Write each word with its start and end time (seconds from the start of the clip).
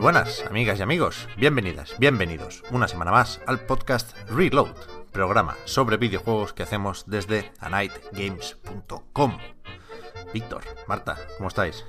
Muy 0.00 0.04
buenas, 0.14 0.42
amigas 0.48 0.78
y 0.78 0.82
amigos. 0.82 1.28
Bienvenidas, 1.36 1.94
bienvenidos 1.98 2.62
una 2.70 2.88
semana 2.88 3.10
más 3.10 3.38
al 3.46 3.60
podcast 3.60 4.16
Reload, 4.30 4.74
programa 5.12 5.58
sobre 5.66 5.98
videojuegos 5.98 6.54
que 6.54 6.62
hacemos 6.62 7.04
desde 7.06 7.52
anightgames.com. 7.60 9.36
Víctor, 10.32 10.62
Marta, 10.86 11.18
¿cómo 11.36 11.48
estáis? 11.50 11.84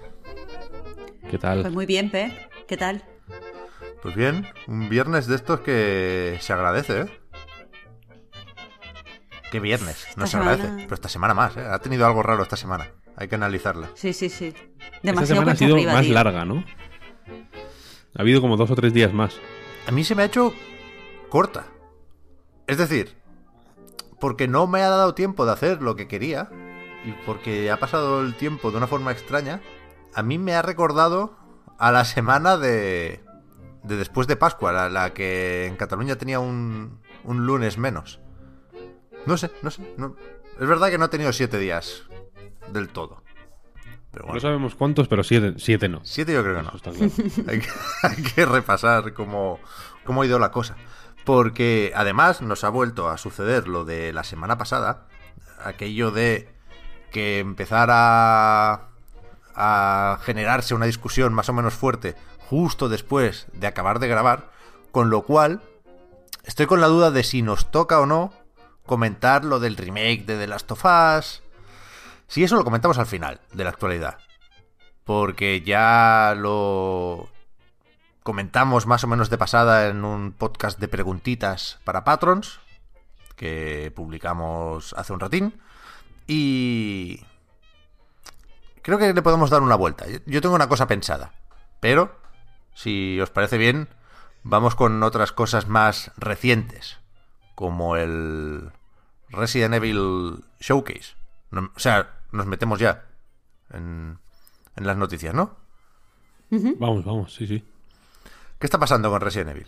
¿Qué 1.29 1.37
tal? 1.37 1.61
Pues 1.61 1.73
muy 1.73 1.85
bien, 1.85 2.11
Pe. 2.11 2.49
¿Qué 2.67 2.75
tal? 2.75 3.01
Pues 4.01 4.13
bien, 4.13 4.45
un 4.67 4.89
viernes 4.89 5.25
de 5.27 5.35
estos 5.37 5.61
que 5.61 6.37
se 6.41 6.51
agradece, 6.51 7.01
¿eh? 7.03 7.05
¿Qué 9.53 9.61
viernes? 9.61 10.05
No 10.17 10.25
Esta 10.25 10.27
se 10.27 10.37
agradece, 10.37 10.63
semana- 10.63 10.83
pero 10.83 10.95
esta 10.95 11.07
semana 11.07 11.33
más, 11.33 11.55
¿eh? 11.55 11.65
Ha 11.65 11.79
tenido 11.79 12.05
algo 12.05 12.23
raro 12.23 12.43
esta 12.43 12.57
semana. 12.57 12.91
Hay 13.15 13.29
que 13.29 13.35
analizarla. 13.35 13.89
Sí, 13.93 14.11
sí, 14.11 14.27
sí. 14.27 14.47
Esta 14.47 14.99
Demasiado 15.01 15.27
semana 15.39 15.51
ha 15.53 15.55
sido 15.55 15.75
arriba, 15.75 15.93
más 15.93 16.03
tío. 16.05 16.13
larga, 16.13 16.43
¿no? 16.43 16.65
Ha 18.15 18.21
habido 18.21 18.41
como 18.41 18.57
dos 18.57 18.71
o 18.71 18.75
tres 18.75 18.93
días 18.93 19.13
más. 19.13 19.39
A 19.87 19.91
mí 19.91 20.03
se 20.03 20.15
me 20.15 20.23
ha 20.23 20.25
hecho 20.25 20.53
corta. 21.29 21.65
Es 22.67 22.77
decir, 22.77 23.15
porque 24.19 24.47
no 24.47 24.67
me 24.67 24.81
ha 24.81 24.89
dado 24.89 25.13
tiempo 25.15 25.45
de 25.45 25.51
hacer 25.53 25.81
lo 25.81 25.95
que 25.95 26.07
quería 26.07 26.49
y 27.05 27.11
porque 27.25 27.71
ha 27.71 27.77
pasado 27.77 28.21
el 28.21 28.35
tiempo 28.35 28.69
de 28.71 28.77
una 28.77 28.87
forma 28.87 29.11
extraña, 29.11 29.61
a 30.13 30.21
mí 30.23 30.37
me 30.37 30.53
ha 30.53 30.61
recordado 30.61 31.35
a 31.79 31.91
la 31.91 32.05
semana 32.05 32.57
de, 32.57 33.23
de 33.83 33.95
después 33.97 34.27
de 34.27 34.35
Pascua, 34.35 34.89
la, 34.89 35.13
que 35.13 35.65
en 35.65 35.75
Cataluña 35.77 36.15
tenía 36.17 36.39
un, 36.39 36.99
un 37.23 37.45
lunes 37.45 37.77
menos. 37.77 38.19
No 39.25 39.37
sé, 39.37 39.49
no 39.63 39.71
sé. 39.71 39.81
no- 39.97 40.15
Es 40.59 40.67
verdad 40.67 40.89
que 40.89 40.97
no 40.99 41.05
he 41.05 41.09
tenido 41.09 41.33
siete 41.33 41.57
días 41.57 42.03
del 42.71 42.89
todo. 42.89 43.20
Pero 44.11 44.25
bueno. 44.25 44.35
No 44.35 44.41
sabemos 44.41 44.75
cuántos, 44.75 45.07
pero 45.07 45.23
siete, 45.23 45.53
siete 45.57 45.89
no. 45.89 46.01
Siete 46.03 46.33
yo 46.33 46.43
creo 46.43 46.57
que 46.57 46.63
no. 46.63 46.69
Eso 46.69 46.77
está 46.77 46.91
claro. 46.91 47.11
hay, 47.47 47.59
que, 47.59 47.69
hay 48.03 48.23
que 48.23 48.45
repasar 48.45 49.13
cómo, 49.13 49.59
cómo 50.03 50.21
ha 50.21 50.25
ido 50.25 50.39
la 50.39 50.51
cosa. 50.51 50.75
Porque 51.23 51.91
además 51.95 52.41
nos 52.41 52.63
ha 52.63 52.69
vuelto 52.69 53.09
a 53.09 53.17
suceder 53.17 53.67
lo 53.67 53.85
de 53.85 54.11
la 54.11 54.23
semana 54.23 54.57
pasada, 54.57 55.07
aquello 55.63 56.11
de 56.11 56.49
que 57.11 57.39
empezara 57.39 58.89
a 59.55 60.19
generarse 60.23 60.73
una 60.73 60.85
discusión 60.85 61.33
más 61.33 61.49
o 61.49 61.53
menos 61.53 61.73
fuerte 61.73 62.15
justo 62.51 62.89
después 62.89 63.47
de 63.53 63.67
acabar 63.67 63.99
de 63.99 64.07
grabar, 64.07 64.49
con 64.91 65.09
lo 65.09 65.21
cual 65.21 65.61
estoy 66.43 66.65
con 66.65 66.81
la 66.81 66.87
duda 66.87 67.11
de 67.11 67.23
si 67.23 67.41
nos 67.41 67.71
toca 67.71 67.99
o 67.99 68.05
no 68.05 68.33
comentar 68.85 69.45
lo 69.45 69.59
del 69.59 69.77
remake 69.77 70.25
de 70.25 70.37
The 70.37 70.47
Last 70.47 70.71
of 70.71 70.83
Us. 70.83 71.43
Si 72.31 72.45
eso 72.45 72.55
lo 72.55 72.63
comentamos 72.63 72.97
al 72.97 73.07
final 73.07 73.41
de 73.51 73.65
la 73.65 73.71
actualidad 73.71 74.17
porque 75.03 75.59
ya 75.59 76.33
lo 76.37 77.27
comentamos 78.23 78.87
más 78.87 79.03
o 79.03 79.07
menos 79.07 79.29
de 79.29 79.37
pasada 79.37 79.89
en 79.89 80.05
un 80.05 80.31
podcast 80.31 80.79
de 80.79 80.87
preguntitas 80.87 81.81
para 81.83 82.05
patrons 82.05 82.61
que 83.35 83.91
publicamos 83.93 84.93
hace 84.93 85.11
un 85.11 85.19
ratín 85.19 85.59
y 86.25 87.25
creo 88.81 88.97
que 88.97 89.13
le 89.13 89.21
podemos 89.21 89.49
dar 89.49 89.61
una 89.61 89.75
vuelta. 89.75 90.05
Yo 90.25 90.39
tengo 90.39 90.55
una 90.55 90.69
cosa 90.69 90.87
pensada, 90.87 91.33
pero 91.81 92.17
si 92.73 93.19
os 93.19 93.29
parece 93.29 93.57
bien, 93.57 93.89
vamos 94.43 94.75
con 94.75 95.03
otras 95.03 95.33
cosas 95.33 95.67
más 95.67 96.13
recientes, 96.15 96.97
como 97.55 97.97
el 97.97 98.71
Resident 99.27 99.73
Evil 99.73 100.45
Showcase. 100.61 101.15
O 101.75 101.79
sea, 101.79 102.20
nos 102.31 102.45
metemos 102.45 102.79
ya 102.79 103.05
en, 103.71 104.17
en 104.75 104.87
las 104.87 104.97
noticias, 104.97 105.33
¿no? 105.33 105.57
Vamos, 106.79 107.05
vamos, 107.05 107.33
sí, 107.33 107.47
sí. 107.47 107.63
¿Qué 108.59 108.67
está 108.67 108.77
pasando 108.79 109.09
con 109.09 109.21
Resident 109.21 109.51
Evil? 109.51 109.67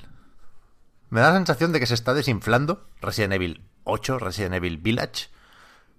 Me 1.10 1.22
da 1.22 1.30
la 1.32 1.38
sensación 1.38 1.72
de 1.72 1.80
que 1.80 1.86
se 1.86 1.94
está 1.94 2.14
desinflando 2.14 2.88
Resident 3.02 3.34
Evil 3.34 3.64
8, 3.86 4.20
Resident 4.20 4.56
Evil 4.56 4.78
Village, 4.78 5.28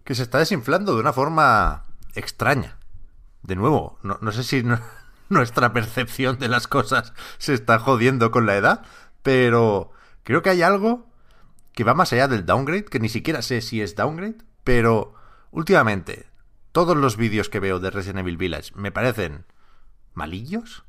que 0.04 0.14
se 0.14 0.22
está 0.22 0.38
desinflando 0.38 0.94
de 0.94 1.00
una 1.00 1.12
forma 1.12 1.84
extraña. 2.14 2.76
De 3.42 3.56
nuevo, 3.56 3.98
no, 4.02 4.18
no 4.20 4.32
sé 4.32 4.42
si 4.44 4.62
no- 4.62 4.80
nuestra 5.28 5.72
percepción 5.72 6.38
de 6.38 6.48
las 6.48 6.68
cosas 6.68 7.12
se 7.38 7.54
está 7.54 7.78
jodiendo 7.78 8.30
con 8.30 8.46
la 8.46 8.56
edad, 8.56 8.82
pero 9.22 9.90
creo 10.22 10.42
que 10.42 10.50
hay 10.50 10.62
algo 10.62 11.06
que 11.72 11.84
va 11.84 11.94
más 11.94 12.12
allá 12.12 12.28
del 12.28 12.46
downgrade, 12.46 12.84
que 12.84 13.00
ni 13.00 13.08
siquiera 13.08 13.42
sé 13.42 13.60
si 13.62 13.80
es 13.80 13.96
downgrade, 13.96 14.36
pero 14.62 15.14
últimamente 15.50 16.26
todos 16.74 16.96
los 16.96 17.16
vídeos 17.16 17.48
que 17.48 17.60
veo 17.60 17.78
de 17.78 17.88
Resident 17.88 18.18
Evil 18.18 18.36
Village 18.36 18.72
me 18.74 18.90
parecen 18.90 19.46
malillos, 20.12 20.82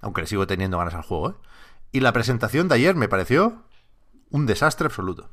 aunque 0.00 0.22
le 0.22 0.26
sigo 0.26 0.48
teniendo 0.48 0.76
ganas 0.76 0.94
al 0.94 1.02
juego, 1.02 1.30
¿eh? 1.30 1.34
Y 1.92 2.00
la 2.00 2.12
presentación 2.12 2.66
de 2.66 2.74
ayer 2.74 2.96
me 2.96 3.08
pareció 3.08 3.62
un 4.30 4.46
desastre 4.46 4.86
absoluto. 4.86 5.30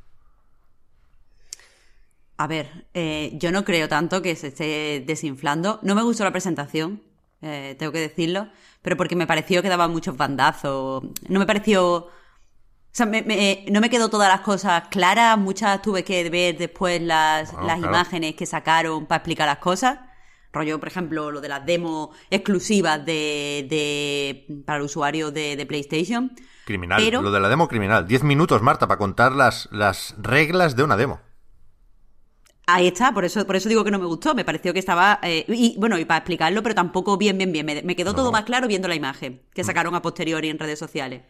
A 2.38 2.46
ver, 2.46 2.86
eh, 2.94 3.32
yo 3.34 3.52
no 3.52 3.66
creo 3.66 3.90
tanto 3.90 4.22
que 4.22 4.36
se 4.36 4.50
esté 4.50 5.04
desinflando. 5.06 5.80
No 5.82 5.96
me 5.96 6.04
gustó 6.04 6.24
la 6.24 6.32
presentación, 6.32 7.02
eh, 7.42 7.76
tengo 7.80 7.92
que 7.92 8.00
decirlo, 8.00 8.50
pero 8.84 8.98
porque 8.98 9.16
me 9.16 9.26
pareció 9.26 9.64
que 9.64 9.70
daba 9.70 9.88
muchos 9.88 10.16
bandazos. 10.16 11.06
No 11.28 11.40
me 11.40 11.48
pareció. 11.48 12.08
O 12.98 13.00
sea, 13.00 13.06
me- 13.06 13.22
me- 13.22 13.64
no 13.70 13.80
me 13.80 13.92
quedó 13.92 14.10
todas 14.10 14.28
las 14.28 14.42
cosas 14.42 14.88
claras. 14.90 15.38
Muchas 15.38 15.84
tuve 15.84 16.04
que 16.04 16.28
ver 16.32 16.58
después 16.58 17.00
las, 17.00 17.52
Bueno, 17.52 17.68
las 17.68 17.78
claro. 17.78 17.94
imágenes 17.94 18.34
que 18.34 18.48
sacaron 18.48 19.06
para 19.06 19.18
explicar 19.18 19.46
las 19.46 19.60
cosas. 19.60 20.00
Rollo, 20.52 20.80
por 20.80 20.88
ejemplo, 20.88 21.30
lo 21.30 21.40
de 21.40 21.48
las 21.48 21.64
demos 21.64 22.10
exclusivas 22.32 23.06
de, 23.06 23.68
de- 23.70 24.64
para 24.66 24.80
el 24.80 24.86
usuario 24.86 25.30
de, 25.30 25.56
de 25.56 25.66
PlayStation. 25.68 26.32
Criminal. 26.66 27.00
Pero- 27.00 27.22
Lo 27.22 27.30
de 27.30 27.40
la 27.40 27.50
demo 27.50 27.68
criminal. 27.68 28.08
Diez 28.08 28.24
minutos, 28.24 28.64
Marta, 28.64 28.88
para 28.88 28.98
contar 28.98 29.32
las, 29.34 29.70
las 29.72 30.16
reglas 30.18 30.76
de 30.76 30.82
una 30.82 30.98
demo. 30.98 31.20
Ahí 32.66 32.88
está, 32.88 33.12
por 33.14 33.26
eso, 33.26 33.46
por 33.46 33.56
eso 33.56 33.70
digo 33.70 33.84
que 33.84 33.92
no 33.92 34.00
me 34.00 34.08
gustó. 34.08 34.34
Me 34.34 34.44
pareció 34.44 34.74
que 34.74 34.80
estaba. 34.80 35.20
eh, 35.22 35.46
y 35.50 35.76
bueno, 35.78 36.00
y 36.00 36.06
para 36.06 36.18
explicarlo, 36.18 36.64
pero 36.64 36.74
tampoco 36.74 37.16
bien, 37.16 37.38
bien, 37.38 37.52
bien. 37.52 37.64
Me, 37.68 37.84
me 37.84 37.96
quedó 37.96 38.16
todo 38.16 38.32
más 38.32 38.44
claro 38.46 38.68
viendo 38.68 38.88
la 38.88 38.96
imagen 38.96 39.44
que 39.54 39.64
sacaron 39.64 39.94
a 39.94 40.02
posteriori 40.02 40.50
en 40.50 40.58
redes 40.58 40.80
sociales. 40.80 41.22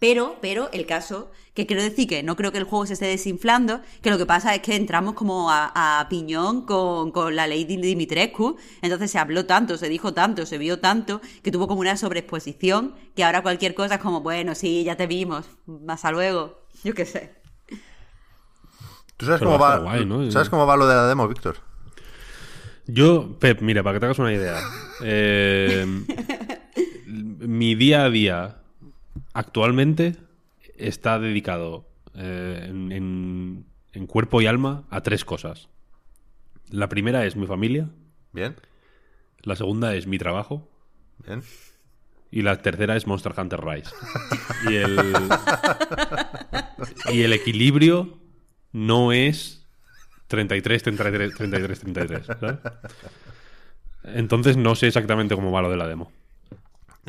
Pero, 0.00 0.38
pero, 0.40 0.70
el 0.72 0.86
caso, 0.86 1.30
que 1.52 1.66
quiero 1.66 1.82
decir 1.82 2.08
que 2.08 2.22
no 2.22 2.34
creo 2.34 2.52
que 2.52 2.58
el 2.58 2.64
juego 2.64 2.86
se 2.86 2.94
esté 2.94 3.04
desinflando, 3.04 3.82
que 4.00 4.10
lo 4.10 4.16
que 4.16 4.24
pasa 4.24 4.54
es 4.54 4.62
que 4.62 4.74
entramos 4.74 5.12
como 5.12 5.50
a, 5.50 6.00
a 6.00 6.08
piñón 6.08 6.62
con, 6.62 7.12
con 7.12 7.36
la 7.36 7.46
ley 7.46 7.64
de 7.66 7.76
Dimitrescu, 7.76 8.56
entonces 8.80 9.10
se 9.10 9.18
habló 9.18 9.44
tanto, 9.44 9.76
se 9.76 9.90
dijo 9.90 10.14
tanto, 10.14 10.46
se 10.46 10.56
vio 10.56 10.80
tanto, 10.80 11.20
que 11.42 11.52
tuvo 11.52 11.68
como 11.68 11.80
una 11.80 11.98
sobreexposición, 11.98 12.94
que 13.14 13.24
ahora 13.24 13.42
cualquier 13.42 13.74
cosa 13.74 13.96
es 13.96 14.00
como, 14.00 14.22
bueno, 14.22 14.54
sí, 14.54 14.84
ya 14.84 14.96
te 14.96 15.06
vimos, 15.06 15.44
hasta 15.86 16.10
luego, 16.10 16.64
yo 16.82 16.94
qué 16.94 17.04
sé. 17.04 17.34
¿Tú 19.18 19.26
sabes 19.26 19.40
Pero 19.40 19.50
cómo 19.50 19.58
va. 19.62 20.30
¿Sabes 20.30 20.48
cómo 20.48 20.66
va 20.66 20.78
lo 20.78 20.86
de 20.86 20.94
la 20.94 21.06
demo, 21.06 21.28
Víctor? 21.28 21.56
Yo, 22.86 23.36
Pep, 23.38 23.60
mira, 23.60 23.82
para 23.82 23.96
que 23.96 24.00
te 24.00 24.06
hagas 24.06 24.18
una 24.18 24.32
idea. 24.32 24.58
eh, 25.04 25.84
mi 27.06 27.74
día 27.74 28.04
a 28.04 28.08
día 28.10 28.59
actualmente 29.32 30.16
está 30.76 31.18
dedicado 31.18 31.86
eh, 32.14 32.66
en, 32.68 32.92
en- 32.92 33.66
en 33.92 34.06
cuerpo 34.06 34.40
y 34.40 34.46
alma 34.46 34.84
a 34.90 35.00
tres 35.02 35.24
cosas. 35.24 35.68
La 36.68 36.88
primera 36.88 37.26
es 37.26 37.34
mi 37.36 37.46
familia, 37.46 37.88
Bien, 38.32 38.54
la 39.42 39.56
segunda 39.56 39.94
es 39.96 40.06
mi 40.06 40.18
trabajo 40.18 40.68
bien. 41.26 41.42
y 42.30 42.42
la 42.42 42.62
tercera 42.62 42.94
es 42.96 43.06
Monster 43.08 43.32
Hunter 43.36 43.60
Rise. 43.64 43.90
Y 44.70 44.76
el, 44.76 45.14
y 47.12 47.22
el 47.22 47.32
equilibrio 47.32 48.18
no 48.72 49.10
es 49.12 49.66
33, 50.28 50.82
33, 50.84 51.34
33, 51.34 51.80
33. 51.80 52.26
¿sabes? 52.26 52.58
Entonces 54.04 54.56
no 54.56 54.74
sé 54.76 54.86
exactamente 54.86 55.34
cómo 55.34 55.50
va 55.50 55.62
lo 55.62 55.70
de 55.70 55.76
la 55.76 55.86
demo. 55.88 56.12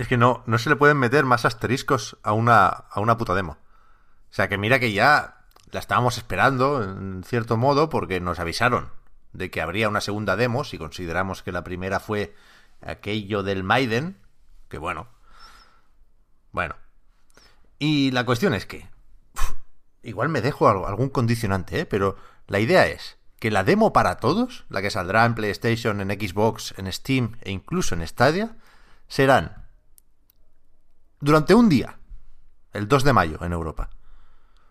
Es 0.02 0.08
que 0.08 0.18
no, 0.18 0.42
no 0.48 0.58
se 0.58 0.72
le 0.72 0.76
pueden 0.76 0.98
meter 0.98 1.26
más 1.26 1.46
asteriscos 1.46 2.18
a 2.24 2.34
una, 2.34 2.66
a 2.66 3.00
una 3.02 3.20
puta 3.20 3.36
demo. 3.36 3.52
O 3.52 4.34
sea, 4.34 4.50
que 4.50 4.58
mira 4.58 4.80
que 4.80 4.94
ya 4.94 5.46
la 5.70 5.80
estábamos 5.80 6.18
esperando, 6.18 6.82
en 6.82 7.24
cierto 7.24 7.56
modo, 7.56 7.88
porque 7.90 8.20
nos 8.20 8.40
avisaron 8.40 8.90
de 9.32 9.52
que 9.52 9.62
habría 9.62 9.90
una 9.90 10.02
segunda 10.02 10.36
demo, 10.36 10.64
si 10.64 10.80
consideramos 10.80 11.44
que 11.44 11.52
la 11.52 11.64
primera 11.64 12.00
fue 12.00 12.34
aquello 12.82 13.44
del 13.44 13.64
Maiden, 13.64 14.18
que 14.70 14.80
bueno, 14.80 15.08
bueno, 16.52 16.78
Y 17.78 18.10
la 18.10 18.26
cuestión 18.26 18.56
es 18.56 18.66
que, 18.66 18.90
igual 20.02 20.30
me 20.30 20.42
dejo 20.42 20.68
algún 20.88 21.10
condicionante, 21.10 21.82
¿eh? 21.82 21.86
pero 21.86 22.16
la 22.48 22.60
idea 22.60 22.88
es 22.88 23.20
que 23.40 23.52
la 23.52 23.64
demo 23.64 23.94
para 23.94 24.18
todos, 24.18 24.66
la 24.70 24.82
que 24.82 24.90
saldrá 24.90 25.26
en 25.26 25.36
PlayStation, 25.36 26.02
en 26.02 26.10
Xbox, 26.10 26.74
en 26.80 26.92
Steam 26.92 27.38
e 27.42 27.52
incluso 27.52 27.94
en 27.94 28.08
Stadia, 28.08 28.58
serán 29.08 29.61
durante 31.22 31.54
un 31.54 31.70
día, 31.70 32.00
el 32.74 32.88
2 32.88 33.04
de 33.04 33.14
mayo 33.14 33.38
en 33.44 33.54
Europa. 33.54 33.90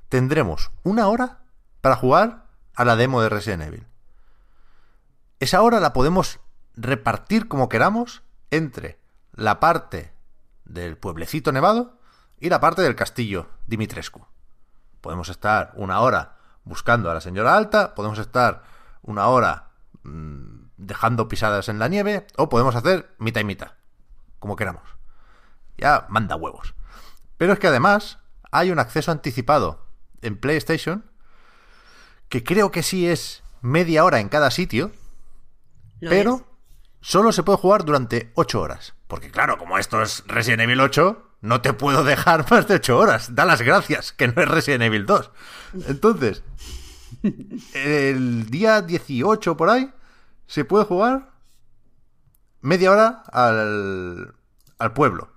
Tendremos 0.08 0.72
una 0.82 1.06
hora 1.08 1.38
para 1.80 1.96
jugar 1.96 2.46
a 2.74 2.84
la 2.84 2.96
demo 2.96 3.22
de 3.22 3.28
Resident 3.28 3.62
Evil. 3.62 3.86
Esa 5.38 5.62
hora 5.62 5.78
la 5.80 5.92
podemos 5.92 6.40
repartir 6.74 7.46
como 7.46 7.68
queramos 7.68 8.22
entre 8.50 8.98
la 9.32 9.60
parte 9.60 10.12
del 10.64 10.96
pueblecito 10.96 11.52
nevado 11.52 11.98
y 12.38 12.48
la 12.48 12.60
parte 12.60 12.82
del 12.82 12.96
castillo 12.96 13.48
Dimitrescu. 13.66 14.26
Podemos 15.00 15.28
estar 15.28 15.72
una 15.76 16.00
hora 16.00 16.36
buscando 16.64 17.10
a 17.10 17.14
la 17.14 17.20
señora 17.20 17.56
alta, 17.56 17.94
podemos 17.94 18.18
estar 18.18 18.64
una 19.02 19.28
hora 19.28 19.70
mm, 20.02 20.70
dejando 20.76 21.28
pisadas 21.28 21.68
en 21.68 21.78
la 21.78 21.88
nieve, 21.88 22.26
o 22.36 22.48
podemos 22.48 22.74
hacer 22.74 23.14
mitad 23.18 23.40
y 23.40 23.44
mitad, 23.44 23.72
como 24.38 24.56
queramos. 24.56 24.99
Ya 25.80 26.06
manda 26.08 26.36
huevos. 26.36 26.74
Pero 27.36 27.52
es 27.54 27.58
que 27.58 27.66
además 27.68 28.18
hay 28.52 28.70
un 28.70 28.78
acceso 28.78 29.10
anticipado 29.10 29.86
en 30.22 30.36
PlayStation 30.38 31.04
que 32.28 32.44
creo 32.44 32.70
que 32.70 32.82
sí 32.82 33.06
es 33.08 33.42
media 33.62 34.04
hora 34.04 34.20
en 34.20 34.28
cada 34.28 34.50
sitio, 34.50 34.92
Lo 36.00 36.10
pero 36.10 36.34
es. 36.36 36.42
solo 37.00 37.32
se 37.32 37.42
puede 37.42 37.58
jugar 37.58 37.84
durante 37.84 38.30
8 38.34 38.60
horas. 38.60 38.94
Porque 39.08 39.30
claro, 39.30 39.58
como 39.58 39.78
esto 39.78 40.02
es 40.02 40.22
Resident 40.26 40.62
Evil 40.62 40.80
8, 40.80 41.26
no 41.40 41.60
te 41.62 41.72
puedo 41.72 42.04
dejar 42.04 42.46
más 42.50 42.68
de 42.68 42.74
8 42.74 42.98
horas. 42.98 43.34
Da 43.34 43.44
las 43.44 43.62
gracias, 43.62 44.12
que 44.12 44.28
no 44.28 44.40
es 44.42 44.48
Resident 44.48 44.82
Evil 44.84 45.06
2. 45.06 45.30
Entonces, 45.88 46.42
el 47.74 48.50
día 48.50 48.82
18 48.82 49.56
por 49.56 49.70
ahí, 49.70 49.90
se 50.46 50.64
puede 50.64 50.84
jugar 50.84 51.30
media 52.60 52.90
hora 52.92 53.22
al, 53.32 54.34
al 54.78 54.92
pueblo. 54.92 55.30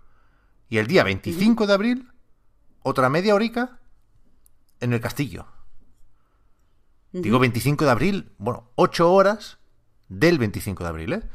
Y 0.73 0.79
el 0.79 0.87
día 0.87 1.03
25 1.03 1.67
de 1.67 1.73
abril, 1.75 2.11
otra 2.81 3.07
media 3.07 3.35
horica 3.35 3.77
en 4.79 4.91
el 4.91 5.01
castillo. 5.01 5.45
Digo 7.11 7.37
25 7.37 7.85
de 7.85 7.91
abril, 7.91 8.33
bueno, 8.39 8.71
8 8.73 9.13
horas 9.13 9.59
del 10.09 10.39
25 10.39 10.83
de 10.83 10.89
abril, 10.89 11.13
¿eh? 11.13 11.29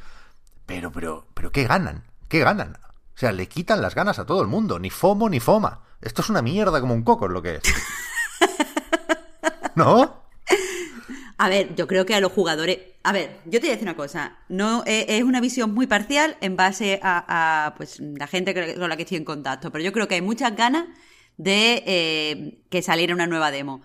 Pero, 0.67 0.91
pero, 0.91 1.29
pero, 1.35 1.53
¿qué 1.53 1.69
ganan? 1.69 2.03
¿Qué 2.27 2.41
ganan? 2.41 2.79
O 2.83 3.15
sea, 3.15 3.31
le 3.31 3.47
quitan 3.47 3.81
las 3.81 3.95
ganas 3.95 4.19
a 4.19 4.27
todo 4.27 4.43
el 4.43 4.49
mundo, 4.49 4.81
ni 4.81 4.91
FOMO 4.91 5.29
ni 5.29 5.39
FOMA. 5.39 5.85
Esto 6.01 6.23
es 6.23 6.31
una 6.31 6.43
mierda 6.43 6.81
como 6.81 6.95
un 6.95 7.05
coco, 7.05 7.27
es 7.27 7.31
lo 7.31 7.41
que 7.41 7.61
es. 7.63 7.63
¿No? 9.77 10.28
A 11.41 11.49
ver, 11.49 11.77
yo 11.77 11.87
creo 11.87 12.05
que 12.05 12.17
a 12.17 12.21
los 12.21 12.33
jugadores. 12.33 12.79
A 13.05 13.13
ver, 13.13 13.39
yo 13.45 13.61
te 13.61 13.61
voy 13.61 13.69
a 13.69 13.73
decir 13.73 13.85
una 13.85 13.97
cosa. 13.97 14.39
No 14.49 14.83
eh, 14.87 15.07
es 15.09 15.23
una 15.23 15.41
visión 15.41 15.73
muy 15.73 15.87
parcial 15.87 16.37
en 16.41 16.57
base 16.57 16.99
a, 17.03 17.75
pues 17.77 18.01
la 18.01 18.27
gente 18.27 18.53
con 18.77 18.89
la 18.89 18.97
que 18.97 19.05
estoy 19.05 19.19
en 19.19 19.25
contacto. 19.25 19.71
Pero 19.71 19.85
yo 19.85 19.93
creo 19.93 20.09
que 20.09 20.17
hay 20.17 20.21
muchas 20.21 20.57
ganas 20.57 20.89
de 21.37 21.85
eh, 21.87 22.59
que 22.71 22.83
saliera 22.83 23.15
una 23.15 23.29
nueva 23.29 23.53
demo. 23.53 23.83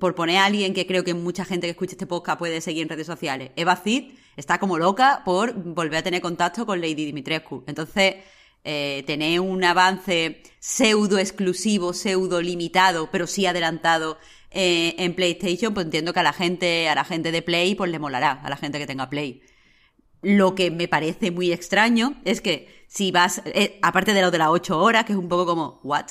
Por 0.00 0.14
poner 0.14 0.38
a 0.38 0.46
alguien 0.46 0.72
que 0.72 0.86
creo 0.86 1.04
que 1.04 1.12
mucha 1.12 1.44
gente 1.44 1.66
que 1.66 1.72
escucha 1.72 1.92
este 1.92 2.06
podcast 2.06 2.38
puede 2.38 2.62
seguir 2.62 2.82
en 2.82 2.88
redes 2.88 3.06
sociales. 3.06 3.50
Eva 3.56 3.76
Cid 3.76 4.14
está 4.36 4.58
como 4.58 4.78
loca 4.78 5.22
por 5.24 5.52
volver 5.52 5.98
a 5.98 6.02
tener 6.02 6.22
contacto 6.22 6.64
con 6.64 6.80
Lady 6.80 7.04
Dimitrescu. 7.04 7.62
Entonces, 7.66 8.16
eh, 8.64 9.04
tener 9.06 9.38
un 9.38 9.62
avance 9.62 10.42
pseudo 10.58 11.18
exclusivo, 11.18 11.92
pseudo 11.92 12.40
limitado, 12.40 13.10
pero 13.12 13.26
sí 13.26 13.46
adelantado 13.46 14.18
eh, 14.58 14.94
en 14.96 15.14
PlayStation, 15.14 15.74
pues 15.74 15.84
entiendo 15.84 16.14
que 16.14 16.20
a 16.20 16.22
la 16.22 16.32
gente, 16.32 16.88
a 16.88 16.94
la 16.94 17.04
gente 17.04 17.30
de 17.30 17.42
Play, 17.42 17.74
pues 17.74 17.90
le 17.90 17.98
molará, 17.98 18.40
a 18.42 18.48
la 18.48 18.56
gente 18.56 18.78
que 18.78 18.86
tenga 18.86 19.10
Play. 19.10 19.42
Lo 20.22 20.54
que 20.54 20.70
me 20.70 20.88
parece 20.88 21.30
muy 21.30 21.52
extraño 21.52 22.14
es 22.24 22.40
que 22.40 22.86
si 22.88 23.12
vas, 23.12 23.42
eh, 23.44 23.78
aparte 23.82 24.14
de 24.14 24.22
lo 24.22 24.30
de 24.30 24.38
las 24.38 24.48
8 24.48 24.80
horas, 24.80 25.04
que 25.04 25.12
es 25.12 25.18
un 25.18 25.28
poco 25.28 25.44
como, 25.44 25.78
¿what? 25.84 26.06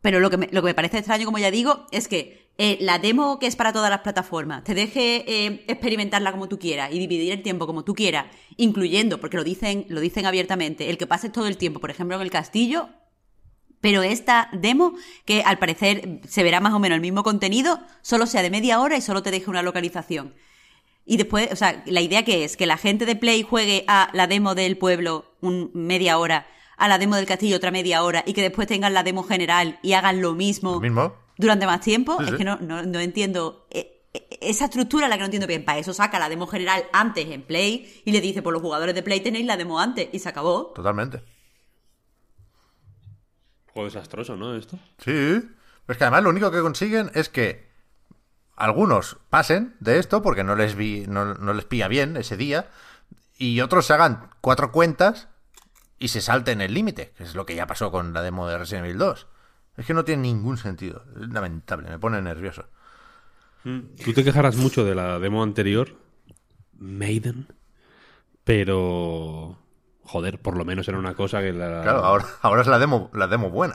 Pero 0.00 0.18
lo 0.18 0.30
que 0.30 0.38
me, 0.38 0.48
lo 0.50 0.62
que 0.62 0.68
me 0.68 0.74
parece 0.74 0.96
extraño, 0.96 1.26
como 1.26 1.36
ya 1.36 1.50
digo, 1.50 1.86
es 1.90 2.08
que 2.08 2.50
eh, 2.56 2.78
la 2.80 2.98
demo 2.98 3.38
que 3.38 3.46
es 3.48 3.54
para 3.54 3.70
todas 3.70 3.90
las 3.90 4.00
plataformas 4.00 4.64
te 4.64 4.72
deje 4.72 5.70
experimentarla 5.70 6.32
como 6.32 6.48
tú 6.48 6.58
quieras 6.58 6.90
y 6.90 6.98
dividir 6.98 7.32
el 7.32 7.42
tiempo 7.42 7.66
como 7.66 7.84
tú 7.84 7.92
quieras, 7.92 8.34
incluyendo, 8.56 9.20
porque 9.20 9.36
lo 9.36 9.44
dicen, 9.44 9.84
lo 9.90 10.00
dicen 10.00 10.24
abiertamente, 10.24 10.88
el 10.88 10.96
que 10.96 11.06
pases 11.06 11.32
todo 11.32 11.48
el 11.48 11.58
tiempo, 11.58 11.80
por 11.80 11.90
ejemplo, 11.90 12.16
en 12.16 12.22
el 12.22 12.30
castillo. 12.30 12.88
Pero 13.86 14.02
esta 14.02 14.48
demo, 14.52 14.94
que 15.24 15.42
al 15.44 15.58
parecer 15.60 16.18
se 16.26 16.42
verá 16.42 16.58
más 16.58 16.72
o 16.74 16.80
menos 16.80 16.96
el 16.96 17.00
mismo 17.00 17.22
contenido, 17.22 17.78
solo 18.02 18.26
sea 18.26 18.42
de 18.42 18.50
media 18.50 18.80
hora 18.80 18.96
y 18.96 19.00
solo 19.00 19.22
te 19.22 19.30
deje 19.30 19.48
una 19.48 19.62
localización. 19.62 20.34
Y 21.04 21.18
después, 21.18 21.52
o 21.52 21.54
sea, 21.54 21.84
la 21.86 22.00
idea 22.00 22.24
que 22.24 22.42
es 22.42 22.56
que 22.56 22.66
la 22.66 22.78
gente 22.78 23.06
de 23.06 23.14
Play 23.14 23.44
juegue 23.44 23.84
a 23.86 24.10
la 24.12 24.26
demo 24.26 24.56
del 24.56 24.76
pueblo 24.76 25.36
un 25.40 25.70
media 25.72 26.18
hora, 26.18 26.48
a 26.76 26.88
la 26.88 26.98
demo 26.98 27.14
del 27.14 27.26
castillo 27.26 27.58
otra 27.58 27.70
media 27.70 28.02
hora 28.02 28.24
y 28.26 28.32
que 28.32 28.42
después 28.42 28.66
tengan 28.66 28.92
la 28.92 29.04
demo 29.04 29.22
general 29.22 29.78
y 29.84 29.92
hagan 29.92 30.20
lo 30.20 30.32
mismo, 30.32 30.72
Lo 30.74 30.80
mismo. 30.80 31.14
durante 31.38 31.64
más 31.66 31.80
tiempo. 31.80 32.16
Sí, 32.18 32.30
es 32.30 32.34
que 32.34 32.42
no, 32.44 32.56
no, 32.56 32.82
no 32.82 32.98
entiendo. 32.98 33.68
eh, 33.70 34.02
eh, 34.14 34.38
Esa 34.40 34.64
estructura 34.64 35.06
es 35.06 35.10
la 35.10 35.14
que 35.14 35.20
no 35.20 35.26
entiendo 35.26 35.46
bien. 35.46 35.64
Para 35.64 35.78
eso 35.78 35.94
saca 35.94 36.18
la 36.18 36.28
demo 36.28 36.48
general 36.48 36.86
antes 36.92 37.30
en 37.30 37.42
Play 37.42 38.02
y 38.04 38.10
le 38.10 38.20
dice, 38.20 38.42
por 38.42 38.52
los 38.52 38.62
jugadores 38.62 38.96
de 38.96 39.04
Play 39.04 39.20
tenéis 39.20 39.46
la 39.46 39.56
demo 39.56 39.78
antes 39.78 40.08
y 40.10 40.18
se 40.18 40.28
acabó. 40.28 40.72
Totalmente. 40.74 41.20
Juego 43.76 43.90
desastroso, 43.90 44.36
¿no? 44.36 44.56
Esto. 44.56 44.78
Sí. 45.04 45.42
Es 45.86 45.96
que 45.98 46.04
además 46.04 46.22
lo 46.22 46.30
único 46.30 46.50
que 46.50 46.62
consiguen 46.62 47.10
es 47.12 47.28
que 47.28 47.68
algunos 48.56 49.18
pasen 49.28 49.76
de 49.80 49.98
esto 49.98 50.22
porque 50.22 50.44
no 50.44 50.56
les 50.56 50.76
vi, 50.76 51.04
no, 51.06 51.34
no 51.34 51.52
les 51.52 51.66
pilla 51.66 51.86
bien 51.86 52.16
ese 52.16 52.38
día. 52.38 52.70
Y 53.36 53.60
otros 53.60 53.84
se 53.84 53.92
hagan 53.92 54.30
cuatro 54.40 54.72
cuentas 54.72 55.28
y 55.98 56.08
se 56.08 56.22
salten 56.22 56.62
el 56.62 56.72
límite, 56.72 57.12
que 57.18 57.24
es 57.24 57.34
lo 57.34 57.44
que 57.44 57.54
ya 57.54 57.66
pasó 57.66 57.90
con 57.90 58.14
la 58.14 58.22
demo 58.22 58.48
de 58.48 58.56
Resident 58.56 58.86
Evil 58.86 58.96
2. 58.96 59.26
Es 59.76 59.84
que 59.84 59.92
no 59.92 60.06
tiene 60.06 60.22
ningún 60.22 60.56
sentido. 60.56 61.04
Es 61.20 61.28
lamentable, 61.28 61.90
me 61.90 61.98
pone 61.98 62.22
nervioso. 62.22 62.64
Tú 63.62 64.14
te 64.14 64.24
quejarás 64.24 64.56
mucho 64.56 64.86
de 64.86 64.94
la 64.94 65.18
demo 65.18 65.42
anterior, 65.42 65.98
Maiden, 66.78 67.46
pero 68.42 69.58
joder, 70.06 70.38
por 70.38 70.56
lo 70.56 70.64
menos 70.64 70.88
era 70.88 70.98
una 70.98 71.14
cosa 71.14 71.40
que 71.40 71.52
la 71.52 71.82
Claro, 71.82 71.98
ahora, 72.04 72.24
ahora 72.42 72.62
es 72.62 72.68
la 72.68 72.78
demo, 72.78 73.10
la 73.12 73.26
demo 73.26 73.50
buena. 73.50 73.74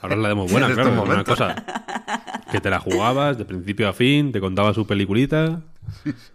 ahora 0.00 0.14
es 0.16 0.20
la 0.20 0.28
demo 0.28 0.46
buena, 0.48 0.66
en 0.68 0.74
claro, 0.74 0.90
estos 0.90 1.04
era 1.04 1.14
una 1.14 1.24
cosa 1.24 2.42
que 2.50 2.60
te 2.60 2.70
la 2.70 2.80
jugabas 2.80 3.38
de 3.38 3.44
principio 3.44 3.88
a 3.88 3.92
fin, 3.92 4.32
te 4.32 4.40
contaba 4.40 4.72
su 4.74 4.86
peliculita 4.86 5.62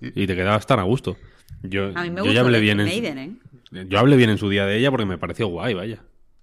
y 0.01 0.27
te 0.27 0.35
quedabas 0.35 0.65
tan 0.65 0.79
a 0.79 0.83
gusto. 0.83 1.17
Yo, 1.63 1.91
A 1.95 2.03
mí 2.03 2.09
me 2.09 2.17
yo 2.17 2.23
gusta 2.23 2.33
ya 2.33 2.41
hablé 2.41 2.59
bien 2.59 2.79
en, 2.79 2.85
Maiden, 2.87 3.17
¿eh? 3.17 3.85
yo 3.87 3.99
hablé 3.99 4.15
bien 4.15 4.29
en 4.29 4.37
su 4.37 4.49
día 4.49 4.65
de 4.65 4.77
ella 4.77 4.89
porque 4.91 5.05
me 5.05 5.17
pareció 5.17 5.47
guay, 5.47 5.73
vaya. 5.73 5.99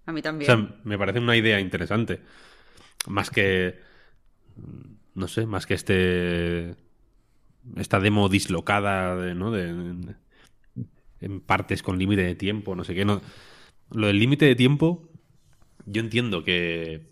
A 0.07 0.13
mí 0.13 0.21
O 0.21 0.23
también. 0.23 0.47
sea, 0.47 0.69
me 0.85 0.97
parece 0.99 1.19
una 1.19 1.37
idea 1.37 1.61
interesante. 1.61 2.21
Más 3.07 3.31
que. 3.31 3.81
No 5.15 5.29
sé, 5.29 5.47
más 5.47 5.67
que 5.67 5.75
este. 5.75 6.75
Esta 7.77 8.01
demo 8.01 8.29
dislocada, 8.29 9.17
de, 9.17 9.35
¿no? 9.35 9.51
De, 9.51 9.75
en 11.21 11.41
partes 11.41 11.83
con 11.83 11.99
límite 11.99 12.23
de 12.23 12.35
tiempo, 12.35 12.75
no 12.77 12.85
sé 12.85 12.95
qué. 12.95 13.05
No. 13.05 13.21
Lo 13.93 14.07
del 14.09 14.19
límite 14.19 14.45
de 14.45 14.55
tiempo, 14.55 15.09
yo 15.87 16.01
entiendo 16.01 16.45
que. 16.45 17.07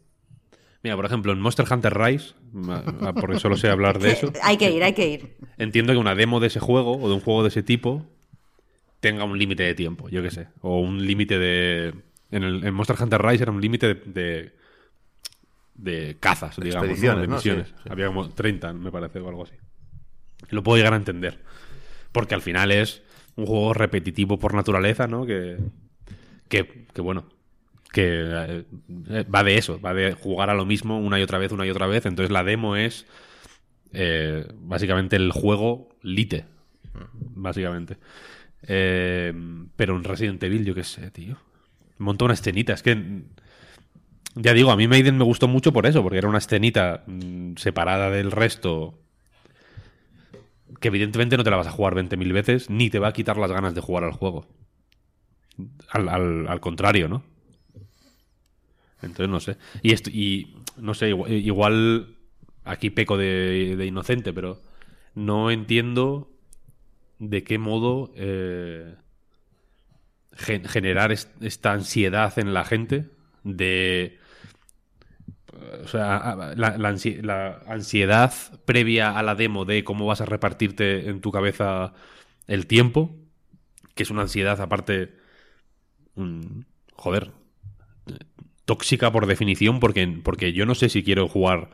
Mira, 0.82 0.94
por 0.96 1.06
ejemplo, 1.06 1.32
en 1.32 1.40
Monster 1.40 1.66
Hunter 1.70 1.96
Rise, 1.98 2.34
ma- 2.52 2.84
porque 3.20 3.40
solo 3.40 3.56
sé 3.56 3.68
hablar 3.68 3.98
de 3.98 4.12
eso, 4.12 4.32
hay 4.42 4.56
que 4.56 4.70
ir, 4.70 4.84
hay 4.84 4.92
que 4.92 5.08
ir. 5.08 5.36
entiendo 5.58 5.92
que 5.92 5.98
una 5.98 6.14
demo 6.14 6.38
de 6.38 6.46
ese 6.46 6.60
juego 6.60 6.96
o 6.96 7.08
de 7.08 7.14
un 7.14 7.20
juego 7.20 7.42
de 7.42 7.48
ese 7.48 7.62
tipo 7.64 8.06
tenga 9.00 9.24
un 9.24 9.36
límite 9.38 9.62
de 9.64 9.74
tiempo, 9.74 10.08
yo 10.08 10.22
qué 10.22 10.30
sé. 10.30 10.48
O 10.60 10.78
un 10.80 11.04
límite 11.04 11.38
de. 11.38 11.94
En, 12.30 12.42
el, 12.44 12.64
en 12.64 12.74
Monster 12.74 12.96
Hunter 13.00 13.20
Rise 13.22 13.42
era 13.44 13.52
un 13.52 13.60
límite 13.60 13.94
de, 13.94 13.94
de. 14.06 14.52
de 15.74 16.16
cazas, 16.20 16.56
digamos. 16.60 17.00
De 17.00 17.08
¿no? 17.26 17.34
misiones. 17.34 17.68
Sí, 17.68 17.74
sí. 17.82 17.88
Había 17.90 18.06
como 18.08 18.28
30, 18.30 18.72
me 18.72 18.90
parece, 18.92 19.18
o 19.20 19.28
algo 19.28 19.42
así. 19.44 19.54
Lo 20.50 20.62
puedo 20.62 20.76
llegar 20.76 20.92
a 20.92 20.96
entender. 20.96 21.40
Porque 22.12 22.34
al 22.34 22.42
final 22.42 22.70
es 22.70 23.02
un 23.36 23.46
juego 23.46 23.74
repetitivo 23.74 24.38
por 24.38 24.54
naturaleza, 24.54 25.06
¿no? 25.06 25.26
Que. 25.26 25.58
Que, 26.48 26.86
que 26.92 27.00
bueno. 27.00 27.26
Que 27.92 28.64
eh, 29.10 29.24
va 29.32 29.44
de 29.44 29.56
eso, 29.56 29.80
va 29.80 29.94
de 29.94 30.12
jugar 30.12 30.50
a 30.50 30.54
lo 30.54 30.66
mismo 30.66 30.98
una 30.98 31.18
y 31.18 31.22
otra 31.22 31.38
vez, 31.38 31.52
una 31.52 31.66
y 31.66 31.70
otra 31.70 31.86
vez. 31.86 32.04
Entonces 32.06 32.30
la 32.30 32.44
demo 32.44 32.76
es 32.76 33.06
eh, 33.92 34.46
básicamente 34.54 35.16
el 35.16 35.32
juego 35.32 35.88
lite. 36.02 36.44
Básicamente. 37.12 37.98
Eh, 38.62 39.32
pero 39.76 39.96
en 39.96 40.04
Resident 40.04 40.42
Evil, 40.42 40.64
yo 40.64 40.74
qué 40.74 40.84
sé, 40.84 41.10
tío. 41.10 41.36
Monta 41.98 42.24
una 42.24 42.34
escenita. 42.34 42.72
Es 42.72 42.82
que. 42.82 43.22
Ya 44.34 44.52
digo, 44.52 44.70
a 44.70 44.76
mí 44.76 44.86
Maiden 44.86 45.16
me 45.16 45.24
gustó 45.24 45.48
mucho 45.48 45.72
por 45.72 45.86
eso, 45.86 46.02
porque 46.02 46.18
era 46.18 46.28
una 46.28 46.38
escenita 46.38 47.04
mm, 47.06 47.54
separada 47.56 48.10
del 48.10 48.30
resto. 48.30 48.98
Que 50.80 50.88
evidentemente 50.88 51.36
no 51.36 51.44
te 51.44 51.50
la 51.50 51.56
vas 51.56 51.66
a 51.66 51.70
jugar 51.72 51.94
20.000 51.94 52.32
veces, 52.32 52.70
ni 52.70 52.90
te 52.90 52.98
va 52.98 53.08
a 53.08 53.12
quitar 53.12 53.36
las 53.38 53.52
ganas 53.52 53.74
de 53.74 53.80
jugar 53.82 54.04
al 54.04 54.12
juego. 54.12 54.46
Al, 55.90 56.08
al- 56.08 56.60
contrario, 56.60 57.08
¿no? 57.08 57.22
Entonces 59.02 59.28
no 59.28 59.40
sé. 59.40 59.56
Y, 59.82 59.92
esto, 59.92 60.10
y 60.10 60.56
no 60.76 60.94
sé, 60.94 61.10
igual, 61.10 62.16
aquí 62.64 62.90
peco 62.90 63.16
de, 63.16 63.76
de 63.76 63.86
inocente, 63.86 64.32
pero 64.32 64.62
no 65.14 65.50
entiendo 65.50 66.30
de 67.18 67.44
qué 67.44 67.58
modo 67.58 68.12
eh, 68.16 68.96
gen- 70.36 70.64
generar 70.64 71.12
est- 71.12 71.30
esta 71.42 71.72
ansiedad 71.72 72.38
en 72.38 72.54
la 72.54 72.64
gente 72.64 73.10
de... 73.44 74.18
O 75.84 75.88
sea, 75.88 76.34
la, 76.56 76.76
la 76.78 76.90
ansi- 76.92 77.20
la 77.22 77.60
ansiedad 77.68 78.32
previa 78.64 79.18
a 79.18 79.22
la 79.22 79.34
demo 79.34 79.64
de 79.64 79.84
cómo 79.84 80.06
vas 80.06 80.20
a 80.20 80.26
repartirte 80.26 81.08
en 81.08 81.20
tu 81.20 81.30
cabeza 81.32 81.92
el 82.46 82.66
tiempo, 82.66 83.14
que 83.94 84.02
es 84.02 84.10
una 84.10 84.22
ansiedad 84.22 84.60
aparte, 84.60 85.14
mm, 86.16 86.60
joder, 86.94 87.30
tóxica 88.64 89.12
por 89.12 89.26
definición, 89.26 89.80
porque, 89.80 90.06
porque 90.22 90.52
yo 90.52 90.66
no 90.66 90.74
sé 90.74 90.88
si 90.88 91.02
quiero 91.02 91.28
jugar 91.28 91.70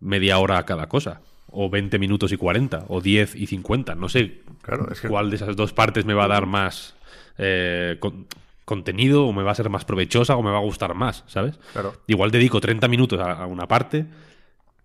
media 0.00 0.38
hora 0.38 0.58
a 0.58 0.64
cada 0.66 0.88
cosa, 0.88 1.20
o 1.48 1.68
20 1.68 1.98
minutos 1.98 2.32
y 2.32 2.36
40, 2.36 2.84
o 2.88 3.00
10 3.00 3.34
y 3.34 3.46
50, 3.46 3.94
no 3.94 4.08
sé 4.08 4.40
Claro, 4.62 4.90
es 4.90 5.00
que- 5.00 5.08
cuál 5.08 5.30
de 5.30 5.36
esas 5.36 5.56
dos 5.56 5.72
partes 5.72 6.04
me 6.04 6.14
va 6.14 6.24
a 6.24 6.28
dar 6.28 6.46
más 6.46 6.94
eh, 7.38 7.96
con- 8.00 8.26
contenido, 8.70 9.26
o 9.26 9.32
me 9.32 9.42
va 9.42 9.50
a 9.50 9.54
ser 9.54 9.68
más 9.68 9.84
provechosa, 9.84 10.36
o 10.36 10.42
me 10.42 10.50
va 10.50 10.58
a 10.58 10.62
gustar 10.62 10.94
más, 10.94 11.24
¿sabes? 11.26 11.58
Claro. 11.72 11.94
Igual 12.06 12.30
dedico 12.30 12.60
30 12.60 12.86
minutos 12.88 13.18
a, 13.20 13.32
a 13.32 13.46
una 13.46 13.66
parte, 13.66 14.06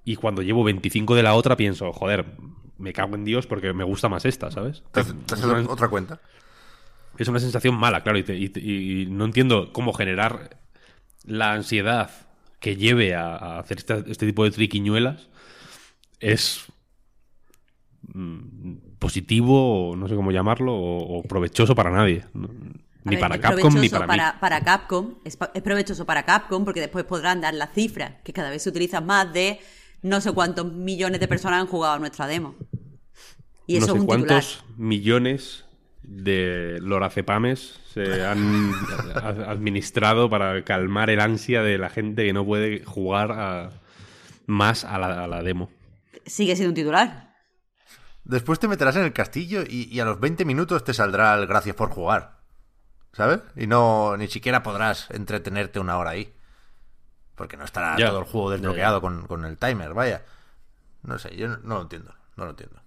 y 0.04 0.16
cuando 0.18 0.42
llevo 0.42 0.64
25 0.64 1.14
de 1.16 1.24
la 1.24 1.36
otra 1.36 1.56
pienso, 1.56 1.94
joder, 1.94 2.26
me 2.78 2.92
cago 2.92 3.16
en 3.16 3.24
Dios 3.24 3.46
porque 3.48 3.72
me 3.74 3.84
gusta 3.84 4.10
más 4.10 4.26
esta, 4.26 4.50
¿sabes? 4.52 4.84
Te, 4.92 5.04
te 5.04 5.36
Es 5.36 5.44
una- 5.44 5.62
otra 5.70 5.88
cuenta. 5.88 6.20
es 7.18 7.28
una 7.28 7.40
sensación 7.40 7.76
mala, 7.76 8.02
claro, 8.04 8.18
y, 8.18 8.24
te- 8.24 8.36
y 8.38 8.50
te- 8.50 8.60
y 8.60 9.06
no 9.06 9.24
entiendo 9.26 9.72
cómo 9.72 9.94
generar 9.94 10.58
la 11.24 11.54
ansiedad 11.54 12.10
que 12.60 12.76
lleve 12.76 13.14
a, 13.16 13.36
a 13.36 13.60
hacer 13.60 13.78
este 14.08 14.26
tipo 14.26 14.44
de 14.44 14.52
triquiñuelas 14.52 15.30
es 16.20 16.66
mm, 18.14 18.98
positivo, 19.00 19.90
o 19.92 19.96
no 19.96 20.08
sé 20.08 20.16
cómo 20.16 20.32
llamarlo, 20.32 20.74
o, 20.74 21.20
o 21.20 21.24
provechoso 21.24 21.76
para 21.76 21.92
nadie. 21.92 22.26
Ni 23.06 23.16
ver, 23.16 23.20
para 23.20 23.36
es 23.36 23.42
Capcom 23.42 23.80
ni 23.80 23.90
provechoso 23.90 24.06
para, 24.06 24.34
mí. 24.34 24.38
para 24.40 24.62
Capcom, 24.64 25.16
es, 25.24 25.38
provechoso 25.38 26.06
para 26.06 26.24
Capcom 26.24 26.66
porque 26.66 26.82
después 26.82 27.06
podrán 27.06 27.40
dar 27.42 27.54
la 27.54 27.68
cifra, 27.68 28.22
que 28.24 28.34
cada 28.34 28.50
vez 28.50 28.64
se 28.64 28.70
utiliza 28.70 29.00
más 29.02 29.32
de 29.32 29.60
no 30.02 30.22
sé 30.22 30.32
cuántos 30.34 30.72
millones 30.74 31.20
de 31.20 31.28
personas 31.28 31.62
han 31.62 31.68
jugado 31.68 31.96
a 31.96 32.00
nuestra 32.00 32.28
demo. 32.28 32.56
Y 33.68 33.78
eso 33.78 33.88
no 33.88 33.94
sé 33.94 33.98
es 33.98 34.02
un 34.02 34.08
titular. 34.10 34.44
cuántos 34.44 34.66
millones 34.78 35.66
de 36.04 36.80
lorazepames 36.82 37.80
se 37.94 38.24
han 38.26 38.72
administrado 39.48 40.30
para 40.30 40.64
calmar 40.64 41.10
el 41.10 41.20
ansia 41.20 41.64
de 41.64 41.78
la 41.78 41.90
gente 41.90 42.26
que 42.26 42.34
no 42.34 42.46
puede 42.46 42.84
jugar 42.84 43.32
a- 43.32 43.72
más 44.48 44.84
a 44.84 45.00
la, 45.00 45.24
a 45.24 45.28
la 45.28 45.42
demo. 45.42 45.72
Sigue 46.26 46.56
siendo 46.56 46.70
un 46.72 46.76
titular. 46.76 47.34
Después 48.24 48.60
te 48.60 48.68
meterás 48.68 48.96
en 48.96 49.04
el 49.04 49.14
castillo 49.14 49.64
y, 49.68 49.88
y 49.92 50.00
a 50.00 50.06
los 50.06 50.20
20 50.20 50.46
minutos 50.46 50.84
te 50.84 50.94
saldrá 50.94 51.36
el 51.36 51.48
gracias 51.48 51.76
por 51.76 51.90
jugar. 51.92 52.35
¿Sabes? 53.16 53.40
Y 53.56 53.66
no 53.68 54.18
ni 54.18 54.28
siquiera 54.28 54.62
podrás 54.62 55.10
entretenerte 55.12 55.80
una 55.80 55.98
hora 55.98 56.12
ahí. 56.12 56.34
Porque 57.36 57.56
no 57.58 57.64
estará 57.64 57.96
Ya. 57.98 58.10
todo 58.10 58.20
el 58.20 58.26
juego 58.26 58.52
desbloqueado. 58.52 59.00
Con, 59.02 59.26
con 59.28 59.46
el 59.46 59.58
timer, 59.58 59.94
vaya. 59.94 60.24
No 61.04 61.18
sé, 61.20 61.36
yo 61.36 61.48
no, 61.48 61.58
no 61.64 61.76
lo 61.76 61.82
entiendo. 61.84 62.14
No 62.36 62.44
lo 62.46 62.50
entiendo. 62.52 62.82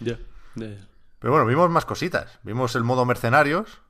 Ya, 0.00 0.16
ya, 0.54 0.66
ya. 0.66 0.86
Pero 1.18 1.32
bueno, 1.32 1.46
vimos 1.46 1.68
más 1.70 1.84
cositas. 1.84 2.38
Vimos 2.42 2.74
el 2.76 2.84
modo 2.84 3.04
mercenarios, 3.04 3.80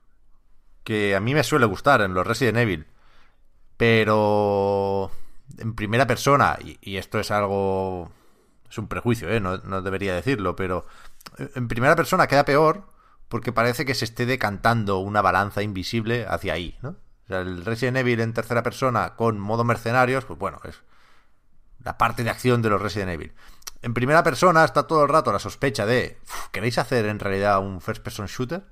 que 0.83 1.15
a 1.15 1.19
mí 1.19 1.33
me 1.33 1.43
suele 1.43 1.67
gustar 1.67 2.01
en 2.01 2.13
los 2.13 2.25
Resident 2.25 2.57
Evil. 2.57 2.87
Pero 3.77 5.11
en 5.57 5.73
primera 5.75 6.05
persona, 6.05 6.57
y, 6.61 6.77
y 6.81 6.97
esto 6.97 7.19
es 7.19 7.31
algo... 7.31 8.11
Es 8.69 8.77
un 8.77 8.87
prejuicio, 8.87 9.29
¿eh? 9.31 9.39
No, 9.39 9.57
no 9.57 9.81
debería 9.81 10.13
decirlo, 10.13 10.55
pero 10.55 10.85
en 11.37 11.67
primera 11.67 11.95
persona 11.95 12.27
queda 12.27 12.45
peor 12.45 12.83
porque 13.29 13.53
parece 13.53 13.85
que 13.85 13.95
se 13.95 14.05
esté 14.05 14.25
decantando 14.25 14.97
una 14.97 15.21
balanza 15.21 15.61
invisible 15.61 16.25
hacia 16.27 16.53
ahí, 16.53 16.77
¿no? 16.81 16.89
O 16.89 17.27
sea, 17.27 17.41
el 17.41 17.63
Resident 17.63 17.97
Evil 17.97 18.19
en 18.19 18.33
tercera 18.33 18.63
persona 18.63 19.15
con 19.15 19.39
modo 19.39 19.63
mercenarios, 19.63 20.25
pues 20.25 20.39
bueno, 20.39 20.59
es 20.65 20.81
la 21.83 21.97
parte 21.97 22.23
de 22.23 22.31
acción 22.31 22.61
de 22.61 22.69
los 22.69 22.81
Resident 22.81 23.11
Evil. 23.11 23.33
En 23.81 23.93
primera 23.93 24.23
persona 24.23 24.65
está 24.65 24.87
todo 24.87 25.03
el 25.03 25.09
rato 25.09 25.31
la 25.31 25.39
sospecha 25.39 25.85
de, 25.85 26.17
"Uf, 26.23 26.47
¿queréis 26.51 26.77
hacer 26.77 27.05
en 27.05 27.19
realidad 27.19 27.59
un 27.59 27.81
first 27.81 28.03
person 28.03 28.25
shooter? 28.25 28.63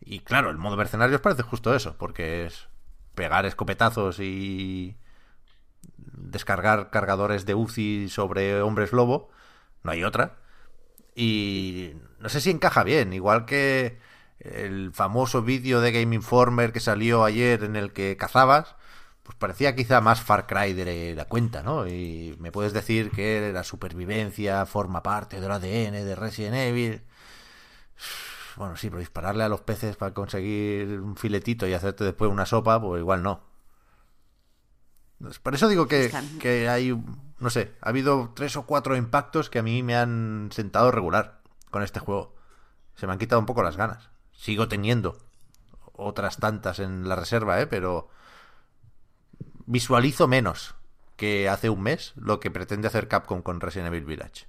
Y 0.00 0.20
claro, 0.20 0.50
el 0.50 0.58
modo 0.58 0.76
mercenarios 0.76 1.20
parece 1.20 1.42
justo 1.42 1.74
eso, 1.74 1.96
porque 1.96 2.46
es 2.46 2.68
pegar 3.14 3.46
escopetazos 3.46 4.18
y 4.20 4.96
descargar 6.12 6.90
cargadores 6.90 7.46
de 7.46 7.54
UCI 7.54 8.08
sobre 8.08 8.60
hombres 8.60 8.92
lobo, 8.92 9.30
no 9.82 9.92
hay 9.92 10.04
otra. 10.04 10.36
Y 11.14 11.94
no 12.24 12.30
sé 12.30 12.40
si 12.40 12.48
encaja 12.48 12.84
bien, 12.84 13.12
igual 13.12 13.44
que 13.44 13.98
el 14.38 14.92
famoso 14.94 15.42
vídeo 15.42 15.82
de 15.82 15.92
Game 15.92 16.14
Informer 16.14 16.72
que 16.72 16.80
salió 16.80 17.22
ayer 17.22 17.62
en 17.64 17.76
el 17.76 17.92
que 17.92 18.16
cazabas, 18.16 18.76
pues 19.22 19.36
parecía 19.36 19.76
quizá 19.76 20.00
más 20.00 20.22
Far 20.22 20.46
Cry 20.46 20.72
de 20.72 21.14
la 21.14 21.26
cuenta, 21.26 21.62
¿no? 21.62 21.86
Y 21.86 22.34
me 22.40 22.50
puedes 22.50 22.72
decir 22.72 23.10
que 23.10 23.50
la 23.52 23.62
supervivencia 23.62 24.64
forma 24.64 25.02
parte 25.02 25.38
del 25.38 25.50
ADN 25.50 26.02
de 26.02 26.14
Resident 26.14 26.54
Evil. 26.54 27.02
Bueno, 28.56 28.78
sí, 28.78 28.88
pero 28.88 29.00
dispararle 29.00 29.44
a 29.44 29.50
los 29.50 29.60
peces 29.60 29.96
para 29.96 30.14
conseguir 30.14 31.00
un 31.00 31.16
filetito 31.16 31.66
y 31.66 31.74
hacerte 31.74 32.04
después 32.04 32.30
una 32.30 32.46
sopa, 32.46 32.80
pues 32.80 33.00
igual 33.00 33.22
no. 33.22 33.42
Por 35.42 35.54
eso 35.54 35.68
digo 35.68 35.88
que, 35.88 36.10
que 36.40 36.70
hay, 36.70 36.98
no 37.38 37.50
sé, 37.50 37.74
ha 37.82 37.90
habido 37.90 38.32
tres 38.34 38.56
o 38.56 38.64
cuatro 38.64 38.96
impactos 38.96 39.50
que 39.50 39.58
a 39.58 39.62
mí 39.62 39.82
me 39.82 39.94
han 39.94 40.48
sentado 40.52 40.90
regular 40.90 41.43
con 41.74 41.82
este 41.82 41.98
juego. 41.98 42.32
Se 42.94 43.08
me 43.08 43.12
han 43.12 43.18
quitado 43.18 43.40
un 43.40 43.46
poco 43.46 43.64
las 43.64 43.76
ganas. 43.76 44.08
Sigo 44.30 44.68
teniendo 44.68 45.18
otras 45.92 46.36
tantas 46.36 46.78
en 46.78 47.08
la 47.08 47.16
reserva, 47.16 47.60
¿eh? 47.60 47.66
Pero 47.66 48.08
visualizo 49.66 50.28
menos 50.28 50.76
que 51.16 51.48
hace 51.48 51.70
un 51.70 51.82
mes 51.82 52.12
lo 52.14 52.38
que 52.38 52.52
pretende 52.52 52.86
hacer 52.86 53.08
Capcom 53.08 53.42
con 53.42 53.60
Resident 53.60 53.88
Evil 53.88 54.04
Village. 54.04 54.46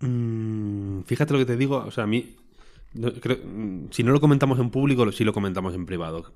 Mm, 0.00 1.02
fíjate 1.02 1.32
lo 1.32 1.38
que 1.38 1.46
te 1.46 1.56
digo, 1.56 1.84
o 1.86 1.92
sea, 1.92 2.02
a 2.02 2.08
mí, 2.08 2.36
mm, 2.94 3.90
si 3.92 4.02
no 4.02 4.10
lo 4.10 4.20
comentamos 4.20 4.58
en 4.58 4.70
público, 4.70 5.12
sí 5.12 5.22
lo 5.22 5.32
comentamos 5.32 5.76
en 5.76 5.86
privado, 5.86 6.32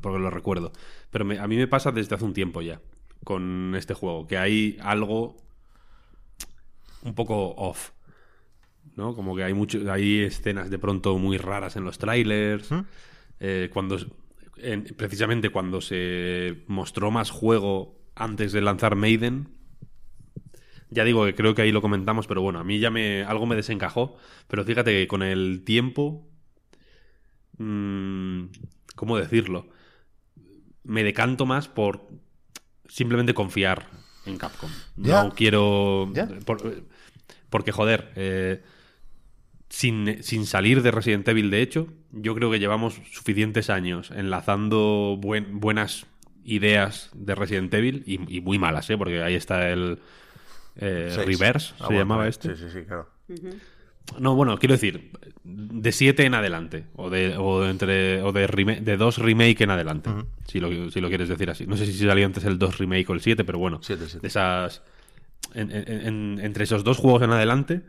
porque 0.00 0.20
lo 0.20 0.30
recuerdo. 0.30 0.70
Pero 1.10 1.24
a 1.24 1.48
mí 1.48 1.56
me 1.56 1.66
pasa 1.66 1.90
desde 1.90 2.14
hace 2.14 2.24
un 2.24 2.32
tiempo 2.32 2.62
ya 2.62 2.80
con 3.24 3.74
este 3.74 3.94
juego, 3.94 4.28
que 4.28 4.38
hay 4.38 4.78
algo 4.80 5.34
un 7.06 7.14
poco 7.14 7.54
off. 7.56 7.92
¿no? 8.96 9.14
Como 9.14 9.36
que 9.36 9.44
hay 9.44 9.54
mucho, 9.54 9.90
hay 9.92 10.20
escenas 10.22 10.70
de 10.70 10.78
pronto 10.78 11.16
muy 11.18 11.38
raras 11.38 11.76
en 11.76 11.84
los 11.84 11.98
trailers. 11.98 12.68
eh, 13.40 13.68
cuando 13.72 13.98
en- 14.56 14.84
precisamente 14.96 15.50
cuando 15.50 15.80
se 15.82 16.64
mostró 16.66 17.10
más 17.10 17.30
juego 17.30 17.98
antes 18.14 18.52
de 18.52 18.62
lanzar 18.62 18.96
Maiden, 18.96 19.48
ya 20.88 21.04
digo 21.04 21.26
que 21.26 21.34
creo 21.34 21.54
que 21.54 21.60
ahí 21.62 21.72
lo 21.72 21.82
comentamos, 21.82 22.26
pero 22.26 22.40
bueno, 22.40 22.58
a 22.60 22.64
mí 22.64 22.78
ya 22.78 22.90
me 22.90 23.22
algo 23.24 23.44
me 23.44 23.56
desencajó. 23.56 24.16
Pero 24.48 24.64
fíjate 24.64 24.92
que 24.92 25.06
con 25.08 25.22
el 25.22 25.62
tiempo, 25.64 26.26
mm, 27.58 28.44
¿cómo 28.94 29.18
decirlo? 29.18 29.68
Me 30.84 31.02
decanto 31.04 31.44
más 31.46 31.68
por 31.68 32.08
simplemente 32.88 33.34
confiar 33.34 33.86
en 34.24 34.38
Capcom. 34.38 34.70
No 34.96 35.34
quiero, 35.34 36.10
por- 36.46 36.84
porque 37.56 37.72
joder. 37.72 38.12
eh, 38.16 38.60
sin, 39.68 40.22
sin 40.22 40.46
salir 40.46 40.82
de 40.82 40.90
Resident 40.92 41.26
Evil, 41.28 41.50
de 41.50 41.60
hecho, 41.62 41.88
yo 42.12 42.34
creo 42.34 42.50
que 42.50 42.58
llevamos 42.60 43.00
suficientes 43.10 43.68
años 43.70 44.10
enlazando 44.12 45.18
buen- 45.20 45.58
buenas 45.58 46.06
ideas 46.44 47.10
de 47.14 47.34
Resident 47.34 47.72
Evil 47.74 48.04
y, 48.06 48.36
y 48.36 48.40
muy 48.40 48.58
malas, 48.58 48.88
¿eh? 48.90 48.96
porque 48.96 49.22
ahí 49.22 49.34
está 49.34 49.68
el 49.70 49.98
eh. 50.76 51.12
Reverse, 51.26 51.72
Ah, 51.74 51.78
se 51.78 51.84
bueno, 51.86 51.98
llamaba 52.00 52.18
vale. 52.20 52.30
este. 52.30 52.54
Sí, 52.54 52.62
sí, 52.64 52.70
sí, 52.72 52.84
claro. 52.84 53.08
No, 54.20 54.36
bueno, 54.36 54.56
quiero 54.58 54.74
decir, 54.74 55.10
de 55.42 55.90
7 55.90 56.24
en 56.24 56.34
adelante, 56.34 56.84
o 56.94 57.10
de, 57.10 57.36
o 57.36 57.62
de 57.62 57.70
entre, 57.70 58.22
o 58.22 58.30
de, 58.30 58.46
de 58.82 58.96
2 58.96 59.18
remake 59.18 59.62
en 59.62 59.70
adelante, 59.70 60.10
si, 60.46 60.60
lo, 60.60 60.90
si 60.92 61.00
lo 61.00 61.08
quieres 61.08 61.28
decir 61.28 61.50
así. 61.50 61.66
No 61.66 61.76
sé 61.76 61.86
si 61.86 61.92
salió 62.06 62.24
antes 62.24 62.44
el 62.44 62.56
2 62.56 62.78
remake 62.78 63.10
o 63.10 63.14
el 63.14 63.20
7, 63.20 63.42
pero 63.42 63.58
bueno, 63.58 63.80
Siete, 63.82 64.04
siete. 64.06 64.20
de 64.20 64.28
esas, 64.28 64.82
en- 65.56 65.72
en- 65.72 66.06
en- 66.06 66.40
entre 66.42 66.64
esos 66.64 66.84
dos 66.84 66.98
juegos 66.98 67.22
en 67.22 67.30
adelante, 67.32 67.82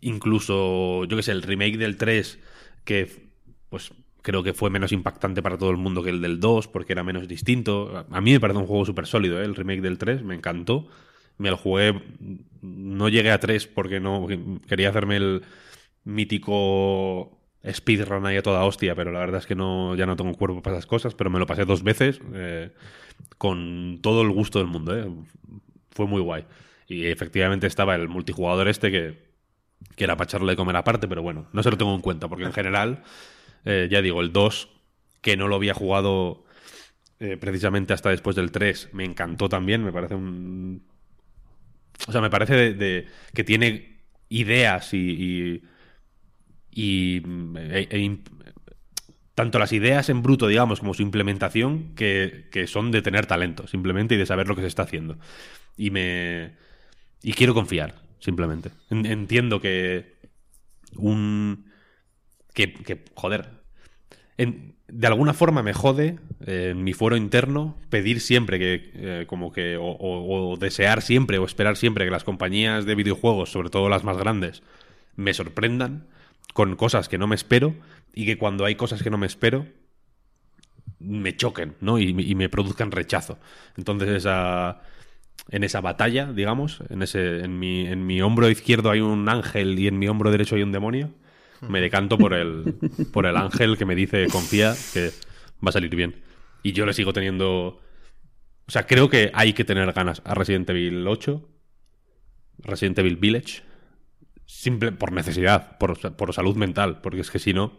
incluso, 0.00 1.04
yo 1.04 1.16
que 1.16 1.22
sé, 1.22 1.32
el 1.32 1.42
remake 1.42 1.76
del 1.78 1.96
3, 1.96 2.38
que 2.84 3.28
pues 3.68 3.92
creo 4.22 4.42
que 4.42 4.52
fue 4.54 4.70
menos 4.70 4.92
impactante 4.92 5.42
para 5.42 5.58
todo 5.58 5.70
el 5.70 5.76
mundo 5.76 6.02
que 6.02 6.10
el 6.10 6.20
del 6.20 6.40
2, 6.40 6.68
porque 6.68 6.92
era 6.92 7.04
menos 7.04 7.28
distinto. 7.28 8.06
A 8.10 8.20
mí 8.20 8.32
me 8.32 8.40
parece 8.40 8.58
un 8.58 8.66
juego 8.66 8.84
súper 8.84 9.06
sólido, 9.06 9.40
¿eh? 9.40 9.44
el 9.44 9.54
remake 9.54 9.80
del 9.80 9.98
3, 9.98 10.22
me 10.22 10.34
encantó. 10.34 10.88
Me 11.38 11.50
lo 11.50 11.56
jugué, 11.56 12.02
no 12.62 13.08
llegué 13.08 13.30
a 13.30 13.38
3 13.38 13.66
porque 13.68 14.00
no 14.00 14.26
quería 14.66 14.88
hacerme 14.88 15.16
el 15.16 15.42
mítico 16.04 17.38
speedrun 17.70 18.26
ahí 18.26 18.36
a 18.38 18.42
toda 18.42 18.64
hostia, 18.64 18.94
pero 18.96 19.12
la 19.12 19.20
verdad 19.20 19.40
es 19.40 19.46
que 19.46 19.54
no, 19.54 19.94
ya 19.96 20.06
no 20.06 20.16
tengo 20.16 20.34
cuerpo 20.34 20.62
para 20.62 20.76
esas 20.76 20.86
cosas, 20.86 21.14
pero 21.14 21.30
me 21.30 21.38
lo 21.38 21.46
pasé 21.46 21.64
dos 21.64 21.82
veces 21.84 22.20
eh, 22.34 22.72
con 23.38 24.00
todo 24.02 24.22
el 24.22 24.30
gusto 24.30 24.58
del 24.60 24.68
mundo, 24.68 24.96
¿eh? 24.98 25.06
Fue 25.90 26.06
muy 26.06 26.20
guay. 26.20 26.44
Y 26.86 27.06
efectivamente 27.06 27.66
estaba 27.66 27.94
el 27.94 28.08
multijugador 28.08 28.68
este 28.68 28.90
que, 28.90 29.18
que 29.96 30.04
era 30.04 30.16
para 30.16 30.26
echarle 30.28 30.52
de 30.52 30.56
comer 30.56 30.76
aparte, 30.76 31.08
pero 31.08 31.22
bueno, 31.22 31.48
no 31.52 31.62
se 31.62 31.70
lo 31.70 31.78
tengo 31.78 31.94
en 31.94 32.00
cuenta, 32.00 32.28
porque 32.28 32.44
en 32.44 32.52
general, 32.52 33.02
eh, 33.64 33.88
ya 33.90 34.02
digo, 34.02 34.20
el 34.20 34.32
2, 34.32 34.70
que 35.22 35.36
no 35.36 35.48
lo 35.48 35.56
había 35.56 35.74
jugado 35.74 36.44
eh, 37.20 37.36
precisamente 37.38 37.94
hasta 37.94 38.10
después 38.10 38.36
del 38.36 38.52
3, 38.52 38.90
me 38.92 39.04
encantó 39.04 39.48
también, 39.48 39.84
me 39.84 39.92
parece 39.92 40.14
un... 40.16 40.84
O 42.06 42.12
sea, 42.12 42.20
me 42.20 42.30
parece 42.30 42.74
de, 42.74 43.06
que 43.34 43.44
tiene 43.44 43.98
ideas 44.28 44.94
y... 44.94 45.62
y, 46.70 47.22
e- 47.56 47.88
e 47.90 47.98
tanto 49.34 49.58
las 49.60 49.72
ideas 49.72 50.08
en 50.08 50.22
bruto, 50.22 50.48
digamos, 50.48 50.80
como 50.80 50.94
su 50.94 51.02
implementación, 51.02 51.94
que, 51.94 52.48
que 52.50 52.66
son 52.66 52.90
de 52.90 53.02
tener 53.02 53.26
talento, 53.26 53.68
simplemente, 53.68 54.16
y 54.16 54.18
de 54.18 54.26
saber 54.26 54.48
lo 54.48 54.56
que 54.56 54.62
se 54.62 54.66
está 54.66 54.82
haciendo. 54.82 55.16
Y 55.78 55.90
me. 55.90 56.52
Y 57.22 57.32
quiero 57.32 57.54
confiar, 57.54 57.94
simplemente. 58.18 58.70
En- 58.90 59.06
Entiendo 59.06 59.60
que. 59.60 60.16
Un. 60.96 61.70
Que. 62.52 63.04
joder. 63.14 63.48
de 64.36 65.06
alguna 65.06 65.32
forma 65.34 65.62
me 65.62 65.72
jode 65.72 66.18
eh, 66.46 66.70
en 66.72 66.82
mi 66.82 66.92
fuero 66.92 67.16
interno 67.16 67.78
pedir 67.90 68.20
siempre 68.20 68.58
que. 68.58 68.90
eh, 68.94 69.24
como 69.26 69.52
que. 69.52 69.76
O 69.80 70.56
desear 70.60 71.00
siempre 71.02 71.38
o 71.38 71.44
esperar 71.44 71.76
siempre 71.76 72.04
que 72.04 72.10
las 72.10 72.24
compañías 72.24 72.84
de 72.84 72.94
videojuegos, 72.94 73.50
sobre 73.52 73.70
todo 73.70 73.88
las 73.88 74.04
más 74.04 74.16
grandes, 74.18 74.62
me 75.16 75.32
sorprendan 75.32 76.08
con 76.54 76.74
cosas 76.76 77.08
que 77.08 77.18
no 77.18 77.26
me 77.28 77.36
espero 77.36 77.74
y 78.12 78.26
que 78.26 78.36
cuando 78.38 78.64
hay 78.64 78.74
cosas 78.74 79.02
que 79.02 79.10
no 79.10 79.18
me 79.18 79.26
espero 79.26 79.66
me 80.98 81.36
choquen, 81.36 81.76
¿no? 81.80 81.98
Y, 82.00 82.08
y 82.18 82.34
me 82.34 82.48
produzcan 82.48 82.90
rechazo. 82.90 83.38
Entonces 83.76 84.08
esa 84.08 84.80
en 85.50 85.64
esa 85.64 85.80
batalla, 85.80 86.32
digamos, 86.32 86.82
en 86.90 87.02
ese 87.02 87.40
en 87.40 87.58
mi 87.58 87.86
en 87.86 88.06
mi 88.06 88.20
hombro 88.20 88.50
izquierdo 88.50 88.90
hay 88.90 89.00
un 89.00 89.28
ángel 89.28 89.78
y 89.78 89.88
en 89.88 89.98
mi 89.98 90.08
hombro 90.08 90.30
derecho 90.30 90.56
hay 90.56 90.62
un 90.62 90.72
demonio. 90.72 91.10
Me 91.68 91.80
decanto 91.80 92.18
por 92.18 92.34
el 92.34 92.76
por 93.12 93.26
el 93.26 93.36
ángel 93.36 93.76
que 93.78 93.84
me 93.84 93.94
dice 93.94 94.26
confía 94.30 94.74
que 94.92 95.10
va 95.64 95.70
a 95.70 95.72
salir 95.72 95.94
bien. 95.94 96.22
Y 96.62 96.72
yo 96.72 96.86
le 96.86 96.92
sigo 96.92 97.12
teniendo 97.12 97.80
o 98.68 98.70
sea, 98.70 98.86
creo 98.86 99.08
que 99.08 99.30
hay 99.32 99.54
que 99.54 99.64
tener 99.64 99.90
ganas 99.94 100.20
a 100.26 100.34
Resident 100.34 100.68
Evil 100.68 101.08
8, 101.08 101.42
Resident 102.58 102.98
Evil 102.98 103.16
Village, 103.16 103.62
simple 104.44 104.92
por 104.92 105.10
necesidad, 105.10 105.78
por, 105.78 105.98
por 106.16 106.34
salud 106.34 106.54
mental, 106.54 107.00
porque 107.00 107.20
es 107.20 107.30
que 107.30 107.38
si 107.38 107.54
no, 107.54 107.78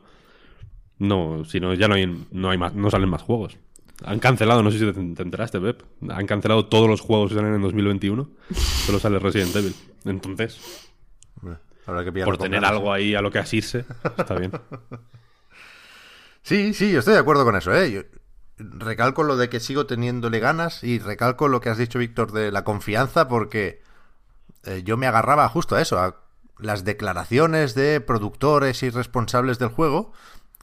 no, 0.98 1.46
si 1.46 1.60
no 1.60 1.76
ya 1.76 1.88
no 1.88 1.94
hay, 1.94 2.26
no 2.32 2.50
hay 2.50 2.58
más, 2.58 2.74
no 2.74 2.90
salen 2.90 3.08
más 3.08 3.22
juegos. 3.22 3.60
Han 4.06 4.20
cancelado, 4.20 4.64
no 4.64 4.72
sé 4.72 4.80
si 4.80 4.86
te, 4.86 4.94
te 4.94 5.24
enteraste, 5.24 5.60
Pep, 5.60 5.82
han 6.10 6.26
cancelado 6.26 6.68
todos 6.68 6.88
los 6.88 7.02
juegos 7.02 7.30
que 7.30 7.36
salen 7.36 7.56
en 7.56 7.62
2021, 7.62 8.30
solo 8.54 9.00
sale 9.00 9.20
Resident 9.20 9.56
Evil. 9.56 9.76
Entonces, 10.06 10.58
habrá 11.86 12.06
que 12.06 12.24
por 12.24 12.38
tener 12.38 12.62
ganas, 12.62 12.72
algo 12.78 12.94
ahí 12.94 13.16
a 13.16 13.22
lo 13.22 13.32
que 13.32 13.40
asirse, 13.40 13.86
está 14.18 14.36
bien. 14.36 14.52
Sí, 16.42 16.74
sí, 16.74 16.92
yo 16.92 17.00
estoy 17.00 17.14
de 17.14 17.20
acuerdo 17.20 17.44
con 17.44 17.56
eso, 17.58 17.72
¿eh? 17.76 17.92
Yo 17.92 18.02
recalco 18.58 19.24
lo 19.24 19.38
de 19.38 19.50
que 19.50 19.60
sigo 19.60 19.86
teniéndole 19.86 20.40
ganas 20.40 20.84
y 20.84 20.98
recalco 20.98 21.48
lo 21.48 21.62
que 21.62 21.70
has 21.70 21.78
dicho, 21.78 22.00
Víctor, 22.00 22.32
de 22.32 22.52
la 22.52 22.64
confianza, 22.64 23.28
porque 23.28 23.84
eh, 24.64 24.82
yo 24.84 24.98
me 24.98 25.06
agarraba 25.06 25.48
justo 25.50 25.76
a 25.76 25.82
eso, 25.82 26.00
a 26.00 26.16
las 26.58 26.84
declaraciones 26.84 27.76
de 27.76 28.02
productores 28.02 28.84
y 28.84 28.90
responsables 28.90 29.60
del 29.60 29.70
juego 29.70 30.12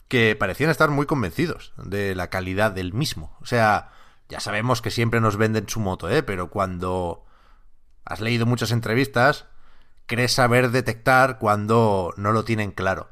que 0.07 0.35
parecían 0.35 0.69
estar 0.69 0.89
muy 0.89 1.05
convencidos 1.05 1.73
de 1.77 2.15
la 2.15 2.29
calidad 2.29 2.71
del 2.71 2.93
mismo. 2.93 3.35
O 3.41 3.45
sea, 3.45 3.91
ya 4.29 4.39
sabemos 4.39 4.81
que 4.81 4.91
siempre 4.91 5.21
nos 5.21 5.37
venden 5.37 5.67
su 5.67 5.79
moto, 5.79 6.09
¿eh? 6.09 6.23
Pero 6.23 6.49
cuando 6.49 7.25
has 8.05 8.21
leído 8.21 8.45
muchas 8.45 8.71
entrevistas, 8.71 9.45
crees 10.05 10.31
saber 10.33 10.71
detectar 10.71 11.39
cuando 11.39 12.13
no 12.17 12.31
lo 12.31 12.45
tienen 12.45 12.71
claro. 12.71 13.09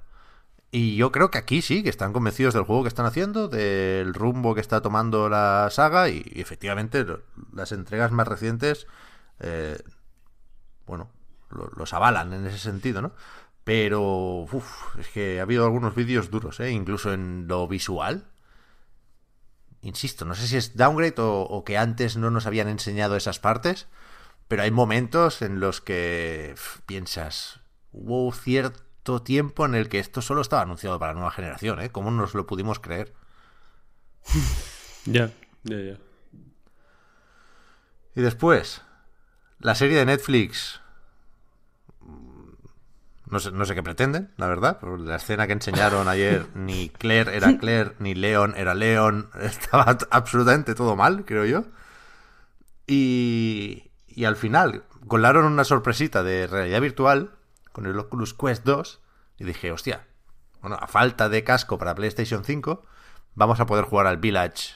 Y 0.72 0.96
yo 0.98 1.12
creo 1.12 1.32
que 1.32 1.38
aquí 1.38 1.62
sí, 1.62 1.84
que 1.84 1.90
están 1.90 2.12
convencidos 2.12 2.54
del 2.54 2.64
juego 2.64 2.84
que 2.84 2.90
están 2.90 3.06
haciendo, 3.06 3.48
del 3.48 4.14
rumbo 4.14 4.56
que 4.56 4.62
está 4.62 4.82
tomando 4.82 5.30
la 5.30 5.70
saga 5.72 6.10
y, 6.10 6.24
efectivamente 6.36 7.06
las 7.54 7.72
entregas 7.72 8.12
más 8.12 8.28
recientes, 8.28 8.88
eh, 9.40 9.78
bueno, 10.86 11.10
lo- 11.50 11.70
los 11.78 11.94
avalan 11.94 12.34
en 12.34 12.46
ese 12.46 12.58
sentido, 12.58 13.02
¿no? 13.02 13.14
Pero, 13.66 14.48
uf, 14.52 14.98
es 14.98 15.10
que 15.10 15.40
ha 15.40 15.42
habido 15.42 15.66
algunos 15.66 15.96
vídeos 15.96 16.32
duros, 16.32 16.62
¿eh? 16.62 16.72
Incluso 16.72 17.12
en 17.12 17.48
lo 17.48 17.68
visual. 17.68 18.28
Insisto, 19.82 20.24
no 20.24 20.36
sé 20.36 20.48
si 20.48 20.56
es 20.56 20.78
downgrade 20.78 21.22
o, 21.22 21.42
o 21.42 21.64
que 21.66 21.78
antes 21.78 22.16
no 22.16 22.32
nos 22.32 22.46
habían 22.46 22.70
enseñado 22.70 23.18
esas 23.18 23.40
partes, 23.40 23.88
pero 24.48 24.64
hay 24.64 24.72
momentos 24.72 25.42
en 25.42 25.60
los 25.60 25.82
que 25.82 26.56
piensas, 26.86 27.60
hubo 27.92 28.32
cierto 28.32 29.22
tiempo 29.24 29.66
en 29.66 29.76
el 29.76 29.90
que 29.90 30.00
esto 30.00 30.22
solo 30.22 30.42
estaba 30.42 30.62
anunciado 30.62 31.00
para 31.00 31.14
la 31.14 31.20
nueva 31.20 31.32
generación, 31.32 31.82
¿eh? 31.82 31.90
¿Cómo 31.92 32.12
nos 32.12 32.34
lo 32.34 32.48
pudimos 32.48 32.80
creer? 32.80 33.14
Ya, 35.08 35.30
ya, 35.62 35.78
ya. 35.78 35.98
Y 38.16 38.22
después, 38.22 38.82
la 39.60 39.76
serie 39.76 40.00
de 40.00 40.06
Netflix. 40.06 40.82
No 43.28 43.40
sé, 43.40 43.52
no 43.52 43.66
sé 43.66 43.74
qué 43.74 43.84
pretenden, 43.84 44.34
la 44.38 44.48
verdad. 44.48 44.78
pero 44.80 44.98
La 44.98 45.16
escena 45.16 45.48
que 45.48 45.54
enseñaron 45.54 46.08
ayer, 46.08 46.48
ni 46.56 46.90
Claire 46.90 47.36
era 47.36 47.58
Claire, 47.58 47.96
ni 48.00 48.14
Leon 48.16 48.54
era 48.56 48.74
Leon. 48.74 49.30
Estaba 49.42 49.98
absolutamente 50.12 50.76
todo 50.76 50.96
mal, 50.96 51.26
creo 51.26 51.46
yo. 51.46 51.66
Y, 52.88 53.92
y 54.08 54.26
al 54.26 54.36
final, 54.36 54.84
colaron 55.08 55.46
una 55.46 55.64
sorpresita 55.64 56.24
de 56.24 56.48
realidad 56.48 56.82
virtual 56.82 57.36
con 57.72 57.86
el 57.86 57.98
Oculus 57.98 58.34
Quest 58.34 58.64
2. 58.64 59.02
Y 59.38 59.44
dije, 59.44 59.72
hostia, 59.72 60.08
bueno, 60.62 60.78
a 60.80 60.88
falta 60.88 61.30
de 61.30 61.44
casco 61.44 61.78
para 61.78 61.96
PlayStation 61.96 62.44
5, 62.44 62.86
vamos 63.34 63.60
a 63.60 63.66
poder 63.66 63.86
jugar 63.86 64.08
al 64.08 64.18
Village 64.18 64.76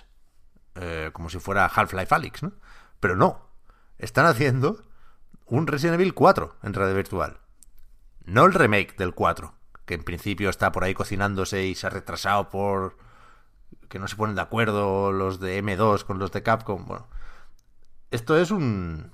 eh, 0.75 1.09
como 1.13 1.29
si 1.29 1.39
fuera 1.39 1.65
Half-Life 1.65 2.13
Alyx, 2.13 2.43
¿no? 2.43 2.53
Pero 2.99 3.15
no. 3.15 3.49
Están 3.97 4.25
haciendo 4.25 4.83
un 5.45 5.67
Resident 5.67 5.95
Evil 5.95 6.13
4 6.13 6.57
en 6.63 6.73
realidad 6.73 6.95
virtual. 6.95 7.39
No 8.29 8.45
el 8.45 8.53
remake 8.53 8.95
del 8.97 9.13
4, 9.13 9.53
que 9.85 9.95
en 9.95 10.03
principio 10.03 10.49
está 10.49 10.71
por 10.71 10.83
ahí 10.83 10.93
cocinándose 10.93 11.65
y 11.65 11.75
se 11.75 11.87
ha 11.87 11.89
retrasado 11.89 12.49
por 12.49 12.97
que 13.89 13.97
no 13.99 14.07
se 14.07 14.15
ponen 14.15 14.35
de 14.35 14.41
acuerdo 14.41 15.11
los 15.11 15.39
de 15.39 15.63
M2 15.63 16.03
con 16.03 16.19
los 16.19 16.31
de 16.31 16.43
Capcom. 16.43 16.85
Bueno, 16.85 17.07
esto 18.11 18.37
es 18.37 18.51
un... 18.51 19.11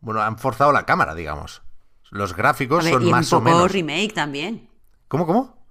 Bueno, 0.00 0.20
han 0.22 0.38
forzado 0.38 0.70
la 0.72 0.86
cámara, 0.86 1.14
digamos. 1.14 1.62
Los 2.10 2.36
gráficos 2.36 2.84
ver, 2.84 2.92
son 2.94 3.02
y 3.02 3.06
un 3.06 3.10
más 3.10 3.32
o 3.32 3.38
poco 3.38 3.50
menos... 3.50 3.72
remake 3.72 4.12
también. 4.14 4.68
¿Cómo, 5.08 5.26
cómo? 5.26 5.66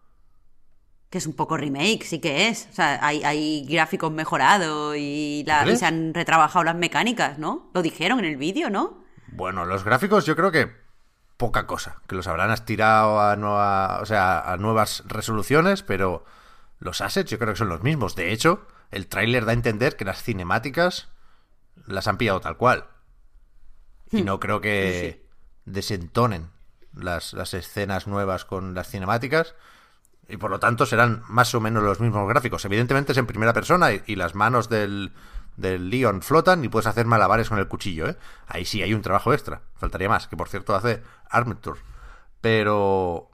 Que 1.10 1.18
es 1.18 1.28
un 1.28 1.34
poco 1.34 1.56
remake, 1.58 2.04
sí 2.04 2.20
que 2.20 2.48
es. 2.50 2.68
O 2.72 2.74
sea, 2.74 3.06
hay, 3.06 3.24
hay 3.24 3.66
gráficos 3.66 4.12
mejorados 4.12 4.96
y, 4.98 5.44
la- 5.46 5.70
y 5.70 5.76
se 5.78 5.86
han 5.86 6.14
retrabajado 6.14 6.64
las 6.64 6.76
mecánicas, 6.76 7.38
¿no? 7.38 7.70
Lo 7.74 7.82
dijeron 7.82 8.20
en 8.20 8.26
el 8.26 8.38
vídeo, 8.38 8.70
¿no? 8.70 9.04
Bueno, 9.28 9.66
los 9.66 9.84
gráficos 9.84 10.26
yo 10.26 10.36
creo 10.36 10.52
que 10.52 10.81
poca 11.42 11.66
cosa, 11.66 11.96
que 12.06 12.14
los 12.14 12.28
habrán 12.28 12.52
estirado 12.52 13.20
a 13.20 13.36
nueva, 13.36 13.98
o 14.00 14.06
sea, 14.06 14.42
a 14.42 14.58
nuevas 14.58 15.02
resoluciones, 15.08 15.82
pero 15.82 16.24
los 16.78 17.02
assets 17.02 17.32
yo 17.32 17.40
creo 17.40 17.54
que 17.54 17.58
son 17.58 17.68
los 17.68 17.82
mismos. 17.82 18.16
De 18.16 18.32
hecho, 18.32 18.68
el 18.92 19.08
tráiler 19.08 19.46
da 19.46 19.50
a 19.50 19.56
entender 19.56 19.96
que 19.96 20.06
las 20.06 20.22
cinemáticas 20.22 21.10
las 21.88 22.08
han 22.08 22.20
pillado 22.20 22.42
tal 22.42 22.58
cual. 22.58 22.86
Y 24.12 24.22
no 24.22 24.40
creo 24.40 24.62
que 24.62 25.26
desentonen 25.66 26.52
las, 26.94 27.34
las 27.34 27.56
escenas 27.56 28.06
nuevas 28.06 28.46
con 28.46 28.76
las 28.76 28.92
cinemáticas. 28.92 29.56
Y 30.30 30.38
por 30.38 30.52
lo 30.52 30.60
tanto 30.60 30.86
serán 30.86 31.24
más 31.28 31.56
o 31.56 31.60
menos 31.60 31.82
los 31.82 32.00
mismos 32.00 32.30
gráficos. 32.30 32.66
Evidentemente 32.66 33.14
es 33.14 33.18
en 33.18 33.26
primera 33.26 33.54
persona 33.54 33.94
y, 33.94 34.04
y 34.06 34.16
las 34.16 34.36
manos 34.36 34.70
del, 34.70 35.12
del 35.58 35.90
Leon 35.90 36.22
flotan 36.22 36.64
y 36.64 36.70
puedes 36.70 36.88
hacer 36.88 37.06
malabares 37.06 37.50
con 37.50 37.60
el 37.60 37.68
cuchillo, 37.68 38.10
¿eh? 38.10 38.18
Ahí 38.48 38.66
sí 38.66 38.82
hay 38.82 38.94
un 38.94 39.02
trabajo 39.02 39.34
extra. 39.34 39.62
Faltaría 39.76 40.10
más, 40.10 40.28
que 40.28 40.38
por 40.38 40.50
cierto 40.50 40.76
hace 40.76 41.02
Armature. 41.30 41.80
Pero... 42.42 43.30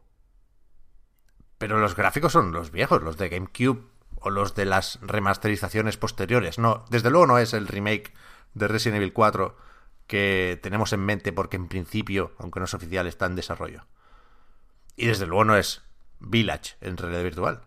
Pero 1.58 1.80
los 1.80 1.96
gráficos 1.96 2.34
son 2.34 2.52
los 2.52 2.72
viejos, 2.72 3.02
los 3.02 3.18
de 3.18 3.30
GameCube 3.30 3.82
o 4.16 4.30
los 4.30 4.54
de 4.54 4.66
las 4.66 5.00
remasterizaciones 5.02 5.98
posteriores. 5.98 6.60
No, 6.60 6.86
desde 6.90 7.10
luego 7.10 7.26
no 7.26 7.38
es 7.40 7.54
el 7.54 7.68
remake 7.68 8.14
de 8.54 8.68
Resident 8.68 8.98
Evil 8.98 9.14
4 9.14 9.58
que 10.06 10.60
tenemos 10.62 10.94
en 10.94 11.02
mente 11.02 11.34
porque 11.34 11.58
en 11.58 11.68
principio, 11.68 12.34
aunque 12.38 12.60
no 12.60 12.66
es 12.66 12.74
oficial, 12.74 13.08
está 13.08 13.26
en 13.26 13.36
desarrollo. 13.36 13.86
Y 14.96 15.08
desde 15.08 15.28
luego 15.28 15.46
no 15.46 15.58
es 15.58 15.84
Village 16.20 16.76
en 16.82 16.98
realidad 16.98 17.24
virtual. 17.24 17.62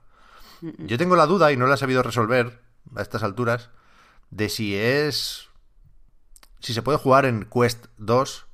Yo 0.61 0.99
tengo 0.99 1.17
la 1.17 1.27
duda 1.27 1.53
y 1.53 1.57
no 1.57 1.67
la 1.67 1.75
he 1.75 1.79
sabido 1.79 2.03
resolver 2.03 2.61
a 2.95 3.03
estas 3.03 3.23
alturas 3.23 3.71
de 4.31 4.49
si 4.49 4.77
es 4.77 5.49
si 6.61 6.75
se 6.75 6.83
puede 6.83 6.99
jugar 6.99 7.25
en 7.25 7.45
Quest 7.45 7.87
2 7.99 8.47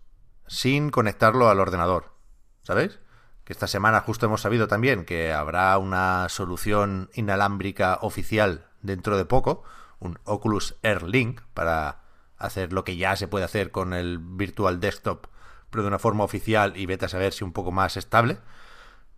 sin 0.47 0.91
conectarlo 0.91 1.49
al 1.49 1.61
ordenador. 1.61 2.15
¿Sabéis? 2.63 2.99
que 3.47 3.53
esta 3.53 3.69
semana 3.69 4.01
justo 4.01 4.27
hemos 4.27 4.41
sabido 4.41 4.67
también 4.67 5.05
que 5.05 5.33
habrá 5.33 5.79
una 5.79 6.29
solución 6.29 7.11
inalámbrica 7.15 7.97
oficial 8.03 8.67
dentro 8.83 9.17
de 9.17 9.25
poco, 9.25 9.63
un 10.01 10.19
Oculus 10.25 10.75
Air 10.83 11.05
Link 11.05 11.43
para 11.55 12.03
hacer 12.39 12.73
lo 12.73 12.83
que 12.83 12.97
ya 12.97 13.15
se 13.15 13.29
puede 13.29 13.45
hacer 13.45 13.71
con 13.71 13.95
el 13.95 14.19
Virtual 14.19 14.81
Desktop, 14.81 15.29
pero 15.71 15.83
de 15.83 15.89
una 15.89 16.01
forma 16.01 16.25
oficial 16.25 16.77
y 16.77 16.87
vete 16.87 17.05
a 17.05 17.09
saber 17.09 17.33
si 17.33 17.45
un 17.45 17.53
poco 17.53 17.71
más 17.71 17.97
estable. 17.97 18.39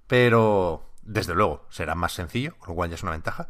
Pero, 0.07 0.85
desde 1.01 1.35
luego, 1.35 1.65
será 1.71 1.95
más 1.95 2.13
sencillo, 2.13 2.55
con 2.59 2.69
lo 2.69 2.75
cual 2.75 2.91
ya 2.91 2.97
es 2.97 3.03
una 3.03 3.13
ventaja. 3.13 3.49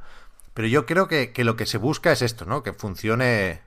Pero 0.58 0.66
yo 0.66 0.86
creo 0.86 1.06
que, 1.06 1.30
que 1.30 1.44
lo 1.44 1.54
que 1.54 1.66
se 1.66 1.78
busca 1.78 2.10
es 2.10 2.20
esto, 2.20 2.44
¿no? 2.44 2.64
Que 2.64 2.72
funcione 2.72 3.60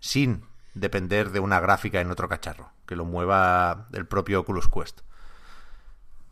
sin 0.00 0.40
depender 0.72 1.28
de 1.32 1.38
una 1.38 1.60
gráfica 1.60 2.00
en 2.00 2.10
otro 2.10 2.30
cacharro, 2.30 2.72
que 2.86 2.96
lo 2.96 3.04
mueva 3.04 3.88
el 3.92 4.06
propio 4.06 4.40
Oculus 4.40 4.70
Quest. 4.70 5.02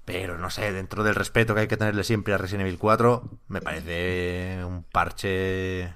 Pero 0.06 0.38
no 0.38 0.48
sé, 0.48 0.72
dentro 0.72 1.04
del 1.04 1.14
respeto 1.14 1.54
que 1.54 1.60
hay 1.60 1.68
que 1.68 1.76
tenerle 1.76 2.04
siempre 2.04 2.32
a 2.32 2.38
Resident 2.38 2.62
Evil 2.62 2.78
4, 2.78 3.38
me 3.48 3.60
parece 3.60 4.64
un 4.64 4.82
parche 4.82 5.94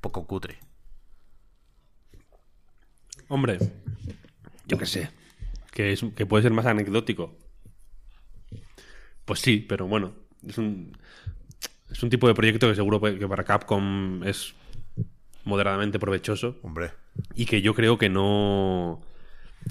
poco 0.00 0.24
cutre. 0.28 0.60
Hombre, 3.26 3.58
yo 4.66 4.78
qué 4.78 4.86
sé. 4.86 5.10
Que, 5.72 5.92
es, 5.92 6.04
que 6.14 6.26
puede 6.26 6.44
ser 6.44 6.52
más 6.52 6.66
anecdótico. 6.66 7.36
Pues 9.24 9.40
sí, 9.40 9.56
pero 9.68 9.88
bueno. 9.88 10.14
Es 10.46 10.58
un, 10.58 10.96
es 11.92 12.02
un 12.02 12.10
tipo 12.10 12.26
de 12.28 12.34
proyecto 12.34 12.68
que 12.68 12.74
seguro 12.74 13.00
que 13.00 13.28
para 13.28 13.44
Capcom 13.44 14.22
es 14.24 14.54
moderadamente 15.44 15.98
provechoso. 15.98 16.56
Hombre. 16.62 16.92
Y 17.34 17.46
que 17.46 17.62
yo 17.62 17.74
creo 17.74 17.98
que 17.98 18.08
no 18.08 19.00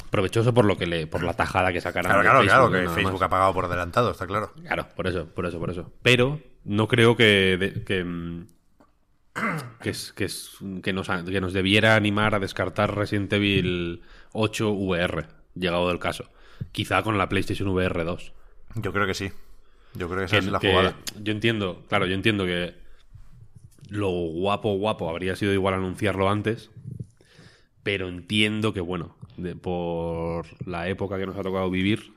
provechoso 0.09 0.53
por 0.53 0.65
lo 0.65 0.77
que 0.77 0.85
le 0.85 1.05
por 1.07 1.23
la 1.23 1.33
tajada 1.33 1.73
que 1.73 1.81
sacarán 1.81 2.11
claro 2.11 2.21
claro 2.21 2.39
Facebook, 2.41 2.69
claro 2.71 2.87
que 2.89 2.93
Facebook 2.95 3.13
más. 3.19 3.21
ha 3.23 3.29
pagado 3.29 3.53
por 3.53 3.65
adelantado 3.65 4.11
está 4.11 4.25
claro 4.25 4.53
Claro, 4.65 4.87
por 4.95 5.07
eso, 5.07 5.27
por 5.27 5.45
eso, 5.45 5.59
por 5.59 5.69
eso. 5.69 5.91
Pero 6.01 6.39
no 6.63 6.87
creo 6.87 7.17
que 7.17 7.57
de- 7.59 7.83
que, 7.83 8.03
mm, 8.03 8.45
que, 9.81 9.89
es- 9.89 10.13
que, 10.13 10.25
es- 10.25 10.51
que 10.83 10.93
nos, 10.93 11.07
que 11.09 11.41
nos 11.41 11.53
debiera 11.53 11.95
animar 11.95 12.35
a 12.35 12.39
descartar 12.39 12.95
Resident 12.95 13.33
Evil 13.33 14.01
8 14.33 14.69
VR, 14.71 15.25
llegado 15.55 15.87
del 15.89 15.99
caso. 15.99 16.29
Quizá 16.71 17.01
con 17.03 17.17
la 17.17 17.27
PlayStation 17.29 17.67
VR 17.69 18.03
2. 18.05 18.33
yo 18.75 18.93
creo 18.93 19.05
que 19.07 19.13
sí 19.13 19.31
yo 19.93 20.07
creo 20.07 20.19
que 20.19 20.25
esa 20.25 20.35
Que- 20.39 20.45
es 20.45 20.51
la 20.51 20.59
que 20.59 20.69
jugada. 20.71 20.95
yo 21.21 21.31
entiendo, 21.31 21.83
claro, 21.89 22.05
yo 22.05 22.13
entiendo 22.15 22.45
que 22.45 22.73
lo 23.89 24.09
guapo, 24.09 24.75
guapo 24.77 25.09
habría 25.09 25.35
sido 25.35 25.53
igual 25.53 25.73
anunciarlo 25.73 26.29
antes, 26.29 26.69
pero 27.83 28.07
entiendo 28.07 28.73
que, 28.73 28.79
bueno, 28.81 29.15
de- 29.37 29.55
por 29.55 30.45
la 30.67 30.87
época 30.87 31.17
que 31.17 31.25
nos 31.25 31.35
ha 31.37 31.41
tocado 31.43 31.69
vivir, 31.69 32.13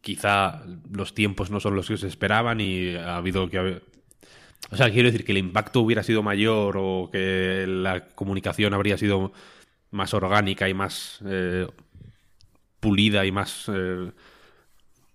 quizá 0.00 0.62
los 0.90 1.14
tiempos 1.14 1.50
no 1.50 1.60
son 1.60 1.76
los 1.76 1.88
que 1.88 1.96
se 1.96 2.08
esperaban 2.08 2.60
y 2.60 2.94
ha 2.96 3.16
habido 3.16 3.48
que 3.48 3.58
haber... 3.58 3.82
O 4.70 4.76
sea, 4.76 4.90
quiero 4.90 5.08
decir 5.08 5.24
que 5.24 5.32
el 5.32 5.38
impacto 5.38 5.80
hubiera 5.80 6.02
sido 6.02 6.22
mayor 6.22 6.76
o 6.78 7.08
que 7.12 7.66
la 7.68 8.06
comunicación 8.08 8.74
habría 8.74 8.96
sido 8.96 9.32
más 9.90 10.14
orgánica 10.14 10.68
y 10.68 10.74
más 10.74 11.20
eh, 11.26 11.66
pulida 12.80 13.26
y 13.26 13.32
más... 13.32 13.66
eh, 13.72 14.10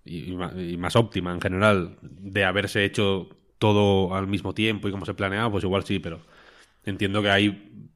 y, 0.07 0.77
más 0.77 0.95
óptima 0.95 1.33
en 1.33 1.41
general 1.41 1.97
de 2.01 2.45
haberse 2.45 2.85
hecho 2.85 3.29
todo 3.59 4.15
al 4.15 4.27
mismo 4.27 4.53
tiempo 4.53 4.87
y 4.87 4.91
como 4.91 5.05
se 5.05 5.13
planeaba, 5.13 5.51
pues 5.51 5.63
igual 5.63 5.83
sí, 5.83 5.99
pero 5.99 6.21
entiendo 6.85 7.21
que 7.21 7.29
hay 7.29 7.89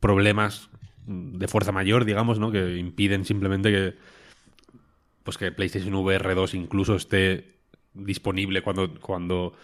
problemas 0.00 0.70
de 1.06 1.48
fuerza 1.48 1.72
mayor, 1.72 2.04
digamos, 2.04 2.38
¿no? 2.38 2.50
Que 2.50 2.76
impiden 2.76 3.24
simplemente 3.24 3.70
que 3.70 3.94
pues 5.24 5.36
que 5.36 5.52
PlayStation 5.52 5.94
VR 5.94 6.34
2 6.34 6.54
incluso 6.54 6.94
esté 6.94 7.58
disponible 7.92 8.62
cuando, 8.62 8.94
cuando 9.00 9.54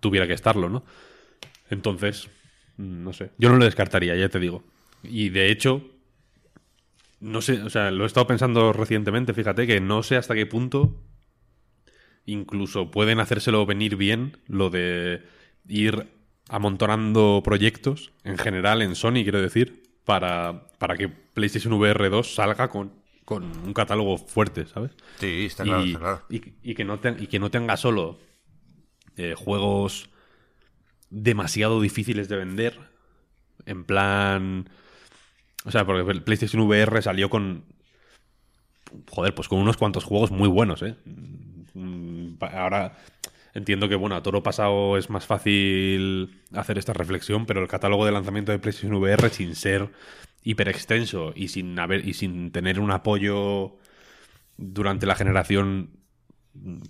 tuviera 0.00 0.26
que 0.26 0.32
estarlo, 0.32 0.68
¿no? 0.68 0.84
Entonces, 1.70 2.28
no 2.76 3.12
sé. 3.12 3.30
Yo 3.38 3.50
no 3.50 3.56
lo 3.56 3.64
descartaría, 3.64 4.16
ya 4.16 4.28
te 4.28 4.40
digo. 4.40 4.64
Y 5.02 5.28
de 5.28 5.50
hecho, 5.50 5.82
no 7.20 7.40
sé, 7.42 7.62
o 7.62 7.70
sea, 7.70 7.90
lo 7.90 8.04
he 8.04 8.06
estado 8.06 8.26
pensando 8.26 8.72
recientemente, 8.72 9.34
fíjate, 9.34 9.66
que 9.66 9.80
no 9.80 10.02
sé 10.02 10.16
hasta 10.16 10.34
qué 10.34 10.46
punto 10.46 11.00
incluso 12.26 12.90
pueden 12.90 13.20
hacérselo 13.20 13.66
venir 13.66 13.96
bien 13.96 14.38
lo 14.46 14.70
de 14.70 15.22
ir 15.68 16.08
amontonando 16.48 17.42
proyectos 17.44 18.12
en 18.24 18.38
general 18.38 18.82
en 18.82 18.94
Sony, 18.94 19.22
quiero 19.22 19.40
decir, 19.40 19.82
para, 20.04 20.68
para 20.78 20.96
que 20.96 21.08
PlayStation 21.08 21.72
VR 21.74 22.08
2 22.10 22.34
salga 22.34 22.68
con, 22.68 22.92
con 23.24 23.44
un 23.44 23.72
catálogo 23.72 24.18
fuerte, 24.18 24.66
¿sabes? 24.66 24.92
sí 25.18 25.46
está 25.46 25.64
claro 25.64 25.82
y, 25.84 25.88
está 25.88 25.98
claro 25.98 26.22
y- 26.28 26.42
y 26.62 26.74
que 26.74 26.84
no 26.84 26.98
te- 27.00 27.16
y 27.18 27.26
que 27.26 27.38
no 27.38 27.50
tenga 27.50 27.76
solo 27.76 28.18
eh, 29.16 29.34
juegos 29.36 30.10
demasiado 31.10 31.80
difíciles 31.80 32.28
de 32.28 32.36
vender. 32.36 32.78
En 33.66 33.84
plan. 33.84 34.68
O 35.64 35.70
sea, 35.70 35.86
porque 35.86 36.10
el 36.10 36.22
PlayStation 36.22 36.60
VR 36.62 37.00
salió 37.00 37.30
con. 37.30 37.64
Joder, 39.10 39.34
pues 39.34 39.48
con 39.48 39.58
unos 39.60 39.76
cuantos 39.76 40.04
juegos 40.04 40.30
muy 40.30 40.48
buenos, 40.48 40.82
¿eh? 40.82 40.96
Mm, 41.74 42.34
Ahora 42.40 42.96
entiendo 43.54 43.88
que, 43.88 43.96
bueno, 43.96 44.16
a 44.16 44.22
toro 44.22 44.42
pasado 44.42 44.96
es 44.96 45.10
más 45.10 45.26
fácil 45.26 46.42
hacer 46.52 46.78
esta 46.78 46.92
reflexión, 46.92 47.46
pero 47.46 47.62
el 47.62 47.68
catálogo 47.68 48.06
de 48.06 48.12
lanzamiento 48.12 48.52
de 48.52 48.58
PlayStation 48.58 48.94
VR, 48.94 49.30
sin 49.30 49.54
ser 49.54 49.90
hiper 50.42 50.68
extenso 50.68 51.32
y 51.34 51.48
sin, 51.48 51.78
haber, 51.78 52.06
y 52.06 52.14
sin 52.14 52.52
tener 52.52 52.80
un 52.80 52.90
apoyo 52.90 53.76
durante 54.56 55.06
la 55.06 55.16
generación 55.16 55.90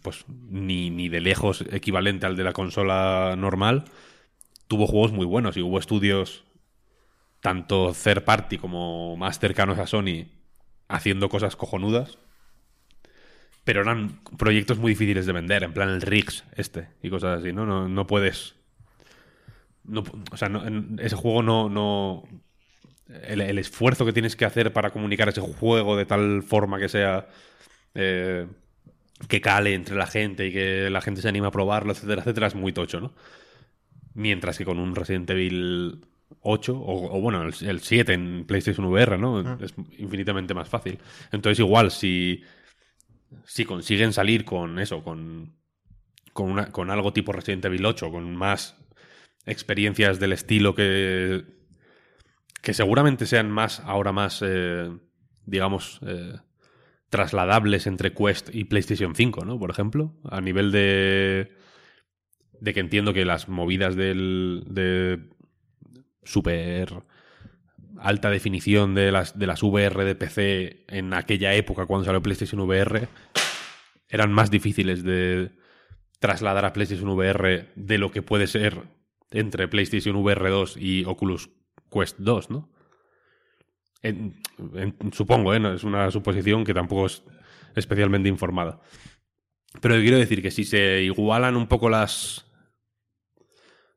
pues 0.02 0.24
ni, 0.28 0.90
ni 0.90 1.08
de 1.08 1.20
lejos 1.20 1.64
equivalente 1.72 2.26
al 2.26 2.36
de 2.36 2.44
la 2.44 2.52
consola 2.52 3.34
normal, 3.38 3.84
tuvo 4.68 4.86
juegos 4.86 5.12
muy 5.12 5.26
buenos 5.26 5.56
y 5.56 5.62
hubo 5.62 5.78
estudios 5.78 6.44
tanto 7.40 7.92
third 7.92 8.24
party 8.24 8.58
como 8.58 9.16
más 9.16 9.38
cercanos 9.38 9.78
a 9.78 9.86
Sony 9.86 10.26
haciendo 10.88 11.28
cosas 11.28 11.56
cojonudas. 11.56 12.18
Pero 13.64 13.82
eran 13.82 14.20
proyectos 14.38 14.78
muy 14.78 14.90
difíciles 14.92 15.26
de 15.26 15.32
vender, 15.32 15.62
en 15.64 15.72
plan 15.72 15.88
el 15.88 16.02
Riggs 16.02 16.44
este 16.56 16.88
y 17.02 17.10
cosas 17.10 17.40
así, 17.40 17.52
¿no? 17.52 17.66
No, 17.66 17.88
no 17.88 18.06
puedes... 18.06 18.54
No, 19.84 20.02
o 20.32 20.36
sea, 20.36 20.48
no- 20.48 20.66
en- 20.66 20.98
ese 21.02 21.16
juego 21.16 21.42
no... 21.42 21.68
no 21.68 22.24
el, 23.28 23.40
el 23.42 23.58
esfuerzo 23.58 24.06
que 24.06 24.12
tienes 24.12 24.36
que 24.36 24.44
hacer 24.46 24.72
para 24.72 24.90
comunicar 24.92 25.28
ese 25.28 25.40
juego 25.40 25.96
de 25.96 26.06
tal 26.06 26.42
forma 26.42 26.78
que 26.78 26.88
sea... 26.88 27.28
eh, 27.94 28.46
que 29.28 29.40
cale 29.40 29.74
entre 29.74 29.96
la 29.96 30.06
gente 30.06 30.48
y 30.48 30.52
que 30.52 30.90
la 30.90 31.00
gente 31.00 31.22
se 31.22 31.28
anime 31.28 31.48
a 31.48 31.50
probarlo, 31.52 31.92
etcétera, 31.92 32.22
etcétera, 32.22 32.48
es 32.48 32.54
muy 32.56 32.72
tocho, 32.72 33.00
¿no? 33.00 33.14
Mientras 34.14 34.58
que 34.58 34.64
con 34.64 34.78
un 34.78 34.94
Resident 34.94 35.28
Evil 35.30 36.06
8, 36.40 36.76
o, 36.78 37.16
o 37.16 37.20
bueno, 37.20 37.42
el, 37.42 37.54
el 37.66 37.80
7 37.80 38.12
en 38.12 38.44
PlayStation 38.46 38.86
VR, 38.86 39.18
¿no? 39.18 39.58
Es 39.60 39.74
infinitamente 39.98 40.54
más 40.54 40.68
fácil. 40.68 40.98
Entonces, 41.32 41.58
igual, 41.58 41.90
si, 41.90 42.42
si 43.44 43.64
consiguen 43.64 44.12
salir 44.12 44.44
con 44.44 44.78
eso, 44.78 45.02
con, 45.02 45.56
con, 46.32 46.50
una- 46.50 46.70
con 46.72 46.90
algo 46.90 47.12
tipo 47.12 47.32
Resident 47.32 47.64
Evil 47.64 47.86
8, 47.86 48.10
con 48.10 48.34
más 48.36 48.76
experiencias 49.46 50.20
del 50.20 50.32
estilo 50.32 50.74
que, 50.74 51.44
que 52.62 52.74
seguramente 52.74 53.26
sean 53.26 53.50
más, 53.50 53.80
ahora 53.80 54.12
más, 54.12 54.40
eh, 54.44 54.90
digamos, 55.46 56.00
eh, 56.06 56.34
trasladables 57.10 57.86
entre 57.86 58.12
Quest 58.14 58.54
y 58.54 58.64
PlayStation 58.64 59.14
5, 59.14 59.44
¿no? 59.44 59.58
Por 59.58 59.70
ejemplo, 59.70 60.14
a 60.24 60.40
nivel 60.40 60.72
de 60.72 61.56
de 62.60 62.72
que 62.72 62.80
entiendo 62.80 63.12
que 63.12 63.24
las 63.26 63.48
movidas 63.48 63.94
del 63.96 64.64
de 64.66 65.28
super 66.22 67.02
alta 67.98 68.30
definición 68.30 68.94
de 68.94 69.12
las 69.12 69.38
de 69.38 69.46
las 69.46 69.62
VR 69.62 70.04
de 70.04 70.14
PC 70.14 70.84
en 70.88 71.14
aquella 71.14 71.54
época 71.54 71.86
cuando 71.86 72.04
salió 72.04 72.22
PlayStation 72.22 72.60
VR 72.60 73.08
eran 74.08 74.32
más 74.32 74.50
difíciles 74.50 75.02
de 75.02 75.52
trasladar 76.20 76.64
a 76.64 76.72
PlayStation 76.72 77.08
VR 77.10 77.72
de 77.74 77.98
lo 77.98 78.10
que 78.10 78.22
puede 78.22 78.46
ser 78.46 78.82
entre 79.30 79.68
PlayStation 79.68 80.16
VR 80.16 80.48
2 80.48 80.76
y 80.78 81.04
Oculus 81.04 81.50
Quest 81.90 82.18
2, 82.18 82.50
¿no? 82.50 82.70
Supongo, 85.12 85.54
¿eh? 85.54 85.74
Es 85.74 85.84
una 85.84 86.10
suposición 86.10 86.64
que 86.64 86.74
tampoco 86.74 87.06
es 87.06 87.24
especialmente 87.74 88.28
informada. 88.28 88.80
Pero 89.80 89.96
quiero 89.96 90.18
decir 90.18 90.40
que 90.40 90.50
si 90.50 90.64
se 90.64 91.02
igualan 91.02 91.56
un 91.56 91.66
poco 91.66 91.88
las 91.88 92.46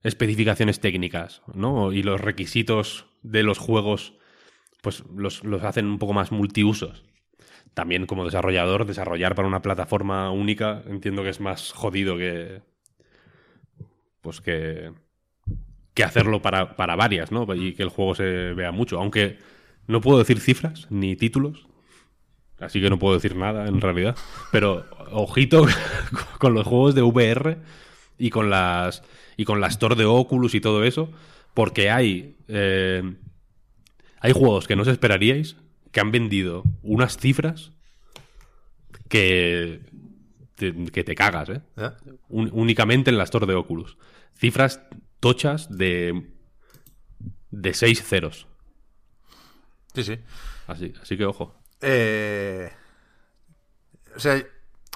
especificaciones 0.01 0.79
técnicas, 0.79 1.43
¿no? 1.53 1.91
Y 1.91 2.01
los 2.03 2.19
requisitos 2.19 3.05
de 3.31 3.43
los 3.43 3.57
juegos, 3.57 4.13
pues 4.81 5.03
los, 5.15 5.43
los 5.43 5.63
hacen 5.63 5.85
un 5.85 5.99
poco 5.99 6.13
más 6.13 6.31
multiusos. 6.31 7.03
También 7.73 8.05
como 8.05 8.25
desarrollador, 8.25 8.85
desarrollar 8.85 9.35
para 9.35 9.47
una 9.47 9.61
plataforma 9.61 10.31
única, 10.31 10.83
entiendo 10.87 11.23
que 11.23 11.29
es 11.29 11.39
más 11.39 11.71
jodido 11.73 12.17
que. 12.17 12.61
Pues 14.21 14.41
que. 14.41 14.91
que 15.93 16.03
hacerlo 16.03 16.41
para, 16.41 16.75
para 16.75 16.95
varias, 16.95 17.31
¿no? 17.31 17.45
Y 17.53 17.73
que 17.73 17.83
el 17.83 17.89
juego 17.89 18.15
se 18.15 18.53
vea 18.53 18.71
mucho. 18.71 18.99
Aunque 18.99 19.37
no 19.85 20.01
puedo 20.01 20.19
decir 20.19 20.39
cifras 20.39 20.87
ni 20.89 21.15
títulos, 21.15 21.67
así 22.59 22.81
que 22.81 22.89
no 22.89 22.99
puedo 22.99 23.15
decir 23.15 23.35
nada 23.35 23.67
en 23.67 23.81
realidad. 23.81 24.15
Pero 24.51 24.85
ojito 25.11 25.65
con 26.39 26.53
los 26.53 26.65
juegos 26.65 26.95
de 26.95 27.01
VR 27.03 27.57
y 28.17 28.29
con 28.29 28.49
las 28.49 29.03
y 29.37 29.45
con 29.45 29.61
la 29.61 29.67
store 29.67 29.95
de 29.95 30.05
Oculus 30.05 30.55
y 30.55 30.61
todo 30.61 30.83
eso, 30.83 31.11
porque 31.58 31.89
hay 31.89 32.38
eh, 32.50 33.02
hay 34.20 34.32
juegos 34.32 34.67
que 34.67 34.76
no 34.76 34.84
os 34.84 34.88
esperaríais 34.88 35.58
que 35.91 36.00
han 36.00 36.12
vendido 36.12 36.62
unas 36.84 37.17
cifras 37.17 37.72
que 39.10 39.82
te, 40.54 40.86
que 40.91 41.04
te 41.04 41.15
cagas, 41.15 41.50
¿eh? 41.50 41.62
Únicamente 42.30 43.10
en 43.10 43.17
la 43.17 43.24
store 43.24 43.48
de 43.48 43.56
Oculus. 43.56 43.98
Cifras 44.36 44.84
tochas 45.20 45.76
de 45.76 46.30
de 47.50 47.74
seis 47.74 48.04
ceros. 48.04 48.46
Sí, 49.96 50.04
sí. 50.04 50.20
Así, 50.67 50.93
así 51.02 51.17
que 51.17 51.26
ojo. 51.26 51.60
Eh, 51.82 52.70
o 54.15 54.20
sea, 54.20 54.46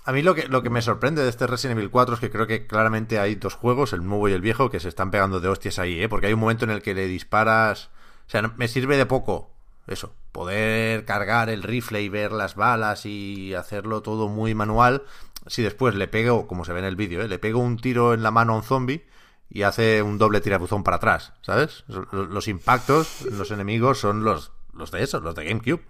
a 0.04 0.12
mí 0.12 0.22
lo 0.22 0.34
que, 0.36 0.48
lo 0.48 0.64
que 0.64 0.70
me 0.70 0.82
sorprende 0.82 1.24
de 1.24 1.30
este 1.30 1.48
Resident 1.48 1.78
Evil 1.78 1.92
4 1.92 2.16
es 2.16 2.20
que 2.20 2.32
creo 2.32 2.48
que 2.48 2.66
claramente 2.66 3.20
hay 3.20 3.36
dos 3.36 3.54
juegos, 3.54 3.94
el 3.94 4.06
nuevo 4.06 4.28
y 4.30 4.34
el 4.34 4.42
viejo, 4.42 4.70
que 4.70 4.80
se 4.80 4.90
están 4.90 5.12
pegando 5.12 5.40
de 5.40 5.48
hostias 5.48 5.80
ahí, 5.80 6.02
¿eh? 6.02 6.10
Porque 6.10 6.28
hay 6.28 6.34
un 6.34 6.40
momento 6.40 6.66
en 6.66 6.72
el 6.72 6.82
que 6.82 6.94
le 6.94 7.08
disparas... 7.08 7.90
O 8.28 8.32
sea, 8.32 8.42
me 8.58 8.68
sirve 8.68 8.98
de 8.98 9.06
poco 9.06 9.52
eso, 9.88 10.14
poder 10.32 11.06
cargar 11.06 11.50
el 11.50 11.64
rifle 11.64 12.02
y 12.02 12.10
ver 12.10 12.32
las 12.32 12.56
balas 12.56 13.06
y 13.06 13.54
hacerlo 13.54 14.02
todo 14.02 14.28
muy 14.28 14.56
manual. 14.56 15.04
Si 15.48 15.62
después 15.62 15.96
le 15.96 16.08
pego, 16.08 16.48
como 16.48 16.66
se 16.66 16.74
ve 16.74 16.80
en 16.80 16.86
el 16.86 16.96
vídeo, 16.96 17.22
¿eh? 17.22 17.28
le 17.28 17.40
pego 17.40 17.60
un 17.60 17.78
tiro 17.78 18.14
en 18.14 18.24
la 18.24 18.32
mano 18.32 18.54
a 18.54 18.58
un 18.58 18.64
zombie 18.64 19.06
y 19.50 19.64
hace 19.64 20.02
un 20.02 20.18
doble 20.18 20.40
tirabuzón 20.40 20.84
para 20.84 20.98
atrás, 20.98 21.34
¿sabes? 21.42 21.84
Los 22.12 22.48
impactos, 22.48 23.24
los 23.24 23.52
enemigos 23.52 24.00
son 24.00 24.24
los, 24.24 24.52
los 24.74 24.92
de 24.92 25.04
esos, 25.04 25.24
los 25.24 25.36
de 25.36 25.46
GameCube. 25.46 25.84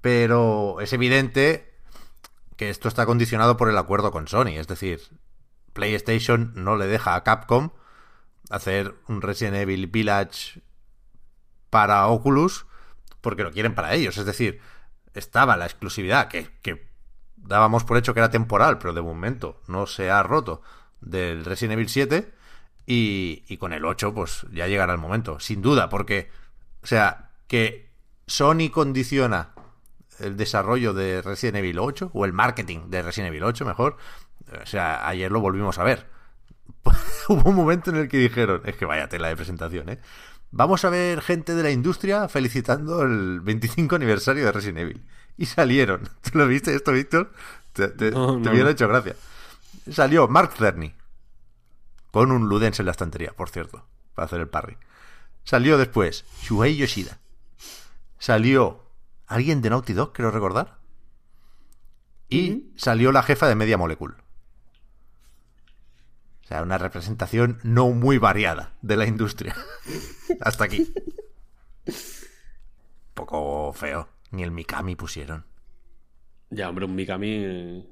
Pero 0.00 0.80
es 0.80 0.92
evidente 0.92 1.74
que 2.56 2.70
esto 2.70 2.88
está 2.88 3.06
condicionado 3.06 3.56
por 3.56 3.68
el 3.68 3.78
acuerdo 3.78 4.10
con 4.10 4.28
Sony. 4.28 4.58
Es 4.58 4.66
decir, 4.66 5.00
PlayStation 5.72 6.52
no 6.54 6.76
le 6.76 6.86
deja 6.86 7.14
a 7.14 7.22
Capcom 7.22 7.70
hacer 8.50 8.94
un 9.08 9.22
Resident 9.22 9.56
Evil 9.56 9.86
Village 9.86 10.62
para 11.70 12.06
Oculus 12.06 12.66
porque 13.20 13.42
lo 13.42 13.52
quieren 13.52 13.74
para 13.74 13.94
ellos. 13.94 14.16
Es 14.18 14.24
decir, 14.24 14.60
estaba 15.14 15.56
la 15.56 15.66
exclusividad 15.66 16.28
que, 16.28 16.48
que 16.62 16.88
dábamos 17.36 17.84
por 17.84 17.96
hecho 17.96 18.14
que 18.14 18.20
era 18.20 18.30
temporal, 18.30 18.78
pero 18.78 18.92
de 18.92 19.02
momento 19.02 19.60
no 19.66 19.86
se 19.86 20.10
ha 20.10 20.22
roto 20.22 20.62
del 21.00 21.44
Resident 21.44 21.74
Evil 21.74 21.88
7 21.88 22.32
y, 22.86 23.44
y 23.48 23.56
con 23.58 23.72
el 23.72 23.84
8 23.84 24.14
pues 24.14 24.46
ya 24.52 24.66
llegará 24.66 24.92
el 24.92 24.98
momento, 24.98 25.40
sin 25.40 25.60
duda, 25.60 25.88
porque, 25.88 26.30
o 26.82 26.86
sea, 26.86 27.30
que 27.48 27.90
Sony 28.26 28.70
condiciona 28.72 29.55
el 30.20 30.36
desarrollo 30.36 30.94
de 30.94 31.22
Resident 31.22 31.56
Evil 31.56 31.78
8 31.78 32.10
o 32.12 32.24
el 32.24 32.32
marketing 32.32 32.88
de 32.88 33.02
Resident 33.02 33.28
Evil 33.28 33.44
8 33.44 33.64
mejor, 33.64 33.96
o 34.62 34.66
sea, 34.66 35.06
ayer 35.08 35.30
lo 35.30 35.40
volvimos 35.40 35.78
a 35.78 35.84
ver. 35.84 36.06
Hubo 37.28 37.50
un 37.50 37.56
momento 37.56 37.90
en 37.90 37.96
el 37.96 38.08
que 38.08 38.18
dijeron, 38.18 38.62
es 38.64 38.76
que 38.76 38.84
vaya 38.84 39.08
tela 39.08 39.28
de 39.28 39.36
presentación, 39.36 39.88
¿eh? 39.88 39.98
Vamos 40.52 40.84
a 40.84 40.90
ver 40.90 41.20
gente 41.20 41.54
de 41.54 41.62
la 41.62 41.70
industria 41.70 42.28
felicitando 42.28 43.02
el 43.02 43.40
25 43.40 43.96
aniversario 43.96 44.44
de 44.44 44.52
Resident 44.52 44.78
Evil. 44.78 45.04
Y 45.36 45.46
salieron. 45.46 46.08
¿Tú 46.22 46.38
lo 46.38 46.46
viste 46.46 46.74
esto, 46.74 46.92
Víctor? 46.92 47.32
Te, 47.72 47.88
te, 47.88 48.10
No, 48.10 48.38
te 48.38 48.44
no, 48.44 48.52
hubiera 48.52 48.70
hecho 48.70 48.88
gracia. 48.88 49.16
Salió 49.90 50.28
Mark 50.28 50.52
Cerny. 50.56 50.94
Con 52.10 52.32
un 52.32 52.48
Ludens 52.48 52.80
en 52.80 52.86
la 52.86 52.92
estantería, 52.92 53.32
por 53.32 53.50
cierto. 53.50 53.84
Para 54.14 54.26
hacer 54.26 54.40
el 54.40 54.48
parry. 54.48 54.78
Salió 55.44 55.76
después 55.76 56.24
Shuhei 56.42 56.76
Yoshida. 56.76 57.18
Salió 58.18 58.85
alguien 59.26 59.62
de 59.62 59.70
Naughty 59.70 59.92
Dog, 59.92 60.12
creo 60.12 60.30
recordar. 60.30 60.78
Y 62.28 62.72
salió 62.76 63.12
la 63.12 63.22
jefa 63.22 63.46
de 63.48 63.54
Media 63.54 63.78
Molecule. 63.78 64.14
O 66.44 66.48
sea, 66.48 66.62
una 66.62 66.78
representación 66.78 67.58
no 67.62 67.88
muy 67.90 68.18
variada 68.18 68.72
de 68.82 68.96
la 68.96 69.06
industria. 69.06 69.54
Hasta 70.40 70.64
aquí. 70.64 70.92
Poco 73.14 73.72
feo. 73.72 74.08
Ni 74.30 74.42
el 74.42 74.50
Mikami 74.50 74.96
pusieron. 74.96 75.44
Ya, 76.50 76.68
hombre, 76.68 76.84
un 76.84 76.94
Mikami. 76.94 77.28
eh, 77.30 77.86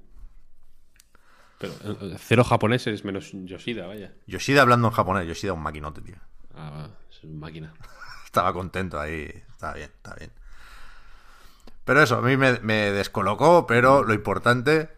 Pero 1.58 1.72
eh, 1.82 2.16
cero 2.18 2.44
japoneses 2.44 3.04
menos 3.04 3.30
Yoshida, 3.32 3.86
vaya. 3.86 4.12
Yoshida 4.26 4.62
hablando 4.62 4.88
en 4.88 4.94
japonés. 4.94 5.26
Yoshida 5.26 5.52
un 5.52 5.62
maquinote, 5.62 6.00
tío. 6.00 6.16
Ah, 6.54 6.70
va, 6.70 6.98
es 7.10 7.22
una 7.24 7.38
máquina. 7.38 7.74
Estaba 8.24 8.52
contento 8.52 9.00
ahí. 9.00 9.42
Estaba 9.50 9.74
bien, 9.74 9.90
está 9.96 10.14
bien. 10.14 10.30
Pero 11.84 12.02
eso, 12.02 12.16
a 12.16 12.22
mí 12.22 12.36
me, 12.36 12.58
me 12.60 12.90
descolocó, 12.90 13.66
pero 13.66 14.02
lo 14.04 14.14
importante 14.14 14.90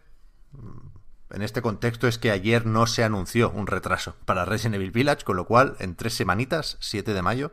mm, 0.51 1.35
en 1.35 1.41
este 1.41 1.61
contexto 1.61 2.07
es 2.07 2.17
que 2.17 2.31
ayer 2.31 2.65
no 2.65 2.87
se 2.87 3.03
anunció 3.03 3.49
un 3.51 3.67
retraso 3.67 4.15
para 4.25 4.45
Resident 4.45 4.75
Evil 4.75 4.91
Village, 4.91 5.23
con 5.23 5.35
lo 5.35 5.45
cual 5.45 5.75
en 5.79 5.95
tres 5.95 6.13
semanitas, 6.13 6.77
7 6.79 7.13
de 7.13 7.21
mayo, 7.21 7.51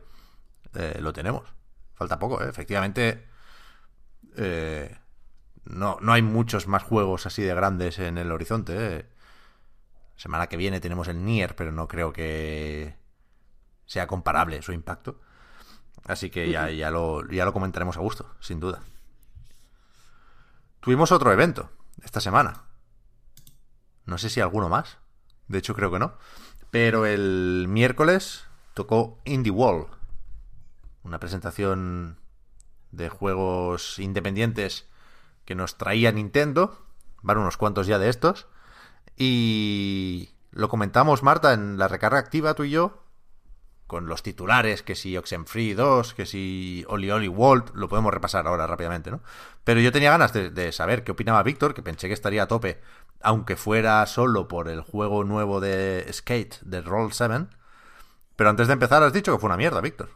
eh, 0.75 0.99
lo 1.01 1.13
tenemos. 1.13 1.53
Falta 1.95 2.19
poco, 2.19 2.43
¿eh? 2.43 2.49
efectivamente. 2.49 3.27
eh, 4.37 4.97
no, 5.65 5.99
no 6.01 6.13
hay 6.13 6.23
muchos 6.23 6.67
más 6.67 6.83
juegos 6.83 7.27
así 7.27 7.43
de 7.43 7.55
grandes 7.55 7.99
en 7.99 8.19
el 8.19 8.31
horizonte. 8.33 8.75
¿eh? 8.99 9.07
Semana 10.17 10.47
que 10.49 10.57
viene 10.57 10.81
tenemos 10.81 11.09
el 11.09 11.25
Nier, 11.25 11.57
pero 11.57 11.73
no 11.73 11.89
creo 11.89 12.13
que 12.13 12.97
sea 13.87 14.07
comparable 14.07 14.61
su 14.63 14.73
impacto. 14.73 15.21
Así 16.05 16.31
que 16.31 16.51
ya, 16.51 16.71
ya, 16.71 16.91
lo, 16.91 17.27
ya 17.31 17.45
lo 17.47 17.53
comentaremos 17.53 17.97
a 17.97 18.01
gusto, 18.01 18.35
sin 18.41 18.61
duda. 18.61 18.83
Tuvimos 20.85 21.13
otro 21.13 21.33
evento 21.33 21.71
esta 22.03 22.21
semana. 22.21 22.65
No 24.05 24.19
sé 24.19 24.29
si 24.29 24.43
alguno 24.43 24.69
más. 24.69 24.99
De 25.49 25.57
hecho, 25.57 25.75
creo 25.75 25.91
que 25.91 25.99
no. 25.99 26.19
Pero 26.71 27.07
el 27.07 27.65
miércoles 27.71 28.45
tocó 28.75 29.19
Indie 29.25 29.51
Wall. 29.51 29.87
Una 31.03 31.19
presentación 31.19 32.21
de 32.91 33.09
juegos 33.09 33.99
independientes 33.99 34.87
que 35.47 35.55
nos 35.55 35.79
traía 35.79 36.13
Nintendo. 36.13 36.85
Van 37.23 37.39
unos 37.39 37.57
cuantos 37.57 37.87
ya 37.87 37.99
de 37.99 38.11
estos. 38.11 38.47
Y 39.17 40.35
lo 40.51 40.69
comentamos, 40.69 41.23
Marta, 41.23 41.55
en 41.55 41.79
la 41.79 41.89
recarga 41.89 42.19
activa, 42.19 42.53
tú 42.53 42.65
y 42.65 42.73
yo. 42.73 43.04
Con 43.87 44.07
los 44.07 44.23
titulares, 44.23 44.83
que 44.83 44.95
si 44.95 45.17
Oxenfree 45.17 45.75
2, 45.75 46.15
que 46.15 46.27
si 46.27 46.85
Oli 46.89 47.11
Oli 47.11 47.29
World, 47.29 47.73
lo 47.75 47.89
podemos 47.89 48.13
repasar 48.13 48.47
ahora 48.47 48.67
rápidamente, 48.67 49.11
¿no? 49.11 49.21
Pero 49.63 49.81
yo 49.81 49.93
tenía 49.93 50.11
ganas 50.11 50.33
de, 50.33 50.51
de 50.51 50.73
saber 50.73 51.05
qué 51.05 51.13
opinaba 51.13 51.43
Víctor, 51.43 51.75
que 51.75 51.83
pensé 51.83 52.09
que 52.09 52.15
estaría 52.15 52.45
a 52.45 52.49
tope, 52.49 52.81
aunque 53.21 53.57
fuera 53.57 54.05
solo 54.07 54.49
por 54.49 54.69
el 54.69 54.81
juego 54.81 55.25
nuevo 55.25 55.61
de 55.61 56.07
Skate, 56.13 56.61
de 56.63 56.81
Roll 56.83 57.13
7. 57.13 57.47
Pero 58.37 58.51
antes 58.51 58.67
de 58.67 58.73
empezar 58.73 59.03
has 59.03 59.13
dicho 59.13 59.33
que 59.33 59.39
fue 59.39 59.49
una 59.49 59.57
mierda, 59.57 59.81
Víctor. 59.81 60.11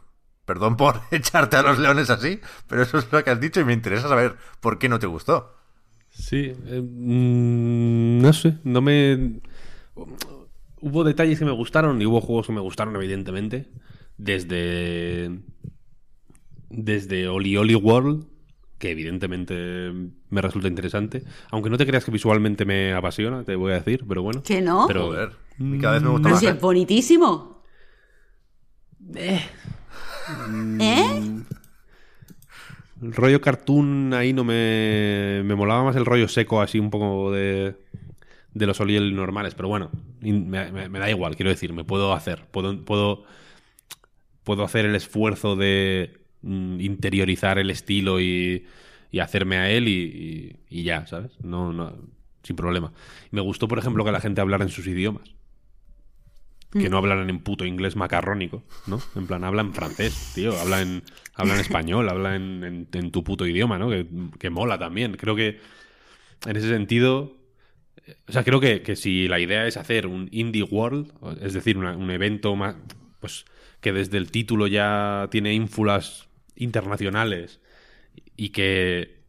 Perdón 0.45 0.77
por 0.77 1.01
echarte 1.11 1.57
a 1.57 1.61
los 1.61 1.77
leones 1.79 2.09
así, 2.09 2.39
pero 2.67 2.81
eso 2.81 2.97
es 2.97 3.11
lo 3.11 3.23
que 3.23 3.29
has 3.29 3.39
dicho 3.39 3.59
y 3.59 3.65
me 3.65 3.73
interesa 3.73 4.07
saber 4.07 4.37
por 4.59 4.79
qué 4.79 4.89
no 4.89 4.99
te 4.99 5.07
gustó. 5.07 5.55
Sí, 6.09 6.55
eh, 6.65 6.81
mm, 6.81 8.21
no 8.21 8.33
sé, 8.33 8.57
no 8.63 8.81
me... 8.81 9.41
Hubo 10.81 11.03
detalles 11.03 11.39
que 11.39 11.45
me 11.45 11.51
gustaron 11.51 12.01
y 12.01 12.05
hubo 12.05 12.21
juegos 12.21 12.47
que 12.47 12.53
me 12.53 12.61
gustaron, 12.61 12.95
evidentemente. 12.95 13.69
Desde... 14.17 15.39
Desde 16.69 17.27
Oli 17.27 17.57
Oli 17.57 17.73
World, 17.73 18.27
que 18.77 18.91
evidentemente 18.91 19.91
me 20.29 20.41
resulta 20.41 20.67
interesante. 20.67 21.23
Aunque 21.51 21.69
no 21.69 21.77
te 21.77 21.85
creas 21.85 22.05
que 22.05 22.11
visualmente 22.11 22.63
me 22.63 22.93
apasiona, 22.93 23.43
te 23.43 23.55
voy 23.55 23.71
a 23.71 23.75
decir, 23.75 24.05
pero 24.07 24.21
bueno. 24.23 24.43
¿Que 24.43 24.61
no? 24.61 24.85
Pero, 24.87 25.07
Joder, 25.07 25.31
cada 25.81 25.95
vez 25.95 26.03
me 26.03 26.09
gusta 26.09 26.23
Pero 26.23 26.35
más. 26.35 26.39
si 26.39 26.45
¿eh? 26.45 26.49
es 26.49 26.61
bonitísimo. 26.61 27.63
Mm. 28.99 30.81
¿Eh? 30.81 31.43
El 33.01 33.13
rollo 33.13 33.41
cartoon 33.41 34.13
ahí 34.13 34.33
no 34.33 34.43
me, 34.43 35.41
me 35.43 35.55
molaba 35.55 35.83
más 35.85 35.95
el 35.95 36.05
rollo 36.05 36.27
seco, 36.27 36.61
así 36.61 36.79
un 36.79 36.89
poco 36.89 37.31
de, 37.31 37.77
de 38.59 38.67
los 38.67 38.79
Oliel 38.79 39.15
normales. 39.15 39.55
Pero 39.55 39.69
bueno, 39.69 39.89
me, 40.21 40.71
me- 40.71 40.89
me 40.89 40.99
da 40.99 41.09
igual, 41.09 41.35
quiero 41.35 41.49
decir, 41.49 41.73
me 41.73 41.83
puedo 41.83 42.13
hacer. 42.13 42.45
Puedo, 42.51 42.83
puedo, 42.85 43.23
puedo 44.43 44.63
hacer 44.63 44.85
el 44.85 44.95
esfuerzo 44.95 45.55
de 45.55 46.19
mm, 46.41 46.79
interiorizar 46.81 47.59
el 47.59 47.69
estilo 47.69 48.19
y, 48.19 48.65
y 49.11 49.19
hacerme 49.19 49.57
a 49.57 49.69
él 49.71 49.87
y, 49.87 49.91
y- 50.69 50.79
y 50.79 50.83
ya, 50.83 51.05
¿sabes? 51.07 51.31
No, 51.43 51.73
no, 51.73 51.95
sin 52.43 52.55
problema. 52.55 52.91
Me 53.31 53.41
gustó, 53.41 53.67
por 53.67 53.79
ejemplo, 53.79 54.03
que 54.05 54.11
la 54.11 54.21
gente 54.21 54.41
hablara 54.41 54.63
en 54.63 54.69
sus 54.69 54.87
idiomas. 54.87 55.33
Que 56.71 56.87
no 56.87 56.97
hablaran 56.99 57.31
en 57.31 57.39
puto 57.39 57.65
inglés 57.65 57.95
macarrónico, 57.95 58.61
¿no? 58.85 59.01
En 59.15 59.25
plan, 59.25 59.43
habla 59.43 59.63
en 59.63 59.73
francés, 59.73 60.33
tío, 60.35 60.55
habla 60.59 60.83
en, 60.83 61.01
habla 61.33 61.55
en 61.55 61.59
español, 61.61 62.07
habla 62.07 62.35
en, 62.35 62.63
en- 62.63 62.87
en 62.93 63.09
tu 63.11 63.23
puto 63.23 63.47
idioma, 63.47 63.79
¿no? 63.79 63.89
Que, 63.89 64.05
que 64.37 64.51
mola 64.51 64.77
también. 64.77 65.13
Creo 65.17 65.35
que 65.35 65.59
en 66.45 66.55
ese 66.55 66.69
sentido, 66.69 67.33
o 68.27 68.31
sea, 68.31 68.43
creo 68.43 68.59
que, 68.59 68.81
que 68.81 68.95
si 68.95 69.27
la 69.27 69.39
idea 69.39 69.67
es 69.67 69.77
hacer 69.77 70.07
un 70.07 70.29
Indie 70.31 70.63
World, 70.63 71.11
es 71.41 71.53
decir, 71.53 71.77
un 71.77 72.11
evento 72.11 72.55
más, 72.55 72.75
pues 73.19 73.45
que 73.81 73.93
desde 73.93 74.17
el 74.17 74.31
título 74.31 74.67
ya 74.67 75.27
tiene 75.31 75.53
ínfulas 75.53 76.27
internacionales 76.55 77.61
y 78.35 78.49
que 78.49 79.23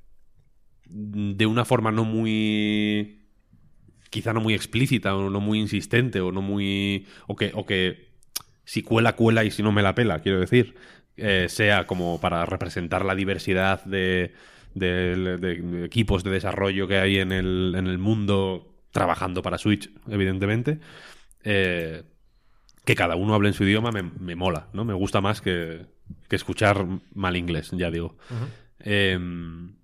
de 0.86 1.46
una 1.46 1.64
forma 1.64 1.92
no 1.92 2.04
muy 2.04 3.20
quizá 4.10 4.32
no 4.32 4.40
muy 4.40 4.54
explícita 4.54 5.14
o 5.16 5.30
no 5.30 5.40
muy 5.40 5.60
insistente 5.60 6.20
o 6.20 6.32
no 6.32 6.42
muy 6.42 7.06
o 7.28 7.36
que 7.36 7.52
o 7.54 7.64
que 7.66 8.10
si 8.64 8.82
cuela 8.82 9.14
cuela 9.14 9.44
y 9.44 9.50
si 9.50 9.62
no 9.62 9.72
me 9.72 9.82
la 9.82 9.94
pela 9.94 10.20
quiero 10.20 10.40
decir 10.40 10.74
eh, 11.16 11.46
sea 11.48 11.86
como 11.86 12.20
para 12.20 12.44
representar 12.46 13.04
la 13.04 13.14
diversidad 13.14 13.84
de, 13.84 14.32
de- 14.74 15.36
de 15.38 15.84
equipos 15.84 16.24
de 16.24 16.30
desarrollo 16.30 16.88
que 16.88 16.98
hay 16.98 17.18
en 17.18 17.30
el, 17.32 17.74
en 17.76 17.86
el 17.86 17.98
mundo 17.98 18.69
trabajando 18.90 19.42
para 19.42 19.58
Switch 19.58 19.90
evidentemente 20.08 20.80
eh, 21.42 22.02
que 22.84 22.94
cada 22.94 23.16
uno 23.16 23.34
hable 23.34 23.48
en 23.48 23.54
su 23.54 23.64
idioma 23.64 23.92
me, 23.92 24.02
me 24.02 24.36
mola, 24.36 24.68
¿no? 24.72 24.84
Me 24.84 24.94
gusta 24.94 25.20
más 25.20 25.40
que, 25.40 25.86
que 26.28 26.36
escuchar 26.36 26.86
mal 27.14 27.36
inglés, 27.36 27.70
ya 27.72 27.90
digo. 27.90 28.16
Em, 28.78 29.74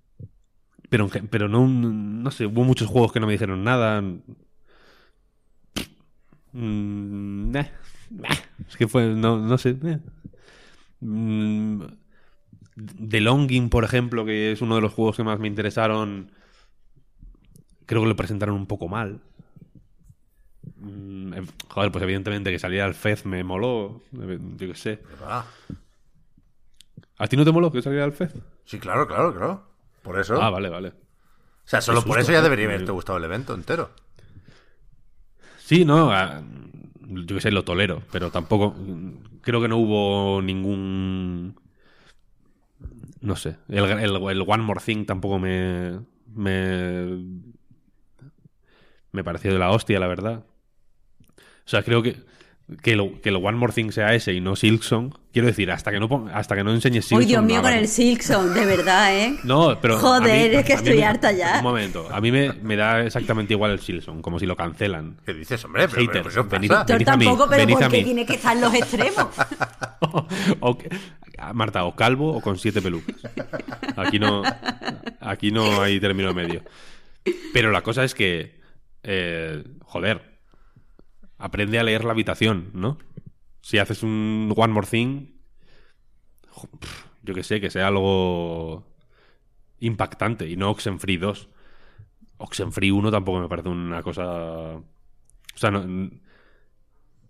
pero, 0.89 1.09
pero 1.29 1.47
no, 1.47 1.67
no 1.67 2.31
sé, 2.31 2.45
hubo 2.45 2.63
muchos 2.63 2.87
juegos 2.87 3.11
que 3.11 3.19
no 3.19 3.27
me 3.27 3.33
dijeron 3.33 3.63
nada. 3.63 4.01
Mm, 6.53 7.55
eh, 7.55 7.59
eh, 7.59 8.39
es 8.67 8.77
que 8.77 8.87
fue, 8.87 9.13
no, 9.13 9.37
no 9.37 9.57
sé. 9.57 9.77
Mm, 10.99 11.83
The 13.09 13.21
Longing, 13.21 13.69
por 13.69 13.83
ejemplo, 13.83 14.25
que 14.25 14.51
es 14.51 14.61
uno 14.61 14.75
de 14.75 14.81
los 14.81 14.93
juegos 14.93 15.17
que 15.17 15.23
más 15.23 15.39
me 15.39 15.47
interesaron, 15.47 16.31
creo 17.87 18.03
que 18.03 18.07
lo 18.09 18.15
presentaron 18.15 18.55
un 18.55 18.67
poco 18.67 18.87
mal. 18.87 19.19
Mm, 20.75 21.33
eh, 21.33 21.45
Joder, 21.69 21.91
pues 21.91 22.03
evidentemente 22.03 22.51
que 22.51 22.59
saliera 22.59 22.85
el 22.85 22.93
Fez 22.93 23.25
me 23.25 23.43
moló. 23.43 24.01
eh, 24.21 24.37
Yo 24.57 24.67
qué 24.67 24.75
sé. 24.75 24.99
Ah, 25.23 25.45
¿A 27.17 27.27
ti 27.27 27.35
no 27.35 27.43
te 27.45 27.51
moló 27.51 27.71
que 27.71 27.81
saliera 27.81 28.05
el 28.05 28.11
Fez? 28.11 28.31
sí, 28.65 28.77
claro, 28.79 29.07
claro, 29.07 29.33
claro. 29.33 29.63
Por 30.03 30.19
eso. 30.19 30.39
Ah, 30.41 30.49
vale, 30.51 30.69
vale. 30.69 30.89
o 30.89 30.93
sea, 31.65 31.81
solo 31.81 32.01
qué 32.03 32.07
por 32.09 32.19
eso 32.19 32.31
ya 32.31 32.41
debería 32.41 32.65
haberte 32.67 32.91
gustado 32.91 33.17
el 33.17 33.23
evento 33.23 33.53
entero. 33.55 33.89
Sí, 35.57 35.83
no, 35.83 36.11
ah, 36.11 36.41
yo 37.01 37.35
que 37.35 37.41
sé, 37.41 37.51
lo 37.51 37.63
tolero, 37.63 38.03
pero 38.11 38.29
tampoco. 38.31 38.75
Creo 39.41 39.61
que 39.61 39.67
no 39.67 39.77
hubo 39.77 40.41
ningún. 40.41 41.59
No 43.21 43.35
sé. 43.35 43.57
El, 43.67 43.85
el- 43.85 44.15
el 44.29 44.41
One 44.47 44.63
More 44.63 44.79
Thing 44.83 45.05
tampoco 45.05 45.39
me. 45.39 45.99
Me. 46.33 47.17
Me 49.11 49.23
pareció 49.23 49.51
de 49.53 49.59
la 49.59 49.71
hostia, 49.71 49.99
la 49.99 50.07
verdad. 50.07 50.43
O 51.37 51.69
sea, 51.69 51.83
creo 51.83 52.01
que. 52.03 52.15
Que 52.83 52.97
lo, 52.97 53.21
que 53.21 53.29
el 53.29 53.37
One 53.37 53.53
More 53.57 53.71
Thing 53.71 53.91
sea 53.91 54.13
ese 54.13 54.33
y 54.33 54.41
no 54.41 54.57
Silksong. 54.57 55.13
Quiero 55.31 55.47
decir, 55.47 55.71
hasta 55.71 55.89
que 55.89 56.01
no, 56.01 56.09
pon- 56.09 56.29
hasta 56.33 56.53
que 56.53 56.65
no 56.65 56.73
enseñes 56.73 57.05
Silksong. 57.05 57.19
Uy, 57.19 57.25
Dios 57.25 57.41
mío, 57.41 57.55
no 57.57 57.61
con 57.61 57.71
el 57.71 57.87
Silkson, 57.87 58.53
de 58.53 58.65
verdad, 58.65 59.15
¿eh? 59.17 59.37
No, 59.45 59.79
pero. 59.79 59.97
Joder, 59.97 60.49
mí- 60.51 60.57
es 60.57 60.65
que 60.65 60.73
estoy 60.73 61.01
harta 61.01 61.31
ya. 61.31 61.59
Un 61.59 61.63
momento. 61.63 62.09
A 62.11 62.19
mí 62.19 62.29
me, 62.29 62.51
me 62.51 62.75
da 62.75 63.03
exactamente 63.05 63.53
igual 63.53 63.71
el 63.71 63.79
Silksong, 63.79 64.21
como 64.21 64.37
si 64.37 64.45
lo 64.45 64.57
cancelan. 64.57 65.15
¿Qué 65.25 65.33
dices, 65.33 65.63
hombre? 65.63 65.87
Pero, 65.87 66.11
pero, 66.11 66.29
Haters, 66.59 67.05
tampoco, 67.05 67.47
pero 67.49 67.67
¿por 67.69 67.87
qué 67.87 68.03
tiene 68.03 68.25
que 68.25 68.33
estar 68.33 68.53
en 68.53 68.61
los 68.61 68.73
extremos? 68.73 69.27
o 70.59 70.77
que- 70.77 70.89
Marta, 71.53 71.85
o 71.85 71.95
calvo 71.95 72.33
o 72.35 72.41
con 72.41 72.57
siete 72.57 72.81
pelucas. 72.81 73.15
Aquí 73.95 74.19
no, 74.19 74.43
aquí 75.21 75.51
no 75.51 75.81
hay 75.81 76.01
término 76.01 76.33
medio. 76.33 76.63
Pero 77.53 77.71
la 77.71 77.81
cosa 77.81 78.03
es 78.03 78.13
que, 78.13 78.56
eh, 79.07 79.63
joder, 79.83 80.39
aprende 81.37 81.79
a 81.79 81.83
leer 81.83 82.03
la 82.03 82.11
habitación, 82.11 82.71
¿no? 82.73 82.97
Si 83.61 83.79
haces 83.79 84.03
un 84.03 84.53
One 84.55 84.73
More 84.73 84.87
Thing, 84.87 85.27
yo 87.23 87.33
que 87.33 87.43
sé, 87.43 87.61
que 87.61 87.69
sea 87.69 87.87
algo 87.87 88.85
impactante 89.79 90.49
y 90.49 90.55
no 90.57 90.71
Oxenfree 90.71 91.17
2. 91.17 91.49
Oxenfree 92.37 92.91
1 92.91 93.11
tampoco 93.11 93.39
me 93.39 93.47
parece 93.49 93.69
una 93.69 94.03
cosa... 94.03 94.75
O 94.75 94.83
sea, 95.59 95.71
no, 95.71 96.11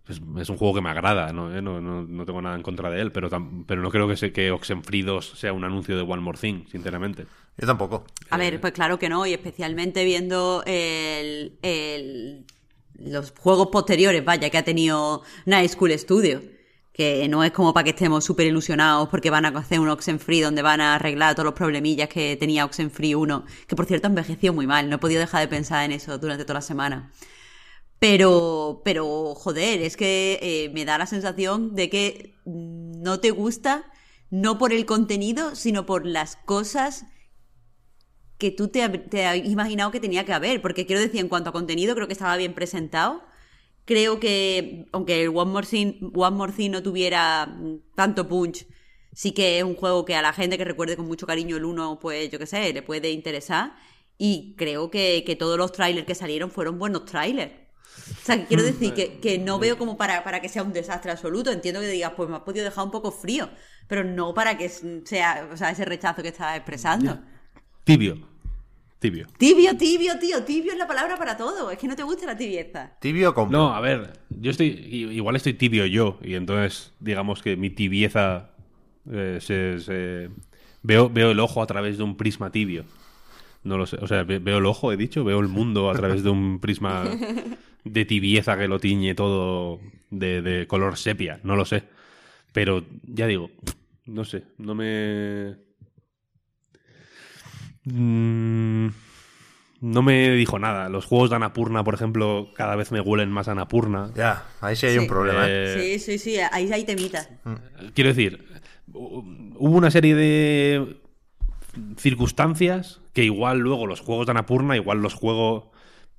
es, 0.07 0.49
un 0.49 0.57
juego 0.57 0.75
que 0.75 0.81
me 0.81 0.89
agrada, 0.89 1.31
¿no? 1.33 1.55
¿Eh? 1.55 1.61
No, 1.61 1.81
no- 1.81 2.03
no 2.03 2.25
tengo 2.25 2.41
nada 2.41 2.55
en 2.55 2.63
contra 2.63 2.89
de 2.89 3.01
él, 3.01 3.11
pero, 3.11 3.29
pero 3.67 3.81
no 3.81 3.89
creo 3.89 4.07
que, 4.07 4.17
se, 4.17 4.31
que 4.31 4.51
Oxenfree 4.51 5.03
2 5.03 5.31
sea 5.37 5.53
un 5.53 5.63
anuncio 5.63 5.95
de 5.95 6.03
One 6.03 6.21
More 6.21 6.37
Thing, 6.39 6.65
sinceramente. 6.67 7.27
Yo 7.57 7.65
tampoco. 7.65 8.05
A 8.29 8.37
ver, 8.37 8.61
pues 8.61 8.73
claro 8.73 8.99
que 8.99 9.09
no, 9.09 9.25
y 9.25 9.33
especialmente 9.33 10.03
viendo 10.03 10.63
el, 10.65 12.45
los 12.93 13.31
juegos 13.31 13.69
posteriores, 13.71 14.23
vaya, 14.23 14.49
que 14.49 14.57
ha 14.57 14.63
tenido 14.63 15.23
Night 15.45 15.71
School 15.71 15.97
Studio. 15.97 16.41
Que 16.93 17.27
no 17.27 17.43
es 17.43 17.51
como 17.51 17.75
para 17.75 17.83
que 17.83 17.91
estemos 17.91 18.25
súper 18.25 18.47
ilusionados 18.47 19.09
porque 19.09 19.29
van 19.29 19.45
a 19.45 19.49
hacer 19.49 19.79
un 19.79 19.87
Oxenfree 19.87 20.41
donde 20.41 20.63
van 20.63 20.81
a 20.81 20.95
arreglar 20.95 21.35
todos 21.35 21.45
los 21.45 21.53
problemillas 21.53 22.09
que 22.09 22.35
tenía 22.37 22.65
Oxenfree 22.65 23.13
1, 23.13 23.45
que 23.67 23.75
por 23.75 23.85
cierto 23.85 24.07
envejeció 24.07 24.51
muy 24.51 24.65
mal, 24.65 24.89
no 24.89 24.95
he 24.95 24.99
podido 24.99 25.19
dejar 25.19 25.41
de 25.41 25.47
pensar 25.47 25.85
en 25.85 25.91
eso 25.91 26.17
durante 26.17 26.43
toda 26.43 26.55
la 26.55 26.61
semana. 26.61 27.11
Pero, 27.99 28.81
pero, 28.83 29.35
joder, 29.35 29.81
es 29.81 29.95
que 29.95 30.39
eh, 30.41 30.71
me 30.73 30.85
da 30.85 30.97
la 30.97 31.05
sensación 31.05 31.75
de 31.75 31.89
que 31.91 32.35
no 32.45 33.19
te 33.19 33.29
gusta, 33.29 33.85
no 34.31 34.57
por 34.57 34.73
el 34.73 34.87
contenido, 34.87 35.55
sino 35.55 35.85
por 35.85 36.03
las 36.05 36.35
cosas 36.35 37.05
que 38.37 38.51
tú 38.51 38.67
te, 38.67 38.87
te 38.89 39.25
has 39.25 39.37
imaginado 39.37 39.91
que 39.91 39.99
tenía 39.99 40.25
que 40.25 40.33
haber. 40.33 40.61
Porque 40.61 40.85
quiero 40.85 41.01
decir, 41.01 41.19
en 41.19 41.29
cuanto 41.29 41.49
a 41.49 41.53
contenido, 41.53 41.95
creo 41.95 42.07
que 42.07 42.13
estaba 42.13 42.37
bien 42.37 42.53
presentado. 42.53 43.23
Creo 43.85 44.19
que, 44.19 44.85
aunque 44.91 45.23
el 45.23 45.29
One 45.29 45.51
More 45.51 45.67
Thing, 45.67 46.11
One 46.13 46.35
More 46.35 46.53
Thing 46.53 46.71
no 46.71 46.83
tuviera 46.83 47.45
mm, 47.45 47.93
tanto 47.95 48.27
punch, 48.27 48.67
sí 49.13 49.31
que 49.31 49.59
es 49.59 49.63
un 49.63 49.75
juego 49.75 50.05
que 50.05 50.15
a 50.15 50.21
la 50.21 50.33
gente 50.33 50.57
que 50.57 50.65
recuerde 50.65 50.97
con 50.97 51.07
mucho 51.07 51.25
cariño 51.25 51.57
el 51.57 51.65
1, 51.65 51.99
pues 51.99 52.29
yo 52.29 52.37
qué 52.39 52.45
sé, 52.45 52.73
le 52.73 52.81
puede 52.81 53.11
interesar. 53.11 53.75
Y 54.17 54.55
creo 54.57 54.91
que, 54.91 55.23
que 55.25 55.35
todos 55.35 55.57
los 55.57 55.71
trailers 55.71 56.05
que 56.05 56.15
salieron 56.15 56.51
fueron 56.51 56.79
buenos 56.79 57.05
trailers. 57.05 57.51
O 58.21 58.25
sea, 58.25 58.37
que 58.37 58.45
quiero 58.45 58.63
decir 58.63 58.93
que, 58.93 59.19
que 59.19 59.37
no 59.37 59.59
veo 59.59 59.77
como 59.77 59.97
para, 59.97 60.23
para 60.23 60.41
que 60.41 60.49
sea 60.49 60.63
un 60.63 60.73
desastre 60.73 61.11
absoluto. 61.11 61.51
Entiendo 61.51 61.79
que 61.81 61.87
digas, 61.87 62.13
pues 62.15 62.29
me 62.29 62.35
has 62.35 62.41
podido 62.41 62.65
dejar 62.65 62.83
un 62.83 62.91
poco 62.91 63.11
frío, 63.11 63.49
pero 63.87 64.03
no 64.03 64.33
para 64.33 64.57
que 64.57 64.69
sea, 64.69 65.49
o 65.51 65.57
sea, 65.57 65.71
ese 65.71 65.85
rechazo 65.85 66.21
que 66.21 66.29
estás 66.29 66.57
expresando. 66.57 67.19
Tibio. 67.87 68.17
Tibio. 68.99 69.27
Tibio, 69.37 69.77
tibio, 69.77 70.17
tío, 70.19 70.43
tibio 70.43 70.71
es 70.71 70.77
la 70.77 70.87
palabra 70.87 71.17
para 71.17 71.37
todo. 71.37 71.69
Es 71.69 71.77
que 71.77 71.87
no 71.87 71.95
te 71.95 72.01
gusta 72.03 72.25
la 72.25 72.35
tibieza. 72.37 72.91
Tibio 72.99 73.33
con. 73.33 73.51
No, 73.51 73.73
a 73.73 73.79
ver, 73.79 74.13
yo 74.29 74.49
estoy. 74.51 74.67
Igual 74.67 75.35
estoy 75.35 75.53
tibio 75.53 75.85
yo, 75.85 76.17
y 76.23 76.33
entonces, 76.33 76.93
digamos 76.99 77.41
que 77.43 77.55
mi 77.57 77.69
tibieza. 77.69 78.49
eh, 79.11 79.37
se, 79.39 79.79
se- 79.79 80.29
veo, 80.83 81.09
veo 81.09 81.31
el 81.31 81.39
ojo 81.39 81.61
a 81.61 81.67
través 81.67 81.97
de 81.97 82.03
un 82.03 82.17
prisma 82.17 82.51
tibio. 82.51 82.85
No 83.63 83.77
lo 83.77 83.85
sé. 83.85 83.97
O 84.01 84.07
sea, 84.07 84.23
ve- 84.23 84.39
veo 84.39 84.57
el 84.57 84.65
ojo, 84.65 84.91
he 84.91 84.97
dicho, 84.97 85.23
veo 85.23 85.39
el 85.39 85.47
mundo 85.47 85.89
a 85.91 85.93
través 85.93 86.23
de 86.23 86.29
un 86.31 86.59
prisma 86.59 87.05
de 87.83 88.05
tibieza 88.05 88.57
que 88.57 88.67
lo 88.67 88.79
tiñe 88.79 89.13
todo 89.13 89.79
de, 90.09 90.41
de 90.41 90.65
color 90.67 90.97
sepia. 90.97 91.39
No 91.43 91.55
lo 91.55 91.65
sé. 91.65 91.83
Pero 92.51 92.83
ya 93.05 93.27
digo, 93.27 93.51
no 94.07 94.25
sé, 94.25 94.43
no 94.57 94.73
me. 94.73 95.55
Mm, 97.93 98.87
no 99.81 100.01
me 100.01 100.31
dijo 100.31 100.59
nada. 100.59 100.89
Los 100.89 101.05
juegos 101.05 101.29
de 101.29 101.35
Anapurna, 101.35 101.83
por 101.83 101.93
ejemplo, 101.93 102.49
cada 102.55 102.75
vez 102.75 102.91
me 102.91 102.99
huelen 103.01 103.29
más 103.31 103.47
a 103.47 103.51
Anapurna. 103.53 104.11
Ya, 104.15 104.45
ahí 104.61 104.75
sí 104.75 104.87
hay 104.87 104.93
Sí. 104.93 104.99
un 104.99 105.07
problema. 105.07 105.45
¿eh? 105.47 105.49
Eh, 105.49 105.99
Sí, 105.99 106.17
sí, 106.17 106.17
sí, 106.17 106.37
ahí 106.51 106.71
hay 106.71 106.83
temita. 106.83 107.27
Quiero 107.93 108.09
decir, 108.09 108.45
hu- 108.91 109.53
hubo 109.57 109.77
una 109.77 109.91
serie 109.91 110.15
de 110.15 110.97
circunstancias 111.97 113.01
que 113.13 113.23
igual 113.23 113.59
luego 113.59 113.87
los 113.87 114.01
juegos 114.01 114.25
de 114.27 114.31
Anapurna, 114.31 114.75
igual 114.75 114.99
los 115.01 115.13
juego 115.13 115.71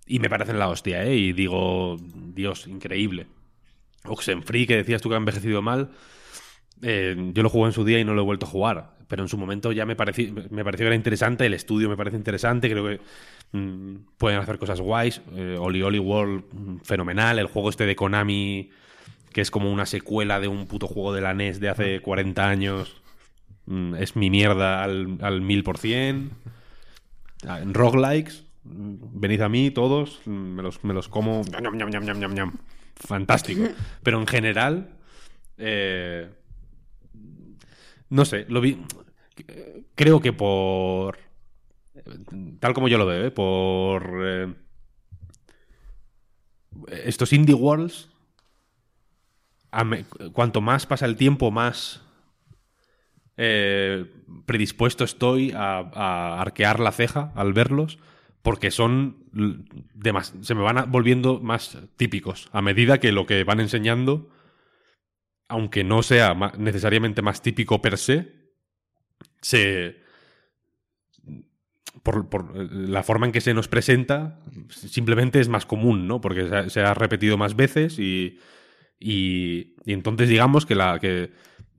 y 0.06 0.20
me 0.20 0.30
parecen 0.30 0.58
la 0.58 0.68
hostia, 0.68 1.04
¿eh? 1.04 1.16
Y 1.16 1.32
digo, 1.32 1.96
Dios, 2.34 2.66
increíble. 2.66 3.26
Oxenfree, 4.04 4.66
que 4.66 4.76
decías 4.76 5.02
tú 5.02 5.08
que 5.08 5.16
ha 5.16 5.18
envejecido 5.18 5.60
mal, 5.60 5.90
eh, 6.82 7.14
yo 7.34 7.42
lo 7.42 7.50
jugué 7.50 7.66
en 7.66 7.72
su 7.72 7.84
día 7.84 7.98
y 7.98 8.04
no 8.04 8.14
lo 8.14 8.22
he 8.22 8.24
vuelto 8.24 8.46
a 8.46 8.48
jugar. 8.48 8.96
Pero 9.08 9.22
en 9.22 9.28
su 9.28 9.38
momento 9.38 9.72
ya 9.72 9.86
me 9.86 9.96
pareció, 9.96 10.32
me 10.50 10.64
pareció 10.64 10.84
que 10.84 10.88
era 10.88 10.94
interesante, 10.94 11.46
el 11.46 11.54
estudio 11.54 11.88
me 11.88 11.96
parece 11.96 12.16
interesante, 12.16 12.70
creo 12.70 12.86
que 12.86 13.00
mm, 13.52 13.96
pueden 14.18 14.38
hacer 14.38 14.58
cosas 14.58 14.80
guays. 14.80 15.22
Eh, 15.34 15.56
Oli 15.58 15.82
Oli 15.82 15.98
World, 15.98 16.44
mm, 16.52 16.76
fenomenal. 16.84 17.38
El 17.38 17.46
juego 17.46 17.70
este 17.70 17.86
de 17.86 17.96
Konami, 17.96 18.70
que 19.32 19.40
es 19.40 19.50
como 19.50 19.72
una 19.72 19.86
secuela 19.86 20.40
de 20.40 20.48
un 20.48 20.66
puto 20.66 20.86
juego 20.86 21.12
de 21.14 21.22
la 21.22 21.32
NES 21.34 21.58
de 21.58 21.70
hace 21.70 22.00
40 22.00 22.48
años, 22.48 23.00
mm, 23.66 23.94
es 23.96 24.14
mi 24.14 24.28
mierda 24.30 24.84
al, 24.84 25.18
al 25.22 25.40
mil 25.40 25.64
por 25.64 25.78
cien. 25.78 26.30
Ah, 27.46 27.60
En 27.60 27.72
roguelikes, 27.72 28.44
venid 28.64 29.40
a 29.40 29.48
mí 29.48 29.70
todos, 29.70 30.20
me 30.26 30.62
los, 30.62 30.84
me 30.84 30.92
los 30.92 31.08
como. 31.08 31.42
Fantástico. 32.96 33.62
Pero 34.02 34.20
en 34.20 34.26
general, 34.26 34.90
eh, 35.56 36.28
no 38.10 38.24
sé, 38.24 38.46
lo 38.48 38.60
vi. 38.60 38.78
Creo 39.94 40.20
que 40.20 40.32
por. 40.32 41.18
Tal 42.60 42.74
como 42.74 42.88
yo 42.88 42.98
lo 42.98 43.06
veo, 43.06 43.26
¿eh? 43.26 43.30
por. 43.30 44.20
eh, 44.24 44.54
estos 46.88 47.32
indie 47.32 47.54
worlds. 47.54 48.08
cuanto 50.32 50.60
más 50.60 50.86
pasa 50.86 51.06
el 51.06 51.16
tiempo, 51.16 51.50
más. 51.50 52.02
eh, 53.36 54.04
predispuesto 54.46 55.04
estoy 55.04 55.52
a, 55.54 56.40
arquear 56.40 56.80
la 56.80 56.92
ceja 56.92 57.32
al 57.36 57.52
verlos 57.52 57.98
porque 58.42 58.70
son 58.70 59.24
se 60.42 60.54
me 60.54 60.62
van 60.62 60.90
volviendo 60.90 61.38
más 61.40 61.78
típicos 61.96 62.48
a 62.52 62.62
medida 62.62 62.98
que 62.98 63.12
lo 63.12 63.26
que 63.26 63.44
van 63.44 63.60
enseñando 63.60 64.28
aunque 65.48 65.84
no 65.84 66.02
sea 66.02 66.34
necesariamente 66.58 67.22
más 67.22 67.40
típico 67.40 67.80
per 67.80 67.96
se 67.96 68.37
se 69.40 69.96
por, 72.02 72.28
por, 72.28 72.52
eh, 72.54 72.68
la 72.70 73.02
forma 73.02 73.26
en 73.26 73.32
que 73.32 73.40
se 73.40 73.54
nos 73.54 73.68
presenta 73.68 74.40
simplemente 74.70 75.40
es 75.40 75.48
más 75.48 75.66
común, 75.66 76.06
¿no? 76.06 76.20
Porque 76.20 76.48
se 76.48 76.56
ha, 76.56 76.70
se 76.70 76.80
ha 76.80 76.94
repetido 76.94 77.36
más 77.36 77.56
veces 77.56 77.98
y, 77.98 78.38
y, 79.00 79.74
y 79.84 79.92
entonces 79.92 80.28
digamos 80.28 80.64
que, 80.66 80.74
la, 80.74 80.98
que, 81.00 81.32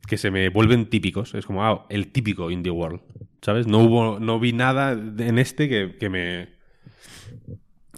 que 0.08 0.18
se 0.18 0.32
me 0.32 0.50
vuelven 0.50 0.90
típicos. 0.90 1.34
Es 1.36 1.46
como, 1.46 1.64
ah, 1.66 1.86
el 1.90 2.12
típico 2.12 2.52
Indie 2.52 2.72
World, 2.72 3.02
¿sabes? 3.42 3.68
No 3.68 3.80
hubo, 3.80 4.20
no 4.20 4.40
vi 4.40 4.54
nada 4.54 4.92
en 4.94 5.40
este 5.40 5.70
que, 5.70 5.96
que 5.98 6.10
me... 6.10 6.50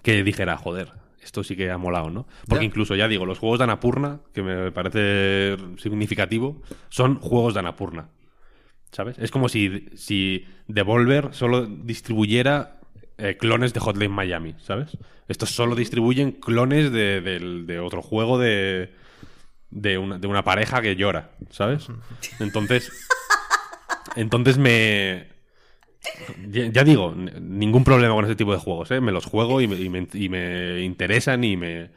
que 0.03 0.23
dijera, 0.23 0.57
joder, 0.57 0.91
esto 1.23 1.43
sí 1.43 1.55
que 1.55 1.71
ha 1.71 1.77
molado, 1.77 2.09
¿no? 2.09 2.27
Porque 2.47 2.63
Ya. 2.63 2.67
incluso, 2.67 2.95
ya 2.95 3.07
digo, 3.07 3.25
los 3.25 3.39
juegos 3.39 3.59
de 3.59 3.63
Anapurna, 3.65 4.21
que 4.33 4.43
me 4.43 4.71
parece 4.71 5.57
significativo, 5.77 6.61
son 6.89 7.15
juegos 7.19 7.53
de 7.53 7.59
Anapurna. 7.61 8.09
¿Sabes? 8.91 9.17
Es 9.19 9.31
como 9.31 9.47
si, 9.49 9.87
si 9.95 10.45
Devolver 10.67 11.29
solo 11.33 11.65
distribuyera 11.65 12.79
eh, 13.17 13.37
clones 13.37 13.73
de 13.73 13.79
Hotline 13.79 14.11
Miami, 14.11 14.55
¿sabes? 14.59 14.97
Estos 15.27 15.51
solo 15.51 15.75
distribuyen 15.75 16.31
clones 16.33 16.91
de, 16.91 17.21
del- 17.21 17.65
de 17.67 17.79
otro 17.79 18.01
juego 18.01 18.37
de, 18.37 18.93
de, 19.69 19.97
una, 19.97 20.17
de 20.17 20.27
una 20.27 20.43
pareja 20.43 20.81
que 20.81 20.95
llora, 20.97 21.31
¿sabes? 21.51 21.87
Entonces, 22.39 22.91
entonces 24.15 24.57
me... 24.57 25.27
Ya, 26.49 26.65
ya 26.65 26.83
digo, 26.83 27.15
ningún 27.15 27.83
problema 27.83 28.13
con 28.15 28.25
ese 28.25 28.35
tipo 28.35 28.51
de 28.51 28.59
juegos, 28.59 28.91
¿eh? 28.91 28.99
Me 28.99 29.11
los 29.11 29.25
juego 29.25 29.61
y 29.61 29.67
me, 29.67 29.75
y 29.79 29.89
me- 29.89 30.07
y 30.13 30.29
me 30.29 30.81
interesan 30.81 31.43
y 31.43 31.55
me, 31.57 31.91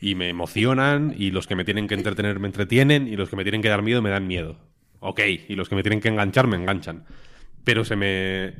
y 0.00 0.14
me 0.14 0.28
emocionan 0.28 1.14
y 1.16 1.30
los 1.30 1.46
que 1.46 1.56
me 1.56 1.64
tienen 1.64 1.86
que 1.88 1.94
entretener 1.94 2.38
me 2.40 2.48
entretienen 2.48 3.08
y 3.08 3.16
los 3.16 3.28
que 3.30 3.36
me 3.36 3.44
tienen 3.44 3.62
que 3.62 3.68
dar 3.68 3.82
miedo 3.82 4.02
me 4.02 4.10
dan 4.10 4.26
miedo. 4.26 4.58
Ok, 5.00 5.20
y 5.48 5.54
los 5.54 5.68
que 5.68 5.74
me 5.74 5.82
tienen 5.82 6.00
que 6.00 6.08
enganchar 6.08 6.46
me 6.46 6.56
enganchan. 6.56 7.04
Pero 7.64 7.84
se 7.84 7.96
me... 7.96 8.54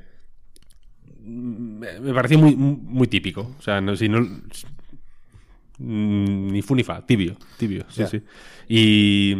Me 1.23 2.15
pareció 2.15 2.39
muy, 2.39 2.55
muy 2.55 3.09
típico. 3.09 3.55
O 3.59 3.63
sea, 3.63 3.81
no, 3.81 3.97
si 3.97 4.09
no... 4.09 4.27
Ni 5.79 6.63
fu 6.63 6.75
ni 6.75 6.83
fa, 6.83 7.05
tibio, 7.05 7.37
tibio, 7.59 7.85
sí, 7.89 8.05
sí. 8.07 8.23
Y... 8.69 9.35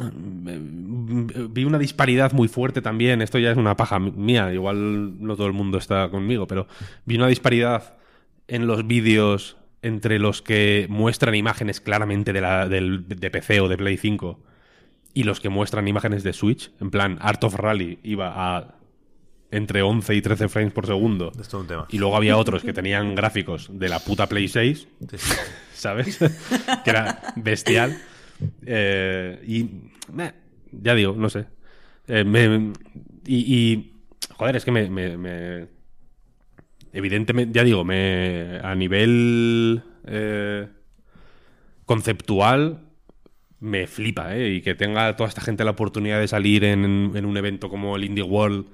mm, 0.00 1.52
Vi 1.52 1.64
una 1.64 1.78
disparidad 1.78 2.32
muy 2.32 2.48
fuerte 2.48 2.82
también. 2.82 3.22
Esto 3.22 3.38
ya 3.38 3.50
es 3.50 3.56
una 3.56 3.76
paja 3.76 3.98
mía. 3.98 4.52
Igual 4.52 5.22
no 5.24 5.36
todo 5.36 5.46
el 5.46 5.52
mundo 5.52 5.78
está 5.78 6.10
conmigo, 6.10 6.46
pero 6.46 6.66
vi 7.06 7.16
una 7.16 7.28
disparidad 7.28 7.96
en 8.48 8.66
los 8.66 8.86
vídeos 8.86 9.56
entre 9.82 10.18
los 10.18 10.42
que 10.42 10.86
muestran 10.88 11.34
imágenes 11.34 11.80
claramente 11.80 12.32
de, 12.32 12.40
la, 12.40 12.68
del, 12.68 13.06
de 13.08 13.30
PC 13.30 13.60
o 13.60 13.68
de 13.68 13.76
Play 13.76 13.96
5 13.96 14.42
y 15.14 15.22
los 15.22 15.40
que 15.40 15.48
muestran 15.48 15.86
imágenes 15.88 16.22
de 16.24 16.32
Switch. 16.32 16.70
En 16.80 16.90
plan, 16.90 17.18
Art 17.20 17.42
of 17.44 17.54
Rally 17.54 17.98
iba 18.02 18.32
a 18.56 18.74
entre 19.50 19.82
11 19.82 20.14
y 20.16 20.20
13 20.20 20.48
frames 20.48 20.72
por 20.72 20.86
segundo. 20.86 21.30
Es 21.40 21.48
todo 21.48 21.60
un 21.60 21.68
tema. 21.68 21.86
Y 21.90 21.98
luego 21.98 22.16
había 22.16 22.36
otros 22.36 22.62
que 22.64 22.72
tenían 22.72 23.14
gráficos 23.14 23.68
de 23.72 23.88
la 23.88 24.00
puta 24.00 24.26
Play 24.28 24.48
6, 24.48 24.88
Sí, 25.10 25.16
sí. 25.18 25.34
¿sabes? 25.74 26.18
que 26.84 26.90
era 26.90 27.22
bestial. 27.36 27.96
Eh, 28.66 29.40
y 29.46 29.70
meh, 30.12 30.32
ya 30.72 30.94
digo, 30.96 31.14
no 31.16 31.30
sé. 31.30 31.46
Eh, 32.08 32.24
me- 32.24 32.72
y, 33.26 33.54
y, 33.54 33.92
joder, 34.36 34.56
es 34.56 34.64
que 34.64 34.72
me, 34.72 34.90
me- 34.90 35.16
me- 35.16 35.68
evidentemente, 36.92 37.56
ya 37.56 37.62
digo, 37.62 37.84
me 37.84 38.58
a 38.62 38.74
nivel 38.74 39.84
eh, 40.06 40.68
conceptual 41.86 42.80
me 43.64 43.86
flipa, 43.86 44.36
¿eh? 44.36 44.50
Y 44.56 44.60
que 44.60 44.74
tenga 44.74 45.16
toda 45.16 45.28
esta 45.28 45.40
gente 45.40 45.64
la 45.64 45.70
oportunidad 45.70 46.20
de 46.20 46.28
salir 46.28 46.64
en, 46.64 46.84
un 46.84 47.36
evento 47.36 47.70
como 47.70 47.96
el 47.96 48.04
Indie 48.04 48.22
World 48.22 48.66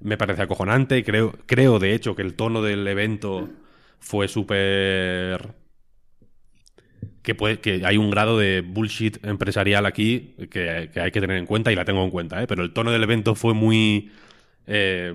me 0.00 0.16
parece 0.16 0.40
acojonante. 0.42 1.04
Creo, 1.04 1.32
creo, 1.44 1.78
de 1.78 1.94
hecho, 1.94 2.16
que 2.16 2.22
el 2.22 2.34
tono 2.34 2.62
del 2.62 2.86
evento 2.88 3.48
fue 4.00 4.26
súper... 4.28 5.54
Que, 7.22 7.82
hay 7.84 7.96
un 7.98 8.10
grado 8.10 8.38
de 8.38 8.62
bullshit 8.62 9.22
empresarial 9.24 9.84
aquí 9.84 10.34
que, 10.50 10.90
hay 10.94 11.10
que 11.10 11.20
tener 11.20 11.36
en 11.36 11.44
cuenta 11.44 11.70
y 11.72 11.74
la 11.74 11.84
tengo 11.84 12.02
en 12.02 12.10
cuenta, 12.10 12.42
¿eh? 12.42 12.46
Pero 12.46 12.62
el 12.62 12.72
tono 12.72 12.92
del 12.92 13.02
evento 13.02 13.34
fue 13.34 13.52
muy... 13.52 14.10
eh, 14.66 15.12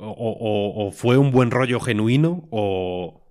o 0.00 0.90
fue 0.92 1.18
un 1.18 1.30
buen 1.30 1.50
rollo 1.50 1.78
genuino 1.78 2.48
o 2.50 3.22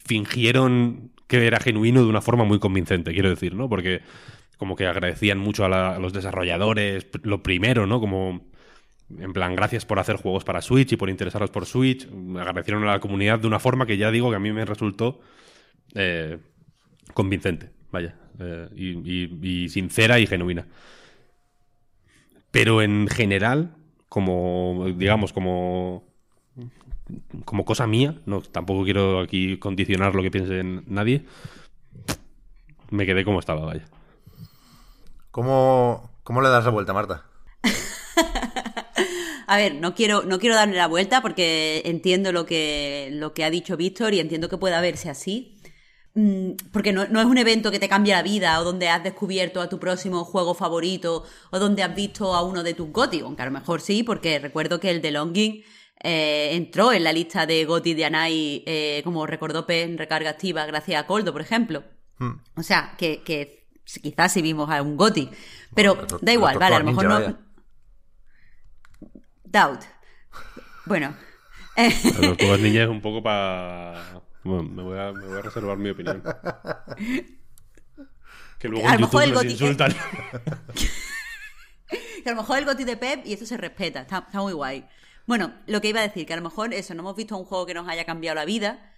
fingieron 0.00 1.12
que 1.28 1.46
era 1.46 1.60
genuino 1.60 2.02
de 2.02 2.08
una 2.08 2.20
forma 2.20 2.44
muy 2.44 2.58
convincente, 2.58 3.12
quiero 3.12 3.28
decir, 3.28 3.54
¿no? 3.54 3.68
Porque 3.68 4.00
como 4.56 4.74
que 4.74 4.86
agradecían 4.86 5.38
mucho 5.38 5.64
a, 5.64 5.98
los 5.98 6.12
desarrolladores, 6.12 7.06
lo 7.22 7.42
primero, 7.42 7.86
¿no? 7.86 8.00
Como 8.00 8.48
en 9.16 9.32
plan, 9.32 9.54
gracias 9.54 9.86
por 9.86 9.98
hacer 10.00 10.16
juegos 10.16 10.44
para 10.44 10.60
Switch 10.60 10.92
y 10.92 10.96
por 10.96 11.08
interesaros 11.08 11.50
por 11.50 11.64
Switch. 11.66 12.08
Agradecieron 12.36 12.82
a 12.82 12.92
la 12.92 13.00
comunidad 13.00 13.38
de 13.38 13.46
una 13.46 13.60
forma 13.60 13.86
que 13.86 13.96
ya 13.96 14.10
digo 14.10 14.30
que 14.30 14.36
a 14.36 14.40
mí 14.40 14.52
me 14.52 14.64
resultó 14.64 15.20
eh, 15.94 16.38
convincente, 17.14 17.70
vaya, 17.92 18.16
eh, 18.40 18.68
y 18.74 19.68
sincera 19.68 20.18
y 20.18 20.26
genuina. 20.26 20.66
Pero 22.50 22.82
en 22.82 23.06
general, 23.08 23.76
como, 24.08 24.86
digamos, 24.96 25.32
como 25.32 26.07
como 27.44 27.64
cosa 27.64 27.86
mía, 27.86 28.20
no, 28.26 28.40
tampoco 28.42 28.84
quiero 28.84 29.20
aquí 29.20 29.58
condicionar 29.58 30.14
lo 30.14 30.22
que 30.22 30.30
piense 30.30 30.60
en 30.60 30.84
nadie, 30.86 31.24
me 32.90 33.06
quedé 33.06 33.24
como 33.24 33.40
estaba, 33.40 33.64
vaya. 33.64 33.84
¿Cómo, 35.30 36.10
¿Cómo 36.22 36.40
le 36.40 36.48
das 36.48 36.64
la 36.64 36.70
vuelta, 36.70 36.92
Marta? 36.92 37.24
A 39.46 39.56
ver, 39.56 39.76
no 39.76 39.94
quiero, 39.94 40.24
no 40.24 40.38
quiero 40.38 40.54
darle 40.54 40.76
la 40.76 40.88
vuelta 40.88 41.22
porque 41.22 41.82
entiendo 41.86 42.32
lo 42.32 42.44
que, 42.44 43.08
lo 43.12 43.32
que 43.32 43.44
ha 43.44 43.50
dicho 43.50 43.76
Víctor 43.76 44.12
y 44.12 44.20
entiendo 44.20 44.48
que 44.48 44.58
pueda 44.58 44.80
verse 44.80 45.08
así. 45.08 45.58
Mm, 46.14 46.52
Porque 46.72 46.92
no, 46.92 47.06
no 47.06 47.20
es 47.20 47.26
un 47.26 47.38
evento 47.38 47.70
que 47.70 47.78
te 47.78 47.88
cambie 47.88 48.12
la 48.12 48.22
vida 48.22 48.58
o 48.60 48.64
donde 48.64 48.88
has 48.88 49.02
descubierto 49.04 49.60
a 49.60 49.68
tu 49.68 49.78
próximo 49.78 50.24
juego 50.24 50.52
favorito 50.54 51.24
o 51.50 51.58
donde 51.58 51.82
has 51.82 51.94
visto 51.94 52.34
a 52.34 52.42
uno 52.42 52.62
de 52.62 52.74
tus 52.74 52.90
GOTY, 52.90 53.20
aunque 53.20 53.42
a 53.42 53.46
lo 53.46 53.52
mejor 53.52 53.80
sí, 53.80 54.02
porque 54.02 54.38
recuerdo 54.38 54.80
que 54.80 54.90
el 54.90 55.00
de 55.00 55.12
Longing 55.12 55.62
eh, 56.02 56.50
entró 56.52 56.92
en 56.92 57.04
la 57.04 57.12
lista 57.12 57.46
de 57.46 57.64
GOTY 57.64 57.94
de 57.94 58.04
Anai, 58.04 58.62
eh, 58.66 59.00
como 59.04 59.26
recordó 59.26 59.66
P 59.66 59.82
en 59.82 59.98
recarga 59.98 60.30
activa 60.30 60.66
gracias 60.66 61.02
a 61.02 61.06
Coldo, 61.06 61.32
por 61.32 61.40
ejemplo. 61.42 61.82
Hmm. 62.18 62.34
O 62.56 62.62
sea, 62.62 62.94
que, 62.98 63.22
que 63.22 63.66
quizás 64.02 64.32
sí 64.32 64.42
vimos 64.42 64.70
a 64.70 64.82
un 64.82 64.96
GOTY. 64.96 65.30
Pero 65.74 65.94
Bueno, 65.96 66.18
da 66.22 66.32
igual, 66.32 66.58
vale, 66.58 66.76
a 66.76 66.78
lo 66.80 66.84
mejor 66.84 67.04
no. 67.04 67.14
vaya. 67.14 67.36
Doubt. 69.44 69.82
Bueno. 70.86 71.14
eh, 71.76 71.90
Las 72.04 72.20
tortugas 72.20 72.60
ninja 72.60 72.82
es 72.82 72.88
un 72.88 73.00
poco 73.00 73.22
para... 73.22 74.20
Bueno, 74.44 74.62
me 74.64 74.82
voy, 74.82 74.98
a, 74.98 75.12
me 75.12 75.26
voy 75.26 75.38
a 75.38 75.42
reservar 75.42 75.76
mi 75.78 75.90
opinión. 75.90 76.22
Que 78.58 78.68
luego 78.68 78.88
A 78.88 78.94
en 78.94 79.00
lo 79.00 79.06
mejor 79.06 79.24
YouTube 79.24 79.24
el 79.24 79.32
nos 79.32 79.44
Goti- 79.44 79.50
insultan. 79.52 79.92
que 82.22 82.28
a 82.28 82.32
lo 82.32 82.36
mejor 82.42 82.58
el 82.58 82.64
GOTY 82.64 82.84
de 82.84 82.96
Pep 82.96 83.26
y 83.26 83.32
eso 83.32 83.46
se 83.46 83.56
respeta, 83.56 84.00
está, 84.00 84.18
está 84.18 84.40
muy 84.40 84.52
guay. 84.52 84.84
Bueno, 85.28 85.52
lo 85.66 85.82
que 85.82 85.88
iba 85.88 86.00
a 86.00 86.02
decir, 86.02 86.24
que 86.24 86.32
a 86.32 86.36
lo 86.36 86.42
mejor 86.42 86.72
eso, 86.72 86.94
no 86.94 87.02
hemos 87.02 87.14
visto 87.14 87.36
un 87.36 87.44
juego 87.44 87.66
que 87.66 87.74
nos 87.74 87.86
haya 87.86 88.06
cambiado 88.06 88.34
la 88.34 88.46
vida, 88.46 88.94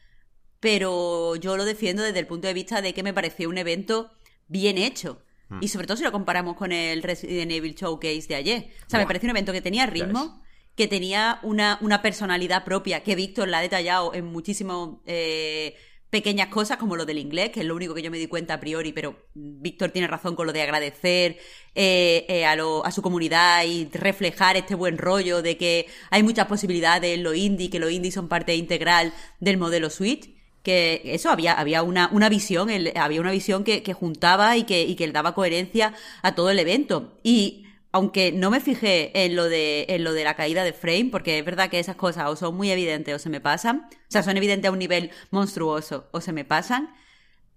pero 0.61 1.35
yo 1.35 1.57
lo 1.57 1.64
defiendo 1.64 2.05
desde 2.05 2.20
el 2.20 2.28
punto 2.28 2.47
de 2.47 2.55
vista 2.55 2.81
de 2.81 2.95
que 2.95 3.03
me 3.03 3.12
pareció 3.12 3.49
un 3.49 3.59
evento 3.59 4.12
bien 4.47 4.78
hecho. 4.78 5.22
Y 5.61 5.66
sobre 5.66 5.89
todo 5.89 5.97
si 5.97 6.05
lo 6.05 6.12
comparamos 6.12 6.55
con 6.55 6.70
el 6.70 7.03
Resident 7.03 7.51
Evil 7.51 7.74
Showcase 7.74 8.28
de 8.28 8.37
ayer. 8.37 8.70
O 8.87 8.91
sea, 8.91 9.01
me 9.01 9.07
pareció 9.07 9.26
un 9.26 9.31
evento 9.31 9.53
que 9.53 9.61
tenía 9.61 9.85
ritmo, 9.87 10.41
que 10.76 10.87
tenía 10.87 11.41
una, 11.43 11.78
una 11.81 12.03
personalidad 12.03 12.62
propia, 12.62 13.03
que 13.03 13.16
Víctor 13.16 13.49
la 13.49 13.59
ha 13.59 13.62
detallado 13.62 14.14
en 14.14 14.26
muchísimas 14.26 14.91
eh, 15.07 15.74
pequeñas 16.11 16.49
cosas, 16.49 16.77
como 16.79 16.97
lo 16.97 17.07
del 17.07 17.19
inglés, 17.19 17.51
que 17.51 17.61
es 17.61 17.67
lo 17.67 17.75
único 17.77 17.95
que 17.95 18.03
yo 18.03 18.11
me 18.11 18.19
di 18.19 18.27
cuenta 18.27 18.55
a 18.55 18.61
priori, 18.61 18.93
pero 18.93 19.17
Víctor 19.35 19.91
tiene 19.91 20.09
razón 20.09 20.35
con 20.37 20.47
lo 20.47 20.53
de 20.53 20.63
agradecer 20.63 21.39
eh, 21.75 22.27
eh, 22.29 22.45
a, 22.47 22.57
lo- 22.57 22.85
a 22.85 22.91
su 22.91 23.03
comunidad 23.03 23.65
y 23.65 23.89
reflejar 23.93 24.57
este 24.57 24.75
buen 24.75 24.99
rollo 24.99 25.43
de 25.43 25.57
que 25.57 25.87
hay 26.11 26.23
muchas 26.23 26.47
posibilidades 26.47 27.15
en 27.15 27.23
lo 27.23 27.35
indie, 27.35 27.71
que 27.71 27.79
los 27.79 27.91
indies 27.93 28.15
son 28.15 28.29
parte 28.29 28.55
integral 28.57 29.13
del 29.41 29.57
modelo 29.59 29.91
Switch 29.91 30.31
que 30.63 31.01
eso 31.05 31.31
había 31.31 31.55
había 31.55 31.83
una, 31.83 32.11
una 32.13 32.29
visión 32.29 32.69
había 32.97 33.21
una 33.21 33.31
visión 33.31 33.65
que, 33.65 33.83
que 33.83 33.95
juntaba 33.95 34.57
y 34.59 34.65
que, 34.65 34.83
y 34.83 34.95
que 34.95 35.07
le 35.07 35.13
daba 35.15 35.35
coherencia 35.35 35.95
a 36.23 36.35
todo 36.35 36.51
el 36.51 36.59
evento. 36.59 37.19
Y 37.23 37.65
aunque 37.93 38.32
no 38.32 38.51
me 38.51 38.61
fijé 38.61 39.24
en 39.24 39.36
lo 39.36 39.49
de 39.49 39.86
en 39.88 40.05
lo 40.05 40.12
de 40.12 40.24
la 40.24 40.34
caída 40.34 40.64
de 40.64 40.72
frame 40.72 41.09
porque 41.11 41.38
es 41.38 41.45
verdad 41.45 41.70
que 41.70 41.78
esas 41.78 41.97
cosas 41.97 42.28
o 42.28 42.36
son 42.36 42.57
muy 42.57 42.70
evidentes 42.70 43.14
o 43.14 43.18
se 43.18 43.28
me 43.30 43.41
pasan 43.41 43.88
o 43.91 43.97
sea 44.09 44.22
son 44.22 44.36
evidentes 44.36 44.68
a 44.68 44.72
un 44.72 44.78
nivel 44.78 45.11
monstruoso 45.30 46.09
o 46.12 46.20
se 46.20 46.32
me 46.32 46.45
pasan 46.45 46.95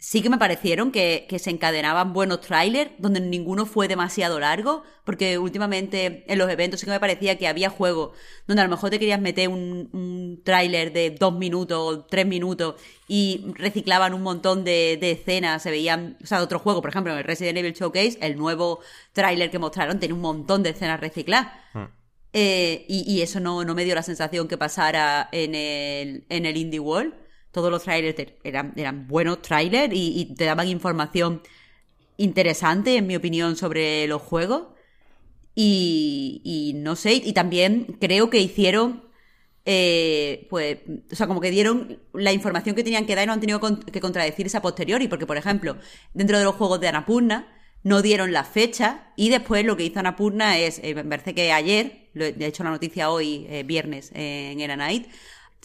sí 0.04 0.22
que 0.22 0.30
me 0.30 0.38
parecieron 0.38 0.92
que, 0.92 1.26
que 1.30 1.40
se 1.40 1.50
encadenaban 1.50 2.12
buenos 2.12 2.42
trailers, 2.42 2.92
donde 2.98 3.22
ninguno 3.22 3.66
fue 3.66 3.88
demasiado 3.88 4.38
largo, 4.38 4.84
porque 5.06 5.38
últimamente 5.38 6.26
en 6.28 6.38
los 6.38 6.50
eventos 6.50 6.82
sí 6.82 6.86
que 6.86 6.92
me 6.92 7.00
parecía 7.00 7.38
que 7.38 7.48
había 7.48 7.70
juegos 7.70 8.12
donde 8.46 8.62
a 8.62 8.66
lo 8.66 8.70
mejor 8.70 8.90
te 8.90 9.00
querías 9.00 9.22
meter 9.22 9.48
un, 9.48 9.90
un 9.94 10.42
tráiler 10.44 10.92
de 10.92 11.12
dos 11.12 11.34
minutos 11.34 11.80
o 11.80 12.04
tres 12.04 12.28
minutos 12.28 12.76
y 13.08 13.46
reciclaban 13.54 14.14
un 14.14 14.24
montón 14.24 14.66
de, 14.66 14.98
de 15.00 15.12
escenas, 15.12 15.64
se 15.64 15.72
veían, 15.72 16.18
o 16.22 16.28
sea, 16.28 16.40
de 16.40 16.44
otro 16.44 16.60
juego, 16.60 16.82
por 16.82 16.90
ejemplo, 16.90 17.14
en 17.14 17.20
el 17.20 17.24
Resident 17.24 17.58
Evil 17.60 17.72
Showcase, 17.72 18.18
el 18.20 18.36
nuevo 18.36 18.82
tráiler 19.14 19.50
que 19.52 19.58
mostraron 19.58 20.02
tenía 20.02 20.16
un 20.16 20.22
montón 20.22 20.64
de 20.64 20.72
escenas 20.72 21.00
recicladas. 21.00 21.54
Eh, 22.34 22.86
y, 22.90 23.10
y 23.10 23.22
eso 23.22 23.40
no, 23.40 23.64
no 23.64 23.74
me 23.74 23.86
dio 23.86 23.96
la 23.96 24.04
sensación 24.04 24.50
que 24.50 24.58
pasara 24.58 25.30
en 25.32 25.56
el, 25.56 26.26
en 26.28 26.46
el 26.46 26.58
Indie 26.58 26.82
World. 26.82 27.23
Todos 27.54 27.72
los 27.72 27.84
trailers 27.84 28.34
eran, 28.44 28.74
eran 28.76 29.08
buenos 29.08 29.42
trailers 29.42 29.94
y, 29.96 30.36
te 30.36 30.44
daban 30.44 30.68
información 30.68 31.42
interesante, 32.18 32.98
en 32.98 33.08
mi 33.08 33.16
opinión, 33.16 33.56
sobre 33.56 34.06
los 34.08 34.22
juegos. 34.22 34.68
Y, 35.56 36.42
y 36.44 36.74
no 36.74 36.96
sé, 36.98 37.14
y 37.14 37.32
también 37.32 37.98
creo 38.02 38.30
que 38.30 38.40
hicieron, 38.40 39.04
eh, 39.66 40.48
pues, 40.50 40.80
o 41.12 41.16
sea, 41.16 41.28
como 41.28 41.40
que 41.40 41.52
dieron 41.52 42.02
la 42.14 42.34
información 42.34 42.76
que 42.76 42.84
tenían 42.84 43.06
que 43.06 43.16
dar 43.16 43.24
y 43.24 43.28
no 43.28 43.34
han 43.34 43.40
tenido 43.40 43.62
que 43.62 44.02
contradecirse 44.02 44.58
a 44.58 44.62
posteriori, 44.62 45.08
porque, 45.08 45.28
por 45.28 45.38
ejemplo, 45.38 45.78
dentro 46.14 46.40
de 46.40 46.44
los 46.44 46.56
juegos 46.56 46.82
de 46.82 46.90
Anapurna, 46.90 47.48
no 47.84 48.02
dieron 48.02 48.32
la 48.32 48.44
fecha 48.44 49.12
y 49.16 49.30
después 49.30 49.66
lo 49.66 49.78
que 49.78 49.84
hizo 49.84 50.00
Anapurna 50.00 50.58
es, 50.58 50.80
eh, 50.84 50.96
me 50.96 51.04
parece 51.04 51.36
que 51.36 51.52
ayer, 51.52 52.10
lo 52.14 52.26
he 52.26 52.32
de 52.32 52.46
hecho 52.46 52.64
la 52.64 52.72
noticia 52.72 53.12
hoy, 53.12 53.46
eh, 53.50 53.64
viernes, 53.64 54.12
eh, 54.16 54.52
en 54.52 54.62
Era 54.62 54.76
Night, 54.76 55.08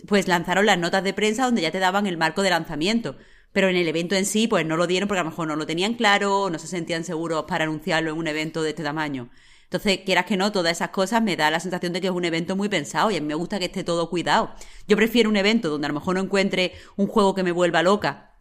pues 0.07 0.29
lanzaron 0.29 0.67
las 0.67 0.79
notas 0.79 1.03
de 1.05 1.13
prensa 1.13 1.45
donde 1.45 1.63
ya 1.63 1.71
te 1.71 1.79
daban 1.79 2.07
el 2.07 2.17
marco 2.17 2.43
de 2.43 2.51
lanzamiento. 2.51 3.17
Pero 3.53 3.69
en 3.69 3.77
el 3.77 3.89
evento 3.89 4.15
en 4.15 4.27
sí, 4.27 4.47
pues 4.47 4.67
no 4.67 4.77
lo 4.77 4.87
dieron 4.87 5.09
porque 5.09 5.21
a 5.21 5.25
lo 5.25 5.31
mejor 5.31 5.49
no 5.49 5.57
lo 5.57 5.67
tenían 5.67 5.95
claro, 5.95 6.51
no 6.51 6.59
se 6.59 6.67
sentían 6.67 7.05
seguros 7.05 7.45
para 7.49 7.65
anunciarlo 7.65 8.11
en 8.11 8.19
un 8.19 8.29
evento 8.29 8.63
de 8.63 8.71
este 8.71 8.83
tamaño. 8.83 9.31
Entonces, 9.65 10.01
quieras 10.05 10.25
que 10.25 10.37
no, 10.37 10.51
todas 10.51 10.73
esas 10.73 10.91
cosas 10.91 11.23
me 11.23 11.37
da 11.37 11.51
la 11.51 11.61
sensación 11.61 11.93
de 11.93 12.01
que 12.01 12.07
es 12.07 12.13
un 12.13 12.25
evento 12.25 12.57
muy 12.57 12.69
pensado 12.71 13.11
y 13.11 13.17
a 13.17 13.21
mí 13.21 13.27
me 13.27 13.35
gusta 13.35 13.59
que 13.59 13.67
esté 13.67 13.85
todo 13.85 14.09
cuidado. 14.09 14.55
Yo 14.87 14.97
prefiero 14.97 15.29
un 15.29 15.37
evento 15.37 15.69
donde 15.69 15.87
a 15.87 15.89
lo 15.89 15.95
mejor 15.95 16.15
no 16.15 16.23
encuentre 16.23 16.73
un 16.97 17.07
juego 17.07 17.35
que 17.35 17.43
me 17.43 17.53
vuelva 17.53 17.83
loca, 17.83 18.35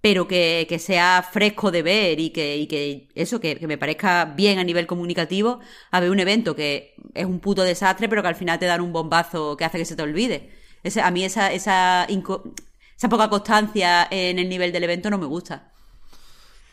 pero 0.00 0.26
que, 0.26 0.66
que 0.68 0.78
sea 0.78 1.26
fresco 1.30 1.70
de 1.70 1.82
ver 1.82 2.20
y 2.20 2.30
que, 2.30 2.56
y 2.56 2.66
que 2.66 3.08
eso, 3.14 3.40
que, 3.40 3.56
que 3.56 3.66
me 3.66 3.76
parezca 3.76 4.24
bien 4.24 4.58
a 4.58 4.64
nivel 4.64 4.86
comunicativo, 4.86 5.60
a 5.90 6.00
ver 6.00 6.10
un 6.10 6.20
evento 6.20 6.56
que 6.56 6.94
es 7.14 7.26
un 7.26 7.40
puto 7.40 7.62
desastre, 7.62 8.08
pero 8.08 8.22
que 8.22 8.28
al 8.28 8.34
final 8.34 8.58
te 8.58 8.66
dan 8.66 8.80
un 8.80 8.92
bombazo 8.92 9.56
que 9.58 9.64
hace 9.66 9.78
que 9.78 9.84
se 9.84 9.96
te 9.96 10.02
olvide. 10.02 10.50
Ese- 10.82 11.00
a 11.02 11.10
mí 11.10 11.24
esa, 11.24 11.52
esa, 11.52 12.06
inco- 12.08 12.54
esa 12.96 13.08
poca 13.08 13.28
constancia 13.28 14.06
en 14.10 14.38
el 14.38 14.48
nivel 14.48 14.72
del 14.72 14.84
evento 14.84 15.10
no 15.10 15.18
me 15.18 15.26
gusta. 15.26 15.72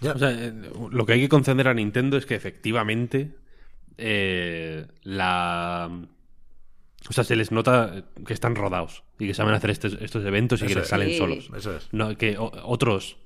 Ya. 0.01 0.11
O 0.13 0.19
sea, 0.19 0.31
eh, 0.31 0.53
lo 0.91 1.05
que 1.05 1.13
hay 1.13 1.21
que 1.21 1.29
conceder 1.29 1.67
a 1.67 1.73
Nintendo 1.73 2.17
es 2.17 2.25
que 2.25 2.35
efectivamente 2.35 3.31
eh, 3.97 4.85
la... 5.03 5.89
O 7.09 7.13
sea, 7.13 7.23
se 7.23 7.35
les 7.35 7.51
nota 7.51 8.03
que 8.25 8.33
están 8.33 8.55
rodados 8.55 9.03
y 9.17 9.27
que 9.27 9.33
saben 9.33 9.53
hacer 9.53 9.69
estos, 9.69 9.97
estos 10.01 10.25
eventos 10.25 10.61
y 10.61 10.67
que 10.67 10.75
les 10.75 10.83
es. 10.83 10.89
salen 10.89 11.09
Sí. 11.09 11.17
solos. 11.17 11.49
Eso 11.55 11.75
es. 11.77 11.87
No, 11.91 12.15
que 12.17 12.37
o- 12.37 12.51
otros... 12.63 13.17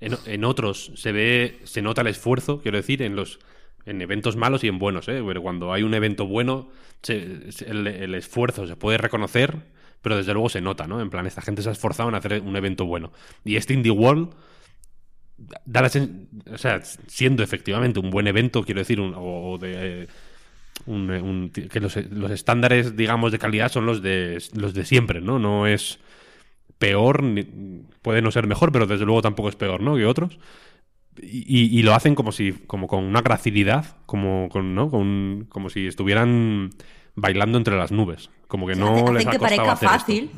En, 0.00 0.16
en 0.26 0.44
otros 0.44 0.92
se 0.94 1.10
ve, 1.10 1.58
se 1.64 1.82
nota 1.82 2.02
el 2.02 2.06
esfuerzo, 2.06 2.60
quiero 2.62 2.76
decir, 2.78 3.02
en 3.02 3.16
los 3.16 3.40
en 3.84 4.00
eventos 4.00 4.36
malos 4.36 4.62
y 4.62 4.68
en 4.68 4.78
buenos, 4.78 5.08
¿eh? 5.08 5.20
Pero 5.26 5.42
cuando 5.42 5.72
hay 5.72 5.82
un 5.82 5.92
evento 5.92 6.24
bueno, 6.26 6.68
se- 7.02 7.50
se- 7.50 7.68
el, 7.68 7.84
el 7.86 8.14
esfuerzo 8.14 8.66
se 8.68 8.76
puede 8.76 8.96
reconocer, 8.98 9.56
pero 10.02 10.16
desde 10.16 10.32
luego 10.32 10.48
se 10.48 10.60
nota, 10.60 10.86
¿no? 10.86 11.00
En 11.00 11.10
plan, 11.10 11.26
esta 11.26 11.42
gente 11.42 11.62
se 11.62 11.68
ha 11.68 11.72
esforzado 11.72 12.08
en 12.08 12.14
hacer 12.14 12.42
un 12.44 12.56
evento 12.56 12.86
bueno. 12.86 13.12
Y 13.44 13.56
este 13.56 13.74
Indie 13.74 13.92
World 13.92 14.30
da 15.64 15.82
la 15.82 15.90
o 16.52 16.58
sea, 16.58 16.80
siendo 17.06 17.42
efectivamente 17.42 18.00
un 18.00 18.10
buen 18.10 18.26
evento, 18.26 18.64
quiero 18.64 18.80
decir, 18.80 19.00
un, 19.00 19.14
o, 19.16 19.56
de 19.58 20.08
un, 20.86 21.50
que 21.52 21.80
los, 21.80 21.96
los 22.10 22.30
estándares, 22.30 22.96
digamos, 22.96 23.32
de 23.32 23.38
calidad 23.38 23.70
son 23.70 23.86
los 23.86 24.02
de 24.02 24.42
los 24.54 24.74
de 24.74 24.84
siempre, 24.84 25.20
¿no? 25.20 25.38
No 25.38 25.66
es 25.66 25.98
peor, 26.78 27.22
ni- 27.24 27.44
puede 28.02 28.22
no 28.22 28.30
ser 28.32 28.46
mejor, 28.46 28.72
pero 28.72 28.86
desde 28.86 29.06
luego 29.06 29.22
tampoco 29.22 29.48
es 29.50 29.56
peor, 29.56 29.82
¿no? 29.82 29.96
Que 29.96 30.06
otros. 30.06 30.38
Y 31.20 31.82
lo 31.82 31.94
hacen 31.94 32.14
como 32.14 32.32
si, 32.32 32.52
como 32.52 32.86
con 32.88 33.04
una 33.04 33.22
gracilidad, 33.22 33.96
como 34.06 34.48
con, 34.50 34.74
¿no? 34.74 34.90
Con, 34.90 35.46
como 35.48 35.68
si 35.70 35.86
estuvieran 35.88 36.70
bailando 37.20 37.58
entre 37.58 37.76
las 37.76 37.90
nubes. 37.92 38.30
Como 38.46 38.66
que 38.66 38.74
no 38.74 38.92
hacen 38.94 39.14
les 39.14 39.26
ha 39.26 39.30
que 39.30 39.38
costado 39.38 39.56
parezca 39.66 39.72
hacer 39.72 39.88
esto. 39.88 39.98
fácil. 39.98 40.30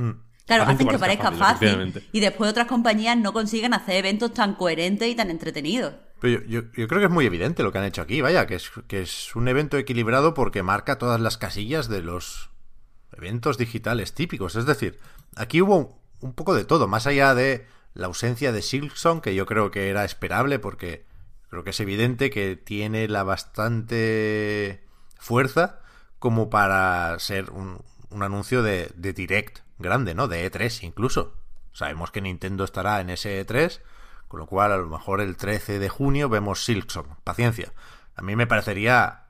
Claro, 0.46 0.62
Hacen 0.64 0.74
hacen, 0.74 0.86
que 0.88 0.92
que 0.94 0.98
parezca 0.98 1.32
fácil. 1.32 2.02
Y 2.12 2.20
después 2.20 2.50
otras 2.50 2.66
compañías 2.66 3.16
no 3.16 3.32
consiguen 3.32 3.72
hacer 3.72 3.96
eventos 3.96 4.34
tan 4.34 4.54
coherentes 4.54 5.08
y 5.08 5.14
tan 5.14 5.30
entretenidos. 5.30 5.94
Pero 6.20 6.42
yo, 6.42 6.62
yo- 6.62 6.72
yo 6.76 6.88
creo 6.88 7.00
que 7.00 7.06
es 7.06 7.10
muy 7.12 7.24
evidente 7.24 7.62
lo 7.62 7.70
que 7.72 7.78
han 7.78 7.84
hecho 7.84 8.02
aquí, 8.02 8.20
vaya, 8.20 8.46
que 8.46 8.56
es, 8.56 8.70
que 8.88 9.00
es 9.02 9.34
un 9.36 9.46
evento 9.48 9.78
equilibrado 9.78 10.34
porque 10.34 10.62
marca 10.62 10.98
todas 10.98 11.20
las 11.20 11.38
casillas 11.38 11.88
de 11.88 12.02
los 12.02 12.50
eventos 13.16 13.58
digitales 13.58 14.12
típicos. 14.12 14.56
Es 14.56 14.66
decir, 14.66 14.98
aquí 15.36 15.62
hubo 15.62 15.76
un, 15.76 15.88
un 16.20 16.32
poco 16.34 16.54
de 16.54 16.64
todo, 16.64 16.88
más 16.88 17.06
allá 17.06 17.34
de 17.34 17.66
la 17.94 18.06
ausencia 18.06 18.50
de 18.52 18.62
Silksong, 18.62 19.20
que 19.20 19.34
yo 19.34 19.46
creo 19.46 19.70
que 19.70 19.88
era 19.88 20.04
esperable 20.04 20.58
porque 20.58 21.06
creo 21.48 21.62
que 21.64 21.70
es 21.70 21.80
evidente 21.80 22.30
que 22.30 22.56
tiene 22.56 23.06
la 23.08 23.22
bastante 23.90 24.84
fuerza 25.18 25.79
como 26.20 26.50
para 26.50 27.18
ser 27.18 27.50
un, 27.50 27.82
un 28.10 28.22
anuncio 28.22 28.62
de, 28.62 28.92
de 28.94 29.12
Direct 29.12 29.60
grande, 29.78 30.14
¿no? 30.14 30.28
De 30.28 30.48
E3 30.48 30.84
incluso. 30.84 31.34
Sabemos 31.72 32.10
que 32.10 32.20
Nintendo 32.20 32.62
estará 32.62 33.00
en 33.00 33.10
ese 33.10 33.44
E3, 33.44 33.80
con 34.28 34.38
lo 34.38 34.46
cual 34.46 34.70
a 34.72 34.76
lo 34.76 34.86
mejor 34.86 35.20
el 35.20 35.36
13 35.36 35.78
de 35.78 35.88
junio 35.88 36.28
vemos 36.28 36.64
Silksong. 36.64 37.16
Paciencia. 37.24 37.72
A 38.14 38.22
mí 38.22 38.36
me 38.36 38.46
parecería, 38.46 39.24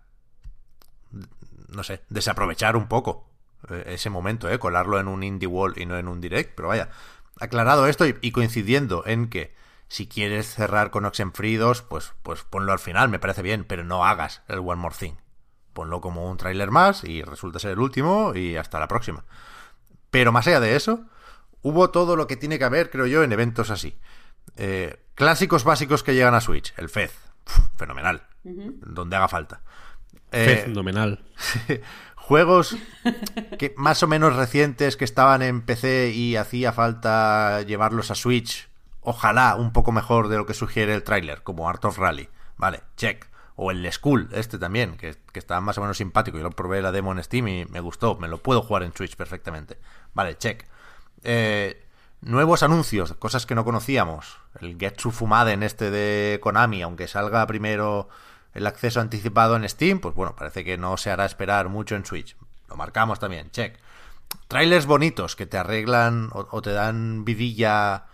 no 1.68 1.84
sé, 1.84 2.02
desaprovechar 2.08 2.76
un 2.76 2.88
poco 2.88 3.30
eh, 3.68 3.84
ese 3.86 4.10
momento, 4.10 4.50
¿eh? 4.50 4.58
Colarlo 4.58 4.98
en 4.98 5.06
un 5.06 5.22
Indie 5.22 5.46
Wall 5.46 5.74
y 5.76 5.86
no 5.86 5.96
en 5.96 6.08
un 6.08 6.20
Direct, 6.20 6.54
pero 6.56 6.68
vaya. 6.68 6.90
Aclarado 7.38 7.86
esto 7.86 8.06
y, 8.06 8.16
y 8.20 8.32
coincidiendo 8.32 9.06
en 9.06 9.28
que 9.28 9.54
si 9.86 10.08
quieres 10.08 10.54
cerrar 10.54 10.90
con 10.90 11.04
Oxenfree 11.04 11.56
2, 11.56 11.82
pues, 11.82 12.14
pues 12.22 12.42
ponlo 12.42 12.72
al 12.72 12.78
final, 12.80 13.08
me 13.08 13.18
parece 13.18 13.42
bien, 13.42 13.64
pero 13.64 13.84
no 13.84 14.04
hagas 14.04 14.42
el 14.48 14.58
One 14.58 14.76
More 14.76 14.94
Thing. 14.98 15.14
Ponlo 15.80 16.02
como 16.02 16.30
un 16.30 16.36
tráiler 16.36 16.70
más 16.70 17.04
y 17.04 17.22
resulta 17.22 17.58
ser 17.58 17.70
el 17.70 17.78
último 17.78 18.34
y 18.34 18.56
hasta 18.56 18.78
la 18.78 18.86
próxima. 18.86 19.24
Pero 20.10 20.30
más 20.30 20.46
allá 20.46 20.60
de 20.60 20.76
eso, 20.76 21.06
hubo 21.62 21.88
todo 21.88 22.16
lo 22.16 22.26
que 22.26 22.36
tiene 22.36 22.58
que 22.58 22.64
haber, 22.64 22.90
creo 22.90 23.06
yo, 23.06 23.22
en 23.22 23.32
eventos 23.32 23.70
así. 23.70 23.98
Eh, 24.58 25.02
clásicos 25.14 25.64
básicos 25.64 26.02
que 26.02 26.12
llegan 26.12 26.34
a 26.34 26.42
Switch. 26.42 26.74
El 26.76 26.90
Fez. 26.90 27.18
Fenomenal. 27.78 28.24
Donde 28.44 29.16
haga 29.16 29.28
falta. 29.28 29.62
Eh, 30.32 30.64
Fenomenal. 30.66 31.24
juegos 32.14 32.76
que 33.58 33.72
más 33.78 34.02
o 34.02 34.06
menos 34.06 34.36
recientes 34.36 34.98
que 34.98 35.06
estaban 35.06 35.40
en 35.40 35.62
PC 35.62 36.10
y 36.10 36.36
hacía 36.36 36.74
falta 36.74 37.62
llevarlos 37.62 38.10
a 38.10 38.14
Switch. 38.14 38.68
Ojalá 39.00 39.54
un 39.54 39.72
poco 39.72 39.92
mejor 39.92 40.28
de 40.28 40.36
lo 40.36 40.44
que 40.44 40.52
sugiere 40.52 40.92
el 40.92 41.04
tráiler, 41.04 41.42
como 41.42 41.70
Art 41.70 41.82
of 41.86 41.96
Rally. 41.96 42.28
Vale, 42.58 42.82
check. 42.98 43.29
O 43.62 43.70
el 43.70 43.92
Skull, 43.92 44.30
este 44.32 44.58
también, 44.58 44.96
que, 44.96 45.14
está 45.34 45.60
más 45.60 45.76
o 45.76 45.82
menos 45.82 45.98
simpático. 45.98 46.38
Yo 46.38 46.44
lo 46.44 46.50
probé 46.50 46.80
la 46.80 46.92
demo 46.92 47.12
en 47.12 47.22
Steam 47.22 47.46
y 47.46 47.66
me 47.66 47.80
gustó. 47.80 48.16
Me 48.16 48.26
lo 48.26 48.38
puedo 48.38 48.62
jugar 48.62 48.84
en 48.84 48.94
Switch 48.94 49.16
perfectamente. 49.16 49.76
Vale, 50.14 50.38
check. 50.38 50.66
Eh, 51.24 51.86
nuevos 52.22 52.62
anuncios, 52.62 53.12
cosas 53.18 53.44
que 53.44 53.54
no 53.54 53.66
conocíamos. 53.66 54.38
El 54.62 54.78
Getsu 54.78 55.10
Fumaden 55.10 55.62
este 55.62 55.90
de 55.90 56.40
Konami, 56.40 56.80
aunque 56.80 57.06
salga 57.06 57.46
primero 57.46 58.08
el 58.54 58.66
acceso 58.66 58.98
anticipado 58.98 59.56
en 59.56 59.68
Steam, 59.68 60.00
pues 60.00 60.14
bueno, 60.14 60.34
parece 60.34 60.64
que 60.64 60.78
no 60.78 60.96
se 60.96 61.10
hará 61.10 61.26
esperar 61.26 61.68
mucho 61.68 61.96
en 61.96 62.06
Switch. 62.06 62.38
Lo 62.66 62.76
marcamos 62.76 63.18
también, 63.18 63.50
check. 63.50 63.76
Trailers 64.48 64.86
bonitos 64.86 65.36
que 65.36 65.44
te 65.44 65.58
arreglan 65.58 66.30
o, 66.32 66.48
o 66.50 66.62
te 66.62 66.72
dan 66.72 67.26
vidilla 67.26 68.06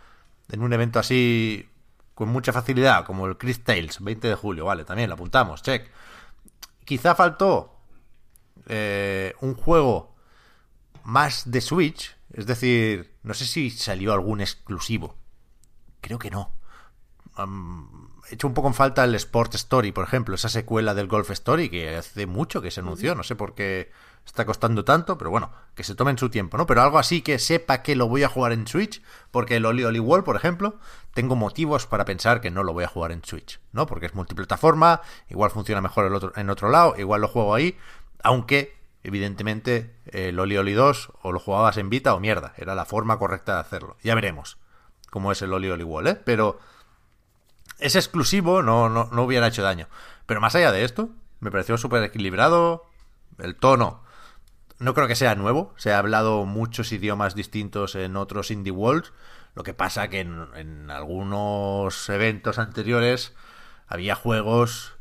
en 0.50 0.62
un 0.64 0.72
evento 0.72 0.98
así 0.98 1.70
con 2.16 2.30
mucha 2.30 2.50
facilidad, 2.50 3.04
como 3.04 3.26
el 3.26 3.36
Chris 3.36 3.62
Tales, 3.62 4.00
20 4.00 4.28
de 4.28 4.34
julio, 4.34 4.64
vale, 4.64 4.86
también 4.86 5.10
lo 5.10 5.16
apuntamos, 5.16 5.60
check. 5.62 5.90
Quizá 6.86 7.14
faltó 7.14 7.76
eh, 8.68 9.34
un 9.42 9.54
juego 9.54 10.16
más 11.04 11.50
de 11.50 11.60
Switch, 11.60 12.16
es 12.32 12.46
decir, 12.46 13.14
no 13.22 13.34
sé 13.34 13.44
si 13.44 13.68
salió 13.68 14.14
algún 14.14 14.40
exclusivo. 14.40 15.14
Creo 16.00 16.18
que 16.18 16.30
no. 16.30 16.54
Hecho 18.30 18.46
un 18.46 18.54
poco 18.54 18.68
en 18.68 18.74
falta 18.74 19.04
el 19.04 19.14
Sport 19.14 19.54
Story, 19.54 19.92
por 19.92 20.04
ejemplo, 20.04 20.34
esa 20.34 20.48
secuela 20.48 20.94
del 20.94 21.06
Golf 21.06 21.30
Story 21.30 21.68
que 21.68 21.96
hace 21.96 22.26
mucho 22.26 22.62
que 22.62 22.70
se 22.70 22.80
anunció, 22.80 23.14
no 23.14 23.22
sé 23.22 23.36
por 23.36 23.54
qué 23.54 23.90
está 24.24 24.44
costando 24.44 24.84
tanto, 24.84 25.16
pero 25.16 25.30
bueno, 25.30 25.52
que 25.74 25.84
se 25.84 25.94
tomen 25.94 26.18
su 26.18 26.30
tiempo, 26.30 26.56
¿no? 26.56 26.66
Pero 26.66 26.82
algo 26.82 26.98
así 26.98 27.22
que 27.22 27.38
sepa 27.38 27.82
que 27.82 27.94
lo 27.94 28.08
voy 28.08 28.24
a 28.24 28.28
jugar 28.28 28.52
en 28.52 28.66
Switch, 28.66 29.02
porque 29.30 29.56
el 29.56 29.66
Oli 29.66 29.84
Oli 29.84 30.00
Wall, 30.00 30.24
por 30.24 30.36
ejemplo, 30.36 30.78
tengo 31.14 31.36
motivos 31.36 31.86
para 31.86 32.04
pensar 32.04 32.40
que 32.40 32.50
no 32.50 32.64
lo 32.64 32.72
voy 32.72 32.84
a 32.84 32.88
jugar 32.88 33.12
en 33.12 33.24
Switch, 33.24 33.60
¿no? 33.72 33.86
Porque 33.86 34.06
es 34.06 34.14
multiplataforma, 34.14 35.00
igual 35.28 35.50
funciona 35.50 35.80
mejor 35.80 36.06
el 36.06 36.14
otro, 36.14 36.32
en 36.34 36.50
otro 36.50 36.68
lado, 36.70 36.94
igual 36.98 37.20
lo 37.20 37.28
juego 37.28 37.54
ahí, 37.54 37.78
aunque 38.22 38.76
evidentemente 39.04 39.94
el 40.06 40.38
Oli 40.40 40.56
Oli 40.56 40.72
2 40.72 41.12
o 41.22 41.30
lo 41.30 41.38
jugabas 41.38 41.76
en 41.76 41.88
Vita 41.88 42.12
o 42.14 42.20
mierda, 42.20 42.52
era 42.56 42.74
la 42.74 42.84
forma 42.84 43.18
correcta 43.18 43.54
de 43.54 43.60
hacerlo. 43.60 43.96
Ya 44.02 44.16
veremos 44.16 44.58
cómo 45.10 45.30
es 45.30 45.40
el 45.42 45.52
Oli 45.52 45.70
Oli 45.70 45.84
Wall, 45.84 46.08
¿eh? 46.08 46.20
Pero 46.24 46.58
es 47.78 47.96
exclusivo, 47.96 48.62
no, 48.62 48.88
no, 48.88 49.08
no 49.12 49.22
hubiera 49.22 49.46
hecho 49.46 49.62
daño. 49.62 49.88
Pero 50.26 50.40
más 50.40 50.54
allá 50.54 50.72
de 50.72 50.84
esto, 50.84 51.10
me 51.40 51.50
pareció 51.50 51.78
súper 51.78 52.02
equilibrado. 52.02 52.84
El 53.38 53.56
tono, 53.56 54.02
no 54.78 54.94
creo 54.94 55.08
que 55.08 55.16
sea 55.16 55.34
nuevo. 55.34 55.74
Se 55.76 55.92
ha 55.92 55.98
hablado 55.98 56.44
muchos 56.46 56.92
idiomas 56.92 57.34
distintos 57.34 57.94
en 57.94 58.16
otros 58.16 58.50
Indie 58.50 58.72
Worlds. 58.72 59.12
Lo 59.54 59.62
que 59.62 59.74
pasa 59.74 60.08
que 60.08 60.20
en, 60.20 60.48
en 60.54 60.90
algunos 60.90 62.08
eventos 62.08 62.58
anteriores 62.58 63.34
había 63.88 64.14
juegos 64.14 64.96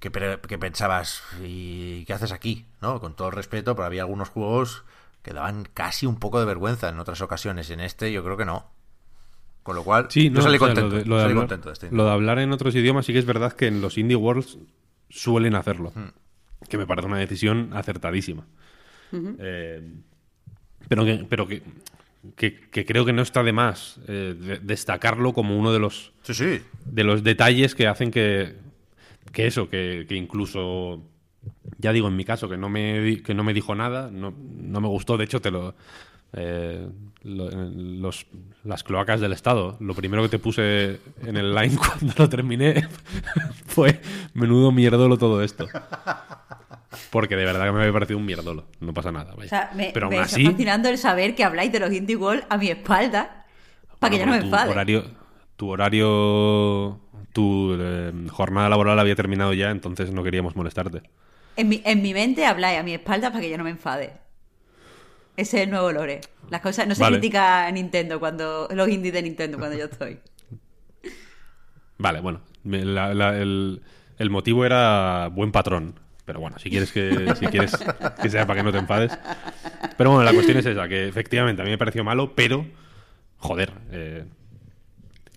que, 0.00 0.10
que, 0.10 0.58
pensabas, 0.58 1.22
¿y 1.42 2.04
qué 2.06 2.14
haces 2.14 2.32
aquí? 2.32 2.66
¿No? 2.80 3.00
Con 3.00 3.14
todo 3.14 3.30
respeto, 3.30 3.76
pero 3.76 3.86
había 3.86 4.02
algunos 4.02 4.30
juegos 4.30 4.84
que 5.22 5.32
daban 5.32 5.64
casi 5.64 6.06
un 6.06 6.18
poco 6.18 6.40
de 6.40 6.46
vergüenza 6.46 6.88
en 6.88 6.98
otras 6.98 7.20
ocasiones. 7.20 7.70
En 7.70 7.80
este 7.80 8.10
yo 8.10 8.24
creo 8.24 8.36
que 8.36 8.46
no. 8.46 8.70
Con 9.62 9.76
lo 9.76 9.84
cual, 9.84 10.06
sí, 10.08 10.30
no, 10.30 10.40
salí 10.40 10.58
contento. 10.58 10.88
Lo 10.88 10.98
de, 10.98 11.04
lo 11.04 11.16
de 11.16 11.22
salí 11.22 11.32
hablar, 11.32 11.48
contento 11.48 11.68
de 11.68 11.72
este 11.74 11.90
lo 11.90 12.04
de 12.04 12.10
hablar 12.10 12.38
en 12.38 12.52
otros 12.52 12.74
idiomas 12.74 13.06
sí 13.06 13.12
que 13.12 13.18
es 13.18 13.26
verdad 13.26 13.52
que 13.52 13.66
en 13.66 13.80
los 13.80 13.98
Indie 13.98 14.16
Worlds 14.16 14.58
suelen 15.10 15.54
hacerlo. 15.54 15.92
Mm. 15.94 16.66
Que 16.68 16.78
me 16.78 16.86
parece 16.86 17.06
una 17.06 17.18
decisión 17.18 17.70
acertadísima. 17.72 18.46
Uh 19.12 19.16
-huh. 19.16 19.36
eh, 19.38 19.82
pero 20.88 21.04
que, 21.04 21.26
pero 21.28 21.46
que, 21.46 21.62
que, 22.36 22.60
que, 22.70 22.84
creo 22.84 23.04
que 23.04 23.12
no 23.12 23.22
está 23.22 23.42
de 23.42 23.52
más 23.52 24.00
eh, 24.08 24.34
de, 24.38 24.58
destacarlo 24.58 25.32
como 25.32 25.58
uno 25.58 25.72
de 25.72 25.78
los, 25.78 26.12
sí, 26.22 26.34
sí. 26.34 26.60
de 26.84 27.04
los 27.04 27.22
detalles 27.22 27.74
que 27.74 27.86
hacen 27.86 28.10
que, 28.10 28.56
que 29.32 29.46
eso, 29.46 29.68
que, 29.68 30.06
que, 30.08 30.16
incluso, 30.16 31.02
ya 31.78 31.92
digo, 31.92 32.08
en 32.08 32.16
mi 32.16 32.24
caso, 32.24 32.48
que 32.48 32.56
no 32.56 32.68
me, 32.68 33.22
que 33.22 33.34
no 33.34 33.44
me 33.44 33.54
dijo 33.54 33.74
nada, 33.74 34.10
no, 34.10 34.34
no 34.36 34.80
me 34.80 34.88
gustó, 34.88 35.16
de 35.16 35.24
hecho 35.24 35.40
te 35.40 35.50
lo, 35.50 35.74
eh, 36.32 36.88
lo, 37.22 37.50
los, 37.50 38.26
las 38.64 38.84
cloacas 38.84 39.20
del 39.20 39.32
Estado. 39.32 39.76
Lo 39.80 39.94
primero 39.94 40.22
que 40.22 40.28
te 40.28 40.38
puse 40.38 41.00
en 41.22 41.36
el 41.36 41.54
line 41.54 41.76
cuando 41.76 42.14
lo 42.16 42.28
terminé 42.28 42.88
fue 43.66 44.00
menudo 44.34 44.72
mierdolo 44.72 45.18
todo 45.18 45.42
esto. 45.42 45.68
Porque 47.10 47.36
de 47.36 47.44
verdad 47.44 47.66
que 47.66 47.72
me 47.72 47.80
había 47.80 47.92
parecido 47.92 48.18
un 48.18 48.26
mierdolo. 48.26 48.66
No 48.80 48.94
pasa 48.94 49.12
nada. 49.12 49.34
Vaya. 49.34 49.46
O 49.46 49.48
sea, 49.48 49.70
me, 49.74 49.90
Pero 49.92 50.06
aún 50.06 50.16
me 50.16 50.20
así, 50.20 50.42
está 50.42 50.52
fascinando 50.52 50.88
el 50.88 50.98
saber 50.98 51.34
que 51.34 51.44
habláis 51.44 51.72
de 51.72 51.80
los 51.80 51.92
Indie 51.92 52.16
World 52.16 52.44
a 52.48 52.58
mi 52.58 52.68
espalda 52.68 53.46
para 53.98 54.12
que 54.12 54.18
ya 54.18 54.26
no 54.26 54.32
me 54.32 54.38
enfade. 54.38 54.70
Horario, 54.70 55.04
tu 55.56 55.68
horario, 55.68 57.00
tu 57.32 57.76
eh, 57.78 58.12
jornada 58.30 58.68
laboral 58.68 58.98
había 58.98 59.14
terminado 59.14 59.52
ya, 59.52 59.70
entonces 59.70 60.10
no 60.10 60.22
queríamos 60.22 60.56
molestarte. 60.56 61.02
En 61.56 61.68
mi, 61.68 61.82
en 61.84 62.00
mi 62.00 62.14
mente 62.14 62.46
habláis 62.46 62.78
a 62.78 62.82
mi 62.82 62.94
espalda 62.94 63.30
para 63.30 63.40
que 63.40 63.50
yo 63.50 63.58
no 63.58 63.64
me 63.64 63.70
enfade. 63.70 64.12
Ese 65.40 65.56
es 65.58 65.62
el 65.64 65.70
nuevo 65.70 65.90
lore. 65.92 66.20
Las 66.50 66.60
cosas 66.60 66.86
no 66.86 66.94
se 66.94 67.02
Vale. 67.02 67.18
critica 67.18 67.66
a 67.66 67.70
Nintendo 67.72 68.18
cuando 68.20 68.68
los 68.74 68.88
indies 68.88 69.14
de 69.14 69.22
Nintendo 69.22 69.58
cuando 69.58 69.76
yo 69.78 69.84
estoy. 69.86 70.18
Vale, 71.98 72.20
bueno. 72.20 72.40
me- 72.64 72.84
la- 72.84 73.14
la- 73.14 73.38
el, 73.38 73.80
el 74.18 74.30
motivo 74.30 74.64
era 74.64 75.28
buen 75.28 75.52
patrón. 75.52 75.94
Pero 76.26 76.40
bueno, 76.40 76.58
si 76.58 76.70
quieres 76.70 76.92
que 76.92 77.34
si 77.38 77.46
quieres 77.46 77.76
que 78.22 78.28
sea 78.30 78.46
para 78.46 78.60
que 78.60 78.64
no 78.64 78.70
te 78.70 78.78
enfades. 78.78 79.10
Pero 79.96 80.10
bueno, 80.10 80.24
la 80.24 80.32
cuestión 80.32 80.58
es 80.58 80.66
esa, 80.66 80.86
que 80.88 81.08
efectivamente 81.08 81.62
a 81.62 81.64
mí 81.64 81.70
me 81.72 81.78
pareció 81.78 82.04
malo, 82.04 82.34
pero 82.36 82.64
joder, 83.38 83.72
eh, 83.90 84.24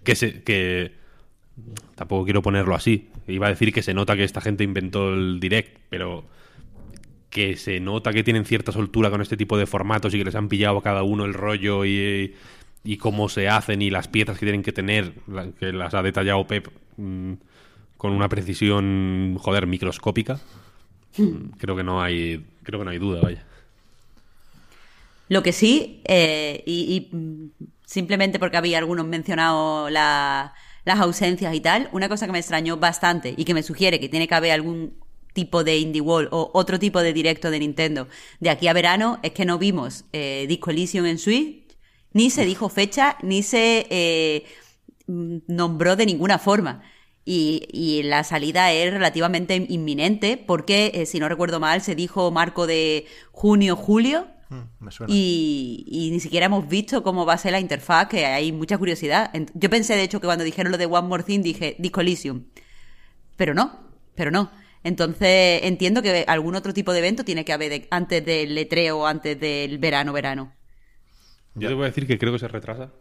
que 0.04 0.16
se 0.16 0.44
que 0.44 0.94
tampoco 1.96 2.26
quiero 2.26 2.42
ponerlo 2.44 2.76
así. 2.76 3.10
Iba 3.28 3.48
a 3.48 3.50
decir 3.50 3.74
que 3.74 3.82
se 3.82 3.94
nota 3.96 4.16
que 4.16 4.24
esta 4.24 4.42
gente 4.42 4.64
inventó 4.64 5.14
el 5.14 5.40
direct, 5.40 5.80
pero 5.90 6.26
que 7.34 7.58
se 7.58 7.80
nota 7.80 8.14
que 8.14 8.24
tienen 8.24 8.46
cierta 8.46 8.72
soltura 8.72 9.10
con 9.10 9.22
este 9.22 9.36
tipo 9.36 9.58
de 9.58 9.66
formatos 9.66 10.14
y 10.14 10.20
que 10.20 10.26
les 10.26 10.36
han 10.36 10.48
pillado 10.48 10.78
a 10.78 10.84
cada 10.84 11.04
uno 11.04 11.26
el 11.26 11.34
rollo 11.34 11.84
y, 11.84 12.36
cómo 13.00 13.28
se 13.28 13.50
hacen 13.50 13.82
y 13.82 13.90
las 13.90 14.08
piezas 14.08 14.38
que 14.38 14.46
tienen 14.46 14.62
que 14.64 14.72
tener, 14.72 15.14
que 15.60 15.74
las 15.74 15.94
ha 15.96 16.04
detallado 16.04 16.46
Pep 16.46 16.68
mm, 16.98 17.34
con 17.98 18.12
una 18.12 18.30
precisión, 18.30 19.36
joder, 19.40 19.66
microscópica. 19.68 20.40
Mm, 21.18 21.58
Creo 21.58 21.76
que 21.76 21.84
no 21.84 22.02
hay, 22.02 22.46
creo 22.64 22.80
que 22.80 22.86
no 22.86 22.92
hay 22.92 23.00
duda, 23.00 23.22
vaya. 23.22 23.44
Lo 25.30 25.42
que 25.42 25.54
sí, 25.54 26.02
eh, 26.06 26.64
y, 26.68 27.10
mm, 27.12 27.46
simplemente 27.86 28.38
porque 28.40 28.58
había 28.58 28.78
algunos 28.78 29.08
mencionado 29.08 29.90
la- 29.90 30.54
las 30.86 31.00
ausencias 31.00 31.56
y 31.56 31.62
tal, 31.62 31.90
una 31.94 32.10
cosa 32.10 32.26
que 32.26 32.32
me 32.34 32.40
extrañó 32.40 32.78
bastante 32.78 33.34
y 33.38 33.46
que 33.46 33.54
me 33.54 33.64
sugiere 33.64 34.00
que 34.00 34.10
tiene 34.10 34.28
que 34.28 34.36
haber 34.36 34.52
algún 34.52 35.03
tipo 35.34 35.64
de 35.64 35.78
Indie 35.78 36.02
Wall 36.02 36.30
o 36.32 36.52
otro 36.54 36.80
tipo 36.80 37.02
de 37.02 37.12
directo 37.12 37.52
de 37.52 37.60
Nintendo 37.60 38.08
de 38.40 38.50
aquí 38.50 38.68
a 38.68 38.74
verano 38.74 39.20
es 39.24 39.32
que 39.32 39.46
no 39.46 39.58
vimos 39.58 40.06
eh, 40.14 40.46
Disco 40.48 40.72
Elysium 40.72 41.06
en 41.06 41.18
Switch, 41.18 41.76
ni 42.14 42.30
se 42.30 42.46
dijo 42.46 42.70
fecha, 42.70 43.18
ni 43.22 43.44
se 43.44 43.88
eh, 43.90 44.46
nombró 45.08 45.96
de 45.96 46.06
ninguna 46.06 46.38
forma. 46.40 46.84
Y, 47.26 47.68
y 47.72 48.04
la 48.04 48.24
salida 48.24 48.74
es 48.74 48.92
relativamente 48.92 49.56
inminente 49.70 50.38
porque, 50.38 50.92
eh, 50.94 51.06
si 51.06 51.20
no 51.20 51.30
recuerdo 51.30 51.60
mal, 51.60 51.82
se 51.82 51.96
dijo 51.96 52.32
marco 52.32 52.68
de 52.68 53.06
junio-julio. 53.32 54.28
Mm, 54.50 54.84
me 54.84 54.92
suena. 54.92 55.14
Y, 55.14 55.86
y 55.88 56.12
ni 56.12 56.20
siquiera 56.20 56.48
hemos 56.48 56.68
visto 56.68 57.02
cómo 57.02 57.26
va 57.26 57.34
a 57.34 57.38
ser 57.38 57.54
la 57.54 57.62
interfaz, 57.62 58.10
que 58.10 58.26
hay 58.26 58.52
mucha 58.52 58.78
curiosidad. 58.78 59.32
Yo 59.54 59.70
pensé, 59.70 59.96
de 59.96 60.04
hecho, 60.04 60.20
que 60.20 60.28
cuando 60.28 60.44
dijeron 60.44 60.72
lo 60.72 60.78
de 60.78 60.86
One 60.86 61.08
More 61.08 61.24
Thing, 61.24 61.42
dije 61.42 61.78
Disco 61.80 62.02
Elysium. 62.02 62.44
Pero 63.38 63.54
no, 63.54 63.80
pero 64.16 64.30
no. 64.30 64.52
Entonces 64.84 65.62
entiendo 65.64 66.02
que 66.02 66.26
algún 66.28 66.56
otro 66.56 66.74
tipo 66.74 66.92
de 66.94 67.00
evento 67.00 67.24
tiene 67.24 67.46
que 67.46 67.54
haber 67.54 67.70
de- 67.70 67.88
antes 67.90 68.26
del 68.26 68.54
letreo 68.56 69.00
o 69.00 69.06
antes 69.08 69.40
del 69.40 69.78
verano-verano. 69.78 70.54
Yo 71.56 71.70
te 71.70 71.74
voy 71.76 71.84
a 71.84 71.88
decir 71.88 72.06
que 72.08 72.18
creo 72.18 72.34
que 72.34 72.40
se 72.40 72.48
retrasa. 72.48 72.92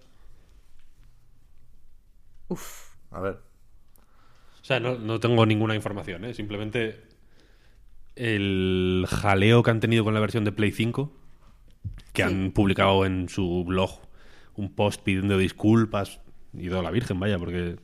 Uf. 2.49 2.95
A 3.11 3.21
ver. 3.21 3.35
O 4.61 4.65
sea, 4.65 4.79
no, 4.79 4.97
no 4.99 5.19
tengo 5.21 5.45
ninguna 5.47 5.75
información, 5.75 6.25
¿eh? 6.25 6.35
Simplemente 6.35 7.01
el 8.15 9.07
jaleo 9.09 9.63
que 9.63 9.71
han 9.71 9.81
tenido 9.81 10.05
con 10.05 10.15
la 10.15 10.21
versión 10.21 10.45
de 10.45 10.53
Play 10.53 10.71
5, 10.71 11.13
que 12.13 12.23
Sí. 12.23 12.29
han 12.29 12.53
publicado 12.53 13.05
en 13.07 13.29
su 13.29 13.65
blog 13.65 13.91
un 14.55 14.75
post 14.75 15.03
pidiendo 15.03 15.39
disculpas 15.39 16.21
y 16.53 16.69
toda 16.69 16.83
la 16.83 16.91
virgen, 16.91 17.19
vaya, 17.19 17.39
porque 17.39 17.77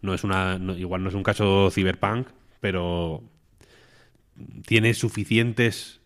no 0.00 0.14
es 0.14 0.22
una 0.24 0.58
no- 0.58 0.76
igual 0.76 1.02
no 1.02 1.08
es 1.08 1.14
un 1.14 1.24
caso 1.24 1.70
cyberpunk, 1.70 2.28
pero 2.60 3.22
tiene 4.66 4.94
suficientes 4.94 6.00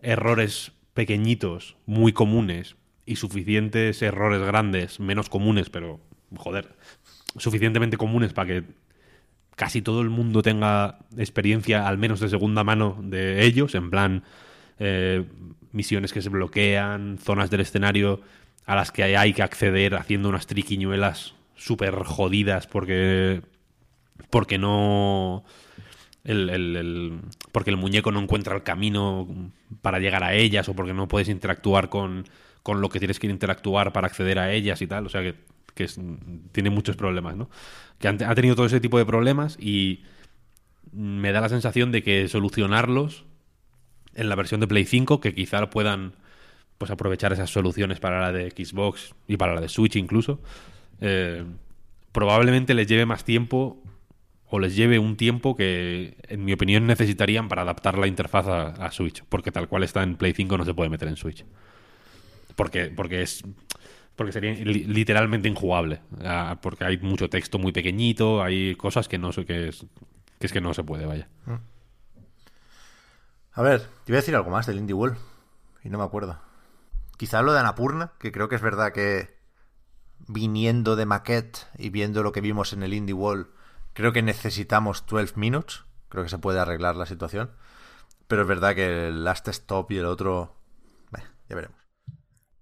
errores 0.00 0.72
pequeñitos, 0.94 1.76
muy 1.86 2.12
comunes, 2.12 2.76
y 3.06 3.16
suficientes 3.16 4.02
errores 4.02 4.40
grandes, 4.40 5.00
menos 5.00 5.28
comunes, 5.28 5.68
pero 5.70 6.00
joder, 6.36 6.76
suficientemente 7.36 7.96
comunes 7.96 8.32
para 8.32 8.46
que 8.46 8.64
casi 9.56 9.82
todo 9.82 10.00
el 10.00 10.10
mundo 10.10 10.42
tenga 10.42 11.00
experiencia, 11.16 11.88
al 11.88 11.98
menos 11.98 12.20
de 12.20 12.28
segunda 12.28 12.64
mano, 12.64 12.98
de 13.02 13.44
ellos, 13.44 13.74
en 13.74 13.90
plan 13.90 14.22
eh, 14.78 15.24
misiones 15.72 16.12
que 16.12 16.22
se 16.22 16.28
bloquean, 16.28 17.18
zonas 17.18 17.50
del 17.50 17.60
escenario 17.60 18.20
a 18.64 18.76
las 18.76 18.92
que 18.92 19.02
hay 19.02 19.32
que 19.32 19.42
acceder 19.42 19.96
haciendo 19.96 20.28
unas 20.28 20.46
triquiñuelas 20.46 21.34
súper 21.56 22.04
jodidas 22.04 22.66
porque 22.66 23.42
porque 24.30 24.58
no 24.58 25.44
el, 26.24 26.50
el- 26.50 26.76
el- 26.76 27.20
porque 27.52 27.70
el 27.70 27.76
muñeco 27.76 28.12
no 28.12 28.20
encuentra 28.20 28.54
el 28.54 28.62
camino 28.62 29.26
para 29.82 29.98
llegar 29.98 30.22
a 30.24 30.34
ellas 30.34 30.68
o 30.68 30.74
porque 30.74 30.92
no 30.92 31.08
puedes 31.08 31.28
interactuar 31.28 31.88
con, 31.88 32.24
con 32.62 32.80
lo 32.80 32.88
que 32.88 32.98
tienes 32.98 33.18
que 33.18 33.26
interactuar 33.26 33.92
para 33.92 34.06
acceder 34.06 34.38
a 34.38 34.52
ellas 34.52 34.82
y 34.82 34.86
tal. 34.86 35.06
O 35.06 35.08
sea 35.08 35.22
que, 35.22 35.34
que 35.74 35.86
tiene 36.52 36.70
muchos 36.70 36.96
problemas, 36.96 37.36
¿no? 37.36 37.48
Que 37.98 38.08
han- 38.08 38.22
ha 38.22 38.34
tenido 38.34 38.54
todo 38.56 38.66
ese 38.66 38.80
tipo 38.80 38.98
de 38.98 39.06
problemas 39.06 39.56
y 39.60 40.02
me 40.92 41.32
da 41.32 41.40
la 41.40 41.48
sensación 41.48 41.92
de 41.92 42.02
que 42.02 42.28
solucionarlos 42.28 43.24
en 44.14 44.28
la 44.28 44.34
versión 44.34 44.60
de 44.60 44.66
Play 44.66 44.84
5, 44.86 45.20
que 45.20 45.34
quizá 45.34 45.70
puedan 45.70 46.14
pues 46.78 46.90
aprovechar 46.90 47.32
esas 47.32 47.50
soluciones 47.50 48.00
para 48.00 48.20
la 48.20 48.32
de 48.32 48.50
Xbox 48.50 49.14
y 49.28 49.36
para 49.36 49.54
la 49.54 49.60
de 49.60 49.68
Switch 49.68 49.96
incluso, 49.96 50.40
eh, 51.00 51.44
probablemente 52.10 52.74
les 52.74 52.86
lleve 52.88 53.06
más 53.06 53.24
tiempo 53.24 53.82
o 54.50 54.58
les 54.58 54.74
lleve 54.76 54.98
un 54.98 55.16
tiempo 55.16 55.54
que, 55.56 56.16
en 56.28 56.44
mi 56.44 56.52
opinión, 56.52 56.86
necesitarían 56.86 57.48
para 57.48 57.62
adaptar 57.62 57.96
la 57.96 58.06
interfaz 58.06 58.46
a, 58.48 58.90
Switch, 58.90 59.24
porque 59.28 59.52
tal 59.52 59.68
cual 59.68 59.84
está 59.84 60.02
en 60.02 60.16
Play 60.16 60.32
5 60.32 60.58
no 60.58 60.64
se 60.64 60.74
puede 60.74 60.90
meter 60.90 61.08
en 61.08 61.16
Switch. 61.16 61.44
Porque, 62.56 62.86
porque 62.86 63.22
es 63.22 63.42
porque 64.16 64.32
sería 64.32 64.52
li- 64.52 64.84
literalmente 64.84 65.48
injugable, 65.48 66.00
ah, 66.24 66.58
porque 66.60 66.84
hay 66.84 66.98
mucho 66.98 67.30
texto 67.30 67.58
muy 67.58 67.72
pequeñito, 67.72 68.42
hay 68.42 68.74
cosas 68.74 69.08
que 69.08 69.16
no 69.16 69.32
sé 69.32 69.46
que 69.46 69.68
es 69.68 69.86
que 70.38 70.46
es 70.46 70.52
que 70.52 70.60
no 70.60 70.74
se 70.74 70.84
puede, 70.84 71.06
vaya. 71.06 71.28
A 73.52 73.62
ver, 73.62 73.80
te 74.04 74.12
iba 74.12 74.18
a 74.18 74.20
decir 74.22 74.34
algo 74.34 74.50
más 74.50 74.66
del 74.66 74.78
Indie 74.78 74.94
World. 74.94 75.16
Y 75.82 75.88
no 75.88 75.98
me 75.98 76.04
acuerdo. 76.04 76.38
Quizá 77.16 77.42
lo 77.42 77.52
de 77.52 77.60
Anapurna, 77.60 78.12
que 78.18 78.32
creo 78.32 78.48
que 78.48 78.56
es 78.56 78.62
verdad 78.62 78.92
que 78.92 79.28
viniendo 80.28 80.96
de 80.96 81.06
maquette 81.06 81.66
y 81.78 81.90
viendo 81.90 82.22
lo 82.22 82.32
que 82.32 82.40
vimos 82.40 82.72
en 82.72 82.82
el 82.82 82.94
Indie 82.94 83.14
World, 83.14 83.46
creo 83.92 84.12
que 84.12 84.22
necesitamos 84.22 85.04
12 85.06 85.34
minutes. 85.36 85.84
Creo 86.08 86.24
que 86.24 86.30
se 86.30 86.38
puede 86.38 86.58
arreglar 86.58 86.96
la 86.96 87.06
situación. 87.06 87.50
Pero 88.26 88.42
es 88.42 88.48
verdad 88.48 88.74
que 88.74 89.08
el 89.08 89.24
Last 89.24 89.48
Stop 89.48 89.90
y 89.92 89.98
el 89.98 90.06
otro. 90.06 90.56
Bueno, 91.10 91.28
ya 91.48 91.56
veremos. 91.56 91.78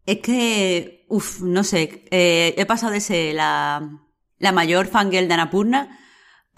Es 0.06 0.20
que, 0.20 1.04
uff, 1.08 1.42
no 1.42 1.64
sé, 1.64 2.06
eh, 2.10 2.54
he 2.56 2.64
pasado 2.64 2.92
de 2.92 3.00
ser 3.00 3.34
la, 3.34 4.00
la 4.38 4.52
mayor 4.52 4.86
fangirl 4.86 5.28
de 5.28 5.34
Anapurna, 5.34 5.98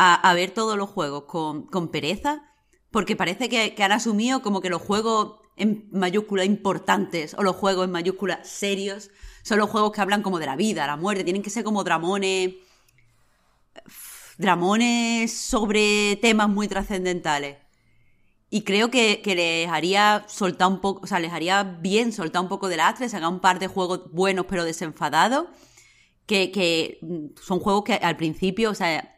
a, 0.03 0.33
ver 0.35 0.53
todos 0.53 0.79
los 0.79 0.89
juegos 0.89 1.25
con, 1.25 1.67
con 1.67 1.89
pereza, 1.91 2.43
porque 2.91 3.17
parece 3.17 3.51
que, 3.51 3.75
han 3.83 3.93
asumido 3.93 4.41
como 4.41 4.63
que 4.63 4.71
los 4.71 4.81
juegos 4.81 5.41
en 5.57 5.89
mayúscula 5.93 6.45
importantes 6.45 7.35
o 7.35 7.43
los 7.43 7.57
juegos 7.57 7.85
en 7.85 7.91
mayúscula 7.91 8.43
serios 8.45 9.11
son 9.43 9.59
los 9.59 9.69
juegos 9.69 9.93
que 9.93 10.01
hablan 10.01 10.23
como 10.23 10.39
de 10.39 10.47
la 10.47 10.57
vida, 10.57 10.87
la 10.87 10.97
muerte, 10.97 11.25
tienen 11.25 11.43
que 11.43 11.51
ser 11.51 11.65
como 11.65 11.85
dramones 11.85 12.55
dramones 14.41 15.33
sobre 15.33 16.17
temas 16.17 16.49
muy 16.49 16.67
trascendentales. 16.67 17.59
Y 18.49 18.63
creo 18.63 18.91
que, 18.91 19.23
les 19.25 19.69
haría 19.69 20.25
soltar 20.27 20.69
un 20.69 20.81
poco, 20.81 21.03
o 21.05 21.07
sea, 21.07 21.21
les 21.21 21.33
haría 21.33 21.63
bien 21.63 22.13
soltar 22.13 22.43
un 22.43 22.49
poco 22.49 22.69
de 22.69 22.79
lastre, 22.79 23.09
sacar 23.09 23.29
un 23.29 23.41
par 23.41 23.61
de 23.61 23.69
juegos 23.69 24.11
buenos 24.13 24.47
pero 24.49 24.65
desenfadados, 24.65 25.47
que, 26.27 26.51
que 26.51 26.99
son 27.41 27.61
juegos 27.61 27.85
que 27.85 27.95
al 27.95 28.17
principio, 28.17 28.71
o 28.71 28.75
sea, 28.75 29.15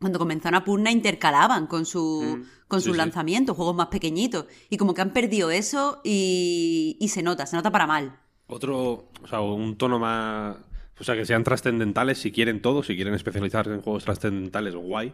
cuando 0.00 0.18
comenzaron 0.18 0.56
a 0.56 0.64
Purna 0.64 0.90
intercalaban 0.90 1.68
con 1.68 1.86
su, 1.86 2.38
mm, 2.38 2.66
con 2.66 2.80
sus 2.80 2.96
lanzamientos, 2.96 3.54
juegos 3.54 3.76
más 3.76 3.86
pequeñitos. 3.86 4.46
Y 4.68 4.78
como 4.78 4.94
que 4.94 5.02
han 5.02 5.12
perdido 5.12 5.50
eso 5.50 6.00
y, 6.02 6.96
y 6.98 7.08
se 7.08 7.22
nota, 7.22 7.46
se 7.46 7.54
nota 7.54 7.70
para 7.70 7.86
mal. 7.86 8.18
Otro, 8.48 9.10
o 9.22 9.28
sea, 9.28 9.40
un 9.40 9.76
tono 9.76 9.98
más... 9.98 10.56
O 10.98 11.04
sea, 11.04 11.16
que 11.16 11.24
sean 11.24 11.44
trascendentales 11.44 12.18
si 12.18 12.32
quieren 12.32 12.62
todo, 12.62 12.82
si 12.82 12.94
quieren 12.94 13.14
especializarse 13.14 13.72
en 13.72 13.80
juegos 13.80 14.04
trascendentales, 14.04 14.74
guay. 14.74 15.12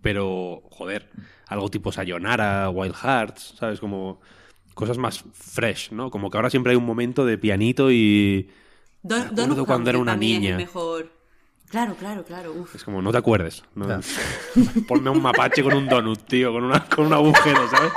Pero, 0.00 0.62
joder, 0.70 1.08
algo 1.46 1.70
tipo 1.70 1.90
Sayonara, 1.90 2.68
Wild 2.70 2.94
Hearts, 2.94 3.54
¿sabes? 3.58 3.80
Como 3.80 4.20
cosas 4.74 4.98
más 4.98 5.24
fresh, 5.32 5.92
¿no? 5.92 6.10
Como 6.10 6.30
que 6.30 6.36
ahora 6.36 6.50
siempre 6.50 6.72
hay 6.72 6.76
un 6.76 6.84
momento 6.84 7.24
de 7.24 7.38
pianito 7.38 7.90
y... 7.90 8.50
Don, 9.02 9.64
cuando 9.66 9.90
era 9.90 9.98
una 9.98 10.16
niña. 10.16 10.56
mejor. 10.56 11.10
Claro, 11.68 11.94
claro, 11.96 12.24
claro. 12.24 12.66
Es 12.74 12.84
como, 12.84 13.02
no 13.02 13.10
te 13.10 13.18
acuerdes. 13.18 13.64
Ponme 14.88 15.10
un 15.10 15.20
mapache 15.20 15.62
con 15.62 15.74
un 15.74 15.88
donut, 15.88 16.22
tío, 16.26 16.52
con, 16.52 16.64
una, 16.64 16.84
con 16.86 17.06
un 17.06 17.12
agujero, 17.12 17.68
¿sabes? 17.68 17.92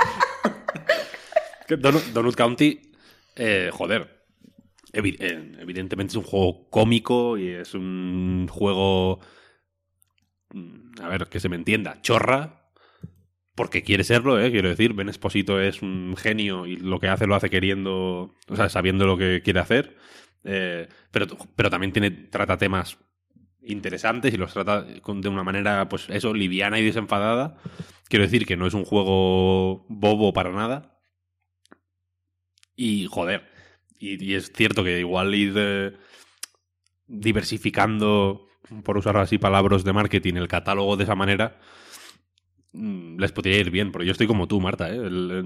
donut, 2.12 2.34
County, 2.34 2.92
eh, 3.36 3.70
joder. 3.72 4.17
Eh, 4.98 5.52
evidentemente 5.58 6.12
es 6.12 6.16
un 6.16 6.24
juego 6.24 6.68
cómico 6.70 7.38
y 7.38 7.48
es 7.48 7.74
un 7.74 8.46
juego. 8.50 9.20
Mm, 10.50 11.02
a 11.02 11.08
ver, 11.08 11.26
que 11.28 11.40
se 11.40 11.48
me 11.48 11.56
entienda, 11.56 12.00
chorra, 12.02 12.70
porque 13.54 13.82
quiere 13.82 14.04
serlo, 14.04 14.40
¿eh? 14.40 14.50
quiero 14.50 14.68
decir. 14.68 14.94
Ben 14.94 15.08
Esposito 15.08 15.60
es 15.60 15.82
un 15.82 16.16
genio 16.16 16.66
y 16.66 16.76
lo 16.76 17.00
que 17.00 17.08
hace 17.08 17.26
lo 17.26 17.34
hace 17.34 17.50
queriendo, 17.50 18.34
o 18.48 18.56
sea, 18.56 18.68
sabiendo 18.68 19.06
lo 19.06 19.16
que 19.18 19.42
quiere 19.42 19.60
hacer. 19.60 19.96
Eh, 20.44 20.88
pero, 21.10 21.26
pero 21.56 21.70
también 21.70 21.92
tiene, 21.92 22.10
trata 22.10 22.56
temas 22.58 22.98
interesantes 23.62 24.32
y 24.32 24.36
los 24.36 24.52
trata 24.52 24.82
de 24.82 25.28
una 25.28 25.42
manera, 25.44 25.88
pues 25.88 26.08
eso, 26.08 26.34
liviana 26.34 26.78
y 26.78 26.84
desenfadada. 26.84 27.56
Quiero 28.08 28.24
decir 28.24 28.46
que 28.46 28.56
no 28.56 28.66
es 28.66 28.74
un 28.74 28.84
juego 28.84 29.84
bobo 29.88 30.32
para 30.32 30.52
nada. 30.52 30.98
Y 32.76 33.06
joder, 33.06 33.57
y, 33.98 34.34
es 34.34 34.52
cierto 34.52 34.84
que 34.84 35.00
igual 35.00 35.34
ir 35.34 35.54
eh, 35.56 35.92
diversificando, 37.06 38.46
por 38.84 38.98
usar 38.98 39.16
así 39.16 39.38
palabras 39.38 39.84
de 39.84 39.92
marketing, 39.92 40.34
el 40.34 40.48
catálogo 40.48 40.96
de 40.96 41.04
esa 41.04 41.14
manera, 41.14 41.58
mm, 42.72 43.18
les 43.18 43.32
podría 43.32 43.58
ir 43.58 43.70
bien, 43.70 43.92
porque 43.92 44.06
yo 44.06 44.12
estoy 44.12 44.26
como 44.26 44.46
tú, 44.46 44.60
Marta. 44.60 44.88
¿eh? 44.90 45.42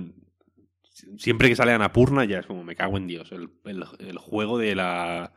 siempre 1.18 1.48
que 1.48 1.56
sale 1.56 1.72
Anapurna 1.72 2.24
ya 2.24 2.40
es 2.40 2.46
como 2.46 2.62
me 2.62 2.76
cago 2.76 2.96
en 2.96 3.06
Dios. 3.06 3.32
el 3.32 4.18
juego 4.18 4.58
de 4.58 4.74
la 4.74 5.32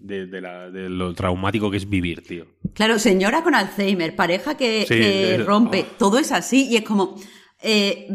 de, 0.00 0.88
lo 0.88 1.14
traumático 1.14 1.70
que 1.70 1.76
es 1.76 1.88
vivir, 1.88 2.22
tío. 2.22 2.46
Claro, 2.74 2.98
señora 2.98 3.42
con 3.42 3.54
Alzheimer, 3.54 4.14
pareja 4.14 4.56
que, 4.56 5.42
rompe, 5.44 5.86
oh. 5.88 5.96
todo 5.98 6.18
es 6.18 6.32
así 6.32 6.68
y 6.68 6.76
es 6.76 6.82
como... 6.82 7.16
Eh, 7.60 8.06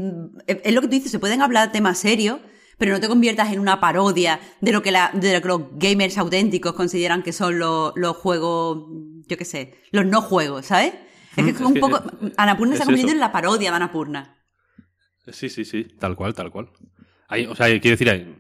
es 0.47 0.73
lo 0.73 0.79
que 0.79 0.87
tú 0.87 0.93
dices, 0.93 1.11
se 1.11 1.19
pueden 1.19 1.41
hablar 1.41 1.71
temas 1.73 1.97
serios, 1.97 2.39
pero 2.83 2.95
no 2.95 2.99
te 2.99 3.07
conviertas 3.07 3.53
en 3.53 3.61
una 3.61 3.79
parodia 3.79 4.41
de 4.59 4.73
lo 4.73 4.81
que, 4.83 4.91
la, 4.91 5.09
de 5.13 5.39
los 5.39 5.61
gamers 5.75 6.17
auténticos 6.17 6.73
consideran 6.73 7.23
que 7.23 7.31
son 7.31 7.57
los, 7.57 7.93
juegos, 8.17 8.89
yo 9.25 9.37
qué 9.37 9.45
sé, 9.45 9.75
los 9.91 10.05
no 10.05 10.21
juegos, 10.21 10.65
¿sabes? 10.65 10.93
Es 11.37 11.45
que 11.45 11.51
es, 11.51 11.61
un 11.61 11.75
poco... 11.75 12.03
Anapurna 12.35 12.75
se 12.75 12.83
ha 12.83 12.85
convertido 12.85 13.13
en 13.13 13.21
la 13.21 13.31
parodia 13.31 13.69
de 13.69 13.75
Anapurna. 13.77 14.35
Sí, 15.31 15.47
sí, 15.47 15.63
sí, 15.63 15.85
tal 15.97 16.17
cual, 16.17 16.33
tal 16.33 16.51
cual. 16.51 16.71
o 17.47 17.55
sea, 17.55 17.67
quiero 17.79 17.97
decir, 17.97 18.09
hay, 18.09 18.35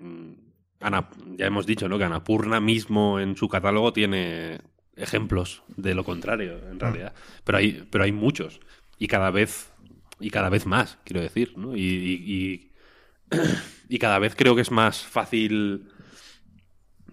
ya 1.37 1.45
hemos 1.45 1.65
dicho, 1.65 1.87
¿no? 1.87 1.97
Que 1.97 2.03
Anapurna 2.03 2.59
mismo 2.59 3.21
en 3.21 3.37
su 3.37 3.47
catálogo 3.47 3.93
tiene 3.93 4.59
ejemplos 4.97 5.63
de 5.77 5.95
lo 5.95 6.03
contrario, 6.03 6.59
en 6.69 6.81
realidad. 6.81 7.13
Pero 7.45 7.59
hay, 7.59 7.87
pero 7.89 8.03
hay 8.03 8.11
muchos. 8.11 8.59
Y 8.97 9.07
cada 9.07 9.31
vez, 9.31 9.71
y 10.19 10.31
cada 10.31 10.49
vez 10.49 10.65
más, 10.65 10.97
quiero 11.05 11.21
decir, 11.21 11.57
¿no? 11.57 11.77
Y, 11.77 11.81
y, 11.81 12.73
cada 13.99 14.19
vez 14.19 14.35
creo 14.35 14.55
que 14.55 14.61
es 14.61 14.71
más 14.71 15.03
fácil, 15.03 15.89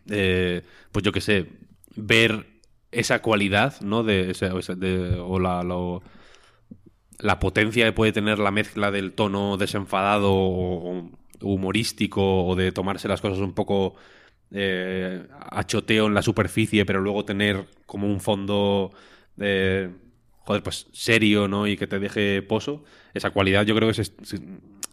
eh, 0.09 0.63
pues 0.93 1.05
yo 1.05 1.13
qué 1.13 1.21
sé, 1.21 1.47
ver 1.97 2.47
esa 2.93 3.23
cualidad, 3.23 3.81
¿no? 3.81 4.03
De, 4.03 4.33
o 5.21 5.39
la, 5.39 5.63
la 7.19 7.39
potencia 7.39 7.85
que 7.87 7.93
puede 7.93 8.13
tener 8.13 8.39
la 8.39 8.51
mezcla 8.51 8.91
del 8.91 9.13
tono 9.13 9.57
desenfadado 9.57 10.33
o, 10.33 11.11
humorístico 11.43 12.45
o 12.47 12.55
de 12.57 12.73
tomarse 12.73 13.09
las 13.09 13.21
cosas 13.21 13.39
un 13.39 13.55
poco 13.55 13.95
eh, 14.51 15.27
a 15.31 15.65
choteo 15.65 16.07
en 16.07 16.15
la 16.15 16.23
superficie, 16.23 16.85
pero 16.85 17.01
luego 17.01 17.25
tener 17.25 17.67
como 17.87 18.07
un 18.07 18.21
fondo 18.21 18.93
de 19.37 19.91
joder, 20.45 20.63
pues 20.63 20.89
serio, 20.93 21.49
¿no? 21.49 21.67
Y 21.67 21.77
que 21.77 21.87
te 21.87 21.99
deje 21.99 22.43
pozo. 22.43 22.85
Esa 23.15 23.31
cualidad 23.31 23.65
yo 23.65 23.75
creo 23.75 23.91
que 23.91 24.03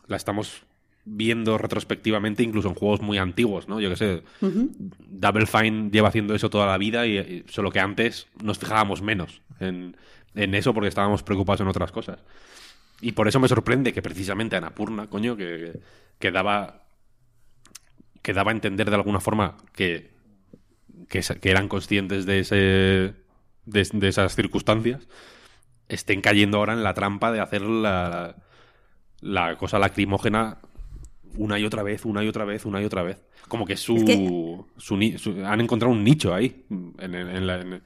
la 0.07 0.17
estamos 0.17 0.63
viendo 1.09 1.57
retrospectivamente 1.57 2.43
incluso 2.43 2.67
en 2.67 2.75
juegos 2.75 3.01
muy 3.01 3.17
antiguos, 3.17 3.69
¿no? 3.69 3.79
Yo 3.79 3.89
que 3.89 3.95
sé, 3.95 4.23
Double 4.41 5.45
Fine 5.45 5.89
lleva 5.89 6.09
haciendo 6.09 6.35
eso 6.35 6.49
toda 6.49 6.67
la 6.67 6.77
vida 6.77 7.07
y, 7.07 7.45
solo 7.47 7.71
que 7.71 7.79
antes 7.79 8.27
nos 8.43 8.59
fijábamos 8.59 9.01
menos 9.01 9.41
en, 9.59 9.95
en, 10.35 10.53
eso 10.53 10.73
porque 10.73 10.89
estábamos 10.89 11.23
preocupados 11.23 11.61
en 11.61 11.67
otras 11.67 11.91
cosas. 11.91 12.19
Y 12.99 13.13
por 13.13 13.27
eso 13.27 13.39
me 13.39 13.47
sorprende 13.47 13.93
que 13.93 14.01
precisamente 14.01 14.57
Anapurna, 14.57 15.07
coño, 15.07 15.37
que, 15.37 15.79
que 16.19 16.31
daba 16.31 16.83
que 18.21 18.33
daba 18.33 18.51
a 18.51 18.55
entender 18.55 18.89
de 18.89 18.95
alguna 18.95 19.21
forma 19.21 19.55
que, 19.73 20.11
que, 21.07 21.21
eran 21.43 21.69
conscientes 21.69 22.25
de, 22.25 22.39
ese, 22.39 23.13
de, 23.65 24.07
esas 24.09 24.35
circunstancias, 24.35 25.07
estén 25.87 26.19
cayendo 26.19 26.57
ahora 26.57 26.73
en 26.73 26.83
la 26.83 26.93
trampa 26.93 27.31
de 27.31 27.39
hacer 27.39 27.61
la, 27.61 28.35
la 29.21 29.55
cosa 29.55 29.79
lacrimógena 29.79 30.57
una 31.35 31.59
y 31.59 31.65
otra 31.65 31.83
vez, 31.83 32.05
una 32.05 32.23
y 32.23 32.27
otra 32.27 32.45
vez, 32.45 32.65
una 32.65 32.81
y 32.81 32.85
otra 32.85 33.03
vez. 33.03 33.21
Como 33.47 33.65
que 33.65 33.77
su, 33.77 34.65
su, 34.77 34.95
han 35.45 35.61
encontrado 35.61 35.93
un 35.93 36.03
nicho 36.03 36.33
ahí. 36.33 36.65
En, 36.99 37.81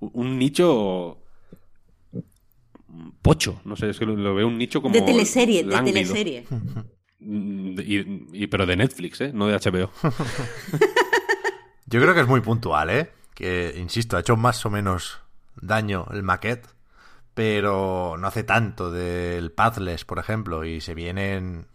un 0.00 0.38
nicho 0.38 1.18
pocho. 3.22 3.60
No 3.64 3.76
sé, 3.76 3.90
es 3.90 3.98
que 3.98 4.06
lo, 4.06 4.34
veo 4.34 4.46
un 4.46 4.58
nicho 4.58 4.82
como. 4.82 4.94
De 4.94 5.02
teleserie, 5.02 5.64
de 5.64 5.82
teleserie. 5.82 6.44
Mm, 7.20 7.78
y, 8.32 8.46
pero 8.48 8.66
de 8.66 8.76
Netflix, 8.76 9.20
¿eh? 9.22 9.32
No 9.32 9.46
de 9.46 9.54
HBO. 9.56 9.90
Yo 11.86 12.00
creo 12.00 12.14
que 12.14 12.20
es 12.20 12.28
muy 12.28 12.40
puntual, 12.40 12.90
¿eh? 12.90 13.10
Que, 13.34 13.74
insisto, 13.78 14.16
ha 14.16 14.20
hecho 14.20 14.36
más 14.36 14.64
o 14.66 14.70
menos 14.70 15.20
daño 15.60 16.06
el 16.12 16.22
maquette, 16.22 16.66
pero 17.34 18.16
no 18.18 18.26
hace 18.26 18.44
tanto 18.44 18.90
del 18.90 19.52
Pathless, 19.52 20.04
por 20.04 20.18
ejemplo, 20.18 20.64
y 20.64 20.80
se 20.80 20.94
vienen, 20.94 21.66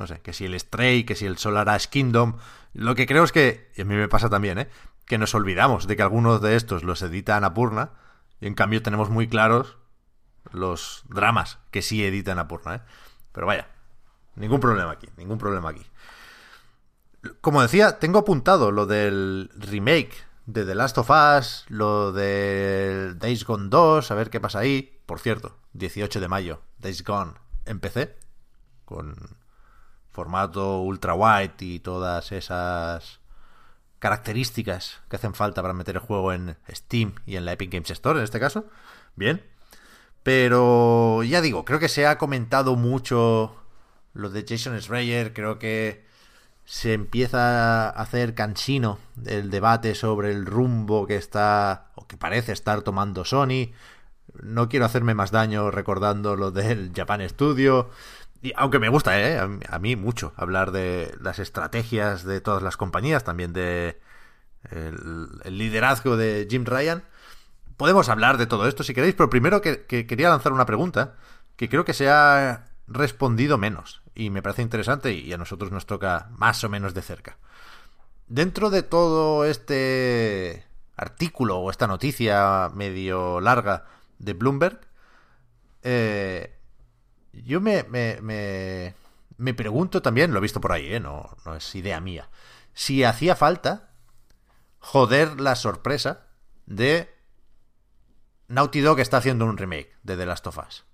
no 0.00 0.08
sé, 0.08 0.20
que 0.20 0.32
si 0.32 0.44
el 0.44 0.58
Stray, 0.58 1.04
que 1.04 1.14
si 1.14 1.26
el 1.26 1.38
Solar 1.38 1.68
Ash 1.68 1.86
Kingdom. 1.86 2.38
Lo 2.72 2.96
que 2.96 3.06
creo 3.06 3.22
es 3.22 3.30
que, 3.30 3.70
y 3.76 3.82
a 3.82 3.84
mí 3.84 3.94
me 3.94 4.08
pasa 4.08 4.28
también, 4.28 4.58
¿eh? 4.58 4.68
Que 5.06 5.18
nos 5.18 5.34
olvidamos 5.34 5.86
de 5.86 5.96
que 5.96 6.02
algunos 6.02 6.40
de 6.40 6.56
estos 6.56 6.82
los 6.82 7.02
edita 7.02 7.36
Anapurna, 7.36 7.92
y 8.40 8.48
en 8.48 8.54
cambio 8.54 8.82
tenemos 8.82 9.10
muy 9.10 9.28
claros 9.28 9.78
los 10.50 11.04
dramas 11.08 11.58
que 11.70 11.82
sí 11.82 12.04
editan 12.04 12.38
Anapurna, 12.38 12.76
¿eh? 12.76 12.80
Pero 13.32 13.46
vaya, 13.46 13.68
Ningún 14.40 14.60
problema 14.60 14.92
aquí, 14.92 15.08
ningún 15.16 15.38
problema 15.38 15.70
aquí. 15.70 15.84
Como 17.40 17.60
decía, 17.60 17.98
tengo 17.98 18.20
apuntado 18.20 18.70
lo 18.70 18.86
del 18.86 19.50
remake 19.54 20.14
de 20.46 20.64
The 20.64 20.74
Last 20.74 20.96
of 20.98 21.10
Us, 21.10 21.66
lo 21.68 22.12
de 22.12 23.14
Days 23.16 23.44
Gone 23.44 23.68
2, 23.68 24.10
a 24.10 24.14
ver 24.14 24.30
qué 24.30 24.40
pasa 24.40 24.60
ahí. 24.60 24.98
Por 25.04 25.20
cierto, 25.20 25.58
18 25.74 26.20
de 26.20 26.28
mayo, 26.28 26.62
Days 26.78 27.04
Gone 27.04 27.34
en 27.66 27.80
PC, 27.80 28.16
con 28.86 29.14
formato 30.20 30.82
ultra 30.82 31.14
wide 31.14 31.54
y 31.60 31.78
todas 31.78 32.30
esas 32.30 33.20
características 33.98 35.00
que 35.08 35.16
hacen 35.16 35.32
falta 35.32 35.62
para 35.62 35.72
meter 35.72 35.96
el 35.96 36.02
juego 36.02 36.34
en 36.34 36.58
Steam 36.70 37.14
y 37.24 37.36
en 37.36 37.46
la 37.46 37.52
Epic 37.52 37.72
Games 37.72 37.90
Store 37.90 38.18
en 38.18 38.24
este 38.24 38.38
caso. 38.38 38.66
Bien. 39.16 39.42
Pero 40.22 41.22
ya 41.22 41.40
digo, 41.40 41.64
creo 41.64 41.78
que 41.78 41.88
se 41.88 42.06
ha 42.06 42.18
comentado 42.18 42.76
mucho 42.76 43.56
lo 44.12 44.28
de 44.28 44.44
Jason 44.46 44.78
Schreier 44.78 45.32
creo 45.32 45.58
que 45.58 46.04
se 46.66 46.92
empieza 46.92 47.88
a 47.88 47.90
hacer 47.90 48.34
cansino 48.34 48.98
el 49.24 49.50
debate 49.50 49.94
sobre 49.94 50.32
el 50.32 50.44
rumbo 50.44 51.06
que 51.06 51.16
está 51.16 51.92
o 51.94 52.06
que 52.06 52.18
parece 52.18 52.52
estar 52.52 52.82
tomando 52.82 53.24
Sony. 53.24 53.72
No 54.42 54.68
quiero 54.68 54.84
hacerme 54.84 55.14
más 55.14 55.30
daño 55.30 55.70
recordando 55.70 56.36
lo 56.36 56.50
del 56.50 56.92
Japan 56.94 57.26
Studio. 57.26 57.88
Y 58.42 58.52
aunque 58.56 58.78
me 58.78 58.88
gusta, 58.88 59.20
¿eh? 59.20 59.38
a 59.38 59.78
mí 59.78 59.96
mucho 59.96 60.32
hablar 60.36 60.72
de 60.72 61.14
las 61.20 61.38
estrategias 61.38 62.24
de 62.24 62.40
todas 62.40 62.62
las 62.62 62.76
compañías, 62.76 63.24
también 63.24 63.52
de 63.52 64.00
el, 64.68 65.58
liderazgo 65.58 66.16
de 66.16 66.46
Jim 66.48 66.64
Ryan. 66.64 67.02
Podemos 67.76 68.08
hablar 68.08 68.36
de 68.36 68.46
todo 68.46 68.68
esto 68.68 68.82
si 68.82 68.94
queréis, 68.94 69.14
pero 69.14 69.30
primero 69.30 69.62
que, 69.62 69.86
quería 69.86 70.28
lanzar 70.28 70.52
una 70.52 70.66
pregunta 70.66 71.16
que 71.56 71.68
creo 71.68 71.84
que 71.84 71.94
se 71.94 72.10
ha 72.10 72.66
respondido 72.86 73.56
menos 73.56 74.02
y 74.14 74.30
me 74.30 74.42
parece 74.42 74.62
interesante 74.62 75.12
y 75.12 75.32
a 75.32 75.38
nosotros 75.38 75.70
nos 75.70 75.86
toca 75.86 76.28
más 76.32 76.62
o 76.64 76.68
menos 76.68 76.92
de 76.94 77.02
cerca. 77.02 77.38
Dentro 78.26 78.70
de 78.70 78.82
todo 78.82 79.44
este 79.44 80.64
artículo 80.96 81.58
o 81.58 81.70
esta 81.70 81.86
noticia 81.86 82.70
medio 82.74 83.40
larga 83.40 83.86
de 84.18 84.34
Bloomberg, 84.34 84.80
eh, 85.82 86.58
yo 87.32 87.60
me, 87.60 87.84
me, 87.84 88.94
me, 89.36 89.54
pregunto 89.54 90.02
también, 90.02 90.32
lo 90.32 90.38
he 90.38 90.42
visto 90.42 90.60
por 90.60 90.72
ahí, 90.72 90.94
¿eh? 90.94 91.00
no, 91.00 91.36
no 91.44 91.56
es 91.56 91.74
idea 91.74 92.00
mía, 92.00 92.28
si 92.74 93.04
hacía 93.04 93.36
falta 93.36 93.90
joder 94.78 95.40
la 95.40 95.54
sorpresa 95.54 96.26
de 96.66 97.14
Naughty 98.48 98.80
Dog 98.80 99.00
está 99.00 99.18
haciendo 99.18 99.44
un 99.44 99.56
remake 99.56 99.96
de 100.02 100.16
The 100.16 100.26
Last 100.26 100.46
of 100.46 100.58
Us. 100.58 100.84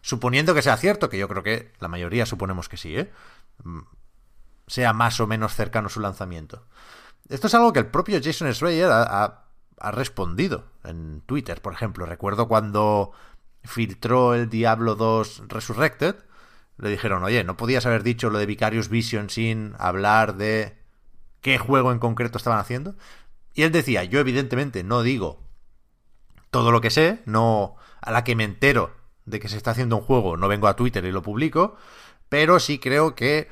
Suponiendo 0.00 0.54
que 0.54 0.62
sea 0.62 0.76
cierto, 0.76 1.08
que 1.08 1.18
yo 1.18 1.28
creo 1.28 1.42
que 1.42 1.72
la 1.78 1.88
mayoría 1.88 2.26
suponemos 2.26 2.68
que 2.68 2.76
sí, 2.76 2.96
¿eh? 2.96 3.12
Mm, 3.62 3.80
sea 4.66 4.92
más 4.92 5.20
o 5.20 5.26
menos 5.26 5.54
cercano 5.54 5.88
su 5.88 6.00
lanzamiento. 6.00 6.66
Esto 7.28 7.46
es 7.46 7.54
algo 7.54 7.72
que 7.72 7.80
el 7.80 7.86
propio 7.86 8.20
Jason 8.22 8.52
Schreier 8.52 8.90
ha, 8.90 9.44
ha 9.78 9.90
respondido 9.90 10.64
en 10.84 11.20
Twitter, 11.26 11.60
por 11.60 11.72
ejemplo. 11.72 12.06
Recuerdo 12.06 12.48
cuando 12.48 13.12
filtró 13.64 14.34
el 14.34 14.48
Diablo 14.48 14.94
2 14.94 15.44
Resurrected, 15.48 16.16
le 16.78 16.90
dijeron, 16.90 17.22
oye, 17.22 17.44
no 17.44 17.56
podías 17.56 17.86
haber 17.86 18.02
dicho 18.02 18.30
lo 18.30 18.38
de 18.38 18.46
Vicarious 18.46 18.88
Vision 18.88 19.30
sin 19.30 19.74
hablar 19.78 20.36
de 20.36 20.78
qué 21.40 21.58
juego 21.58 21.92
en 21.92 21.98
concreto 21.98 22.38
estaban 22.38 22.58
haciendo. 22.58 22.96
Y 23.54 23.62
él 23.62 23.72
decía, 23.72 24.04
yo 24.04 24.20
evidentemente 24.20 24.82
no 24.82 25.02
digo 25.02 25.42
todo 26.50 26.70
lo 26.70 26.80
que 26.80 26.90
sé, 26.90 27.22
no 27.24 27.76
a 28.00 28.10
la 28.10 28.24
que 28.24 28.34
me 28.34 28.44
entero 28.44 28.94
de 29.24 29.38
que 29.40 29.48
se 29.48 29.56
está 29.56 29.70
haciendo 29.70 29.96
un 29.96 30.02
juego, 30.02 30.36
no 30.36 30.48
vengo 30.48 30.66
a 30.66 30.76
Twitter 30.76 31.04
y 31.04 31.12
lo 31.12 31.22
publico, 31.22 31.76
pero 32.28 32.58
sí 32.58 32.78
creo 32.78 33.14
que 33.14 33.48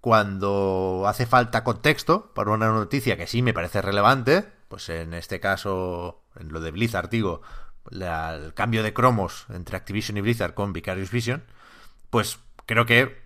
cuando 0.00 1.04
hace 1.06 1.26
falta 1.26 1.64
contexto 1.64 2.32
para 2.34 2.52
una 2.52 2.68
noticia 2.68 3.16
que 3.16 3.26
sí 3.26 3.42
me 3.42 3.52
parece 3.52 3.82
relevante, 3.82 4.44
pues 4.68 4.88
en 4.88 5.14
este 5.14 5.40
caso, 5.40 6.22
en 6.36 6.52
lo 6.52 6.60
de 6.60 6.70
Blizzard, 6.70 7.10
digo, 7.10 7.42
el 7.90 8.54
cambio 8.54 8.82
de 8.82 8.92
cromos 8.92 9.46
entre 9.50 9.76
Activision 9.76 10.16
y 10.16 10.20
Blizzard 10.20 10.54
con 10.54 10.72
Vicarious 10.72 11.10
Vision, 11.10 11.44
pues 12.10 12.38
creo 12.66 12.86
que 12.86 13.22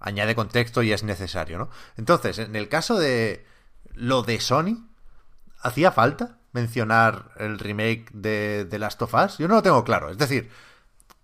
añade 0.00 0.34
contexto 0.34 0.82
y 0.82 0.92
es 0.92 1.02
necesario, 1.02 1.58
¿no? 1.58 1.70
Entonces, 1.96 2.38
en 2.38 2.54
el 2.56 2.68
caso 2.68 2.98
de 2.98 3.46
lo 3.94 4.22
de 4.22 4.40
Sony, 4.40 4.88
¿hacía 5.60 5.92
falta 5.92 6.38
mencionar 6.52 7.30
el 7.38 7.58
remake 7.58 8.10
de 8.12 8.66
The 8.68 8.78
Last 8.78 9.02
of 9.02 9.14
Us? 9.14 9.38
Yo 9.38 9.48
no 9.48 9.56
lo 9.56 9.62
tengo 9.62 9.84
claro. 9.84 10.10
Es 10.10 10.18
decir, 10.18 10.50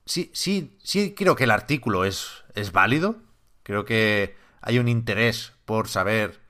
sí, 0.07 0.31
sí, 0.35 0.79
sí 0.83 1.15
creo 1.15 1.37
que 1.37 1.45
el 1.45 1.51
artículo 1.51 2.05
es, 2.05 2.45
es 2.55 2.73
válido. 2.73 3.17
Creo 3.63 3.85
que 3.85 4.37
hay 4.61 4.79
un 4.79 4.89
interés 4.89 5.53
por 5.65 5.89
saber 5.89 6.41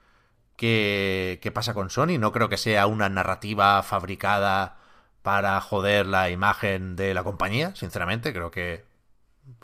qué, 0.57 1.39
qué 1.43 1.51
pasa 1.51 1.75
con 1.75 1.91
Sony. 1.91 2.19
No 2.19 2.33
creo 2.33 2.49
que 2.49 2.57
sea 2.57 2.87
una 2.87 3.09
narrativa 3.09 3.83
fabricada 3.83 4.80
para 5.23 5.61
joder 5.61 6.07
la 6.07 6.31
imagen 6.31 6.97
de 6.97 7.15
la 7.15 7.25
compañía, 7.25 7.75
sinceramente. 7.75 8.33
Creo 8.33 8.51
que 8.51 8.85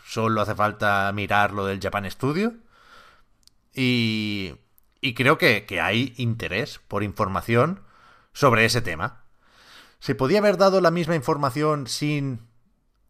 solo 0.05 0.41
hace 0.41 0.55
falta 0.55 1.11
mirar 1.13 1.53
lo 1.53 1.67
del 1.67 1.81
Japan 1.81 2.11
Studio. 2.11 2.55
Y, 3.73 4.55
y 5.01 5.15
creo 5.15 5.39
que, 5.39 5.67
que 5.67 5.81
hay 5.81 6.15
interés 6.17 6.81
por 6.89 7.03
información 7.03 7.81
sobre 8.33 8.65
ese 8.65 8.81
tema. 8.81 9.23
¿Se 9.99 10.15
podía 10.15 10.39
haber 10.39 10.57
dado 10.57 10.81
la 10.81 10.91
misma 10.91 11.15
información 11.15 11.87
sin, 11.87 12.47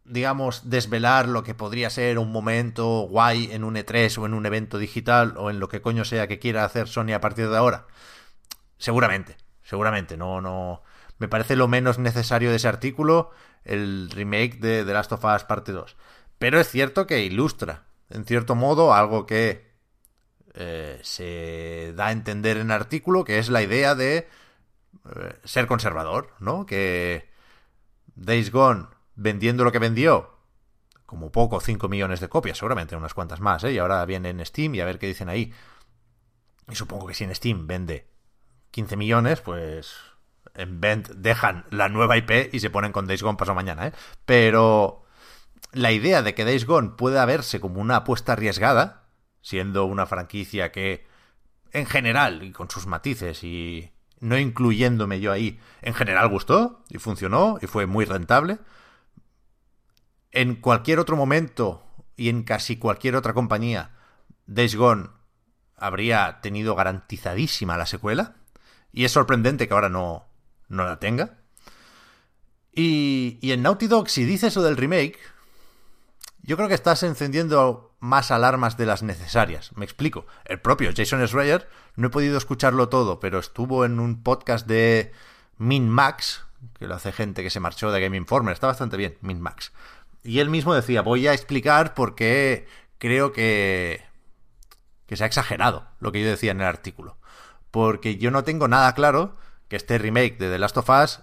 digamos, 0.04 0.70
desvelar 0.70 1.28
lo 1.28 1.42
que 1.42 1.54
podría 1.54 1.90
ser 1.90 2.18
un 2.18 2.30
momento 2.30 3.00
guay 3.08 3.50
en 3.52 3.64
un 3.64 3.74
E3 3.74 4.18
o 4.18 4.26
en 4.26 4.34
un 4.34 4.46
evento 4.46 4.78
digital 4.78 5.34
o 5.36 5.50
en 5.50 5.58
lo 5.58 5.68
que 5.68 5.82
coño 5.82 6.04
sea 6.04 6.28
que 6.28 6.38
quiera 6.38 6.64
hacer 6.64 6.88
Sony 6.88 7.12
a 7.12 7.20
partir 7.20 7.48
de 7.48 7.56
ahora? 7.56 7.86
Seguramente, 8.78 9.36
seguramente, 9.62 10.16
no, 10.16 10.40
no. 10.40 10.82
Me 11.18 11.28
parece 11.28 11.56
lo 11.56 11.68
menos 11.68 11.98
necesario 11.98 12.50
de 12.50 12.56
ese 12.56 12.68
artículo 12.68 13.30
el 13.64 14.10
remake 14.10 14.58
de 14.58 14.84
The 14.84 14.92
Last 14.92 15.12
of 15.12 15.24
Us 15.24 15.44
Parte 15.44 15.72
2. 15.72 15.96
Pero 16.38 16.60
es 16.60 16.68
cierto 16.68 17.06
que 17.06 17.24
ilustra, 17.24 17.84
en 18.10 18.24
cierto 18.24 18.54
modo, 18.54 18.94
algo 18.94 19.26
que 19.26 19.66
eh, 20.54 21.00
se 21.02 21.92
da 21.94 22.08
a 22.08 22.12
entender 22.12 22.56
en 22.58 22.66
el 22.66 22.72
artículo, 22.72 23.24
que 23.24 23.38
es 23.38 23.48
la 23.48 23.62
idea 23.62 23.94
de 23.94 24.18
eh, 24.18 25.38
ser 25.44 25.66
conservador, 25.66 26.34
¿no? 26.38 26.66
Que 26.66 27.28
Days 28.14 28.50
Gone, 28.50 28.86
vendiendo 29.14 29.64
lo 29.64 29.72
que 29.72 29.78
vendió, 29.78 30.36
como 31.06 31.30
poco 31.30 31.60
5 31.60 31.88
millones 31.88 32.20
de 32.20 32.28
copias, 32.28 32.58
seguramente 32.58 32.96
unas 32.96 33.14
cuantas 33.14 33.40
más, 33.40 33.64
¿eh? 33.64 33.72
Y 33.72 33.78
ahora 33.78 34.04
viene 34.04 34.30
en 34.30 34.44
Steam 34.44 34.74
y 34.74 34.80
a 34.80 34.84
ver 34.84 34.98
qué 34.98 35.06
dicen 35.06 35.28
ahí. 35.28 35.52
Y 36.68 36.74
supongo 36.74 37.06
que 37.06 37.14
si 37.14 37.24
en 37.24 37.34
Steam 37.34 37.66
vende 37.66 38.08
15 38.72 38.96
millones, 38.96 39.40
pues 39.40 39.94
en 40.56 40.80
Vent 40.80 41.08
dejan 41.10 41.64
la 41.70 41.88
nueva 41.88 42.16
IP 42.16 42.52
y 42.52 42.60
se 42.60 42.70
ponen 42.70 42.92
con 42.92 43.06
Days 43.06 43.22
Gone 43.22 43.38
paso 43.38 43.54
mañana, 43.54 43.88
¿eh? 43.88 43.92
Pero 44.24 45.04
la 45.72 45.92
idea 45.92 46.22
de 46.22 46.34
que 46.34 46.44
Days 46.44 46.66
Gone 46.66 46.90
pueda 46.96 47.24
verse 47.24 47.60
como 47.60 47.80
una 47.80 47.96
apuesta 47.96 48.32
arriesgada, 48.32 49.04
siendo 49.42 49.84
una 49.84 50.06
franquicia 50.06 50.72
que 50.72 51.06
en 51.72 51.86
general 51.86 52.42
y 52.42 52.52
con 52.52 52.70
sus 52.70 52.86
matices 52.86 53.44
y 53.44 53.92
no 54.20 54.38
incluyéndome 54.38 55.20
yo 55.20 55.32
ahí, 55.32 55.60
en 55.82 55.94
general 55.94 56.28
gustó 56.28 56.82
y 56.88 56.98
funcionó 56.98 57.58
y 57.60 57.66
fue 57.66 57.86
muy 57.86 58.04
rentable. 58.04 58.58
En 60.30 60.56
cualquier 60.56 60.98
otro 60.98 61.16
momento 61.16 61.84
y 62.16 62.28
en 62.28 62.42
casi 62.42 62.76
cualquier 62.76 63.16
otra 63.16 63.34
compañía, 63.34 63.90
Days 64.46 64.76
Gone 64.76 65.08
habría 65.76 66.40
tenido 66.40 66.74
garantizadísima 66.74 67.76
la 67.76 67.86
secuela. 67.86 68.36
Y 68.92 69.04
es 69.04 69.12
sorprendente 69.12 69.68
que 69.68 69.74
ahora 69.74 69.90
no, 69.90 70.26
no 70.68 70.84
la 70.84 70.98
tenga. 70.98 71.38
Y, 72.72 73.38
y 73.40 73.52
en 73.52 73.62
Naughty 73.62 73.86
Dog, 73.86 74.08
si 74.08 74.24
dices 74.24 74.52
eso 74.52 74.62
del 74.62 74.76
remake, 74.76 75.18
yo 76.42 76.56
creo 76.56 76.68
que 76.68 76.74
estás 76.74 77.02
encendiendo 77.02 77.96
más 77.98 78.30
alarmas 78.30 78.76
de 78.76 78.86
las 78.86 79.02
necesarias. 79.02 79.72
Me 79.74 79.84
explico. 79.84 80.26
El 80.44 80.60
propio 80.60 80.90
Jason 80.94 81.26
Schreier, 81.26 81.68
no 81.96 82.08
he 82.08 82.10
podido 82.10 82.38
escucharlo 82.38 82.88
todo, 82.88 83.18
pero 83.18 83.38
estuvo 83.38 83.84
en 83.84 83.98
un 83.98 84.22
podcast 84.22 84.66
de 84.66 85.12
Min 85.58 85.88
Max, 85.88 86.44
que 86.78 86.86
lo 86.86 86.94
hace 86.94 87.12
gente 87.12 87.42
que 87.42 87.50
se 87.50 87.60
marchó 87.60 87.90
de 87.90 88.00
Game 88.00 88.16
Informer. 88.16 88.52
Está 88.52 88.68
bastante 88.68 88.96
bien, 88.96 89.18
Min 89.22 89.40
Max. 89.40 89.72
Y 90.22 90.40
él 90.40 90.50
mismo 90.50 90.74
decía, 90.74 91.02
voy 91.02 91.26
a 91.26 91.32
explicar 91.32 91.94
por 91.94 92.14
qué 92.14 92.66
creo 92.98 93.32
que, 93.32 94.04
que 95.06 95.16
se 95.16 95.24
ha 95.24 95.26
exagerado 95.26 95.88
lo 96.00 96.12
que 96.12 96.22
yo 96.22 96.28
decía 96.28 96.52
en 96.52 96.60
el 96.60 96.66
artículo. 96.66 97.16
Porque 97.70 98.18
yo 98.18 98.30
no 98.30 98.44
tengo 98.44 98.68
nada 98.68 98.94
claro 98.94 99.36
que 99.68 99.76
este 99.76 99.98
remake 99.98 100.38
de 100.38 100.50
The 100.50 100.58
Last 100.58 100.76
of 100.76 100.88
Us 100.88 101.20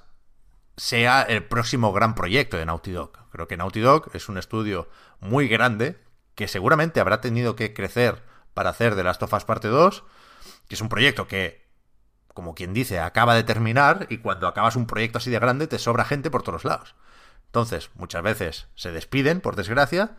sea 0.75 1.21
el 1.21 1.45
próximo 1.45 1.93
gran 1.93 2.15
proyecto 2.15 2.57
de 2.57 2.65
Naughty 2.65 2.91
Dog. 2.91 3.11
Creo 3.31 3.47
que 3.47 3.57
Naughty 3.57 3.79
Dog 3.79 4.09
es 4.13 4.29
un 4.29 4.37
estudio 4.37 4.89
muy 5.19 5.47
grande 5.47 6.01
que 6.35 6.47
seguramente 6.47 6.99
habrá 6.99 7.21
tenido 7.21 7.55
que 7.55 7.73
crecer 7.73 8.23
para 8.53 8.71
hacer 8.71 8.95
The 8.95 9.03
Last 9.03 9.23
of 9.23 9.33
Us 9.33 9.45
Parte 9.45 9.67
2, 9.67 10.03
que 10.67 10.75
es 10.75 10.81
un 10.81 10.89
proyecto 10.89 11.27
que, 11.27 11.67
como 12.33 12.55
quien 12.55 12.73
dice, 12.73 12.99
acaba 12.99 13.35
de 13.35 13.43
terminar 13.43 14.07
y 14.09 14.17
cuando 14.17 14.47
acabas 14.47 14.75
un 14.75 14.87
proyecto 14.87 15.19
así 15.19 15.29
de 15.29 15.39
grande 15.39 15.67
te 15.67 15.79
sobra 15.79 16.05
gente 16.05 16.31
por 16.31 16.43
todos 16.43 16.65
lados. 16.65 16.95
Entonces, 17.45 17.91
muchas 17.93 18.23
veces 18.23 18.67
se 18.75 18.91
despiden, 18.91 19.41
por 19.41 19.55
desgracia, 19.55 20.17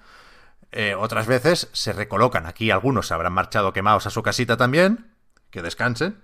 eh, 0.70 0.94
otras 0.94 1.26
veces 1.26 1.68
se 1.72 1.92
recolocan. 1.92 2.46
Aquí 2.46 2.70
algunos 2.70 3.08
se 3.08 3.14
habrán 3.14 3.32
marchado 3.32 3.72
quemados 3.72 4.06
a 4.06 4.10
su 4.10 4.22
casita 4.22 4.56
también, 4.56 5.12
que 5.50 5.62
descansen, 5.62 6.22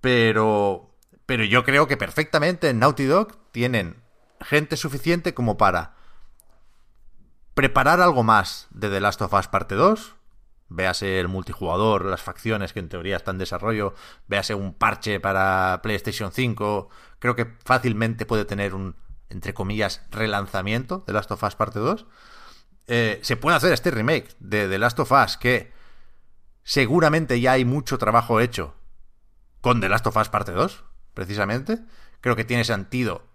pero, 0.00 0.91
pero 1.26 1.44
yo 1.44 1.64
creo 1.64 1.86
que 1.86 1.96
perfectamente 1.96 2.68
en 2.68 2.78
Naughty 2.78 3.04
Dog 3.04 3.36
tienen 3.52 4.02
gente 4.40 4.76
suficiente 4.76 5.34
como 5.34 5.56
para 5.56 5.94
preparar 7.54 8.00
algo 8.00 8.22
más 8.22 8.68
de 8.70 8.88
The 8.88 9.00
Last 9.00 9.22
of 9.22 9.32
Us 9.34 9.48
parte 9.48 9.74
2, 9.74 10.14
véase 10.68 11.20
el 11.20 11.28
multijugador, 11.28 12.06
las 12.06 12.22
facciones 12.22 12.72
que 12.72 12.80
en 12.80 12.88
teoría 12.88 13.16
están 13.16 13.36
en 13.36 13.40
desarrollo, 13.40 13.94
véase 14.26 14.54
un 14.54 14.74
parche 14.74 15.20
para 15.20 15.80
PlayStation 15.82 16.32
5, 16.32 16.88
creo 17.18 17.36
que 17.36 17.46
fácilmente 17.64 18.26
puede 18.26 18.44
tener 18.44 18.74
un, 18.74 18.96
entre 19.28 19.54
comillas, 19.54 20.02
relanzamiento 20.10 21.04
de 21.06 21.12
Last 21.12 21.30
of 21.30 21.42
Us 21.42 21.54
parte 21.54 21.78
2. 21.78 22.06
Eh, 22.88 23.20
se 23.22 23.36
puede 23.36 23.56
hacer 23.56 23.72
este 23.72 23.90
remake 23.90 24.34
de 24.40 24.68
The 24.68 24.78
Last 24.78 24.98
of 24.98 25.12
Us 25.12 25.36
que 25.36 25.72
seguramente 26.64 27.40
ya 27.40 27.52
hay 27.52 27.64
mucho 27.64 27.98
trabajo 27.98 28.40
hecho 28.40 28.74
con 29.60 29.80
The 29.80 29.88
Last 29.88 30.06
of 30.06 30.16
Us 30.16 30.28
Parte 30.28 30.52
2, 30.52 30.84
precisamente. 31.14 31.78
Creo 32.20 32.36
que 32.36 32.44
tiene 32.44 32.64
sentido 32.64 33.26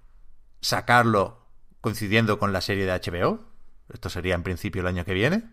sacarlo 0.62 1.46
coincidiendo 1.82 2.40
con 2.40 2.54
la 2.54 2.62
serie 2.62 2.86
de 2.86 2.94
HBO. 2.94 3.44
Esto 3.90 4.10
sería 4.10 4.36
en 4.36 4.44
principio 4.44 4.82
el 4.82 4.88
año 4.88 5.06
que 5.06 5.14
viene. 5.14 5.44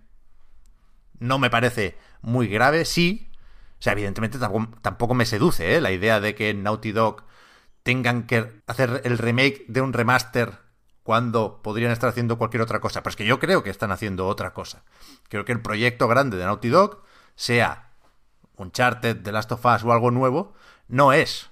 No 1.19 1.39
me 1.39 1.51
parece 1.51 1.97
muy 2.23 2.49
grave, 2.49 2.85
sí. 2.85 3.31
O 3.79 3.83
sea, 3.85 3.93
evidentemente 3.93 4.39
tampoco, 4.39 5.15
me 5.15 5.27
seduce 5.27 5.77
¿eh? 5.77 5.81
la 5.81 5.93
idea 5.93 6.21
de 6.21 6.35
que 6.35 6.55
Naughty 6.55 6.93
Dog 6.93 7.25
tengan 7.83 8.27
que 8.27 8.63
hacer 8.67 9.03
el 9.05 9.19
remake 9.19 9.65
de 9.69 9.83
un 9.83 9.93
remaster 9.93 10.59
cuando 11.03 11.61
podrían 11.63 11.93
estar 11.93 12.09
haciendo 12.09 12.39
cualquier 12.39 12.63
otra 12.63 12.81
cosa. 12.81 13.03
Pero 13.03 13.11
es 13.11 13.17
que 13.17 13.27
yo 13.27 13.39
creo 13.39 13.63
que 13.63 13.71
están 13.71 13.93
haciendo 13.93 14.27
otra 14.27 14.55
cosa. 14.55 14.85
Creo 15.29 15.45
que 15.45 15.53
el 15.53 15.61
proyecto 15.61 16.09
grande 16.09 16.39
de 16.39 16.45
Naughty 16.45 16.71
Dog, 16.71 17.03
sea 17.37 17.91
Uncharted, 18.57 19.23
The 19.23 19.33
Last 19.33 19.53
of 19.53 19.65
Us 19.65 19.85
o 19.85 19.93
algo 19.93 20.11
nuevo, 20.11 20.55
no 20.89 21.13
es 21.13 21.51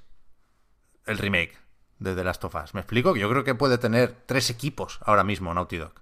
el 1.06 1.18
remake 1.18 1.58
de 1.98 2.14
The 2.14 2.24
Last 2.24 2.44
of 2.44 2.54
Us. 2.54 2.74
¿Me 2.74 2.80
explico? 2.80 3.16
Yo 3.16 3.28
creo 3.30 3.44
que 3.44 3.54
puede 3.54 3.78
tener 3.78 4.14
tres 4.26 4.50
equipos 4.50 4.98
ahora 5.04 5.24
mismo 5.24 5.52
Naughty 5.54 5.78
Dog. 5.78 5.94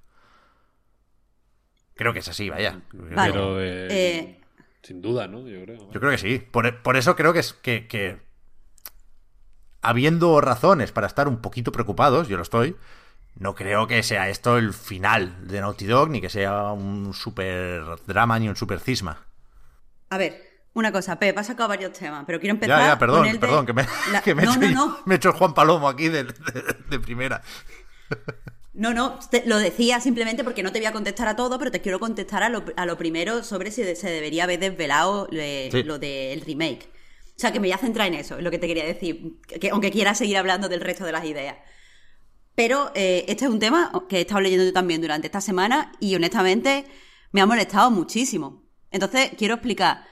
Creo 1.94 2.12
que 2.12 2.20
es 2.20 2.28
así, 2.28 2.48
vaya. 2.48 2.80
Pero, 3.14 3.60
eh, 3.60 3.88
eh, 3.90 4.40
sin 4.82 5.02
duda, 5.02 5.26
¿no? 5.26 5.46
Yo 5.46 5.62
creo. 5.64 5.90
Yo 5.92 6.00
creo 6.00 6.10
que 6.10 6.18
sí. 6.18 6.38
Por, 6.38 6.96
eso 6.96 7.14
creo 7.14 7.32
que 7.32 7.40
es 7.40 7.52
que, 7.52 7.86
que, 7.86 8.18
habiendo 9.82 10.40
razones 10.40 10.92
para 10.92 11.06
estar 11.06 11.28
un 11.28 11.42
poquito 11.42 11.72
preocupados, 11.72 12.28
yo 12.28 12.38
lo 12.38 12.42
estoy, 12.42 12.76
no 13.36 13.54
creo 13.54 13.86
que 13.86 14.02
sea 14.02 14.28
esto 14.28 14.56
el 14.56 14.72
final 14.72 15.46
de 15.46 15.60
Naughty 15.60 15.86
Dog, 15.86 16.08
ni 16.08 16.20
que 16.20 16.30
sea 16.30 16.72
un 16.72 17.12
super 17.12 17.82
drama 18.06 18.38
ni 18.38 18.48
un 18.48 18.56
super 18.56 18.80
cisma. 18.80 19.26
A 20.08 20.18
ver, 20.18 20.49
una 20.74 20.92
cosa, 20.92 21.18
Pep, 21.18 21.36
has 21.36 21.48
sacado 21.48 21.68
varios 21.68 21.92
temas, 21.92 22.24
pero 22.26 22.38
quiero 22.38 22.54
empezar. 22.54 22.78
Ya, 22.78 22.86
ya, 22.88 22.98
perdón, 22.98 23.38
perdón, 23.38 23.66
que, 23.66 23.72
me, 23.72 23.86
que 24.24 24.34
me, 24.34 24.42
he 24.44 25.14
hecho, 25.14 25.30
el 25.30 25.34
Juan 25.34 25.54
Palomo 25.54 25.88
aquí 25.88 26.08
de, 26.08 26.24
primera. 27.00 27.42
No, 28.72 28.94
no, 28.94 29.18
lo 29.46 29.58
decía 29.58 30.00
simplemente 30.00 30.44
porque 30.44 30.62
no 30.62 30.70
te 30.72 30.78
voy 30.78 30.86
a 30.86 30.92
contestar 30.92 31.28
a 31.28 31.36
todo, 31.36 31.58
pero 31.58 31.70
te 31.70 31.80
quiero 31.80 31.98
contestar 31.98 32.42
a 32.42 32.48
lo, 32.48 32.64
a 32.76 32.86
lo 32.86 32.96
primero 32.96 33.42
sobre 33.42 33.72
si 33.72 33.84
se 33.96 34.10
debería 34.10 34.44
haber 34.44 34.60
desvelado 34.60 35.28
lo 35.30 35.98
del 35.98 36.40
remake. 36.42 36.88
O 37.36 37.40
sea, 37.40 37.52
que 37.52 37.58
me 37.58 37.68
voy 37.68 37.72
a 37.72 37.78
centrar 37.78 38.06
en 38.06 38.14
eso, 38.14 38.36
es 38.36 38.44
lo 38.44 38.50
que 38.50 38.58
te 38.58 38.66
quería 38.66 38.84
decir, 38.84 39.38
que, 39.48 39.70
aunque 39.70 39.90
quiera 39.90 40.14
seguir 40.14 40.36
hablando 40.36 40.68
del 40.68 40.80
resto 40.80 41.04
de 41.04 41.12
las 41.12 41.24
ideas. 41.24 41.56
Pero 42.54 42.92
eh, 42.94 43.24
este 43.28 43.46
es 43.46 43.50
un 43.50 43.58
tema 43.58 43.90
que 44.08 44.18
he 44.18 44.20
estado 44.20 44.40
leyendo 44.42 44.64
yo 44.64 44.72
también 44.72 45.00
durante 45.00 45.26
esta 45.26 45.40
semana 45.40 45.92
y 46.00 46.14
honestamente 46.14 46.84
me 47.32 47.40
ha 47.40 47.46
molestado 47.46 47.90
muchísimo. 47.90 48.62
Entonces, 48.90 49.30
quiero 49.38 49.54
explicar 49.54 50.04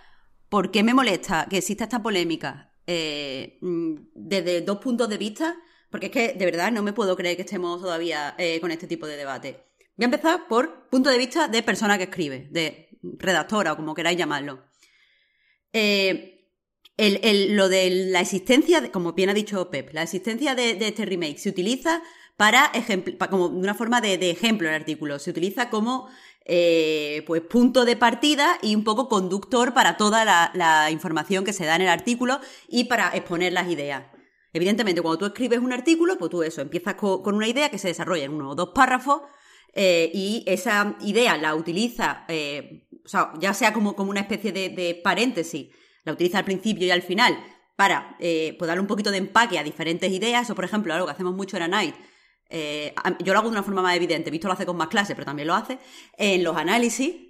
¿Por 0.48 0.70
qué 0.70 0.82
me 0.82 0.94
molesta 0.94 1.46
que 1.48 1.58
exista 1.58 1.84
esta 1.84 2.02
polémica 2.02 2.72
eh, 2.86 3.58
mm, 3.60 3.94
desde 4.14 4.62
dos 4.62 4.78
puntos 4.78 5.08
de 5.08 5.18
vista? 5.18 5.56
Porque 5.90 6.06
es 6.06 6.12
que 6.12 6.32
de 6.32 6.44
verdad 6.44 6.72
no 6.72 6.82
me 6.82 6.92
puedo 6.92 7.16
creer 7.16 7.36
que 7.36 7.42
estemos 7.42 7.80
todavía 7.80 8.34
eh, 8.38 8.60
con 8.60 8.70
este 8.70 8.86
tipo 8.86 9.06
de 9.06 9.16
debate. 9.16 9.64
Voy 9.96 10.04
a 10.04 10.06
empezar 10.06 10.48
por 10.48 10.88
punto 10.88 11.10
de 11.10 11.18
vista 11.18 11.48
de 11.48 11.62
persona 11.62 11.98
que 11.98 12.04
escribe, 12.04 12.48
de 12.50 12.88
redactora 13.02 13.72
o 13.72 13.76
como 13.76 13.94
queráis 13.94 14.18
llamarlo. 14.18 14.64
Eh, 15.72 16.34
lo 16.96 17.68
de 17.68 17.90
la 18.10 18.20
existencia, 18.20 18.90
como 18.90 19.12
bien 19.12 19.28
ha 19.28 19.34
dicho 19.34 19.70
Pep, 19.70 19.92
la 19.92 20.02
existencia 20.02 20.54
de, 20.54 20.70
este 20.80 21.04
remake 21.04 21.38
se 21.38 21.48
utiliza 21.48 22.02
para, 22.36 22.72
como 23.30 23.46
una 23.46 23.74
forma 23.74 24.00
de, 24.00 24.18
de 24.18 24.30
ejemplo 24.30 24.68
el 24.68 24.74
artículo. 24.74 25.18
Se 25.18 25.30
utiliza 25.30 25.70
como 25.70 26.08
eh, 26.50 27.24
pues 27.26 27.42
punto 27.42 27.84
de 27.84 27.94
partida 27.94 28.58
y 28.62 28.74
un 28.74 28.82
poco 28.82 29.06
conductor 29.06 29.74
para 29.74 29.98
toda 29.98 30.24
la, 30.24 30.90
información 30.90 31.44
que 31.44 31.52
se 31.52 31.66
da 31.66 31.76
en 31.76 31.82
el 31.82 31.88
artículo 31.88 32.40
y 32.68 32.84
para 32.84 33.10
exponer 33.14 33.52
las 33.52 33.68
ideas. 33.68 34.04
Evidentemente, 34.54 35.02
cuando 35.02 35.18
tú 35.18 35.26
escribes 35.26 35.58
un 35.58 35.74
artículo, 35.74 36.16
pues 36.16 36.30
tú 36.30 36.42
eso, 36.42 36.62
empiezas 36.62 36.94
con, 36.94 37.34
una 37.34 37.46
idea 37.46 37.68
que 37.68 37.76
se 37.76 37.88
desarrolla 37.88 38.24
en 38.24 38.32
uno 38.32 38.48
o 38.48 38.54
dos 38.54 38.70
párrafos 38.74 39.20
eh, 39.74 40.10
y 40.14 40.42
esa 40.46 40.96
idea 41.02 41.36
la 41.36 41.54
utiliza, 41.54 42.24
eh, 42.28 42.88
o 43.04 43.08
sea, 43.08 43.34
ya 43.38 43.52
sea 43.52 43.74
como, 43.74 43.94
como 43.94 44.10
una 44.10 44.20
especie 44.20 44.50
de, 44.50 44.98
paréntesis, 45.04 45.68
la 46.04 46.14
utiliza 46.14 46.38
al 46.38 46.46
principio 46.46 46.86
y 46.86 46.90
al 46.90 47.02
final 47.02 47.38
para 47.76 48.16
pues 48.18 48.66
darle 48.66 48.80
un 48.80 48.88
poquito 48.88 49.10
de 49.10 49.18
empaque 49.18 49.58
a 49.58 49.62
diferentes 49.62 50.10
ideas, 50.10 50.48
o 50.48 50.54
por 50.54 50.64
ejemplo, 50.64 50.94
algo 50.94 51.06
que 51.06 51.12
hacemos 51.12 51.34
mucho 51.34 51.58
en 51.58 51.64
A 51.64 51.68
Night, 51.68 51.94
eh, 52.48 52.94
yo 53.20 53.32
lo 53.32 53.38
hago 53.38 53.48
de 53.48 53.54
una 53.54 53.62
forma 53.62 53.82
más 53.82 53.96
evidente, 53.96 54.30
Visto 54.30 54.48
lo 54.48 54.54
hace 54.54 54.66
con 54.66 54.76
más 54.76 54.88
clase, 54.88 55.14
pero 55.14 55.26
también 55.26 55.48
lo 55.48 55.54
hace, 55.54 55.78
en 56.16 56.42
los 56.44 56.56
análisis. 56.56 57.28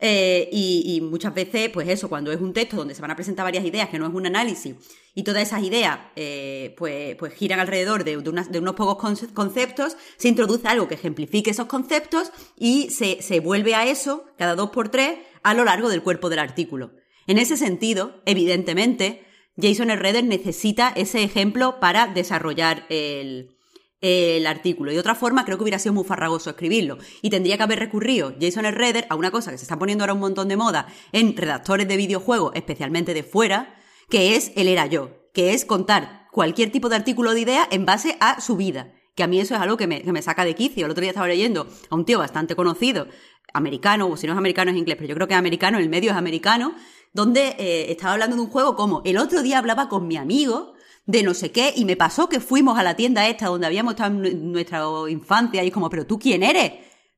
Eh, 0.00 0.48
y, 0.52 1.00
muchas 1.00 1.34
veces, 1.34 1.70
pues 1.70 1.88
eso, 1.88 2.08
cuando 2.08 2.30
es 2.30 2.40
un 2.40 2.52
texto 2.52 2.76
donde 2.76 2.94
se 2.94 3.02
van 3.02 3.10
a 3.10 3.16
presentar 3.16 3.44
varias 3.44 3.64
ideas, 3.64 3.88
que 3.88 3.98
no 3.98 4.06
es 4.06 4.14
un 4.14 4.26
análisis, 4.26 4.76
y 5.14 5.24
todas 5.24 5.42
esas 5.42 5.62
ideas 5.64 5.98
eh, 6.14 6.74
pues, 6.78 7.16
pues 7.16 7.34
giran 7.34 7.58
alrededor 7.58 8.04
de, 8.04 8.16
unos 8.16 8.74
pocos 8.76 9.16
conceptos, 9.34 9.96
se 10.16 10.28
introduce 10.28 10.68
algo 10.68 10.86
que 10.86 10.94
ejemplifique 10.94 11.50
esos 11.50 11.66
conceptos 11.66 12.30
y 12.56 12.90
se, 12.90 13.22
se 13.22 13.40
vuelve 13.40 13.74
a 13.74 13.86
eso 13.86 14.24
cada 14.38 14.54
dos 14.54 14.70
por 14.70 14.88
tres 14.88 15.18
a 15.42 15.54
lo 15.54 15.64
largo 15.64 15.88
del 15.88 16.02
cuerpo 16.02 16.30
del 16.30 16.38
artículo. 16.38 16.92
En 17.26 17.38
ese 17.38 17.56
sentido, 17.56 18.22
evidentemente, 18.24 19.24
Jason 19.60 19.90
Herreder 19.90 20.22
necesita 20.22 20.92
ese 20.94 21.24
ejemplo 21.24 21.80
para 21.80 22.06
desarrollar 22.06 22.86
el, 22.88 23.57
el 24.00 24.46
artículo. 24.46 24.90
Y 24.90 24.94
de 24.94 25.00
otra 25.00 25.14
forma, 25.14 25.44
creo 25.44 25.56
que 25.56 25.64
hubiera 25.64 25.78
sido 25.78 25.92
muy 25.92 26.04
farragoso 26.04 26.50
escribirlo. 26.50 26.98
Y 27.22 27.30
tendría 27.30 27.56
que 27.56 27.62
haber 27.62 27.78
recurrido 27.78 28.34
Jason 28.40 28.64
Redder 28.64 29.06
a 29.10 29.16
una 29.16 29.30
cosa 29.30 29.50
que 29.50 29.58
se 29.58 29.64
está 29.64 29.78
poniendo 29.78 30.04
ahora 30.04 30.14
un 30.14 30.20
montón 30.20 30.48
de 30.48 30.56
moda 30.56 30.86
en 31.12 31.36
redactores 31.36 31.88
de 31.88 31.96
videojuegos, 31.96 32.52
especialmente 32.54 33.14
de 33.14 33.22
fuera, 33.22 33.74
que 34.08 34.36
es 34.36 34.52
el 34.56 34.68
era 34.68 34.86
yo, 34.86 35.10
que 35.32 35.54
es 35.54 35.64
contar 35.64 36.28
cualquier 36.32 36.70
tipo 36.70 36.88
de 36.88 36.96
artículo 36.96 37.34
de 37.34 37.40
idea 37.40 37.68
en 37.70 37.84
base 37.84 38.16
a 38.20 38.40
su 38.40 38.56
vida. 38.56 38.92
Que 39.14 39.24
a 39.24 39.26
mí 39.26 39.40
eso 39.40 39.56
es 39.56 39.60
algo 39.60 39.76
que 39.76 39.88
me, 39.88 40.02
que 40.02 40.12
me 40.12 40.22
saca 40.22 40.44
de 40.44 40.54
quicio. 40.54 40.84
El 40.84 40.92
otro 40.92 41.00
día 41.00 41.10
estaba 41.10 41.26
leyendo 41.26 41.66
a 41.90 41.94
un 41.96 42.04
tío 42.04 42.20
bastante 42.20 42.54
conocido, 42.54 43.08
americano, 43.52 44.08
o 44.08 44.16
si 44.16 44.26
no 44.26 44.34
es 44.34 44.38
americano 44.38 44.70
es 44.70 44.76
inglés, 44.76 44.96
pero 44.96 45.08
yo 45.08 45.14
creo 45.14 45.26
que 45.26 45.34
es 45.34 45.38
americano, 45.38 45.78
el 45.78 45.88
medio 45.88 46.10
es 46.10 46.16
americano, 46.16 46.74
donde 47.12 47.56
eh, 47.58 47.90
estaba 47.90 48.12
hablando 48.12 48.36
de 48.36 48.42
un 48.42 48.48
juego 48.48 48.76
como 48.76 49.02
el 49.04 49.18
otro 49.18 49.42
día 49.42 49.58
hablaba 49.58 49.88
con 49.88 50.06
mi 50.06 50.16
amigo 50.16 50.74
de 51.08 51.22
no 51.22 51.32
sé 51.32 51.50
qué, 51.50 51.72
y 51.74 51.86
me 51.86 51.96
pasó 51.96 52.28
que 52.28 52.38
fuimos 52.38 52.78
a 52.78 52.82
la 52.82 52.94
tienda 52.94 53.26
esta 53.26 53.46
donde 53.46 53.66
habíamos 53.66 53.94
estado 53.94 54.26
en 54.26 54.52
nuestra 54.52 54.84
infancia, 55.08 55.64
y 55.64 55.68
es 55.68 55.72
como, 55.72 55.88
pero 55.88 56.06
tú 56.06 56.18
quién 56.18 56.42
eres? 56.42 56.70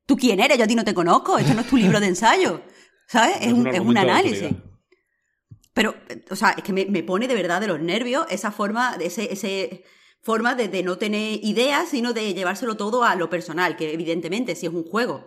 ¿Tú 0.06 0.16
quién 0.16 0.38
eres? 0.38 0.56
Yo 0.56 0.64
a 0.64 0.68
ti 0.68 0.76
no 0.76 0.84
te 0.84 0.94
conozco, 0.94 1.36
esto 1.38 1.54
no 1.54 1.62
es 1.62 1.66
tu 1.66 1.76
libro 1.76 1.98
de 1.98 2.06
ensayo, 2.06 2.62
¿sabes? 3.08 3.38
Es, 3.40 3.52
un, 3.52 3.66
es 3.66 3.80
un 3.80 3.98
análisis. 3.98 4.50
Pero, 5.74 5.96
o 6.30 6.36
sea, 6.36 6.50
es 6.50 6.62
que 6.62 6.72
me, 6.72 7.02
pone 7.02 7.26
de 7.26 7.34
verdad 7.34 7.60
de 7.60 7.66
los 7.66 7.80
nervios 7.80 8.26
esa 8.30 8.52
forma, 8.52 8.96
ese, 9.00 9.32
ese 9.32 9.82
forma 10.22 10.54
de, 10.54 10.68
de, 10.68 10.84
no 10.84 10.96
tener 10.96 11.44
ideas, 11.44 11.88
sino 11.88 12.12
de 12.12 12.32
llevárselo 12.32 12.76
todo 12.76 13.02
a 13.02 13.16
lo 13.16 13.28
personal, 13.28 13.76
que 13.76 13.92
evidentemente 13.92 14.54
si 14.54 14.66
es 14.66 14.72
un 14.72 14.84
juego 14.84 15.26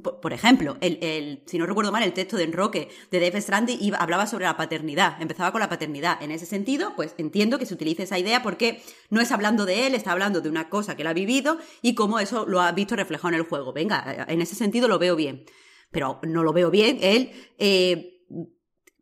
por 0.00 0.32
ejemplo, 0.32 0.76
el, 0.80 1.42
si 1.46 1.58
no 1.58 1.66
recuerdo 1.66 1.92
mal, 1.92 2.02
el 2.02 2.12
texto 2.12 2.36
de 2.36 2.44
Enroque 2.44 2.88
de 3.10 3.20
Dave 3.20 3.40
Stranding 3.40 3.94
hablaba 3.98 4.26
sobre 4.26 4.44
la 4.44 4.56
paternidad, 4.56 5.20
empezaba 5.20 5.52
con 5.52 5.60
la 5.60 5.68
paternidad. 5.68 6.22
En 6.22 6.30
ese 6.30 6.46
sentido, 6.46 6.94
pues 6.96 7.14
entiendo 7.18 7.58
que 7.58 7.66
se 7.66 7.74
utilice 7.74 8.04
esa 8.04 8.18
idea 8.18 8.42
porque 8.42 8.82
no 9.10 9.20
es 9.20 9.32
hablando 9.32 9.66
de 9.66 9.86
él, 9.86 9.94
está 9.94 10.12
hablando 10.12 10.40
de 10.40 10.48
una 10.48 10.68
cosa 10.68 10.96
que 10.96 11.02
él 11.02 11.08
ha 11.08 11.12
vivido 11.12 11.58
y 11.82 11.94
cómo 11.94 12.18
eso 12.18 12.46
lo 12.46 12.60
ha 12.60 12.72
visto 12.72 12.96
reflejado 12.96 13.28
en 13.28 13.40
el 13.40 13.46
juego. 13.46 13.72
Venga, 13.72 14.26
en 14.28 14.40
ese 14.40 14.54
sentido 14.54 14.88
lo 14.88 14.98
veo 14.98 15.16
bien. 15.16 15.44
Pero 15.90 16.20
no 16.22 16.42
lo 16.42 16.52
veo 16.52 16.70
bien 16.70 16.98
él 17.02 17.32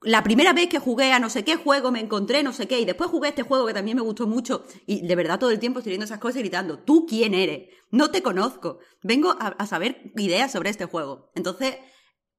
la 0.03 0.23
primera 0.23 0.53
vez 0.53 0.69
que 0.69 0.79
jugué 0.79 1.13
a 1.13 1.19
no 1.19 1.29
sé 1.29 1.45
qué 1.45 1.57
juego 1.57 1.91
me 1.91 2.01
encontré 2.01 2.43
no 2.43 2.53
sé 2.53 2.67
qué 2.67 2.81
y 2.81 2.85
después 2.87 3.11
jugué 3.11 3.29
este 3.31 3.43
juego 3.43 3.67
que 3.67 3.75
también 3.75 3.97
me 3.97 4.03
gustó 4.03 4.27
mucho 4.27 4.65
y 4.87 5.07
de 5.07 5.15
verdad 5.15 5.39
todo 5.39 5.51
el 5.51 5.59
tiempo 5.59 5.81
estoy 5.81 5.91
viendo 5.91 6.07
esas 6.07 6.19
cosas 6.19 6.37
y 6.37 6.41
gritando, 6.41 6.79
¿tú 6.79 7.07
quién 7.07 7.35
eres? 7.35 7.69
No 7.91 8.11
te 8.11 8.23
conozco. 8.23 8.79
Vengo 9.03 9.37
a, 9.39 9.67
saber 9.67 10.13
ideas 10.17 10.53
sobre 10.53 10.71
este 10.71 10.85
juego. 10.85 11.31
Entonces, 11.35 11.77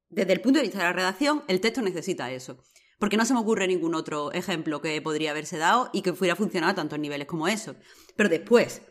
desde 0.09 0.34
el 0.34 0.41
punto 0.41 0.59
de 0.59 0.64
vista 0.64 0.80
de 0.80 0.86
la 0.86 0.93
redacción, 0.93 1.43
el 1.47 1.59
texto 1.59 1.82
necesita 1.82 2.32
eso. 2.32 2.57
Porque 2.99 3.18
no 3.18 3.26
se 3.26 3.34
me 3.34 3.39
ocurre 3.39 3.68
ningún 3.68 3.95
otro 3.95 4.32
ejemplo 4.32 4.82
que 4.82 5.01
podría 5.01 5.32
haberse 5.32 5.57
dado 5.57 5.89
y 5.91 6.03
que 6.03 6.14
fuera 6.14 6.36
funcionado 6.36 6.72
a 6.72 6.76
tantos 6.76 6.99
niveles 6.99 7.28
como 7.28 7.47
eso. 7.47 7.76
Pero 8.16 8.30
después, 8.30 8.82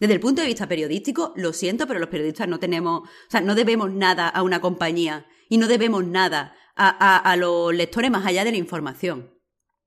desde 0.00 0.14
el 0.14 0.20
punto 0.20 0.40
de 0.40 0.48
vista 0.48 0.68
periodístico, 0.68 1.32
lo 1.36 1.52
siento, 1.52 1.86
pero 1.86 2.00
los 2.00 2.08
periodistas 2.08 2.48
no 2.48 2.58
tenemos, 2.58 3.02
o 3.02 3.30
sea, 3.30 3.40
no 3.40 3.54
debemos 3.54 3.92
nada 3.92 4.28
a 4.28 4.42
una 4.42 4.60
compañía 4.60 5.26
y 5.48 5.58
no 5.58 5.68
debemos 5.68 6.04
nada 6.04 6.54
a, 6.78 7.36
los 7.36 7.74
lectores 7.74 8.10
más 8.10 8.24
allá 8.24 8.44
de 8.44 8.52
la 8.52 8.56
información. 8.56 9.34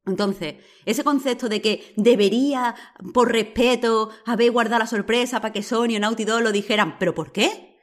Entonces, 0.05 0.55
ese 0.85 1.03
concepto 1.03 1.47
de 1.47 1.61
que 1.61 1.93
debería, 1.95 2.75
por 3.13 3.31
respeto, 3.31 4.09
haber 4.25 4.51
guardado 4.51 4.79
la 4.79 4.87
sorpresa 4.87 5.41
para 5.41 5.53
que 5.53 5.63
Sony 5.63 5.95
o 5.95 5.99
Naughty 5.99 6.25
Dog 6.25 6.41
lo 6.41 6.51
dijeran, 6.51 6.97
¿pero 6.97 7.13
por 7.13 7.31
qué? 7.31 7.79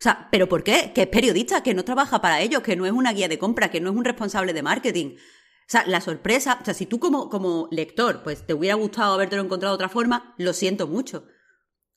O 0.00 0.02
sea, 0.02 0.28
¿pero 0.30 0.48
por 0.48 0.62
qué? 0.62 0.92
Que 0.94 1.02
es 1.02 1.08
periodista, 1.08 1.62
que 1.62 1.74
no 1.74 1.84
trabaja 1.84 2.20
para 2.20 2.40
ellos, 2.40 2.62
que 2.62 2.76
no 2.76 2.86
es 2.86 2.92
una 2.92 3.12
guía 3.12 3.28
de 3.28 3.38
compra, 3.38 3.70
que 3.70 3.80
no 3.80 3.90
es 3.90 3.96
un 3.96 4.04
responsable 4.04 4.52
de 4.52 4.62
marketing. 4.62 5.16
O 5.16 5.70
sea, 5.70 5.84
la 5.86 6.00
sorpresa, 6.00 6.58
o 6.62 6.64
sea, 6.64 6.72
si 6.72 6.86
tú 6.86 7.00
como, 7.00 7.28
como 7.28 7.68
lector, 7.72 8.22
pues 8.22 8.46
te 8.46 8.54
hubiera 8.54 8.76
gustado 8.76 9.12
habértelo 9.12 9.42
encontrado 9.42 9.74
de 9.74 9.84
otra 9.84 9.88
forma, 9.88 10.34
lo 10.38 10.52
siento 10.52 10.86
mucho. 10.86 11.26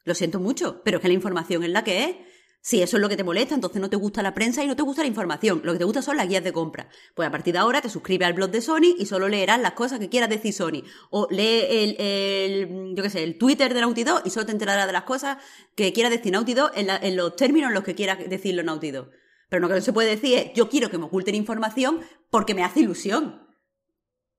Lo 0.04 0.16
siento 0.16 0.40
mucho, 0.40 0.82
pero 0.84 0.98
es 0.98 1.02
que 1.02 1.08
la 1.08 1.14
información 1.14 1.64
es 1.64 1.70
la 1.70 1.84
que 1.84 2.04
es. 2.06 2.16
Si 2.64 2.80
eso 2.82 2.98
es 2.98 3.02
lo 3.02 3.10
que 3.10 3.18
te 3.18 3.24
molesta, 3.24 3.56
entonces 3.56 3.82
no 3.82 3.90
te 3.90 3.96
gusta 3.96 4.22
la 4.22 4.36
prensa 4.36 4.64
y 4.64 4.68
no 4.68 4.76
te 4.76 4.84
gusta 4.84 5.02
la 5.02 5.08
información. 5.08 5.62
Lo 5.64 5.74
que 5.74 5.80
te 5.80 5.84
gusta 5.84 6.04
son 6.04 6.16
las 6.16 6.28
guías 6.30 6.44
de 6.44 6.54
compra. 6.54 6.90
Pues 7.16 7.28
a 7.28 7.32
partir 7.32 7.54
de 7.54 7.60
ahora 7.60 7.82
te 7.82 7.90
suscribes 7.90 8.28
al 8.28 8.34
blog 8.34 8.52
de 8.52 8.62
Sony 8.62 8.96
y 9.00 9.08
solo 9.08 9.28
leerás 9.28 9.60
las 9.60 9.74
cosas 9.74 9.98
que 9.98 10.10
quieras 10.10 10.30
decir 10.30 10.54
Sony. 10.54 10.84
O 11.10 11.28
lee 11.32 11.66
el, 11.68 11.96
el 12.00 12.94
yo 12.96 13.02
qué 13.02 13.10
sé, 13.10 13.24
el 13.24 13.40
Twitter 13.40 13.74
de 13.74 13.82
Naughty 13.82 14.04
Dog 14.04 14.22
y 14.26 14.30
solo 14.30 14.46
te 14.46 14.52
enterarás 14.52 14.86
de 14.86 14.94
las 14.94 15.04
cosas 15.04 15.38
que 15.76 15.92
quiera 15.92 16.12
decir 16.12 16.32
Naughty 16.32 16.54
Dog 16.54 16.72
en, 16.76 16.90
en 16.90 17.16
los 17.16 17.36
términos 17.36 17.70
en 17.70 17.74
los 17.74 17.84
que 17.84 17.96
quiera 17.96 18.16
decirlo 18.16 18.62
Naughty 18.62 18.92
Dog. 18.92 19.10
Pero 19.50 19.62
lo 19.62 19.68
que 19.68 19.76
no 19.76 19.82
se 19.82 19.92
puede 19.92 20.12
decir 20.12 20.38
es, 20.38 20.54
yo 20.54 20.70
quiero 20.70 20.92
que 20.92 21.00
me 21.00 21.06
oculten 21.06 21.34
información 21.34 22.02
porque 22.30 22.54
me 22.54 22.64
hace 22.64 22.82
ilusión. 22.82 23.48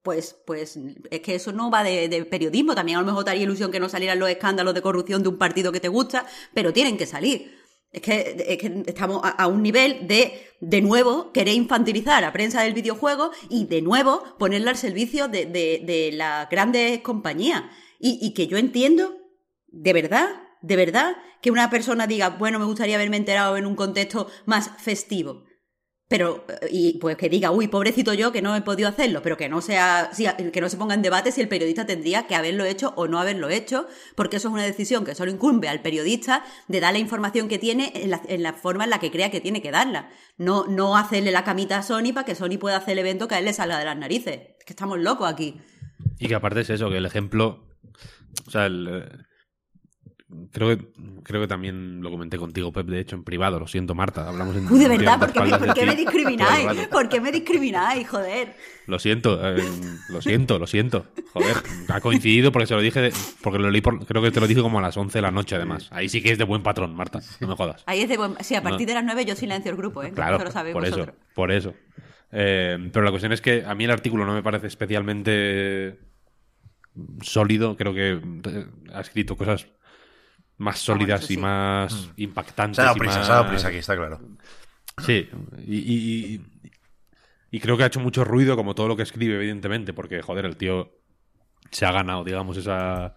Pues, 0.02 0.36
pues 0.46 0.78
es 1.10 1.20
que 1.20 1.34
eso 1.34 1.52
no 1.52 1.70
va 1.70 1.84
de, 1.84 2.08
de, 2.08 2.24
periodismo. 2.24 2.74
También 2.74 2.98
a 2.98 3.00
lo 3.00 3.06
mejor 3.06 3.24
te 3.24 3.30
haría 3.30 3.42
ilusión 3.42 3.70
que 3.70 3.78
no 3.78 3.88
salieran 3.88 4.18
los 4.18 4.28
escándalos 4.28 4.74
de 4.74 4.82
corrupción 4.82 5.22
de 5.22 5.28
un 5.28 5.38
partido 5.38 5.70
que 5.70 5.80
te 5.80 5.88
gusta, 5.88 6.26
pero 6.54 6.72
tienen 6.72 6.96
que 6.96 7.06
salir. 7.06 7.61
Es 7.92 8.00
que, 8.00 8.44
es 8.48 8.58
que 8.58 8.82
estamos 8.86 9.20
a, 9.22 9.46
un 9.46 9.62
nivel 9.62 10.06
de, 10.06 10.46
de 10.60 10.80
nuevo, 10.80 11.30
querer 11.30 11.54
infantilizar 11.54 12.24
a 12.24 12.32
prensa 12.32 12.62
del 12.62 12.72
videojuego 12.72 13.32
y 13.50 13.66
de 13.66 13.82
nuevo 13.82 14.22
ponerla 14.38 14.70
al 14.70 14.78
servicio 14.78 15.28
de, 15.28 15.44
de, 15.44 15.82
de 15.84 16.10
las 16.12 16.48
grandes 16.48 17.00
compañías. 17.00 17.64
Y, 17.98 18.18
y 18.22 18.32
que 18.32 18.46
yo 18.46 18.56
entiendo, 18.56 19.14
de 19.68 19.92
verdad, 19.92 20.28
de 20.62 20.76
verdad, 20.76 21.16
que 21.42 21.50
una 21.50 21.68
persona 21.68 22.06
diga, 22.06 22.30
bueno, 22.30 22.58
me 22.58 22.64
gustaría 22.64 22.94
haberme 22.94 23.18
enterado 23.18 23.56
en 23.58 23.66
un 23.66 23.76
contexto 23.76 24.28
más 24.46 24.70
festivo. 24.78 25.44
Pero, 26.12 26.44
y 26.70 26.98
pues 26.98 27.16
que 27.16 27.30
diga, 27.30 27.52
uy, 27.52 27.68
pobrecito 27.68 28.12
yo 28.12 28.32
que 28.32 28.42
no 28.42 28.54
he 28.54 28.60
podido 28.60 28.86
hacerlo, 28.86 29.22
pero 29.22 29.38
que 29.38 29.48
no 29.48 29.62
sea, 29.62 30.10
que 30.52 30.60
no 30.60 30.68
se 30.68 30.76
ponga 30.76 30.92
en 30.92 31.00
debate 31.00 31.32
si 31.32 31.40
el 31.40 31.48
periodista 31.48 31.86
tendría 31.86 32.26
que 32.26 32.34
haberlo 32.34 32.66
hecho 32.66 32.92
o 32.96 33.08
no 33.08 33.18
haberlo 33.18 33.48
hecho, 33.48 33.88
porque 34.14 34.36
eso 34.36 34.48
es 34.48 34.52
una 34.52 34.62
decisión 34.62 35.06
que 35.06 35.14
solo 35.14 35.30
incumbe 35.30 35.70
al 35.70 35.80
periodista 35.80 36.44
de 36.68 36.80
dar 36.80 36.92
la 36.92 36.98
información 36.98 37.48
que 37.48 37.58
tiene 37.58 37.92
en 37.94 38.10
la, 38.10 38.20
en 38.28 38.42
la 38.42 38.52
forma 38.52 38.84
en 38.84 38.90
la 38.90 39.00
que 39.00 39.10
crea 39.10 39.30
que 39.30 39.40
tiene 39.40 39.62
que 39.62 39.70
darla. 39.70 40.10
No, 40.36 40.66
no 40.66 40.98
hacerle 40.98 41.30
la 41.30 41.44
camita 41.44 41.78
a 41.78 41.82
Sony 41.82 42.12
para 42.12 42.26
que 42.26 42.34
Sony 42.34 42.58
pueda 42.60 42.76
hacer 42.76 42.92
el 42.92 42.98
evento 42.98 43.26
que 43.26 43.36
a 43.36 43.38
él 43.38 43.46
le 43.46 43.54
salga 43.54 43.78
de 43.78 43.86
las 43.86 43.96
narices. 43.96 44.38
Es 44.58 44.64
que 44.66 44.74
estamos 44.74 44.98
locos 44.98 45.32
aquí. 45.32 45.62
Y 46.18 46.28
que 46.28 46.34
aparte 46.34 46.60
es 46.60 46.68
eso, 46.68 46.90
que 46.90 46.98
el 46.98 47.06
ejemplo. 47.06 47.64
O 48.46 48.50
sea, 48.50 48.66
el, 48.66 49.24
Creo 50.50 50.68
que, 50.68 50.86
creo 51.22 51.40
que 51.42 51.46
también 51.46 52.02
lo 52.02 52.10
comenté 52.10 52.38
contigo, 52.38 52.72
Pep, 52.72 52.86
de 52.86 53.00
hecho, 53.00 53.16
en 53.16 53.24
privado. 53.24 53.58
Lo 53.58 53.66
siento, 53.66 53.94
Marta. 53.94 54.28
Hablamos 54.28 54.56
en 54.56 54.70
Uy, 54.70 54.80
de 54.80 54.88
verdad, 54.88 55.18
¿por 55.18 55.32
qué, 55.32 55.40
me, 55.40 55.58
¿por 55.58 55.74
qué 55.74 55.86
me 55.86 55.96
discrimináis? 55.96 56.88
¿Por 56.88 57.08
qué 57.08 57.20
me 57.20 57.32
discrimináis, 57.32 58.08
joder? 58.08 58.54
Lo 58.86 58.98
siento, 58.98 59.38
eh, 59.42 59.62
lo 60.08 60.22
siento, 60.22 60.58
lo 60.58 60.66
siento. 60.66 61.06
Joder, 61.32 61.56
ha 61.88 62.00
coincidido 62.00 62.50
porque 62.50 62.66
se 62.66 62.74
lo 62.74 62.80
dije, 62.80 63.00
de, 63.00 63.12
porque 63.42 63.58
lo 63.58 63.70
leí, 63.70 63.80
por, 63.80 64.04
creo 64.06 64.22
que 64.22 64.30
te 64.30 64.40
lo 64.40 64.46
dije 64.46 64.62
como 64.62 64.78
a 64.78 64.82
las 64.82 64.96
11 64.96 65.18
de 65.18 65.22
la 65.22 65.30
noche, 65.30 65.56
además. 65.56 65.88
Ahí 65.90 66.08
sí 66.08 66.22
que 66.22 66.32
es 66.32 66.38
de 66.38 66.44
buen 66.44 66.62
patrón, 66.62 66.94
Marta, 66.94 67.20
no 67.40 67.48
me 67.48 67.54
jodas. 67.54 67.82
Ahí 67.86 68.00
es 68.00 68.08
de 68.08 68.16
buen... 68.16 68.34
Sí, 68.40 68.54
a 68.54 68.62
partir 68.62 68.86
no. 68.86 68.90
de 68.90 68.94
las 68.94 69.04
9 69.04 69.24
yo 69.24 69.36
silencio 69.36 69.70
el 69.70 69.76
grupo, 69.76 70.02
¿eh? 70.02 70.12
Claro, 70.12 70.36
eso 70.36 70.44
lo 70.46 70.50
sabéis 70.50 70.72
por 70.72 70.82
vosotros. 70.82 71.08
eso, 71.08 71.16
por 71.34 71.52
eso. 71.52 71.74
Eh, 72.32 72.88
pero 72.92 73.04
la 73.04 73.10
cuestión 73.10 73.32
es 73.32 73.40
que 73.40 73.64
a 73.66 73.74
mí 73.74 73.84
el 73.84 73.90
artículo 73.90 74.24
no 74.24 74.32
me 74.32 74.42
parece 74.42 74.66
especialmente 74.66 75.98
sólido. 77.20 77.76
Creo 77.76 77.94
que 77.94 78.20
eh, 78.50 78.66
ha 78.92 79.00
escrito 79.00 79.36
cosas 79.36 79.66
más 80.58 80.78
sólidas 80.78 81.26
sí. 81.26 81.34
y 81.34 81.36
más 81.36 81.94
mm. 81.94 82.12
impactantes. 82.16 82.76
Se 82.76 82.82
ha 82.82 82.84
dado 82.86 82.96
prisa, 82.96 83.16
más... 83.16 83.26
se 83.26 83.32
ha 83.32 83.34
dado 83.36 83.48
prisa 83.48 83.68
aquí, 83.68 83.76
está 83.78 83.96
claro. 83.96 84.20
Sí, 85.04 85.28
y, 85.66 85.76
y, 85.76 86.34
y, 86.34 86.40
y, 87.50 87.60
creo 87.60 87.76
que 87.76 87.84
ha 87.84 87.86
hecho 87.86 88.00
mucho 88.00 88.24
ruido, 88.24 88.56
como 88.56 88.74
todo 88.74 88.88
lo 88.88 88.96
que 88.96 89.02
escribe, 89.02 89.36
evidentemente, 89.36 89.92
porque, 89.92 90.20
joder, 90.20 90.44
el 90.44 90.56
tío 90.56 90.92
se 91.70 91.86
ha 91.86 91.92
ganado, 91.92 92.24
digamos, 92.24 92.56
esa, 92.56 93.16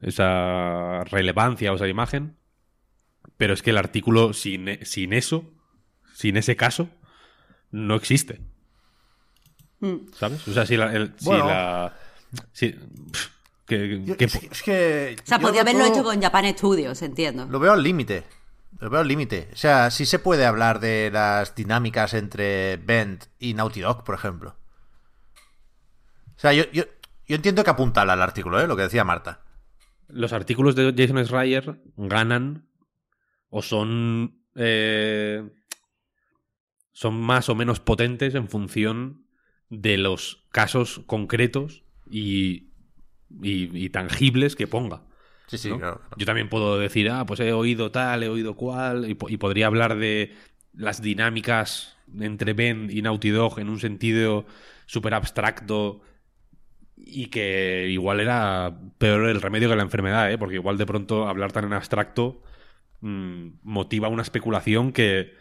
esa 0.00 1.04
relevancia 1.04 1.72
o 1.72 1.76
esa 1.76 1.88
imagen. 1.88 2.36
Pero 3.36 3.54
es 3.54 3.62
que 3.62 3.70
el 3.70 3.78
artículo, 3.78 4.32
sin, 4.32 4.78
sin 4.84 5.12
eso, 5.12 5.52
sin 6.14 6.36
ese 6.36 6.56
caso, 6.56 6.88
no 7.70 7.96
existe. 7.96 8.40
Mm. 9.80 10.12
¿Sabes? 10.12 10.46
O 10.48 10.52
sea, 10.52 10.66
si 10.66 10.76
la. 10.76 10.92
El, 10.92 11.14
bueno. 11.22 11.44
si 11.44 11.48
la 11.48 11.92
si, 12.52 12.68
pff, 12.70 13.35
que, 13.66 14.02
Yo- 14.04 14.16
que- 14.16 14.24
es, 14.26 14.34
es 14.36 14.62
que. 14.62 15.16
O 15.22 15.26
sea, 15.26 15.38
podía 15.38 15.60
haberlo 15.62 15.84
hecho 15.84 16.02
con 16.04 16.20
Japan 16.20 16.46
Studios, 16.56 17.02
entiendo. 17.02 17.46
Lo 17.50 17.58
veo 17.58 17.72
al 17.72 17.82
límite. 17.82 18.24
Lo 18.78 18.90
veo 18.90 19.00
al 19.00 19.08
límite. 19.08 19.48
O 19.52 19.56
sea, 19.56 19.90
sí 19.90 20.04
se 20.06 20.18
puede 20.18 20.44
hablar 20.44 20.80
de 20.80 21.10
las 21.12 21.54
dinámicas 21.54 22.12
entre 22.14 22.76
Bend 22.76 23.24
y 23.38 23.54
Naughty 23.54 23.80
Dog, 23.80 24.04
por 24.04 24.14
ejemplo. 24.14 24.56
O 26.36 26.38
sea, 26.38 26.52
yo, 26.52 26.64
yo, 26.72 26.84
yo 27.26 27.36
entiendo 27.36 27.64
que 27.64 27.70
apuntala 27.70 28.12
al 28.12 28.22
artículo, 28.22 28.60
¿eh? 28.60 28.66
Lo 28.66 28.76
que 28.76 28.82
decía 28.82 29.04
Marta. 29.04 29.40
los 30.08 30.32
artículos 30.32 30.74
de 30.76 30.94
Jason 30.96 31.24
Schreier 31.24 31.80
ganan 31.96 32.68
o 33.48 33.62
son 33.62 34.42
eh, 34.54 35.48
son 36.92 37.20
más 37.20 37.48
o 37.48 37.54
menos 37.54 37.80
potentes 37.80 38.34
en 38.34 38.48
función 38.48 39.26
de 39.70 39.96
los 39.98 40.46
casos 40.50 41.00
concretos 41.06 41.82
y, 42.10 42.65
y- 43.42 43.84
y 43.84 43.88
tangibles 43.90 44.56
que 44.56 44.66
ponga. 44.66 45.02
Sí, 45.46 45.58
sí, 45.58 45.68
¿no? 45.70 45.78
claro. 45.78 45.98
claro. 45.98 46.16
Yo 46.16 46.26
también 46.26 46.48
puedo 46.48 46.78
decir, 46.78 47.08
ah, 47.10 47.24
pues 47.26 47.40
he 47.40 47.52
oído 47.52 47.90
tal, 47.90 48.22
he 48.22 48.28
oído 48.28 48.54
cual, 48.56 49.08
y 49.08 49.36
podría 49.36 49.66
hablar 49.68 49.96
de 49.96 50.34
las 50.74 51.00
dinámicas 51.02 51.96
entre 52.20 52.52
Ben 52.52 52.88
y 52.90 53.02
Naughty 53.02 53.30
Dog 53.30 53.58
en 53.60 53.68
un 53.68 53.80
sentido 53.80 54.46
súper 54.86 55.14
abstracto 55.14 56.00
y 56.96 57.26
que 57.26 57.88
igual 57.90 58.20
era 58.20 58.78
peor 58.98 59.28
el 59.28 59.40
remedio 59.42 59.68
que 59.68 59.76
la 59.76 59.82
enfermedad, 59.82 60.30
¿eh? 60.32 60.38
porque 60.38 60.56
igual 60.56 60.78
de 60.78 60.86
pronto 60.86 61.28
hablar 61.28 61.52
tan 61.52 61.64
en 61.64 61.72
abstracto 61.74 62.42
mm, 63.00 63.48
motiva 63.62 64.08
una 64.08 64.22
especulación 64.22 64.92
que, 64.92 65.34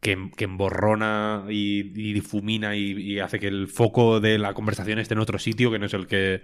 que, 0.00 0.30
que 0.36 0.44
emborrona 0.44 1.44
y, 1.48 1.80
y 1.80 2.12
difumina 2.12 2.76
y, 2.76 2.92
y 2.92 3.20
hace 3.20 3.38
que 3.38 3.48
el 3.48 3.68
foco 3.68 4.20
de 4.20 4.38
la 4.38 4.54
conversación 4.54 4.98
esté 4.98 5.14
en 5.14 5.20
otro 5.20 5.38
sitio 5.38 5.70
que 5.70 5.78
no 5.78 5.86
es 5.86 5.94
el 5.94 6.06
que, 6.06 6.42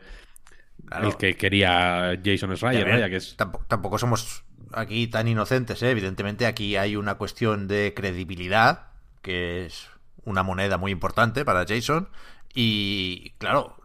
Claro. 0.87 1.09
el 1.09 1.17
que 1.17 1.37
quería 1.37 2.19
Jason 2.25 2.57
Schreier, 2.57 2.85
ver, 2.85 2.95
vaya, 2.95 3.11
que 3.11 3.17
es... 3.17 3.37
tampoco, 3.37 3.67
tampoco 3.69 3.99
somos 3.99 4.45
aquí 4.73 5.07
tan 5.09 5.29
inocentes, 5.29 5.83
¿eh? 5.83 5.91
Evidentemente 5.91 6.47
aquí 6.47 6.77
hay 6.77 6.97
una 6.97 7.17
cuestión 7.17 7.69
de 7.69 7.93
credibilidad, 7.95 8.89
que 9.23 9.67
es 9.67 9.89
una 10.25 10.43
moneda 10.43 10.79
muy 10.79 10.91
importante 10.91 11.45
para 11.45 11.67
Jason. 11.67 12.09
Y 12.55 13.31
claro, 13.39 13.77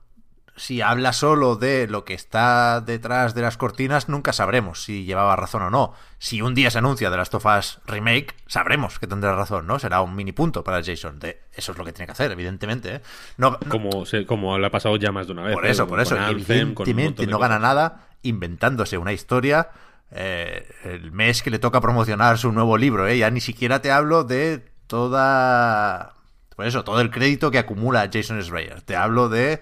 si 0.57 0.81
habla 0.81 1.11
solo 1.13 1.55
de 1.57 1.87
lo 1.87 2.05
que 2.05 2.13
está 2.13 2.79
detrás 2.81 3.35
de 3.35 3.41
las 3.41 3.57
cortinas, 3.57 4.07
nunca 4.09 4.31
sabremos 4.33 4.81
si 4.83 5.03
llevaba 5.03 5.35
razón 5.35 5.63
o 5.63 5.69
no. 5.69 5.93
Si 6.17 6.41
un 6.41 6.55
día 6.55 6.71
se 6.71 6.77
anuncia 6.77 7.09
de 7.09 7.17
las 7.17 7.29
Tofas 7.29 7.81
Remake, 7.85 8.33
sabremos 8.47 8.97
que 8.97 9.05
tendrá 9.07 9.35
razón, 9.35 9.67
¿no? 9.67 9.79
Será 9.79 10.01
un 10.01 10.15
mini 10.15 10.31
punto 10.31 10.63
para 10.63 10.81
Jason. 10.83 11.19
De, 11.19 11.41
eso 11.53 11.73
es 11.73 11.77
lo 11.77 11.83
que 11.83 11.91
tiene 11.91 12.05
que 12.07 12.13
hacer, 12.13 12.31
evidentemente. 12.31 12.95
¿eh? 12.95 13.01
No, 13.37 13.51
no- 13.51 13.59
Como, 13.69 14.05
se- 14.05 14.25
como 14.25 14.57
le 14.57 14.67
ha 14.67 14.71
pasado 14.71 14.95
ya 14.95 15.11
más 15.11 15.27
de 15.27 15.33
una 15.33 15.43
vez. 15.43 15.53
por 15.55 15.65
¿eh? 15.65 15.71
eso, 15.71 15.87
por 15.87 15.97
Con 15.97 16.01
eso. 16.03 16.15
Anthem, 16.15 16.69
Evidentemente 16.69 17.27
no 17.27 17.37
gana 17.37 17.59
nada 17.59 18.07
inventándose 18.21 18.97
una 18.97 19.11
historia 19.13 19.69
eh, 20.11 20.67
el 20.83 21.11
mes 21.11 21.43
que 21.43 21.49
le 21.49 21.59
toca 21.59 21.81
promocionar 21.81 22.37
su 22.37 22.51
nuevo 22.53 22.77
libro. 22.77 23.07
¿eh? 23.07 23.17
Ya 23.17 23.29
ni 23.29 23.41
siquiera 23.41 23.81
te 23.81 23.91
hablo 23.91 24.23
de 24.23 24.63
toda... 24.87 26.13
Por 26.55 26.65
eso, 26.65 26.83
todo 26.85 27.01
el 27.01 27.11
crédito 27.11 27.51
que 27.51 27.59
acumula 27.59 28.09
Jason 28.11 28.41
Schreier. 28.41 28.81
Te 28.81 28.95
hablo 28.95 29.27
de... 29.29 29.61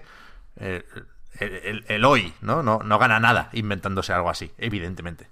el, 0.56 0.84
el- 1.40 1.84
el 1.88 2.04
hoy, 2.04 2.32
¿no? 2.40 2.62
¿no? 2.62 2.78
No 2.80 2.98
gana 2.98 3.20
nada 3.20 3.50
inventándose 3.52 4.12
algo 4.12 4.30
así, 4.30 4.52
evidentemente. 4.58 5.28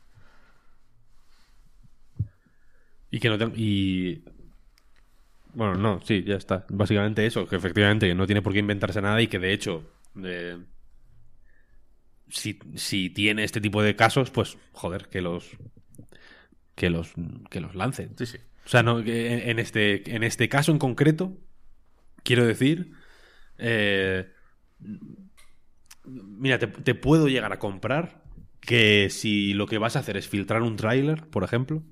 Y 3.10 3.20
que 3.20 3.28
no 3.28 3.38
te- 3.38 3.52
y 3.60 4.24
bueno, 5.54 5.74
no, 5.74 6.00
sí, 6.02 6.24
ya 6.24 6.36
está. 6.36 6.64
Básicamente 6.70 7.26
eso, 7.26 7.46
que 7.46 7.56
efectivamente 7.56 8.14
no 8.14 8.26
tiene 8.26 8.42
por 8.42 8.52
qué 8.52 8.60
inventarse 8.60 9.02
nada 9.02 9.20
y 9.20 9.26
que 9.28 9.38
de 9.38 9.52
hecho 9.52 9.84
eh, 10.22 10.58
si, 12.28 12.58
si 12.76 13.10
tiene 13.10 13.44
este 13.44 13.60
tipo 13.60 13.82
de 13.82 13.96
casos, 13.96 14.30
pues 14.30 14.56
joder, 14.72 15.08
que 15.08 15.20
los 15.20 15.50
que 16.74 16.90
los 16.90 17.12
que 17.50 17.60
los 17.60 17.74
lancen. 17.74 18.14
Sí, 18.18 18.26
sí. 18.26 18.38
O 18.64 18.68
sea, 18.68 18.82
no, 18.82 19.00
en- 19.00 19.06
en 19.08 19.58
este, 19.58 20.14
en 20.14 20.22
este 20.22 20.48
caso 20.48 20.72
en 20.72 20.78
concreto, 20.78 21.36
quiero 22.24 22.46
decir, 22.46 22.92
eh, 23.58 24.31
mira, 26.04 26.58
te, 26.58 26.66
te 26.66 26.94
puedo 26.94 27.28
llegar 27.28 27.52
a 27.52 27.58
comprar 27.58 28.22
que 28.60 29.08
si 29.10 29.54
lo 29.54 29.66
que 29.66 29.78
vas 29.78 29.96
a 29.96 30.00
hacer 30.00 30.16
es 30.16 30.28
filtrar 30.28 30.62
un 30.62 30.76
tráiler, 30.76 31.26
por 31.28 31.44
ejemplo, 31.44 31.82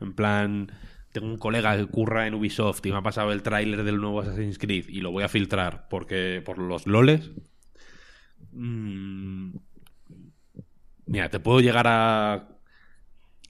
en 0.00 0.12
plan, 0.14 0.72
tengo 1.12 1.26
un 1.28 1.38
colega 1.38 1.76
que 1.76 1.86
curra 1.86 2.26
en 2.26 2.34
Ubisoft 2.34 2.84
y 2.84 2.90
me 2.90 2.98
ha 2.98 3.02
pasado 3.02 3.32
el 3.32 3.42
tráiler 3.42 3.84
del 3.84 4.00
nuevo 4.00 4.20
Assassin's 4.20 4.58
Creed 4.58 4.88
y 4.88 5.00
lo 5.00 5.10
voy 5.12 5.22
a 5.24 5.28
filtrar 5.28 5.88
porque 5.88 6.42
por 6.44 6.58
los 6.58 6.86
loles. 6.86 7.30
mm, 8.52 9.56
mira, 11.06 11.28
te 11.30 11.40
puedo 11.40 11.60
llegar 11.60 11.86
a 11.88 12.48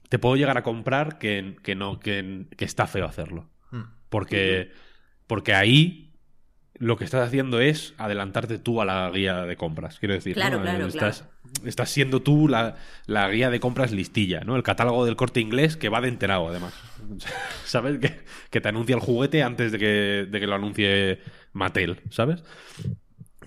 te 0.09 0.19
puedo 0.19 0.35
llegar 0.35 0.57
a 0.57 0.63
comprar 0.63 1.17
que, 1.17 1.55
que 1.63 1.75
no 1.75 1.99
que, 1.99 2.45
que 2.55 2.65
está 2.65 2.87
feo 2.87 3.05
hacerlo 3.05 3.49
Mm. 3.71 3.81
porque 4.09 4.71
porque 5.25 5.55
ahí 5.55 6.04
lo 6.77 6.97
que 6.97 7.05
estás 7.05 7.27
haciendo 7.27 7.61
es 7.61 7.93
adelantarte 7.97 8.59
tú 8.59 8.81
a 8.81 8.85
la 8.85 9.09
guía 9.09 9.43
de 9.43 9.55
compras, 9.55 9.99
quiero 9.99 10.13
decir. 10.13 10.33
Claro, 10.33 10.57
¿no? 10.57 10.63
claro, 10.63 10.87
estás, 10.87 11.27
estás 11.63 11.89
siendo 11.89 12.21
tú 12.21 12.47
la, 12.47 12.75
la 13.05 13.29
guía 13.29 13.49
de 13.49 13.59
compras 13.59 13.91
listilla, 13.91 14.41
¿no? 14.41 14.55
El 14.55 14.63
catálogo 14.63 15.05
del 15.05 15.15
corte 15.15 15.39
inglés 15.39 15.77
que 15.77 15.89
va 15.89 16.01
de 16.01 16.09
enterado, 16.09 16.47
además. 16.49 16.73
¿Sabes? 17.65 17.99
Que, 17.99 18.19
que 18.49 18.61
te 18.61 18.69
anuncia 18.69 18.95
el 18.95 19.01
juguete 19.01 19.43
antes 19.43 19.71
de 19.71 19.79
que, 19.79 20.27
de 20.29 20.39
que 20.39 20.47
lo 20.47 20.55
anuncie 20.55 21.19
Mattel, 21.53 22.01
¿sabes? 22.09 22.43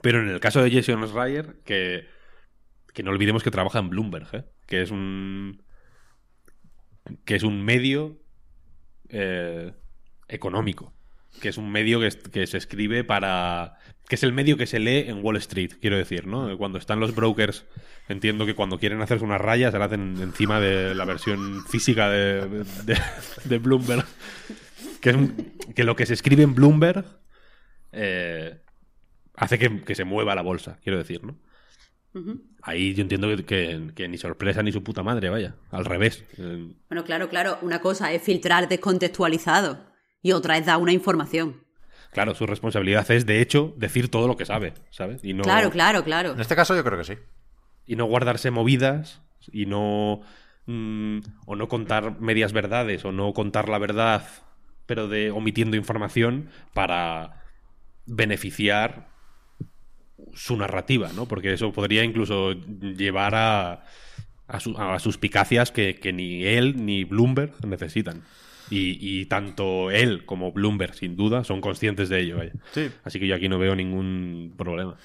Pero 0.00 0.20
en 0.20 0.28
el 0.28 0.40
caso 0.40 0.62
de 0.62 0.70
Jason 0.70 1.06
Schreier, 1.06 1.56
que, 1.64 2.06
que 2.94 3.02
no 3.02 3.10
olvidemos 3.10 3.42
que 3.42 3.50
trabaja 3.50 3.78
en 3.78 3.90
Bloomberg, 3.90 4.28
¿eh? 4.32 4.44
que 4.66 4.82
es 4.82 4.90
un 4.90 5.62
que 7.24 7.36
es 7.36 7.42
un 7.42 7.64
medio 7.64 8.20
eh, 9.08 9.72
económico, 10.28 10.92
que 11.40 11.48
es 11.48 11.56
un 11.58 11.70
medio 11.70 12.00
que, 12.00 12.46
se 12.46 12.56
escribe 12.58 13.04
para... 13.04 13.74
que 14.08 14.14
es 14.16 14.22
el 14.22 14.32
medio 14.32 14.56
que 14.56 14.66
se 14.66 14.78
lee 14.78 15.04
en 15.08 15.24
Wall 15.24 15.36
Street, 15.36 15.72
quiero 15.80 15.96
decir, 15.96 16.26
¿no? 16.26 16.56
Cuando 16.58 16.78
están 16.78 16.98
los 17.00 17.14
brokers, 17.14 17.64
entiendo 18.08 18.44
que 18.46 18.54
cuando 18.54 18.78
quieren 18.78 19.00
hacerse 19.02 19.24
unas 19.24 19.40
rayas 19.40 19.72
se 19.72 19.78
la 19.78 19.84
hacen 19.84 20.16
encima 20.20 20.60
de 20.60 20.94
la 20.94 21.04
versión 21.04 21.64
física 21.66 22.08
de, 22.10 22.64
de- 22.84 22.98
de 23.44 23.58
Bloomberg. 23.58 24.04
Que, 25.00 25.10
es 25.10 25.16
un- 25.16 25.52
que 25.76 25.84
lo 25.84 25.94
que 25.94 26.06
se 26.06 26.14
escribe 26.14 26.42
en 26.42 26.54
Bloomberg 26.54 27.04
eh, 27.92 28.60
hace 29.34 29.58
que, 29.58 29.82
que 29.84 29.94
se 29.94 30.04
mueva 30.04 30.34
la 30.34 30.42
bolsa, 30.42 30.78
quiero 30.82 30.98
decir, 30.98 31.22
¿no? 31.24 31.38
Ahí 32.62 32.94
yo 32.94 33.02
entiendo 33.02 33.28
que, 33.28 33.44
que- 33.44 33.90
que 33.94 34.08
ni 34.08 34.18
sorpresa 34.18 34.60
ni 34.64 34.72
su 34.72 34.82
puta 34.82 35.04
madre, 35.04 35.28
vaya. 35.28 35.54
Al 35.70 35.84
revés. 35.84 36.24
Bueno, 36.88 37.04
claro, 37.04 37.28
claro. 37.28 37.58
Una 37.62 37.80
cosa 37.80 38.12
es 38.12 38.22
filtrar 38.22 38.68
descontextualizado 38.68 39.86
y 40.22 40.32
otra 40.32 40.56
es 40.58 40.66
dar 40.66 40.78
una 40.78 40.92
información. 40.92 41.62
Claro, 42.12 42.34
su 42.34 42.46
responsabilidad 42.46 43.10
es, 43.10 43.26
de 43.26 43.40
hecho, 43.40 43.74
decir 43.76 44.10
todo 44.10 44.26
lo 44.28 44.36
que 44.36 44.46
sabe, 44.46 44.72
¿sabes? 44.90 45.22
Y 45.24 45.34
no, 45.34 45.42
Claro, 45.44 45.70
claro, 45.70 46.02
claro. 46.04 46.32
En 46.32 46.40
este 46.40 46.56
caso 46.56 46.74
yo 46.74 46.82
creo 46.84 46.98
que 46.98 47.04
sí. 47.04 47.14
Y 47.86 47.96
no 47.96 48.06
guardarse 48.06 48.50
movidas 48.50 49.20
y 49.52 49.66
no... 49.66 50.20
mm, 50.66 51.18
o 51.46 51.54
no 51.56 51.68
contar 51.68 52.18
medias 52.20 52.52
verdades 52.52 53.04
o 53.04 53.12
no 53.12 53.32
contar 53.34 53.68
la 53.68 53.78
verdad, 53.78 54.26
pero 54.86 55.06
de 55.08 55.30
omitiendo 55.30 55.76
información 55.76 56.48
para 56.72 57.42
beneficiar 58.06 59.08
su 60.34 60.56
narrativa, 60.56 61.10
¿no? 61.14 61.26
Porque 61.26 61.52
eso 61.52 61.72
podría 61.72 62.04
incluso 62.04 62.52
llevar 62.52 63.34
a, 63.34 63.84
a, 64.46 64.60
su- 64.60 64.76
a 64.78 64.98
suspicacias 64.98 65.70
que, 65.70 65.94
que 65.96 66.12
ni 66.12 66.44
él 66.44 66.84
ni 66.84 67.04
Bloomberg 67.04 67.52
necesitan. 67.66 68.24
Y, 68.70 68.98
y 69.00 69.26
tanto 69.26 69.90
él 69.90 70.24
como 70.26 70.52
Bloomberg, 70.52 70.94
sin 70.94 71.16
duda, 71.16 71.44
son 71.44 71.60
conscientes 71.60 72.08
de 72.08 72.20
ello. 72.20 72.36
vaya. 72.38 72.52
Sí. 72.72 72.90
Así 73.04 73.18
que 73.18 73.26
yo 73.26 73.34
aquí 73.34 73.48
no 73.48 73.58
veo 73.58 73.74
ningún 73.74 74.54
problema. 74.56 74.96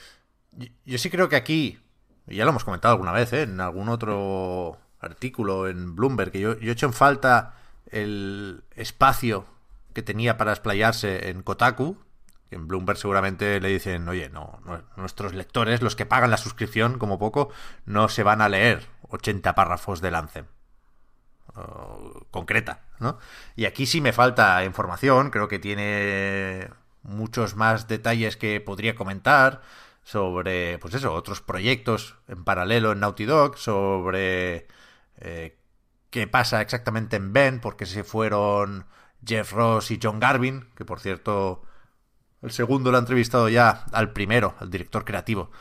Yo, 0.52 0.68
yo 0.86 0.98
sí 0.98 1.10
creo 1.10 1.30
que 1.30 1.36
aquí, 1.36 1.80
y 2.28 2.36
ya 2.36 2.44
lo 2.46 2.52
hemos 2.52 2.64
comentado 2.64 2.94
alguna 2.94 3.12
vez, 3.12 3.32
¿eh? 3.34 3.44
en 3.44 3.60
algún 3.62 3.90
otro 3.90 4.78
artículo 5.00 5.68
en 5.68 5.96
Bloomberg, 5.96 6.32
que 6.32 6.40
yo, 6.40 6.60
yo 6.60 6.70
he 6.70 6.74
hecho 6.74 6.86
en 6.88 6.94
falta 6.94 7.56
el 7.92 8.64
espacio 8.76 9.46
que 9.94 10.02
tenía 10.02 10.38
para 10.38 10.52
explayarse 10.52 11.30
en 11.30 11.42
Kotaku. 11.44 11.98
En 12.52 12.68
Bloomberg 12.68 12.98
seguramente 12.98 13.60
le 13.60 13.70
dicen, 13.70 14.08
oye, 14.08 14.30
no, 14.30 14.60
no- 14.66 14.82
nuestros 14.98 15.34
lectores, 15.34 15.82
los 15.82 15.96
que 15.96 16.06
pagan 16.06 16.30
la 16.32 16.38
suscripción 16.38 17.00
como 17.00 17.18
poco, 17.18 17.50
no 17.86 18.10
se 18.10 18.24
van 18.24 18.42
a 18.42 18.50
leer 18.50 18.88
80 19.10 19.56
párrafos 19.56 20.02
del 20.02 20.16
Anthem. 20.16 20.46
O 21.56 22.26
concreta, 22.32 22.82
¿no? 23.00 23.20
Y 23.56 23.66
aquí 23.66 23.86
sí 23.86 24.02
me 24.02 24.14
falta 24.14 24.64
información, 24.66 25.30
creo 25.30 25.48
que 25.48 25.60
tiene 25.60 26.70
muchos 27.04 27.56
más 27.56 27.88
detalles 27.88 28.38
que 28.38 28.60
podría 28.60 28.96
comentar 28.96 29.62
sobre, 30.04 30.80
pues 30.80 30.94
eso, 30.96 31.14
otros 31.14 31.42
proyectos 31.42 32.16
en 32.28 32.44
paralelo 32.44 32.92
en 32.92 33.00
Naughty 33.02 33.26
Dog, 33.26 33.58
sobre 33.58 34.68
eh, 35.18 35.58
qué 36.10 36.28
pasa 36.28 36.62
exactamente 36.62 37.16
en 37.18 37.34
Ben, 37.34 37.60
porque 37.60 37.86
se 37.86 38.04
fueron 38.04 38.86
Jeff 39.26 39.54
Ross 39.54 39.92
y 39.92 40.00
John 40.02 40.20
Garvin, 40.20 40.70
que 40.76 40.86
por 40.86 41.00
cierto, 41.00 41.64
el 42.42 42.52
segundo 42.52 42.92
lo 42.92 42.98
ha 42.98 43.02
entrevistado 43.02 43.48
ya 43.50 43.86
al 43.94 44.12
primero, 44.12 44.56
al 44.60 44.70
director 44.70 45.06
creativo. 45.06 45.52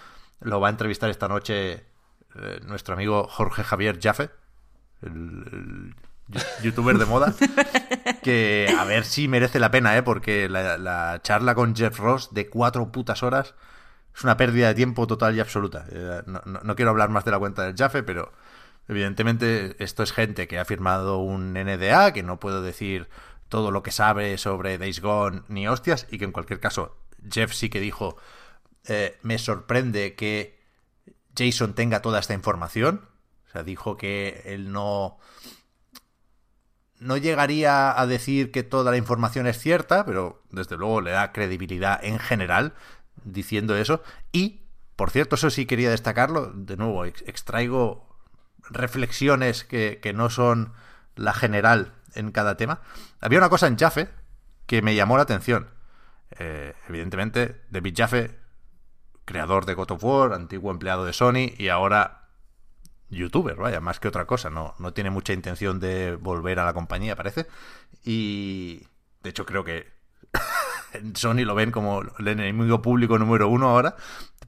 Lo 0.41 0.61
va 0.61 0.69
a 0.69 0.71
entrevistar 0.71 1.11
esta 1.11 1.29
noche 1.29 1.87
eh, 2.35 2.61
nuestro 2.65 2.95
amigo 2.95 3.29
Jorge 3.29 3.63
Javier 3.63 3.99
Jaffe, 4.03 4.31
el, 5.03 5.95
youtuber 6.63 6.97
de 6.99 7.05
moda, 7.07 7.35
que 8.23 8.75
a 8.79 8.85
ver 8.85 9.05
si 9.05 9.29
merece 9.29 9.59
la 9.61 9.71
pena, 9.71 9.97
¿eh? 9.97 10.03
porque 10.03 10.49
la, 10.49 10.79
la 10.79 11.21
charla 11.23 11.55
con 11.55 11.75
Jeff 11.77 11.99
Ross 11.99 12.33
de 12.33 12.49
cuatro 12.49 12.91
putas 12.93 13.23
horas 13.23 13.55
es 14.15 14.25
una 14.25 14.37
pérdida 14.37 14.69
de 14.69 14.75
tiempo 14.75 15.07
total 15.07 15.37
y 15.37 15.41
absoluta. 15.41 15.85
Eh, 15.91 16.23
no, 16.27 16.41
no- 16.45 16.61
no 16.63 16.77
quiero 16.77 16.91
hablar 16.91 17.09
más 17.11 17.25
de 17.25 17.31
la 17.31 17.39
cuenta 17.39 17.65
del 17.65 17.77
Jaffe, 17.77 18.03
pero 18.03 18.33
evidentemente 18.89 19.77
esto 19.83 20.03
es 20.03 20.13
gente 20.13 20.49
que 20.49 20.59
ha 20.59 20.65
firmado 20.65 21.19
un 21.19 21.53
NDA, 21.55 22.13
que 22.13 22.23
no 22.23 22.39
puedo 22.41 22.63
decir 22.63 23.09
todo 23.49 23.71
lo 23.71 23.83
que 23.83 23.91
sabe 23.91 24.39
sobre 24.39 24.79
Days 24.79 25.01
Gone 25.01 25.43
ni 25.49 25.69
hostias, 25.69 26.07
y 26.11 26.19
que 26.19 26.25
en 26.25 26.33
cualquier 26.33 26.61
caso 26.61 26.97
Jeff 27.31 27.53
sí 27.53 27.69
que 27.69 27.81
dijo, 27.81 28.17
eh, 28.87 29.19
me 29.23 29.39
sorprende 29.39 30.15
que 30.15 30.61
Jason 31.37 31.75
tenga 31.75 32.03
toda 32.03 32.19
esta 32.21 32.35
información. 32.35 33.09
O 33.53 33.55
sea, 33.55 33.63
dijo 33.65 33.99
que 33.99 34.43
él 34.47 34.73
no. 34.73 35.19
No 36.99 37.19
llegaría 37.19 38.01
a 38.01 38.07
decir 38.07 38.51
que 38.51 38.63
toda 38.63 38.91
la 38.93 38.97
información 38.97 39.47
es 39.47 39.59
cierta, 39.59 40.07
pero 40.07 40.43
desde 40.51 40.77
luego 40.79 41.03
le 41.03 41.11
da 41.11 41.33
credibilidad 41.33 42.03
en 42.03 42.19
general 42.19 42.73
diciendo 43.25 43.77
eso. 43.77 44.03
Y, 44.31 44.63
por 44.97 45.11
cierto, 45.11 45.35
eso 45.35 45.51
sí 45.51 45.67
quería 45.67 45.91
destacarlo. 45.91 46.53
De 46.55 46.77
nuevo, 46.79 47.05
ex- 47.05 47.23
extraigo 47.27 48.09
reflexiones 48.71 49.65
que, 49.65 49.99
que 50.01 50.13
no 50.15 50.31
son 50.31 50.73
la 51.15 51.35
general 51.35 51.93
en 52.15 52.31
cada 52.31 52.57
tema. 52.57 52.81
Había 53.21 53.39
una 53.39 53.51
cosa 53.51 53.67
en 53.67 53.77
Jaffe 53.77 54.09
que 54.67 54.81
me 54.81 54.95
llamó 54.95 55.17
la 55.19 55.25
atención. 55.25 55.69
Eh, 56.39 56.73
evidentemente, 56.89 57.61
David 57.69 57.95
Jaffe 57.99 58.39
creador 59.25 59.67
de 59.67 59.75
God 59.75 59.91
of 59.93 60.05
War, 60.05 60.33
antiguo 60.33 60.71
empleado 60.71 61.05
de 61.05 61.13
Sony 61.13 61.53
y 61.59 61.69
ahora 61.69 62.22
youtuber, 63.13 63.57
vaya, 63.57 63.81
más 63.81 64.01
que 64.01 64.09
otra 64.09 64.27
cosa. 64.27 64.51
No, 64.51 64.75
no 64.79 64.93
tiene 64.93 65.11
mucha 65.11 65.33
intención 65.33 65.81
de 65.81 66.17
volver 66.17 66.59
a 66.59 66.65
la 66.65 66.75
compañía, 66.75 67.17
parece. 67.17 67.47
Y 68.05 68.87
de 69.23 69.31
hecho 69.31 69.47
creo 69.47 69.65
que 69.65 69.93
Sony 71.15 71.45
lo 71.45 71.55
ven 71.55 71.71
como 71.71 72.03
el 72.19 72.29
enemigo 72.29 72.83
público 72.83 73.19
número 73.19 73.49
uno 73.49 73.69
ahora, 73.69 73.97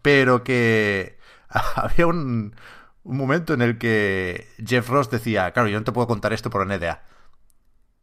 pero 0.03 0.43
que 0.45 1.19
había 1.77 2.07
un, 2.07 2.55
un 3.05 3.17
momento 3.17 3.55
en 3.55 3.63
el 3.63 3.79
que 3.79 4.49
Jeff 4.65 4.89
Ross 4.89 5.11
decía, 5.11 5.53
claro, 5.53 5.69
yo 5.69 5.79
no 5.79 5.85
te 5.85 5.93
puedo 5.93 6.07
contar 6.07 6.33
esto 6.33 6.51
por 6.51 6.67
NDA. 6.67 7.03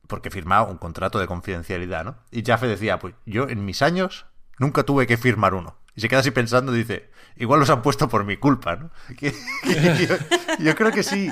Porque 0.08 0.30
firmaba 0.30 0.70
un 0.70 0.78
contrato 0.78 1.20
de 1.20 1.28
confidencialidad, 1.28 2.04
¿no? 2.04 2.18
Y 2.32 2.44
Jaffe 2.44 2.68
decía, 2.68 3.00
pues 3.00 3.16
yo 3.26 3.48
en 3.48 3.66
mis 3.66 3.82
años 3.82 4.26
nunca 4.60 4.84
tuve 4.84 5.08
que 5.08 5.18
firmar 5.18 5.54
uno. 5.54 5.78
Y 5.95 6.01
se 6.01 6.07
queda 6.07 6.22
así 6.22 6.31
pensando 6.31 6.73
y 6.73 6.80
dice, 6.80 7.09
igual 7.35 7.59
los 7.59 7.69
han 7.69 7.81
puesto 7.81 8.07
por 8.07 8.23
mi 8.23 8.38
culpa, 8.38 8.76
¿no? 8.76 8.91
Yo 10.59 10.76
creo 10.76 10.91
que 10.91 11.03
sí, 11.03 11.30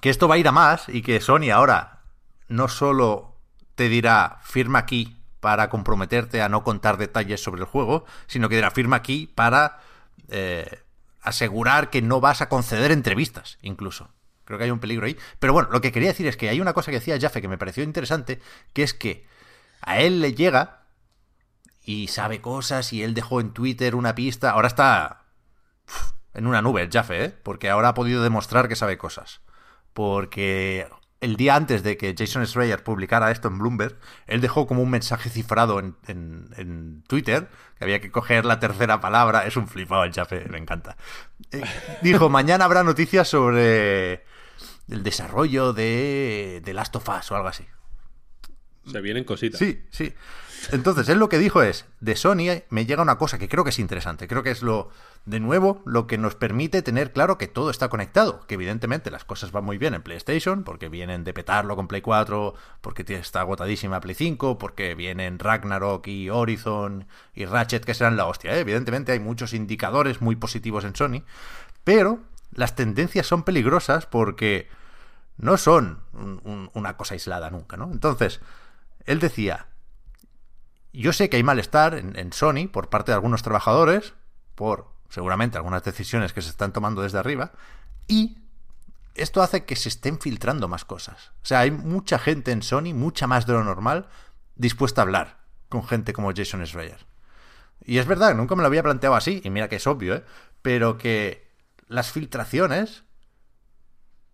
que 0.00 0.10
esto 0.10 0.28
va 0.28 0.36
a 0.36 0.38
ir 0.38 0.48
a 0.48 0.52
más 0.52 0.88
y 0.88 1.02
que 1.02 1.20
Sony 1.20 1.50
ahora 1.52 2.02
no 2.48 2.68
solo 2.68 3.36
te 3.74 3.88
dirá 3.88 4.38
firma 4.42 4.78
aquí 4.78 5.16
para 5.40 5.68
comprometerte 5.68 6.42
a 6.42 6.48
no 6.48 6.64
contar 6.64 6.96
detalles 6.96 7.42
sobre 7.42 7.60
el 7.60 7.66
juego, 7.66 8.04
sino 8.26 8.48
que 8.48 8.56
dirá 8.56 8.70
firma 8.70 8.96
aquí 8.96 9.30
para 9.34 9.80
eh, 10.28 10.82
asegurar 11.22 11.90
que 11.90 12.02
no 12.02 12.20
vas 12.20 12.40
a 12.40 12.48
conceder 12.48 12.92
entrevistas, 12.92 13.58
incluso. 13.62 14.10
Creo 14.44 14.58
que 14.58 14.64
hay 14.64 14.70
un 14.70 14.78
peligro 14.78 15.06
ahí. 15.06 15.16
Pero 15.40 15.52
bueno, 15.52 15.68
lo 15.72 15.80
que 15.80 15.90
quería 15.92 16.08
decir 16.08 16.26
es 16.26 16.36
que 16.36 16.48
hay 16.48 16.60
una 16.60 16.72
cosa 16.72 16.90
que 16.90 16.98
decía 16.98 17.18
Jaffe 17.20 17.42
que 17.42 17.48
me 17.48 17.58
pareció 17.58 17.82
interesante, 17.82 18.40
que 18.72 18.84
es 18.84 18.94
que 18.94 19.26
a 19.80 19.98
él 20.00 20.20
le 20.20 20.34
llega 20.34 20.75
y 21.86 22.08
sabe 22.08 22.42
cosas 22.42 22.92
y 22.92 23.02
él 23.02 23.14
dejó 23.14 23.40
en 23.40 23.52
Twitter 23.52 23.94
una 23.94 24.14
pista. 24.14 24.50
Ahora 24.50 24.68
está 24.68 25.22
en 26.34 26.46
una 26.46 26.60
nube 26.60 26.82
el 26.82 26.90
Jaffe, 26.90 27.24
¿eh? 27.24 27.28
Porque 27.42 27.70
ahora 27.70 27.88
ha 27.88 27.94
podido 27.94 28.22
demostrar 28.22 28.68
que 28.68 28.76
sabe 28.76 28.98
cosas. 28.98 29.40
Porque 29.94 30.86
el 31.20 31.36
día 31.36 31.54
antes 31.54 31.82
de 31.82 31.96
que 31.96 32.14
Jason 32.18 32.44
Schreier 32.46 32.82
publicara 32.84 33.30
esto 33.30 33.48
en 33.48 33.58
Bloomberg, 33.58 33.96
él 34.26 34.40
dejó 34.42 34.66
como 34.66 34.82
un 34.82 34.90
mensaje 34.90 35.30
cifrado 35.30 35.78
en, 35.78 35.96
en- 36.08 36.50
en 36.56 37.02
Twitter, 37.06 37.48
que 37.78 37.84
había 37.84 38.00
que 38.00 38.10
coger 38.10 38.44
la 38.44 38.58
tercera 38.60 39.00
palabra. 39.00 39.46
Es 39.46 39.56
un 39.56 39.68
flipado 39.68 40.02
el 40.04 40.12
Jaffe, 40.12 40.44
me 40.50 40.58
encanta. 40.58 40.96
Eh, 41.52 41.62
dijo, 42.02 42.28
mañana 42.28 42.64
habrá 42.66 42.82
noticias 42.82 43.28
sobre 43.28 44.24
el 44.88 45.02
desarrollo 45.04 45.72
de, 45.72 46.60
de 46.64 46.74
Last 46.74 46.96
of 46.96 47.08
Us 47.08 47.30
o 47.30 47.36
algo 47.36 47.48
así. 47.48 47.64
Se 48.90 49.00
vienen 49.00 49.24
cositas. 49.24 49.58
Sí, 49.58 49.82
sí. 49.90 50.12
Entonces, 50.72 51.08
él 51.08 51.18
lo 51.18 51.28
que 51.28 51.38
dijo 51.38 51.62
es, 51.62 51.86
de 52.00 52.16
Sony 52.16 52.62
me 52.70 52.86
llega 52.86 53.02
una 53.02 53.18
cosa 53.18 53.38
que 53.38 53.48
creo 53.48 53.62
que 53.62 53.70
es 53.70 53.78
interesante, 53.78 54.26
creo 54.26 54.42
que 54.42 54.50
es 54.50 54.62
lo, 54.62 54.90
de 55.24 55.38
nuevo, 55.38 55.82
lo 55.84 56.06
que 56.06 56.18
nos 56.18 56.34
permite 56.34 56.82
tener 56.82 57.12
claro 57.12 57.38
que 57.38 57.46
todo 57.46 57.70
está 57.70 57.88
conectado, 57.88 58.46
que 58.46 58.54
evidentemente 58.54 59.10
las 59.10 59.24
cosas 59.24 59.52
van 59.52 59.64
muy 59.64 59.78
bien 59.78 59.94
en 59.94 60.02
PlayStation, 60.02 60.64
porque 60.64 60.88
vienen 60.88 61.24
de 61.24 61.34
petarlo 61.34 61.76
con 61.76 61.88
Play 61.88 62.00
4, 62.00 62.54
porque 62.80 63.04
está 63.14 63.40
agotadísima 63.40 64.00
Play 64.00 64.14
5, 64.14 64.58
porque 64.58 64.94
vienen 64.94 65.38
Ragnarok 65.38 66.06
y 66.08 66.30
Horizon 66.30 67.06
y 67.34 67.44
Ratchet 67.44 67.84
que 67.84 67.94
serán 67.94 68.16
la 68.16 68.26
hostia, 68.26 68.56
¿eh? 68.56 68.60
evidentemente 68.60 69.12
hay 69.12 69.20
muchos 69.20 69.52
indicadores 69.52 70.20
muy 70.20 70.36
positivos 70.36 70.84
en 70.84 70.96
Sony, 70.96 71.22
pero 71.84 72.20
las 72.52 72.74
tendencias 72.74 73.26
son 73.26 73.44
peligrosas 73.44 74.06
porque 74.06 74.68
no 75.38 75.56
son 75.58 76.00
una 76.72 76.96
cosa 76.96 77.14
aislada 77.14 77.50
nunca, 77.50 77.76
¿no? 77.76 77.90
Entonces, 77.92 78.40
él 79.06 79.20
decía, 79.20 79.66
yo 80.92 81.12
sé 81.12 81.28
que 81.28 81.36
hay 81.36 81.42
malestar 81.42 81.94
en, 81.94 82.32
Sony 82.32 82.68
por 82.70 82.90
parte 82.90 83.12
de 83.12 83.14
algunos 83.14 83.42
trabajadores, 83.42 84.14
por 84.54 84.88
seguramente 85.08 85.56
algunas 85.56 85.84
decisiones 85.84 86.32
que 86.32 86.42
se 86.42 86.50
están 86.50 86.72
tomando 86.72 87.02
desde 87.02 87.18
arriba, 87.18 87.52
y 88.08 88.38
esto 89.14 89.42
hace 89.42 89.64
que 89.64 89.76
se 89.76 89.88
estén 89.88 90.18
filtrando 90.18 90.68
más 90.68 90.84
cosas. 90.84 91.32
O 91.42 91.46
sea, 91.46 91.60
hay 91.60 91.70
mucha 91.70 92.18
gente 92.18 92.50
en 92.50 92.62
Sony, 92.62 92.92
mucha 92.94 93.26
más 93.26 93.46
de 93.46 93.54
lo 93.54 93.64
normal, 93.64 94.08
dispuesta 94.56 95.00
a 95.00 95.04
hablar 95.04 95.38
con 95.68 95.86
gente 95.86 96.12
como 96.12 96.32
Jason 96.34 96.64
Schreier. 96.66 97.06
Y 97.84 97.98
es 97.98 98.06
verdad, 98.06 98.34
nunca 98.34 98.56
me 98.56 98.62
lo 98.62 98.66
había 98.66 98.82
planteado 98.82 99.14
así, 99.14 99.40
y 99.44 99.50
mira 99.50 99.68
que 99.68 99.76
es 99.76 99.86
obvio, 99.86 100.16
¿eh? 100.16 100.24
Pero 100.62 100.98
que 100.98 101.46
las 101.88 102.10
filtraciones 102.10 103.04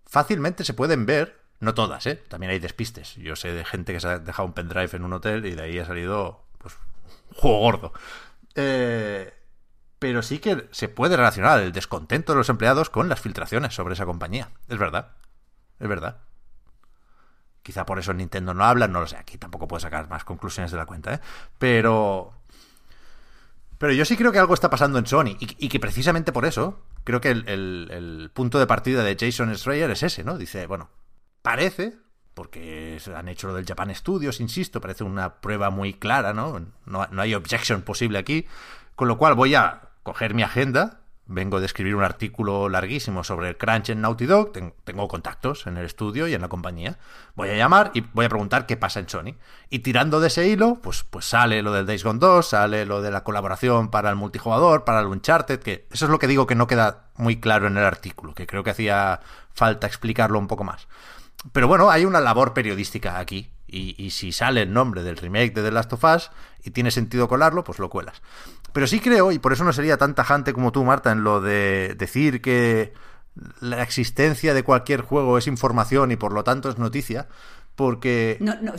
fácilmente 0.07 0.65
se 0.65 0.75
pueden 0.75 1.07
ver, 1.07 1.42
no 1.63 1.75
todas, 1.75 2.05
¿eh? 2.07 2.17
También 2.17 2.51
hay 2.51 2.59
despistes. 2.59 3.15
Yo 3.15 3.37
sé 3.37 3.53
de 3.53 3.65
gente 3.65 3.93
que 3.93 4.01
se 4.01 4.09
ha 4.09 4.19
dejado 4.19 4.47
un 4.47 4.53
pendrive 4.53 4.91
en 4.95 5.05
un 5.05 5.13
hotel 5.13 5.47
y 5.47 5.55
de 5.55 5.63
ahí 5.63 5.79
ha 5.79 5.87
salido 5.87 6.43
pues, 6.59 6.75
juego 7.37 7.59
gordo. 7.61 7.93
Eh, 8.57 9.33
pero 10.01 10.23
sí 10.23 10.41
que 10.41 10.67
se 10.73 10.89
puede 10.89 11.17
relacionar 11.17 11.61
el 11.61 11.71
descontento 11.71 12.33
de 12.33 12.39
los 12.39 12.49
empleados 12.49 12.91
con 12.91 13.09
las 13.09 13.21
filtraciones 13.21 13.77
sobre 13.77 13.95
esa 13.95 14.05
compañía. 14.05 14.51
Es 14.69 14.77
verdad. 14.77 15.13
Es 15.79 15.87
verdad. 15.87 16.23
Quizá 17.63 17.87
por 17.87 18.01
eso 18.01 18.13
Nintendo 18.13 18.55
no 18.55 18.65
habla, 18.65 18.89
no 18.89 18.99
lo 18.99 19.07
sé. 19.07 19.17
Aquí 19.17 19.39
tampoco 19.39 19.69
puedo 19.69 19.79
sacar 19.79 20.09
más 20.09 20.25
conclusiones 20.25 20.73
de 20.73 20.79
la 20.79 20.87
cuenta, 20.87 21.15
¿eh? 21.15 21.21
Pero. 21.61 22.33
Pero 23.79 23.93
yo 23.93 24.05
sí 24.05 24.17
creo 24.17 24.33
que 24.33 24.41
algo 24.41 24.55
está 24.55 24.69
pasando 24.69 24.99
en 24.99 25.07
Sony. 25.07 25.37
Y, 25.39 25.69
que 25.69 25.79
precisamente 25.79 26.33
por 26.33 26.45
eso, 26.45 26.83
creo 27.05 27.21
que 27.21 27.31
el, 27.31 27.49
el 27.49 28.31
punto 28.35 28.59
de 28.59 28.67
partida 28.67 29.05
de 29.05 29.17
Jason 29.19 29.57
Schreier 29.57 29.91
es 29.93 30.03
ese, 30.03 30.25
¿no? 30.25 30.37
Dice, 30.37 30.67
bueno, 30.67 30.89
parece 31.43 32.03
porque 32.35 32.99
han 33.15 33.29
hecho 33.29 33.49
lo 33.49 33.55
del 33.55 33.67
Japan 33.67 33.95
Studios, 33.95 34.41
insisto, 34.41 34.81
parece 34.81 35.05
una 35.05 35.41
prueba 35.41 35.71
muy 35.71 35.95
clara, 35.95 36.33
¿no? 36.33 36.65
¿no? 36.87 37.07
hay 37.19 37.35
objection 37.35 37.83
posible 37.83 38.19
aquí, 38.19 38.47
con 38.97 39.09
lo 39.09 39.19
cual 39.19 39.35
voy 39.35 39.55
a 39.55 39.91
coger 40.03 40.35
mi 40.35 40.43
agenda, 40.43 41.01
vengo 41.27 41.61
de 41.61 41.67
escribir 41.67 41.95
un 41.95 42.03
artículo 42.03 42.69
larguísimo 42.69 43.23
sobre 43.23 43.49
el 43.49 43.57
crunch 43.57 43.91
en 43.91 44.01
Naughty 44.01 44.27
Dog, 44.27 44.53
tengo 44.85 45.09
contactos 45.09 45.67
en 45.67 45.77
el 45.77 45.85
estudio 45.85 46.27
y 46.27 46.35
en 46.35 46.41
la 46.41 46.49
compañía, 46.49 46.99
voy 47.35 47.51
a 47.51 47.57
llamar 47.57 47.91
y 47.95 48.01
voy 48.01 48.27
a 48.27 48.29
preguntar 48.29 48.67
qué 48.67 48.77
pasa 48.77 49.01
en 49.01 49.09
Sony. 49.09 49.37
Y 49.69 49.81
tirando 49.81 50.21
de 50.21 50.29
ese 50.29 50.49
hilo, 50.49 50.81
pues, 50.83 51.05
pues 51.05 51.27
sale 51.27 51.63
lo 51.63 51.73
del 51.73 51.87
Days 51.87 52.03
Gone 52.03 52.19
2, 52.19 52.47
sale 52.47 52.87
lo 52.87 53.03
de 53.03 53.11
la 53.11 53.25
colaboración 53.25 53.91
para 53.91 54.11
el 54.11 54.17
multijugador, 54.17 54.85
para 54.85 55.01
el 55.01 55.07
Uncharted, 55.07 55.61
que 55.61 55.87
eso 55.91 56.07
es 56.07 56.11
lo 56.11 56.19
que 56.19 56.27
digo 56.27 56.47
que 56.47 56.55
no 56.55 56.67
queda 56.67 57.11
muy 57.17 57.41
claro 57.41 57.67
en 57.67 57.77
el 57.77 57.85
artículo, 57.85 58.35
que 58.35 58.47
creo 58.47 58.65
que 58.65 58.71
hacía 58.71 59.21
falta 59.53 59.87
explicarlo 59.87 60.39
un 60.39 60.49
poco 60.49 60.65
más. 60.65 60.89
Pero 61.53 61.67
bueno, 61.67 61.91
hay 61.91 62.05
una 62.05 62.21
labor 62.21 62.55
periodística 62.55 63.19
aquí. 63.19 63.51
Y, 63.75 64.11
si 64.11 64.33
sale 64.33 64.63
el 64.63 64.73
nombre 64.75 65.03
del 65.03 65.17
remake 65.17 65.55
de 65.55 65.63
The 65.63 65.71
Last 65.71 65.95
of 65.95 66.05
Us 66.05 66.31
y 66.63 66.73
tiene 66.73 66.91
sentido 66.91 67.27
colarlo, 67.27 67.65
pues 67.65 67.79
lo 67.79 67.89
cuelas. 67.89 68.21
Pero 68.75 68.87
sí 68.87 69.01
creo, 69.01 69.33
y 69.33 69.39
por 69.39 69.55
eso 69.55 69.65
no 69.65 69.73
sería 69.73 69.97
tan 69.97 70.15
tajante 70.15 70.53
como 70.53 70.73
tú, 70.73 70.85
Marta, 70.85 71.11
en 71.11 71.25
lo 71.25 71.41
de 71.41 71.95
decir 71.97 72.43
que 72.43 72.93
la 73.61 73.83
existencia 73.83 74.53
de 74.53 74.63
cualquier 74.63 75.01
juego 75.01 75.39
es 75.39 75.47
información 75.47 76.13
y 76.13 76.17
por 76.17 76.33
lo 76.33 76.45
tanto 76.45 76.69
es 76.69 76.77
noticia, 76.77 77.29
porque... 77.75 78.37
No, 78.41 78.61
no, 78.61 78.75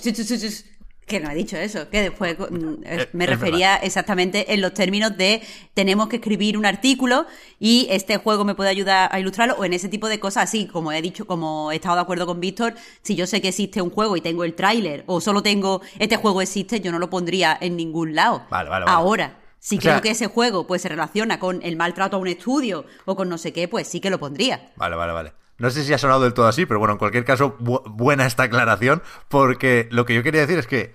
que 1.05 1.19
no 1.19 1.29
he 1.29 1.35
dicho 1.35 1.57
eso, 1.57 1.89
que 1.89 2.01
después 2.01 2.37
mm, 2.37 2.73
eh, 2.85 3.09
me 3.13 3.25
refería 3.25 3.75
exactamente 3.75 4.53
en 4.53 4.61
los 4.61 4.73
términos 4.73 5.17
de 5.17 5.41
tenemos 5.73 6.07
que 6.07 6.17
escribir 6.17 6.57
un 6.57 6.65
artículo 6.65 7.25
y 7.59 7.87
este 7.89 8.17
juego 8.17 8.45
me 8.45 8.55
puede 8.55 8.69
ayudar 8.69 9.09
a 9.11 9.19
ilustrarlo 9.19 9.55
o 9.55 9.65
en 9.65 9.73
ese 9.73 9.89
tipo 9.89 10.07
de 10.07 10.19
cosas 10.19 10.43
así, 10.43 10.67
como 10.67 10.91
he 10.91 11.01
dicho, 11.01 11.25
como 11.27 11.71
he 11.71 11.75
estado 11.75 11.95
de 11.95 12.01
acuerdo 12.01 12.25
con 12.25 12.39
Víctor, 12.39 12.75
si 13.01 13.15
yo 13.15 13.27
sé 13.27 13.41
que 13.41 13.49
existe 13.49 13.81
un 13.81 13.89
juego 13.89 14.15
y 14.17 14.21
tengo 14.21 14.43
el 14.43 14.53
tráiler 14.53 15.03
o 15.07 15.19
solo 15.21 15.43
tengo 15.43 15.81
este 15.99 16.17
juego 16.17 16.41
existe, 16.41 16.79
yo 16.79 16.91
no 16.91 16.99
lo 16.99 17.09
pondría 17.09 17.57
en 17.59 17.75
ningún 17.75 18.15
lado. 18.15 18.43
Vale, 18.49 18.69
vale, 18.69 18.85
Ahora, 18.87 19.39
si 19.59 19.77
creo 19.77 20.01
que 20.01 20.11
ese 20.11 20.27
juego 20.27 20.67
pues 20.67 20.81
se 20.81 20.89
relaciona 20.89 21.39
con 21.39 21.61
el 21.63 21.75
maltrato 21.75 22.17
a 22.17 22.19
un 22.19 22.27
estudio 22.27 22.85
o 23.05 23.15
con 23.15 23.29
no 23.29 23.37
sé 23.37 23.53
qué, 23.53 23.67
pues 23.67 23.87
sí 23.87 23.99
que 23.99 24.09
lo 24.09 24.19
pondría. 24.19 24.71
Vale, 24.75 24.95
vale, 24.95 25.13
vale. 25.13 25.42
No 25.63 25.69
sé 25.69 25.85
si 25.85 25.93
ha 25.93 25.97
sonado 25.97 26.23
del 26.23 26.33
todo 26.33 26.47
así, 26.47 26.65
pero 26.65 26.77
bueno, 26.77 26.91
en 26.91 26.97
cualquier 26.97 27.23
caso, 27.23 27.55
buena 27.57 28.25
esta 28.25 28.43
aclaración, 28.43 29.01
porque 29.29 29.87
lo 29.91 30.05
que 30.05 30.13
yo 30.13 30.21
quería 30.21 30.41
decir 30.41 30.59
es 30.59 30.67
que 30.67 30.93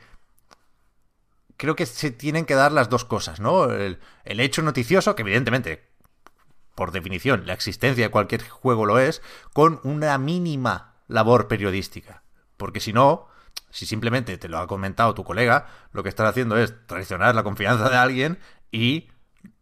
creo 1.56 1.74
que 1.74 1.86
se 1.86 2.10
tienen 2.10 2.44
que 2.44 2.54
dar 2.54 2.70
las 2.70 2.90
dos 2.90 3.06
cosas, 3.06 3.40
¿no? 3.40 3.72
El, 3.72 3.98
hecho 4.26 4.60
noticioso, 4.60 5.16
que 5.16 5.22
evidentemente, 5.22 5.88
por 6.74 6.92
definición, 6.92 7.46
la 7.46 7.54
existencia 7.54 8.04
de 8.04 8.10
cualquier 8.10 8.46
juego 8.46 8.84
lo 8.84 8.98
es, 8.98 9.22
con 9.54 9.80
una 9.84 10.18
mínima 10.18 10.96
labor 11.06 11.48
periodística. 11.48 12.22
Porque 12.58 12.80
si 12.80 12.92
no, 12.92 13.26
si 13.70 13.86
simplemente 13.86 14.36
te 14.36 14.50
lo 14.50 14.58
ha 14.58 14.66
comentado 14.66 15.14
tu 15.14 15.24
colega, 15.24 15.66
lo 15.92 16.02
que 16.02 16.10
estás 16.10 16.28
haciendo 16.28 16.58
es 16.58 16.74
traicionar 16.86 17.34
la 17.34 17.42
confianza 17.42 17.88
de 17.88 17.96
alguien 17.96 18.38
y 18.70 19.08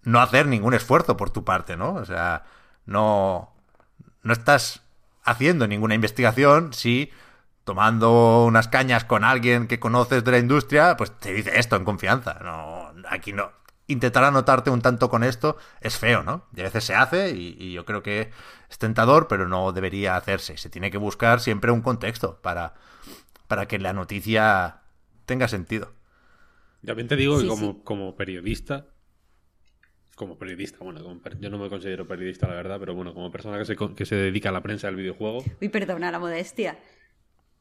no 0.03 0.21
hacer 0.21 0.49
ningún 0.49 0.75
esfuerzo 0.75 1.17
por 1.17 1.31
tu 1.31 1.45
parte, 1.45 1.77
¿no? 1.77 1.95
O 1.95 2.05
sea, 2.05 2.43
no, 2.87 3.55
no 4.25 4.33
estás 4.33 4.83
haciendo 5.27 5.67
ninguna 5.67 5.95
investigación 5.95 6.73
si 6.73 7.11
tomando 7.65 8.45
unas 8.45 8.69
cañas 8.69 9.05
con 9.05 9.25
alguien 9.25 9.67
que 9.67 9.81
conoces 9.81 10.23
de 10.23 10.31
la 10.31 10.39
industria, 10.39 10.97
pues 10.97 11.11
te 11.19 11.33
dice 11.33 11.59
esto 11.59 11.75
en 11.75 11.85
confianza. 11.85 12.39
No, 12.43 12.93
aquí 13.11 13.33
no. 13.33 13.51
Intentar 13.89 14.23
anotarte 14.23 14.71
un 14.71 14.81
tanto 14.81 15.11
con 15.11 15.25
esto 15.25 15.57
es 15.81 15.99
feo, 15.99 16.23
¿no? 16.23 16.47
Y 16.55 16.61
a 16.61 16.65
veces 16.65 16.85
se 16.85 16.95
hace 16.95 17.31
y, 17.31 17.73
yo 17.73 17.85
creo 17.85 18.03
que 18.03 18.31
es 18.71 18.79
tentador, 18.79 19.27
pero 19.27 19.49
no 19.49 19.73
debería 19.73 20.17
hacerse. 20.17 20.57
Se 20.57 20.71
tiene 20.71 20.93
que 20.93 20.99
buscar 20.99 21.41
siempre 21.41 21.73
un 21.73 21.83
contexto 21.83 22.41
para, 22.41 22.75
para 23.49 23.67
que 23.67 23.81
la 23.81 23.93
noticia 23.93 24.83
tenga 25.25 25.49
sentido. 25.49 25.93
También 26.85 27.09
te 27.09 27.17
digo 27.17 27.41
que 27.41 27.49
como, 27.49 27.83
como 27.83 28.15
periodista, 28.15 28.87
como 30.17 30.39
periodista, 30.39 30.79
bueno, 30.81 31.21
yo 31.39 31.51
no 31.51 31.59
me 31.59 31.69
considero 31.69 32.07
periodista, 32.07 32.49
la 32.49 32.55
verdad, 32.55 32.81
pero 32.81 32.95
bueno, 32.95 33.13
como 33.13 33.31
persona 33.31 33.59
que 33.59 33.67
se, 33.67 33.77
que 33.77 34.07
se 34.07 34.17
dedica 34.17 34.49
a 34.49 34.53
la 34.53 34.63
prensa 34.63 34.87
del 34.87 34.97
videojuego. 34.97 35.45
Uy, 35.61 35.69
perdona 35.69 36.11
la 36.11 36.19
modestia. 36.19 36.79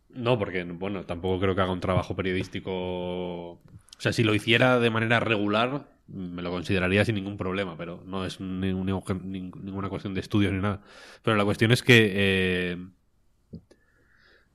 No, 0.09 0.39
porque, 0.39 0.63
bueno, 0.63 1.05
tampoco 1.05 1.41
creo 1.41 1.53
que 1.53 1.61
haga 1.61 1.73
un 1.73 1.81
trabajo 1.81 2.15
periodístico. 2.15 2.71
O 2.71 3.61
sea, 3.97 4.13
si 4.13 4.23
lo 4.23 4.33
hiciera 4.33 4.79
de 4.79 4.89
manera 4.89 5.19
regular, 5.19 5.89
me 6.07 6.41
lo 6.41 6.49
consideraría 6.49 7.03
sin 7.03 7.15
ningún 7.15 7.35
problema, 7.35 7.75
pero 7.75 8.01
no 8.05 8.25
es 8.25 8.39
ninguna 8.39 9.89
cuestión 9.89 10.13
de 10.13 10.21
estudios 10.21 10.53
ni 10.53 10.59
nada. 10.59 10.81
Pero 11.23 11.35
la 11.35 11.43
cuestión 11.43 11.73
es 11.73 11.83
que 11.83 12.13
eh, 12.15 12.77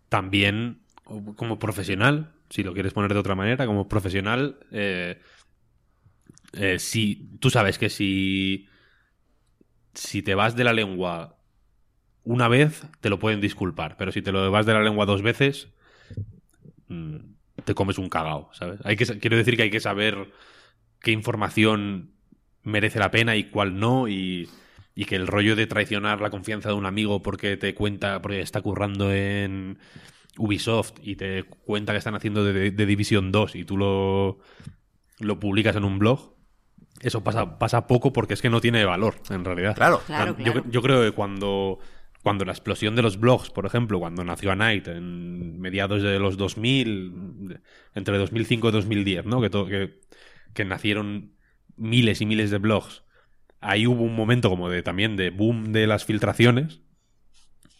también, 0.08 0.80
como 1.36 1.58
profesional, 1.58 2.32
si 2.48 2.62
lo 2.62 2.72
quieres 2.72 2.94
poner 2.94 3.12
de 3.12 3.20
otra 3.20 3.34
manera, 3.34 3.66
como 3.66 3.88
profesional, 3.88 4.58
eh, 4.72 5.20
eh, 6.52 6.78
si 6.78 7.30
tú 7.40 7.50
sabes 7.50 7.78
que 7.78 7.90
si, 7.90 8.68
si 9.94 10.22
te 10.22 10.34
vas 10.34 10.56
de 10.56 10.64
la 10.64 10.72
lengua 10.72 11.36
una 12.24 12.48
vez 12.48 12.86
te 13.00 13.08
lo 13.08 13.18
pueden 13.18 13.40
disculpar, 13.40 13.96
pero 13.96 14.12
si 14.12 14.22
te 14.22 14.32
lo 14.32 14.50
vas 14.50 14.66
de 14.66 14.74
la 14.74 14.82
lengua 14.82 15.06
dos 15.06 15.22
veces, 15.22 15.68
mm, 16.88 17.16
te 17.64 17.74
comes 17.74 17.98
un 17.98 18.08
cagao, 18.08 18.50
¿sabes? 18.52 18.80
Hay 18.84 18.96
que, 18.96 19.06
quiero 19.18 19.36
decir 19.36 19.56
que 19.56 19.64
hay 19.64 19.70
que 19.70 19.80
saber 19.80 20.32
qué 21.00 21.12
información 21.12 22.12
merece 22.62 22.98
la 22.98 23.10
pena 23.10 23.36
y 23.36 23.44
cuál 23.44 23.78
no, 23.78 24.08
y, 24.08 24.48
que 25.08 25.16
el 25.16 25.26
rollo 25.26 25.56
de 25.56 25.66
traicionar 25.66 26.20
la 26.20 26.28
confianza 26.28 26.68
de 26.68 26.74
un 26.74 26.84
amigo 26.84 27.22
porque 27.22 27.56
te 27.56 27.74
cuenta, 27.74 28.20
porque 28.20 28.42
está 28.42 28.60
currando 28.60 29.10
en 29.10 29.78
Ubisoft 30.36 30.92
y 31.02 31.16
te 31.16 31.44
cuenta 31.44 31.92
que 31.92 31.98
están 31.98 32.14
haciendo 32.14 32.44
de, 32.44 32.70
de 32.70 32.86
Division 32.86 33.32
2 33.32 33.56
y 33.56 33.64
tú 33.64 33.78
lo, 33.78 34.40
lo 35.20 35.40
publicas 35.40 35.76
en 35.76 35.84
un 35.84 35.98
blog, 35.98 36.34
eso 37.00 37.24
pasa, 37.24 37.58
pasa 37.58 37.86
poco 37.86 38.12
porque 38.12 38.34
es 38.34 38.42
que 38.42 38.50
no 38.50 38.60
tiene 38.60 38.84
valor, 38.84 39.16
en 39.30 39.44
realidad. 39.44 39.74
Claro, 39.74 40.02
claro, 40.06 40.36
yo 40.38 40.82
creo 40.82 41.02
que 41.02 41.12
cuando 41.12 41.78
cuando 42.22 42.44
la 42.44 42.52
explosión 42.52 42.96
de 42.96 43.02
los 43.02 43.18
blogs, 43.18 43.50
por 43.50 43.64
ejemplo, 43.64 43.98
cuando 43.98 44.22
nació 44.24 44.52
A 44.52 44.56
Night 44.56 44.88
en 44.88 45.58
mediados 45.58 46.02
de 46.02 46.18
los 46.18 46.36
2000, 46.36 47.60
entre 47.94 48.18
2005 48.18 48.68
y 48.68 48.72
2010, 48.72 49.24
¿no? 49.24 49.40
Que, 49.40 49.50
que, 49.50 50.00
que, 50.52 50.64
nacieron 50.64 51.32
miles 51.76 52.20
y 52.20 52.26
miles 52.26 52.50
de 52.50 52.58
blogs. 52.58 53.04
Ahí 53.60 53.86
hubo 53.86 54.02
un 54.02 54.14
momento 54.14 54.50
como 54.50 54.68
de 54.68 54.82
también 54.82 55.16
de 55.16 55.30
boom 55.30 55.72
de 55.72 55.86
las 55.86 56.04
filtraciones, 56.04 56.82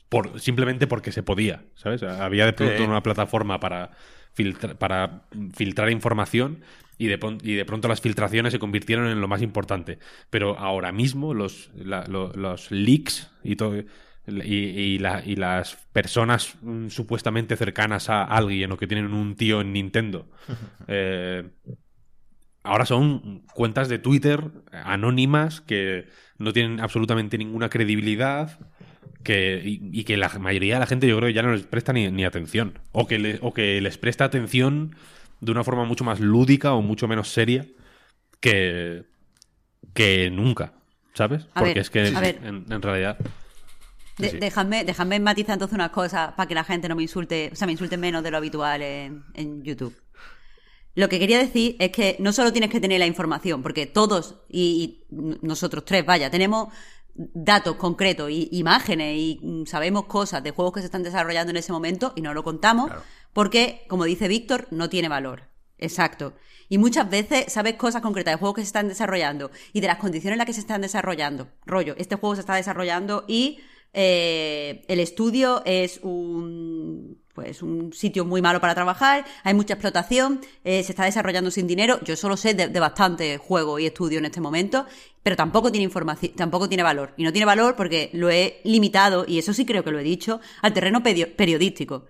por, 0.09 0.41
simplemente 0.41 0.87
porque 0.87 1.13
se 1.13 1.23
podía, 1.23 1.65
¿sabes? 1.75 2.03
Había 2.03 2.47
de 2.47 2.55
pronto 2.55 2.85
una 2.85 3.03
plataforma 3.03 3.61
para 3.61 3.91
para 4.79 5.23
filtrar 5.55 5.91
información 5.91 6.63
y 7.01 7.07
de, 7.07 7.19
y 7.43 7.55
de, 7.55 7.65
pronto 7.65 7.89
las 7.89 8.03
filtraciones 8.03 8.53
se 8.53 8.59
convirtieron 8.59 9.09
en 9.09 9.23
lo 9.23 9.27
más 9.27 9.41
importante. 9.41 9.99
Pero 10.29 10.59
ahora 10.59 10.93
mismo 10.93 11.33
los, 11.33 11.71
los 11.75 12.71
leaks 12.71 13.33
y 13.43 13.57
todo 13.57 13.75
y, 14.27 14.99
las 14.99 15.77
personas 15.95 16.57
mm, 16.61 16.89
supuestamente 16.89 17.57
cercanas 17.57 18.11
a 18.11 18.25
alguien 18.25 18.71
o 18.73 18.77
que 18.77 18.87
tienen 18.87 19.15
un 19.15 19.35
tío 19.35 19.63
en 19.63 19.73
Nintendo 19.73 20.29
eh, 20.89 21.49
ahora 22.63 22.85
son 22.85 23.45
cuentas 23.55 23.89
de 23.89 23.99
Twitter 23.99 24.51
anónimas 24.71 25.63
que 25.63 26.07
no 26.37 26.53
tienen 26.53 26.81
absolutamente 26.81 27.39
ninguna 27.39 27.71
credibilidad 27.71 28.61
que, 29.23 29.63
y, 29.65 30.05
que 30.05 30.19
la 30.19 30.29
mayoría 30.39 30.75
de 30.75 30.81
la 30.81 30.87
gente 30.87 31.09
yo 31.09 31.17
creo 31.17 31.29
que 31.29 31.35
ya 31.35 31.43
no 31.43 31.53
les 31.53 31.65
presta 31.65 31.93
ni, 31.95 32.25
atención 32.25 32.79
o 32.93 33.07
que, 33.07 33.39
o 33.41 33.55
que 33.55 33.81
les 33.81 33.99
presta 33.99 34.25
atención 34.25 34.95
de 35.41 35.53
una 35.53 35.65
forma 35.65 35.85
mucho 35.85 36.05
más 36.05 36.21
lúdica 36.21 36.75
o 36.75 36.83
mucho 36.83 37.09
menos 37.09 37.33
seria 37.33 37.67
que, 38.41 39.05
que 39.95 40.31
nunca, 40.31 40.73
¿sabes? 41.15 41.47
Porque 41.55 41.81
es 41.81 41.91
que 41.91 42.07
en 42.07 42.83
realidad 42.83 43.19
Déjame, 44.21 44.85
déjame 44.85 45.21
matizar 45.21 45.55
entonces 45.55 45.75
una 45.75 45.91
cosa 45.91 46.35
para 46.37 46.47
que 46.47 46.55
la 46.55 46.65
gente 46.65 46.89
no 46.89 46.97
me 46.97 47.03
insulte, 47.03 47.51
o 47.53 47.57
sea, 47.57 47.67
me 47.67 47.73
insulte 47.73 47.97
menos 47.97 48.23
de 48.23 48.31
lo 48.31 48.37
habitual 48.37 48.83
en, 48.83 49.63
YouTube. 49.63 49.97
Lo 50.95 51.09
que 51.09 51.19
quería 51.19 51.39
decir 51.39 51.77
es 51.79 51.91
que 51.91 52.17
no 52.19 52.33
solo 52.33 52.53
tienes 52.53 52.71
que 52.71 52.81
tener 52.81 52.99
la 52.99 53.07
información, 53.07 53.63
porque 53.63 53.87
todos 53.87 54.43
y, 54.49 55.05
nosotros 55.11 55.85
tres, 55.85 56.05
vaya, 56.05 56.31
tenemos 56.31 56.69
datos 57.15 57.77
concretos 57.77 58.31
y 58.31 58.49
imágenes 58.53 59.17
y 59.17 59.65
sabemos 59.67 60.05
cosas 60.07 60.43
de 60.43 60.53
juegos 60.53 60.75
que 60.75 60.81
se 60.81 60.87
están 60.87 61.03
desarrollando 61.03 61.51
en 61.51 61.57
ese 61.57 61.73
momento 61.73 62.13
y 62.17 62.23
no 62.23 62.35
lo 62.35 62.43
contamos 62.43 62.91
porque, 63.33 63.85
como 63.89 64.05
dice 64.05 64.29
Víctor, 64.29 64.67
no 64.71 64.89
tiene 64.89 65.09
valor. 65.09 65.45
Exacto. 65.79 66.35
Y 66.69 66.79
muchas 66.79 67.11
veces 67.11 67.53
sabes 67.53 67.75
cosas 67.75 68.03
concretas 68.03 68.35
de 68.35 68.39
juegos 68.39 68.57
que 68.57 68.63
se 68.63 68.67
están 68.67 68.89
desarrollando 68.89 69.51
y 69.73 69.81
de 69.81 69.89
las 69.89 69.99
condiciones 69.99 70.35
en 70.35 70.39
las 70.39 70.47
que 70.47 70.53
se 70.53 70.61
están 70.61 70.83
desarrollando. 70.83 71.49
Rollo, 71.67 71.95
este 71.99 72.17
juego 72.17 72.37
se 72.37 72.43
está 72.43 72.55
desarrollando 72.55 73.25
y 73.27 73.59
eh, 73.93 74.85
el 74.87 75.01
estudio 75.01 75.63
es 75.65 75.99
un, 76.03 77.21
pues, 77.35 77.63
un 77.63 77.93
sitio 77.93 78.25
muy 78.25 78.41
malo 78.41 78.61
para 78.61 78.75
trabajar, 78.75 79.25
hay 79.43 79.55
mucha 79.55 79.75
explotación, 79.75 80.41
eh, 80.63 80.83
se 80.83 80.93
está 80.93 81.05
desarrollando 81.05 81.51
sin 81.51 81.67
dinero. 81.67 81.99
Yo 82.05 82.15
solo 82.15 82.37
sé 82.37 82.55
de, 82.55 82.69
bastante 82.81 83.39
juego 83.39 83.79
y 83.79 83.87
estudio 83.87 84.19
en 84.19 84.27
este 84.27 84.41
momento, 84.41 84.87
pero 85.23 85.37
tampoco 85.37 85.73
tiene 85.73 85.85
información, 85.85 86.33
tampoco 86.37 86.69
tiene 86.69 86.83
valor. 86.83 87.15
Y 87.17 87.25
no 87.25 87.33
tiene 87.33 87.47
valor 87.47 87.77
porque 87.77 88.11
lo 88.13 88.31
he 88.31 88.61
limitado, 88.65 89.25
y 89.27 89.39
eso 89.39 89.53
sí 89.53 89.65
creo 89.65 89.83
que 89.83 89.91
lo 89.91 89.99
he 89.99 90.05
dicho, 90.05 90.41
al 90.63 90.73
terreno 90.73 91.03
periodístico. 91.03 92.07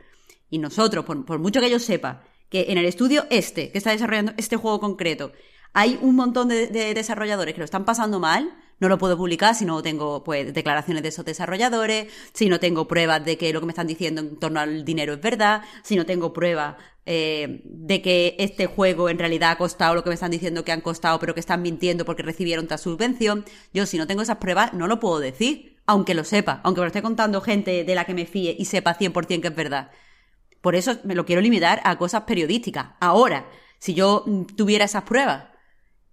Y 0.50 0.58
nosotros, 0.58 1.04
por, 1.04 1.38
mucho 1.38 1.60
que 1.60 1.70
yo 1.70 1.78
sepa, 1.78 2.24
que 2.48 2.66
en 2.68 2.78
el 2.78 2.84
estudio 2.84 3.26
este, 3.30 3.70
que 3.70 3.78
está 3.78 3.92
desarrollando 3.92 4.32
este 4.36 4.56
juego 4.56 4.80
concreto, 4.80 5.32
hay 5.72 5.98
un 6.02 6.16
montón 6.16 6.48
de 6.48 6.94
desarrolladores 6.94 7.54
que 7.54 7.60
lo 7.60 7.64
están 7.64 7.84
pasando 7.84 8.18
mal, 8.18 8.52
no 8.80 8.88
lo 8.88 8.98
puedo 8.98 9.16
publicar 9.16 9.54
si 9.54 9.64
no 9.64 9.82
tengo 9.82 10.24
pues 10.24 10.52
declaraciones 10.52 11.02
de 11.02 11.10
esos 11.10 11.24
desarrolladores, 11.24 12.10
si 12.32 12.48
no 12.48 12.58
tengo 12.58 12.88
pruebas 12.88 13.24
de 13.24 13.36
que 13.36 13.52
lo 13.52 13.60
que 13.60 13.66
me 13.66 13.72
están 13.72 13.86
diciendo 13.86 14.22
en 14.22 14.38
torno 14.38 14.58
al 14.58 14.84
dinero 14.84 15.12
es 15.12 15.20
verdad, 15.20 15.62
si 15.84 15.96
no 15.96 16.06
tengo 16.06 16.32
pruebas 16.32 16.76
eh, 17.04 17.60
de 17.64 18.02
que 18.02 18.36
este 18.38 18.66
juego 18.66 19.10
en 19.10 19.18
realidad 19.18 19.52
ha 19.52 19.58
costado 19.58 19.94
lo 19.94 20.02
que 20.02 20.08
me 20.08 20.14
están 20.14 20.30
diciendo 20.30 20.64
que 20.64 20.72
han 20.72 20.80
costado, 20.80 21.18
pero 21.20 21.34
que 21.34 21.40
están 21.40 21.62
mintiendo 21.62 22.04
porque 22.04 22.22
recibieron 22.22 22.66
tal 22.66 22.78
subvención. 22.78 23.44
Yo 23.74 23.84
si 23.84 23.98
no 23.98 24.06
tengo 24.06 24.22
esas 24.22 24.38
pruebas 24.38 24.72
no 24.72 24.86
lo 24.86 24.98
puedo 24.98 25.20
decir, 25.20 25.78
aunque 25.86 26.14
lo 26.14 26.24
sepa, 26.24 26.60
aunque 26.64 26.80
me 26.80 26.86
lo 26.86 26.88
esté 26.88 27.02
contando 27.02 27.40
gente 27.42 27.84
de 27.84 27.94
la 27.94 28.06
que 28.06 28.14
me 28.14 28.26
fíe 28.26 28.56
y 28.58 28.64
sepa 28.64 28.96
100% 28.96 29.42
que 29.42 29.48
es 29.48 29.54
verdad. 29.54 29.90
Por 30.60 30.74
eso 30.74 30.96
me 31.04 31.14
lo 31.14 31.24
quiero 31.24 31.40
limitar 31.40 31.80
a 31.84 31.96
cosas 31.96 32.22
periodísticas. 32.22 32.88
Ahora, 33.00 33.48
si 33.78 33.94
yo 33.94 34.24
tuviera 34.56 34.84
esas 34.84 35.04
pruebas 35.04 35.44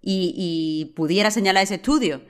y, 0.00 0.34
y 0.36 0.94
pudiera 0.94 1.30
señalar 1.30 1.64
ese 1.64 1.76
estudio, 1.76 2.22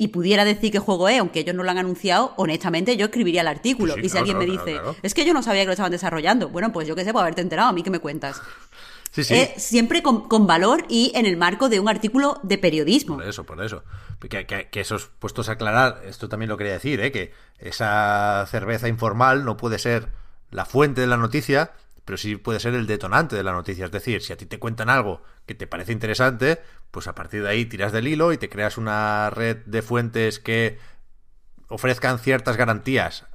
y 0.00 0.08
pudiera 0.08 0.46
decir 0.46 0.72
qué 0.72 0.78
juego 0.78 1.10
es, 1.10 1.20
aunque 1.20 1.40
ellos 1.40 1.54
no 1.54 1.62
lo 1.62 1.70
han 1.70 1.76
anunciado, 1.76 2.32
honestamente 2.38 2.96
yo 2.96 3.04
escribiría 3.04 3.42
el 3.42 3.48
artículo. 3.48 3.98
y 3.98 4.08
si 4.08 4.16
alguien 4.16 4.38
me 4.38 4.46
dice, 4.46 4.80
es 5.02 5.12
que 5.12 5.26
yo 5.26 5.34
no 5.34 5.42
sabía 5.42 5.60
que 5.60 5.66
lo 5.66 5.72
estaban 5.72 5.92
desarrollando, 5.92 6.48
bueno, 6.48 6.72
pues 6.72 6.88
yo 6.88 6.96
qué 6.96 7.04
sé, 7.04 7.12
puedo 7.12 7.20
haberte 7.20 7.42
enterado, 7.42 7.68
a 7.68 7.72
mí 7.74 7.82
que 7.82 7.90
me 7.90 7.98
cuentas. 7.98 8.40
Sí, 9.12 9.24
sí. 9.24 9.48
siempre 9.56 10.04
con, 10.04 10.46
valor 10.46 10.84
y 10.88 11.10
en 11.16 11.26
el 11.26 11.36
marco 11.36 11.68
de 11.68 11.80
un 11.80 11.88
artículo 11.88 12.38
de 12.44 12.58
periodismo. 12.58 13.16
Por 13.16 13.26
eso, 13.26 13.42
por 13.42 13.60
eso. 13.60 13.82
Que, 14.20 14.46
que, 14.46 14.80
esos 14.80 15.10
puestos 15.18 15.48
a 15.48 15.52
aclarar, 15.54 16.02
esto 16.06 16.28
también 16.28 16.48
lo 16.48 16.56
quería 16.56 16.74
decir, 16.74 17.00
¿eh? 17.00 17.10
que 17.10 17.32
esa 17.58 18.46
cerveza 18.48 18.86
informal 18.86 19.44
no 19.44 19.56
puede 19.56 19.80
ser 19.80 20.10
la 20.50 20.64
fuente 20.64 21.00
de 21.00 21.06
la 21.06 21.16
noticia, 21.16 21.72
pero 22.04 22.16
sí 22.16 22.36
puede 22.36 22.60
ser 22.60 22.74
el 22.74 22.86
detonante 22.86 23.36
de 23.36 23.42
la 23.42 23.52
noticia. 23.52 23.84
Es 23.84 23.92
decir, 23.92 24.22
si 24.22 24.32
a 24.32 24.36
ti 24.36 24.46
te 24.46 24.58
cuentan 24.58 24.90
algo 24.90 25.22
que 25.46 25.54
te 25.54 25.66
parece 25.66 25.92
interesante, 25.92 26.60
pues 26.90 27.06
a 27.06 27.14
partir 27.14 27.42
de 27.42 27.48
ahí 27.48 27.66
tiras 27.66 27.92
del 27.92 28.08
hilo 28.08 28.32
y 28.32 28.38
te 28.38 28.48
creas 28.48 28.78
una 28.78 29.30
red 29.30 29.58
de 29.66 29.82
fuentes 29.82 30.38
que 30.38 30.78
ofrezcan 31.68 32.18
ciertas 32.18 32.56
garantías 32.56 33.26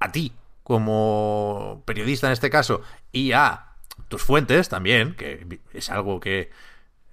a 0.00 0.10
ti 0.10 0.32
como 0.62 1.82
periodista 1.86 2.26
en 2.26 2.32
este 2.32 2.50
caso 2.50 2.82
y 3.12 3.32
a 3.32 3.74
tus 4.08 4.22
fuentes 4.22 4.68
también, 4.68 5.14
que 5.14 5.60
es 5.72 5.90
algo 5.90 6.18
que 6.18 6.50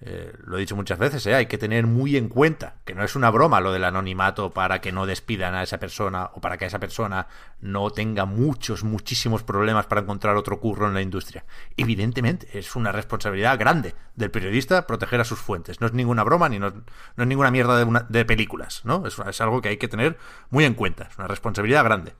eh, 0.03 0.33
lo 0.45 0.57
he 0.57 0.61
dicho 0.61 0.75
muchas 0.75 0.97
veces, 0.97 1.27
¿eh? 1.27 1.35
hay 1.35 1.45
que 1.45 1.59
tener 1.59 1.85
muy 1.85 2.17
en 2.17 2.27
cuenta 2.27 2.73
que 2.85 2.95
no 2.95 3.03
es 3.03 3.15
una 3.15 3.29
broma 3.29 3.61
lo 3.61 3.71
del 3.71 3.83
anonimato 3.83 4.49
para 4.49 4.81
que 4.81 4.91
no 4.91 5.05
despidan 5.05 5.53
a 5.53 5.61
esa 5.61 5.77
persona 5.77 6.31
o 6.33 6.41
para 6.41 6.57
que 6.57 6.65
esa 6.65 6.79
persona 6.79 7.27
no 7.59 7.91
tenga 7.91 8.25
muchos, 8.25 8.83
muchísimos 8.83 9.43
problemas 9.43 9.85
para 9.85 10.01
encontrar 10.01 10.37
otro 10.37 10.59
curro 10.59 10.87
en 10.87 10.95
la 10.95 11.03
industria. 11.03 11.45
Evidentemente, 11.77 12.47
es 12.57 12.75
una 12.75 12.91
responsabilidad 12.91 13.59
grande 13.59 13.93
del 14.15 14.31
periodista 14.31 14.87
proteger 14.87 15.21
a 15.21 15.23
sus 15.23 15.37
fuentes. 15.37 15.81
No 15.81 15.85
es 15.85 15.93
ninguna 15.93 16.23
broma 16.23 16.49
ni 16.49 16.57
no, 16.57 16.69
es 16.69 17.27
ninguna 17.27 17.51
mierda 17.51 17.77
de, 17.77 18.01
de 18.09 18.25
películas, 18.25 18.81
¿no? 18.83 19.05
Es, 19.05 19.19
es 19.19 19.39
algo 19.39 19.61
que 19.61 19.69
hay 19.69 19.77
que 19.77 19.87
tener 19.87 20.17
muy 20.49 20.65
en 20.65 20.73
cuenta. 20.73 21.09
Es 21.11 21.17
una 21.19 21.27
responsabilidad 21.27 21.83
grande. 21.83 22.15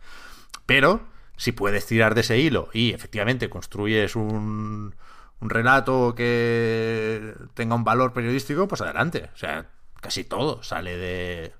Pero, 0.68 1.02
si 1.36 1.52
puedes 1.52 1.88
tirar 1.88 2.14
de 2.14 2.22
ese 2.22 2.38
hilo 2.38 2.70
y 2.74 2.94
efectivamente 2.94 3.50
construyes 3.50 4.16
un 4.16 4.94
un 5.42 5.50
relato 5.50 6.14
que 6.16 7.34
tenga 7.54 7.76
un 7.76 7.84
valor 7.84 8.14
periodístico, 8.14 8.68
pues 8.68 8.82
adelante. 8.82 9.30
O 9.34 9.38
sea, 9.38 9.70
casi 10.00 10.24
todo 10.24 10.64
sale 10.64 10.96
de 10.96 11.54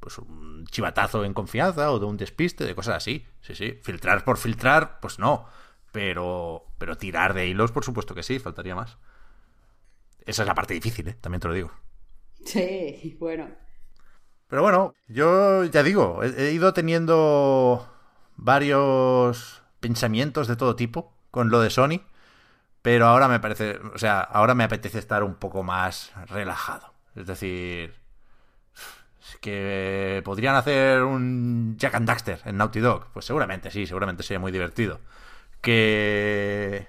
pues 0.00 0.18
un 0.18 0.66
chivatazo 0.66 1.24
en 1.24 1.32
confianza 1.32 1.92
o 1.92 2.00
de 2.00 2.06
un 2.06 2.16
despiste, 2.16 2.64
de 2.64 2.74
cosas 2.74 2.96
así. 2.96 3.24
Sí, 3.40 3.54
sí. 3.54 3.78
Filtrar 3.82 4.24
por 4.24 4.36
filtrar, 4.36 4.98
pues 5.00 5.20
no. 5.20 5.46
Pero, 5.92 6.66
pero 6.78 6.96
tirar 6.96 7.34
de 7.34 7.46
hilos, 7.46 7.70
por 7.70 7.84
supuesto 7.84 8.14
que 8.14 8.24
sí, 8.24 8.40
faltaría 8.40 8.74
más. 8.74 8.98
Esa 10.26 10.42
es 10.42 10.48
la 10.48 10.54
parte 10.54 10.74
difícil, 10.74 11.08
¿eh? 11.08 11.16
también 11.20 11.40
te 11.40 11.48
lo 11.48 11.54
digo. 11.54 11.70
Sí, 12.44 13.16
bueno. 13.20 13.48
Pero 14.48 14.62
bueno, 14.62 14.94
yo 15.06 15.64
ya 15.64 15.82
digo, 15.84 16.22
he 16.22 16.52
ido 16.52 16.72
teniendo 16.74 17.88
varios 18.36 19.62
pensamientos 19.80 20.48
de 20.48 20.56
todo 20.56 20.74
tipo 20.74 21.14
con 21.30 21.50
lo 21.50 21.60
de 21.60 21.70
Sony. 21.70 22.02
Pero 22.82 23.06
ahora 23.06 23.28
me 23.28 23.40
parece, 23.40 23.78
o 23.94 23.98
sea, 23.98 24.20
ahora 24.20 24.54
me 24.54 24.64
apetece 24.64 24.98
estar 24.98 25.22
un 25.22 25.36
poco 25.36 25.62
más 25.62 26.12
relajado. 26.28 26.92
Es 27.14 27.26
decir, 27.26 27.94
que 29.40 30.22
podrían 30.24 30.56
hacer 30.56 31.02
un 31.02 31.76
Jack 31.78 31.94
and 31.94 32.06
Daxter 32.06 32.40
en 32.44 32.56
Naughty 32.56 32.80
Dog. 32.80 33.06
Pues 33.12 33.24
seguramente 33.24 33.70
sí, 33.70 33.86
seguramente 33.86 34.22
sería 34.22 34.40
muy 34.40 34.52
divertido. 34.52 35.00
Que 35.60 36.88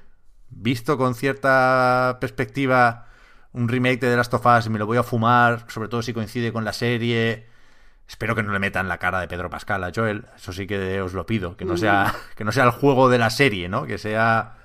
visto 0.50 0.98
con 0.98 1.16
cierta 1.16 2.18
perspectiva 2.20 3.08
un 3.52 3.68
remake 3.68 4.00
de 4.00 4.10
The 4.10 4.18
Last 4.18 4.34
of 4.34 4.46
Us 4.46 4.66
y 4.66 4.70
me 4.70 4.80
lo 4.80 4.86
voy 4.86 4.98
a 4.98 5.04
fumar, 5.04 5.66
sobre 5.68 5.90
todo 5.90 6.02
si 6.02 6.14
coincide 6.14 6.52
con 6.52 6.66
la 6.66 6.74
serie. 6.74 7.48
Espero 8.08 8.36
que 8.36 8.44
no 8.44 8.52
le 8.52 8.60
metan 8.60 8.88
la 8.88 8.98
cara 8.98 9.20
de 9.20 9.28
Pedro 9.28 9.50
Pascal 9.50 9.84
a 9.84 9.92
Joel, 9.94 10.28
eso 10.36 10.52
sí 10.52 10.68
que 10.68 11.02
os 11.02 11.14
lo 11.14 11.26
pido, 11.26 11.56
que 11.56 11.66
no 11.66 11.78
sea 11.78 12.14
que 12.36 12.44
no 12.44 12.52
sea 12.52 12.66
el 12.66 12.72
juego 12.72 13.10
de 13.10 13.18
la 13.18 13.30
serie, 13.30 13.70
¿no? 13.70 13.86
Que 13.86 13.98
sea 13.98 14.58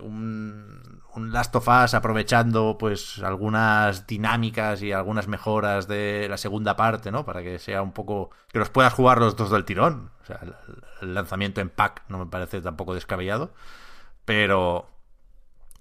un, 0.00 1.02
un, 1.14 1.32
Last 1.32 1.54
of 1.56 1.68
Us 1.68 1.94
aprovechando 1.94 2.76
pues 2.78 3.18
algunas 3.20 4.06
dinámicas 4.06 4.82
y 4.82 4.92
algunas 4.92 5.28
mejoras 5.28 5.88
de 5.88 6.26
la 6.28 6.36
segunda 6.36 6.76
parte, 6.76 7.10
¿no? 7.10 7.24
Para 7.24 7.42
que 7.42 7.58
sea 7.58 7.82
un 7.82 7.92
poco... 7.92 8.30
que 8.50 8.58
los 8.58 8.70
puedas 8.70 8.92
jugar 8.92 9.18
los 9.18 9.36
dos 9.36 9.50
del 9.50 9.64
tirón. 9.64 10.10
O 10.22 10.24
sea, 10.26 10.40
el, 11.00 11.14
lanzamiento 11.14 11.60
en 11.60 11.70
pack 11.70 12.04
no 12.08 12.18
me 12.18 12.26
parece 12.26 12.60
tampoco 12.60 12.94
descabellado. 12.94 13.52
Pero... 14.24 14.90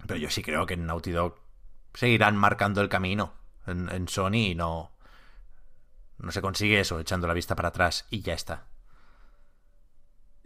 Pero 0.06 0.20
yo 0.20 0.30
sí 0.30 0.44
creo 0.44 0.66
que 0.66 0.76
en 0.76 0.86
Naughty 0.86 1.12
Dog 1.12 1.36
seguirán 1.94 2.38
marcando 2.38 2.82
el 2.82 2.90
camino 2.90 3.34
en, 3.66 3.90
en 3.90 4.08
Sony 4.08 4.52
y 4.52 4.56
no... 4.56 4.92
No 6.20 6.32
se 6.32 6.42
consigue 6.42 6.80
eso 6.80 7.00
echando 7.00 7.28
la 7.28 7.34
vista 7.34 7.56
para 7.56 7.70
atrás 7.70 8.08
y 8.10 8.22
ya 8.22 8.34
está. 8.34 8.67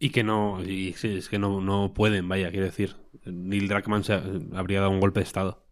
Y 0.04 0.10
que 0.10 0.24
no, 0.24 0.64
y 0.66 0.96
es 1.04 1.30
que 1.30 1.38
no, 1.38 1.62
no 1.62 1.94
pueden, 1.94 2.28
vaya, 2.28 2.50
quiero 2.50 2.66
decir. 2.66 2.96
Neil 3.24 3.68
Druckmann 3.68 4.04
se 4.04 4.20
habría 4.56 4.80
dado 4.80 4.90
un 4.90 5.00
golpe 5.00 5.20
de 5.20 5.26
estado. 5.26 5.64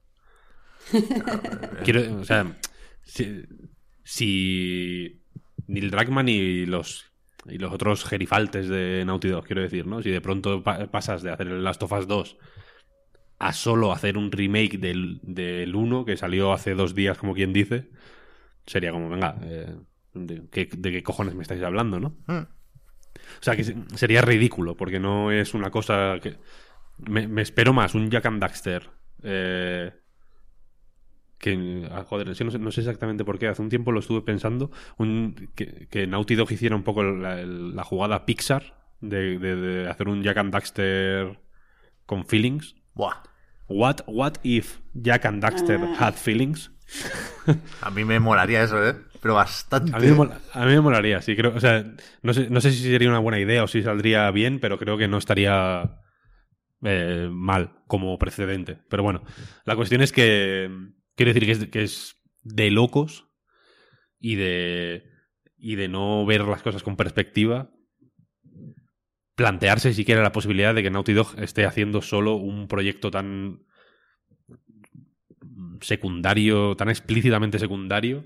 quiero, 1.83 2.19
o 2.19 2.23
sea, 2.23 2.55
si, 4.03 5.19
Neil 5.65 5.89
Druckmann 5.89 6.29
y 6.29 6.67
los 6.67 7.07
y 7.49 7.57
los 7.57 7.73
otros 7.73 8.05
gerifaltes 8.05 8.69
de 8.69 9.03
Naughty 9.03 9.29
Dog, 9.29 9.47
quiero 9.47 9.63
decir, 9.63 9.87
¿no? 9.87 10.03
Si 10.03 10.11
de 10.11 10.21
pronto 10.21 10.61
pasas 10.61 11.23
de 11.23 11.31
hacer 11.31 11.47
el 11.47 11.63
Last 11.63 11.81
of 11.81 11.91
Us 11.91 12.07
2 12.07 12.37
a 13.39 13.51
solo 13.51 13.91
hacer 13.91 14.15
un 14.15 14.31
remake 14.31 14.77
del, 14.77 15.21
del 15.23 15.73
1 15.73 16.05
que 16.05 16.17
salió 16.17 16.53
hace 16.53 16.75
dos 16.75 16.93
días, 16.93 17.17
como 17.17 17.33
quien 17.33 17.51
dice, 17.51 17.89
sería 18.67 18.91
como, 18.91 19.09
venga, 19.09 19.39
eh, 19.41 19.75
¿de, 20.13 20.43
qué, 20.51 20.69
de 20.71 20.91
qué 20.91 21.01
cojones 21.01 21.33
me 21.33 21.41
estáis 21.41 21.63
hablando, 21.63 21.99
no? 21.99 22.15
Hmm. 22.27 22.58
O 23.15 23.41
sea, 23.43 23.55
que 23.55 23.63
se- 23.63 23.75
sería 23.95 24.21
ridículo, 24.21 24.75
porque 24.75 24.99
no 24.99 25.31
es 25.31 25.53
una 25.53 25.69
cosa 25.71 26.15
que... 26.21 26.37
Me, 26.97 27.27
me 27.27 27.41
espero 27.41 27.71
más 27.73 27.95
un 27.95 28.09
Jack 28.09 28.25
and 28.25 28.41
Daxter. 28.41 28.89
eh, 29.23 29.91
que, 31.37 31.87
ah, 31.91 32.03
joder, 32.05 32.27
no 32.27 32.33
sé, 32.35 32.43
no 32.59 32.71
sé 32.71 32.81
exactamente 32.81 33.23
por 33.23 33.39
qué. 33.39 33.47
Hace 33.47 33.61
un 33.61 33.69
tiempo 33.69 33.91
lo 33.93 34.01
estuve 34.01 34.21
pensando. 34.21 34.71
Un, 34.97 35.49
que, 35.55 35.87
que 35.89 36.05
Naughty 36.05 36.35
Dog 36.35 36.51
hiciera 36.51 36.75
un 36.75 36.83
poco 36.83 37.01
la, 37.03 37.83
jugada 37.83 38.25
Pixar 38.25 38.75
de, 38.99 39.39
de- 39.39 39.55
de 39.55 39.89
hacer 39.89 40.09
un 40.09 40.21
Jack 40.21 40.37
and 40.37 40.51
Daxter 40.51 41.39
con 42.05 42.25
feelings. 42.25 42.75
Buah. 42.93 43.23
What, 43.69 43.97
what 44.07 44.33
if 44.43 44.79
Jack 44.93 45.25
and 45.25 45.41
Daxter 45.41 45.79
had 45.97 46.15
feelings? 46.15 46.71
A 47.81 47.89
mí 47.91 48.03
me 48.03 48.19
molaría 48.19 48.63
eso, 48.63 48.85
¿eh? 48.85 48.95
Pero 49.21 49.35
bastante. 49.35 49.91
A 49.93 49.99
mí, 49.99 50.07
me 50.07 50.29
a 50.53 50.65
mí 50.65 50.71
me 50.71 50.81
molaría, 50.81 51.21
sí, 51.21 51.35
creo. 51.35 51.53
O 51.53 51.59
sea, 51.59 51.83
no 52.21 52.33
sé, 52.33 52.49
no 52.49 52.61
sé 52.61 52.71
si 52.71 52.83
sería 52.83 53.09
una 53.09 53.19
buena 53.19 53.39
idea 53.39 53.63
o 53.63 53.67
si 53.67 53.83
saldría 53.83 54.29
bien, 54.31 54.59
pero 54.59 54.77
creo 54.77 54.97
que 54.97 55.07
no 55.07 55.17
estaría 55.17 55.99
eh, 56.83 57.27
mal 57.29 57.83
como 57.87 58.17
precedente. 58.17 58.77
Pero 58.89 59.03
bueno, 59.03 59.23
la 59.65 59.75
cuestión 59.75 60.01
es 60.01 60.11
que. 60.11 60.69
Quiero 61.15 61.33
decir 61.33 61.45
que 61.45 61.51
es, 61.51 61.67
que 61.67 61.83
es 61.83 62.15
de 62.43 62.71
locos 62.71 63.27
y 64.19 64.35
de. 64.35 65.03
y 65.57 65.75
de 65.75 65.89
no 65.89 66.25
ver 66.25 66.41
las 66.45 66.63
cosas 66.63 66.83
con 66.83 66.95
perspectiva. 66.95 67.71
Plantearse 69.35 69.93
siquiera 69.93 70.21
la 70.21 70.31
posibilidad 70.31 70.73
de 70.73 70.83
que 70.83 70.91
Naughty 70.91 71.13
Dog 71.13 71.35
esté 71.39 71.65
haciendo 71.65 72.01
solo 72.01 72.35
un 72.35 72.67
proyecto 72.67 73.11
tan 73.11 73.63
secundario, 75.81 76.75
tan 76.75 76.89
explícitamente 76.89 77.57
secundario 77.57 78.25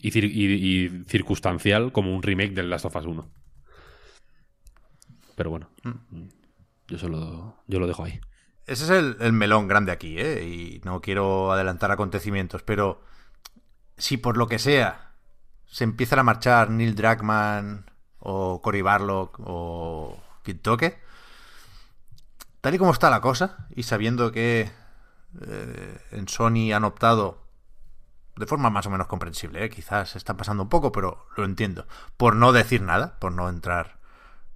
y, 0.00 0.10
cir- 0.10 0.30
y- 0.30 0.86
y 0.96 1.04
circunstancial 1.06 1.92
como 1.92 2.14
un 2.14 2.22
remake 2.22 2.52
del 2.52 2.70
Last 2.70 2.84
of 2.86 2.96
Us 2.96 3.06
1. 3.06 3.28
Pero 5.36 5.50
bueno, 5.50 5.70
yo 6.88 6.98
solo 6.98 7.56
yo 7.66 7.78
lo 7.80 7.86
dejo 7.86 8.04
ahí. 8.04 8.20
Ese 8.66 8.84
es 8.84 8.90
el, 8.90 9.16
el 9.20 9.32
melón 9.32 9.68
grande 9.68 9.90
aquí, 9.92 10.16
¿eh? 10.18 10.44
Y 10.46 10.80
no 10.84 11.00
quiero 11.00 11.50
adelantar 11.52 11.90
acontecimientos, 11.90 12.62
pero 12.62 13.02
si 13.96 14.16
por 14.16 14.36
lo 14.36 14.46
que 14.46 14.58
sea 14.58 15.12
se 15.66 15.84
empiezan 15.84 16.18
a 16.18 16.22
marchar 16.24 16.70
Neil 16.70 16.94
Druckmann 16.94 17.90
o 18.18 18.60
Cory 18.60 18.82
Barlock 18.82 19.38
o 19.40 20.20
quien 20.42 20.58
toque, 20.58 20.98
tal 22.60 22.74
y 22.74 22.78
como 22.78 22.92
está 22.92 23.08
la 23.08 23.20
cosa, 23.20 23.66
y 23.74 23.84
sabiendo 23.84 24.30
que 24.32 24.70
eh, 25.46 25.98
en 26.12 26.28
Sony 26.28 26.72
han 26.74 26.84
optado 26.84 27.39
de 28.40 28.46
forma 28.46 28.70
más 28.70 28.86
o 28.86 28.90
menos 28.90 29.06
comprensible, 29.06 29.64
¿eh? 29.64 29.70
quizás 29.70 30.16
está 30.16 30.36
pasando 30.36 30.62
un 30.62 30.68
poco, 30.68 30.90
pero 30.90 31.26
lo 31.36 31.44
entiendo, 31.44 31.86
por 32.16 32.34
no 32.34 32.52
decir 32.52 32.80
nada, 32.80 33.18
por 33.20 33.32
no 33.32 33.48
entrar 33.48 33.98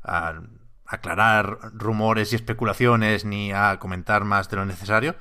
a 0.02 0.40
aclarar 0.86 1.58
rumores 1.74 2.32
y 2.32 2.36
especulaciones 2.36 3.24
ni 3.24 3.52
a 3.52 3.78
comentar 3.78 4.24
más 4.24 4.48
de 4.48 4.56
lo 4.56 4.64
necesario. 4.64 5.16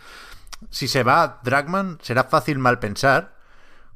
Si 0.70 0.88
se 0.88 1.04
va 1.04 1.42
Dragman, 1.44 2.00
será 2.02 2.24
fácil 2.24 2.58
mal 2.58 2.80
pensar 2.80 3.36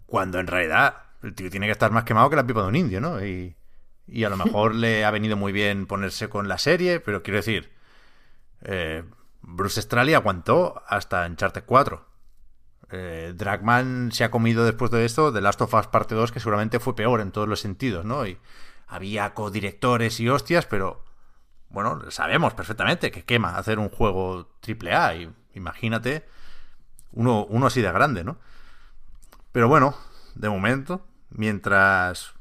cuando 0.06 0.40
en 0.40 0.48
realidad 0.48 0.98
el 1.24 1.34
tío 1.34 1.50
tiene 1.50 1.66
que 1.68 1.72
estar 1.72 1.92
más 1.92 2.04
quemado 2.04 2.30
que 2.30 2.36
la 2.36 2.46
pipa 2.46 2.62
de 2.62 2.68
un 2.68 2.76
indio, 2.76 3.00
¿no? 3.00 3.26
Y, 3.26 3.56
y 4.06 4.24
a 4.26 4.30
lo 4.30 4.38
mejor 4.38 4.76
le 4.76 5.06
ha 5.06 5.12
venido 5.12 5.38
muy 5.38 5.54
bien 5.54 5.88
ponerse 5.88 6.30
con 6.30 6.48
la 6.48 6.58
serie, 6.58 7.00
pero 7.00 7.24
quiero 7.24 7.38
decir, 7.38 7.72
eh, 8.64 9.04
Bruce 9.42 9.82
Straley 9.82 10.14
aguantó 10.14 10.82
hasta 10.88 11.26
Uncharted 11.26 11.64
4. 11.66 12.07
Eh, 12.90 13.34
Dragman 13.36 14.12
se 14.12 14.24
ha 14.24 14.32
comido 14.32 14.64
después 14.66 14.92
de 14.92 15.04
esto 15.04 15.32
de 15.32 15.42
Last 15.42 15.62
of 15.62 15.74
Us 15.74 15.88
Parte 15.88 16.16
2, 16.16 16.32
que 16.32 16.40
seguramente 16.40 16.80
fue 16.80 16.96
peor 16.96 17.22
en 17.22 17.32
todos 17.32 17.48
los 17.48 17.60
sentidos, 17.60 18.06
¿no? 18.06 18.26
Y 18.26 18.38
había 18.88 19.34
codirectores 19.34 20.20
y 20.20 20.30
hostias, 20.30 20.66
pero 20.66 21.04
bueno, 21.70 22.10
sabemos 22.12 22.54
perfectamente 22.54 23.12
que 23.12 23.26
quema 23.26 23.58
hacer 23.58 23.80
un 23.80 23.90
juego 23.90 24.48
triple 24.62 24.94
A. 24.94 25.16
Y 25.16 25.30
imagínate 25.54 26.26
uno, 27.12 27.46
uno 27.46 27.68
así 27.68 27.82
de 27.82 27.92
grande, 27.92 28.24
¿no? 28.24 28.38
Pero 29.52 29.68
bueno, 29.68 29.98
de 30.36 30.50
momento, 30.50 31.06
mientras 31.30 32.34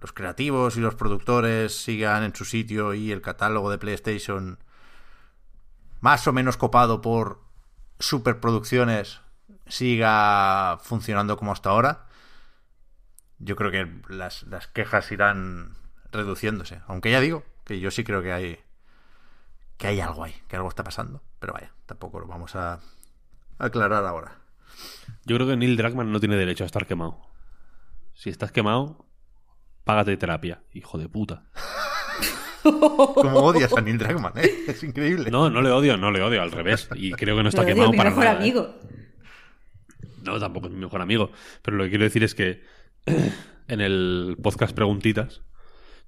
los 0.00 0.12
creativos 0.12 0.76
y 0.76 0.80
los 0.80 0.94
productores 0.94 1.82
sigan 1.82 2.22
en 2.22 2.34
su 2.34 2.44
sitio 2.44 2.94
y 2.94 3.12
el 3.12 3.20
catálogo 3.20 3.70
de 3.70 3.78
PlayStation 3.78 4.58
más 6.00 6.26
o 6.26 6.32
menos 6.32 6.56
copado 6.56 7.02
por 7.02 7.42
superproducciones 7.98 9.20
siga 9.70 10.78
funcionando 10.82 11.36
como 11.36 11.52
hasta 11.52 11.70
ahora, 11.70 12.06
yo 13.38 13.56
creo 13.56 13.70
que 13.70 13.88
las, 14.08 14.42
las 14.44 14.66
quejas 14.66 15.10
irán 15.10 15.76
reduciéndose. 16.12 16.80
Aunque 16.86 17.10
ya 17.10 17.20
digo 17.20 17.44
que 17.64 17.80
yo 17.80 17.90
sí 17.90 18.04
creo 18.04 18.22
que 18.22 18.32
hay 18.32 18.58
que 19.80 19.86
hay 19.86 20.00
algo 20.00 20.24
ahí, 20.24 20.34
que 20.46 20.56
algo 20.56 20.68
está 20.68 20.84
pasando. 20.84 21.22
Pero 21.38 21.54
vaya, 21.54 21.72
tampoco 21.86 22.20
lo 22.20 22.26
vamos 22.26 22.54
a 22.54 22.80
aclarar 23.58 24.04
ahora. 24.04 24.36
Yo 25.24 25.36
creo 25.36 25.48
que 25.48 25.56
Neil 25.56 25.76
Druckmann 25.76 26.12
no 26.12 26.20
tiene 26.20 26.36
derecho 26.36 26.64
a 26.64 26.66
estar 26.66 26.86
quemado. 26.86 27.18
Si 28.12 28.28
estás 28.28 28.52
quemado, 28.52 29.06
págate 29.84 30.16
terapia, 30.18 30.62
hijo 30.72 30.98
de 30.98 31.08
puta. 31.08 31.44
Como 32.62 33.38
odias 33.38 33.72
a 33.74 33.80
Neil 33.80 33.96
Druckmann, 33.96 34.36
¿eh? 34.36 34.50
Es 34.68 34.82
increíble. 34.82 35.30
No, 35.30 35.48
no 35.48 35.62
le 35.62 35.70
odio, 35.70 35.96
no 35.96 36.10
le 36.10 36.20
odio, 36.20 36.42
al 36.42 36.52
revés. 36.52 36.88
Y 36.94 37.12
creo 37.12 37.36
que 37.36 37.42
no 37.42 37.48
está 37.48 37.64
quemado 37.64 37.90
mi 37.90 37.96
para 37.96 38.10
mejor 38.10 38.24
nada. 38.24 38.46
¿eh? 38.46 38.99
No, 40.24 40.38
tampoco 40.38 40.66
es 40.66 40.72
mi 40.72 40.80
mejor 40.80 41.00
amigo. 41.02 41.30
Pero 41.62 41.76
lo 41.76 41.84
que 41.84 41.90
quiero 41.90 42.04
decir 42.04 42.24
es 42.24 42.34
que 42.34 42.62
en 43.68 43.80
el 43.80 44.36
podcast 44.42 44.74
Preguntitas, 44.74 45.42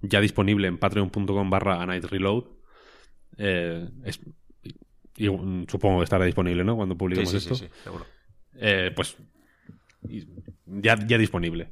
ya 0.01 0.21
disponible 0.21 0.69
en 0.69 0.79
patreon.com 0.79 1.51
barra 1.51 1.85
reload, 1.87 2.45
eh, 3.39 3.89
es- 4.05 4.21
y, 5.17 5.27
supongo 5.69 5.99
que 5.99 6.05
estará 6.05 6.25
disponible, 6.25 6.65
¿no? 6.65 6.75
Cuando 6.77 6.95
Sí, 6.95 6.99
publiquemos 6.99 7.31
sí, 7.31 7.37
esto. 7.37 7.55
sí, 7.55 7.67
sí, 7.67 7.71
seguro. 7.85 8.07
Eh, 8.57 8.91
pues 8.97 9.17
ya, 10.67 10.97
ya 11.07 11.19
disponible. 11.19 11.69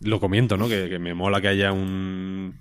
Lo 0.00 0.20
comento, 0.20 0.56
¿no? 0.56 0.68
Que, 0.68 0.88
que 0.88 0.98
me 0.98 1.14
mola 1.14 1.40
que 1.40 1.48
haya 1.48 1.72
un. 1.72 2.60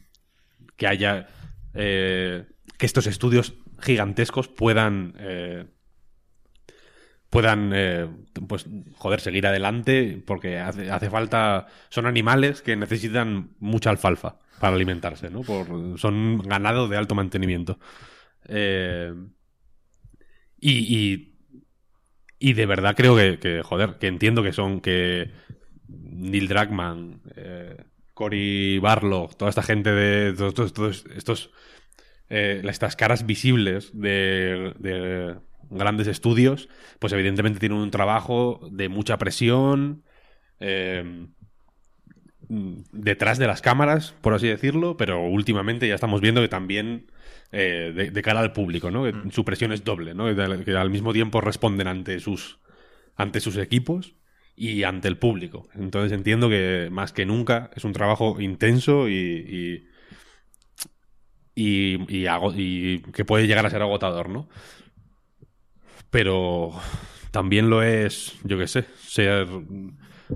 que 0.76 0.88
haya. 0.88 1.27
eh, 1.73 2.45
que 2.77 2.85
estos 2.85 3.07
estudios 3.07 3.53
gigantescos 3.81 4.47
puedan. 4.47 5.15
eh, 5.19 5.65
puedan. 7.34 7.72
eh, 7.73 8.07
pues, 8.47 8.65
joder, 8.95 9.19
seguir 9.19 9.45
adelante. 9.47 10.22
Porque 10.26 10.60
hace, 10.60 11.10
falta. 11.10 11.68
Son 11.89 12.05
animales 12.05 12.61
que 12.61 12.76
necesitan 12.76 13.49
mucha 13.60 13.89
alfalfa 13.89 14.39
para 14.60 14.76
alimentarse, 14.76 15.30
¿no? 15.30 15.41
Por, 15.41 15.99
son 15.99 16.38
ganado 16.39 16.88
de 16.88 16.97
alto 16.97 17.15
mantenimiento. 17.15 17.80
Eh, 18.47 19.14
y, 20.60 20.72
y 20.97 21.30
y 22.39 22.53
de 22.53 22.65
verdad 22.65 22.93
creo 22.95 23.15
que, 23.15 23.61
joder, 23.64 23.97
que 23.99 24.07
entiendo 24.07 24.43
que 24.43 24.51
son 24.51 24.81
que 24.81 25.31
Neil 25.88 26.49
Druckmann, 26.49 27.22
eh, 27.38 27.77
Cory 28.14 28.80
Barlog, 28.80 29.38
toda 29.38 29.47
esta 29.49 29.64
gente 29.64 29.91
de 29.91 30.34
todos, 30.34 30.73
todos- 30.73 31.05
estos 31.15 31.51
eh, 32.30 32.61
estas 32.65 32.97
caras 32.97 33.26
visibles 33.26 33.91
de 33.97 34.73
grandes 35.78 36.08
estudios, 36.08 36.70
pues 37.00 37.14
evidentemente 37.14 37.60
tienen 37.60 37.78
un 37.80 37.91
trabajo 37.91 38.60
de 38.72 38.90
mucha 38.90 39.18
presión 39.18 40.04
eh, 40.60 41.28
detrás 42.50 43.38
de 43.38 43.48
las 43.48 43.62
cámaras, 43.62 44.14
por 44.22 44.34
así 44.34 44.48
decirlo, 44.48 44.98
pero 44.98 45.22
últimamente 45.22 45.88
ya 45.88 45.95
estamos 45.95 46.22
viendo 46.22 46.41
que 46.41 46.50
también 46.50 47.08
eh, 47.52 47.94
de, 47.95 48.12
de 48.12 48.22
cara 48.22 48.41
al 48.41 48.52
público, 48.54 48.91
¿no? 48.91 49.04
Que 49.04 49.14
su 49.32 49.45
presión 49.45 49.72
es 49.72 49.84
doble, 49.84 50.14
¿no? 50.14 50.34
Que, 50.36 50.41
al- 50.41 50.66
que 50.66 50.72
al 50.76 50.90
mismo 50.90 51.14
tiempo 51.14 51.41
responden 51.41 51.88
ante 51.88 52.20
sus 52.20 52.60
ante 53.16 53.40
sus 53.40 53.58
equipos 53.58 54.16
y 54.56 54.84
ante 54.84 55.08
el 55.08 55.18
público. 55.18 55.70
Entonces 55.76 56.12
entiendo 56.12 56.50
que 56.50 56.90
más 56.91 57.14
que 57.14 57.26
nunca 57.26 57.70
es 57.76 57.84
un 57.86 57.94
trabajo 57.94 58.41
intenso 58.41 59.08
y 59.10 59.88
y, 61.56 61.98
y, 62.08 62.28
y 62.56 63.02
que 63.12 63.26
puede 63.26 63.48
llegar 63.48 63.66
a 63.66 63.70
ser 63.70 63.82
agotador, 63.82 64.30
¿no? 64.30 64.50
Pero 66.14 66.72
también 67.31 67.72
lo 67.72 67.81
es, 67.81 68.35
yo 68.44 68.60
qué 68.60 68.68
sé, 68.68 68.85
ser 68.99 69.48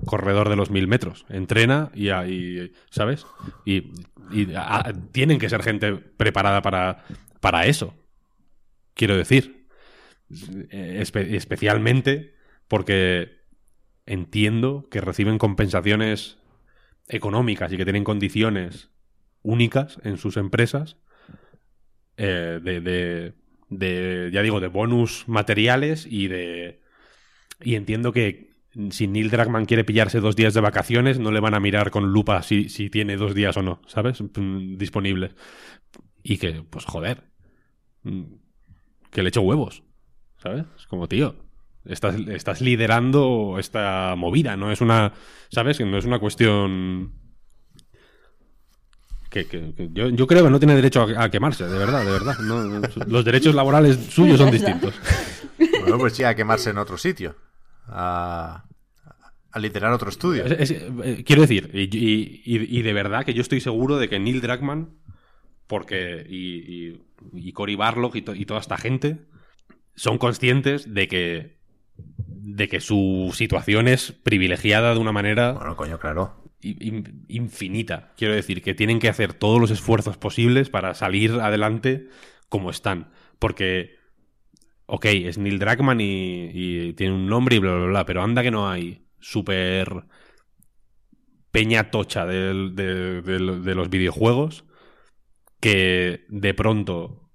corredor 0.07 0.49
de 0.49 0.55
los 0.55 0.71
mil 0.71 0.87
metros. 0.87 1.23
Entrena 1.29 1.91
y, 1.93 2.09
y 2.09 2.73
¿sabes? 2.89 3.27
Y, 3.63 3.91
y 4.31 4.53
a- 4.55 4.91
tienen 5.11 5.37
que 5.37 5.49
ser 5.49 5.61
gente 5.61 5.93
preparada 5.93 6.63
para, 6.63 7.05
para 7.39 7.67
eso. 7.67 7.93
Quiero 8.95 9.15
decir. 9.15 9.67
Espe- 10.29 11.35
especialmente 11.35 12.33
porque 12.67 13.37
entiendo 14.07 14.87
que 14.89 14.99
reciben 14.99 15.37
compensaciones 15.37 16.39
económicas 17.07 17.71
y 17.71 17.77
que 17.77 17.85
tienen 17.85 18.03
condiciones 18.03 18.89
únicas 19.43 19.99
en 20.03 20.17
sus 20.17 20.37
empresas 20.37 20.97
eh, 22.17 22.59
de, 22.63 22.81
de- 22.81 23.33
de, 23.69 24.29
ya 24.33 24.41
digo, 24.41 24.59
de 24.59 24.67
bonus 24.67 25.27
materiales 25.27 26.07
y 26.09 26.27
de... 26.27 26.81
Y 27.61 27.75
entiendo 27.75 28.11
que 28.11 28.47
si 28.91 29.07
Neil 29.07 29.29
Druckmann 29.29 29.65
quiere 29.65 29.83
pillarse 29.83 30.19
dos 30.19 30.35
días 30.35 30.53
de 30.53 30.61
vacaciones, 30.61 31.19
no 31.19 31.31
le 31.31 31.39
van 31.39 31.55
a 31.55 31.59
mirar 31.59 31.89
con 31.91 32.11
lupa 32.11 32.43
si, 32.43 32.69
si 32.69 32.89
tiene 32.89 33.17
dos 33.17 33.33
días 33.33 33.57
o 33.57 33.63
no, 33.63 33.81
¿sabes? 33.87 34.21
Mm, 34.21 34.77
Disponibles. 34.77 35.35
Y 36.23 36.37
que, 36.37 36.63
pues 36.69 36.85
joder, 36.85 37.23
mm, 38.03 38.23
que 39.11 39.23
le 39.23 39.29
echo 39.29 39.41
huevos, 39.41 39.83
¿sabes? 40.37 40.65
Es 40.77 40.85
como, 40.85 41.07
tío, 41.07 41.35
estás, 41.85 42.15
estás 42.27 42.61
liderando 42.61 43.57
esta 43.59 44.15
movida, 44.15 44.55
no 44.57 44.71
es 44.71 44.81
una, 44.81 45.13
¿sabes? 45.49 45.79
No 45.79 45.97
es 45.97 46.05
una 46.05 46.19
cuestión... 46.19 47.26
Que, 49.29 49.45
que- 49.45 49.73
que 49.75 49.89
yo, 49.91 50.09
yo 50.09 50.25
creo 50.27 50.43
que 50.45 50.49
no 50.49 50.59
tiene 50.59 50.75
derecho 50.75 51.01
a, 51.03 51.23
a 51.25 51.29
quemarse, 51.31 51.65
de 51.67 51.77
verdad, 51.77 52.05
de 52.05 52.11
verdad. 52.11 52.37
No, 52.39 52.81
los 53.07 53.25
derechos 53.25 53.53
laborales 53.55 53.97
suyos 54.09 54.37
son 54.37 54.51
distintos. 54.57 54.93
Bueno, 55.81 55.97
pues 55.97 56.13
sí, 56.13 56.23
a 56.23 56.35
quemarse 56.35 56.69
en 56.69 56.77
otro 56.77 56.97
sitio. 56.97 57.35
A, 57.87 58.63
a 59.51 59.59
liderar 59.59 59.91
otro 59.93 60.09
estudio. 60.09 60.45
Es- 60.45 60.71
es- 60.71 60.83
eh, 61.03 61.23
quiero 61.25 61.41
decir, 61.41 61.69
y, 61.73 61.83
y- 61.97 62.41
y- 62.45 62.79
y 62.79 62.81
de 62.81 62.93
verdad 62.93 63.25
que 63.25 63.33
yo 63.33 63.41
estoy 63.41 63.59
seguro 63.61 63.97
de 63.97 64.07
que 64.09 64.19
Neil 64.19 64.41
Druckmann, 64.41 64.89
porque 65.67 66.25
y, 66.29 66.89
y, 66.89 67.01
y 67.33 67.51
Cory 67.53 67.75
Barlog 67.75 68.15
y, 68.15 68.21
to- 68.21 68.35
y 68.35 68.45
toda 68.45 68.59
esta 68.61 68.77
gente 68.77 69.25
son 69.95 70.17
conscientes 70.17 70.93
de 70.93 71.07
que 71.07 71.57
de 72.29 72.67
que 72.69 72.79
su 72.79 73.31
situación 73.33 73.87
es 73.89 74.11
privilegiada 74.13 74.93
de 74.93 74.99
una 74.99 75.11
manera 75.11 75.51
Bueno, 75.53 75.75
coño, 75.75 75.99
claro. 75.99 76.46
Infinita. 76.61 78.13
Quiero 78.17 78.33
decir 78.33 78.61
que 78.61 78.73
tienen 78.73 78.99
que 78.99 79.09
hacer 79.09 79.33
todos 79.33 79.59
los 79.59 79.71
esfuerzos 79.71 80.17
posibles 80.17 80.69
para 80.69 80.93
salir 80.93 81.31
adelante 81.33 82.07
como 82.49 82.69
están. 82.69 83.11
Porque, 83.39 83.95
ok, 84.85 85.05
es 85.05 85.37
Neil 85.37 85.59
Druckmann 85.59 86.01
y, 86.01 86.93
tiene 86.93 87.13
un 87.13 87.27
nombre 87.27 87.57
y 87.57 87.59
bla, 87.59 87.75
bla, 87.75 87.85
bla, 87.85 88.05
pero 88.05 88.23
anda 88.23 88.43
que 88.43 88.51
no 88.51 88.69
hay 88.69 89.05
súper 89.19 90.05
peña 91.51 91.91
tocha 91.91 92.25
de 92.25 92.53
los 92.53 93.89
videojuegos 93.89 94.65
que 95.59 96.25
de 96.29 96.53
pronto 96.53 97.26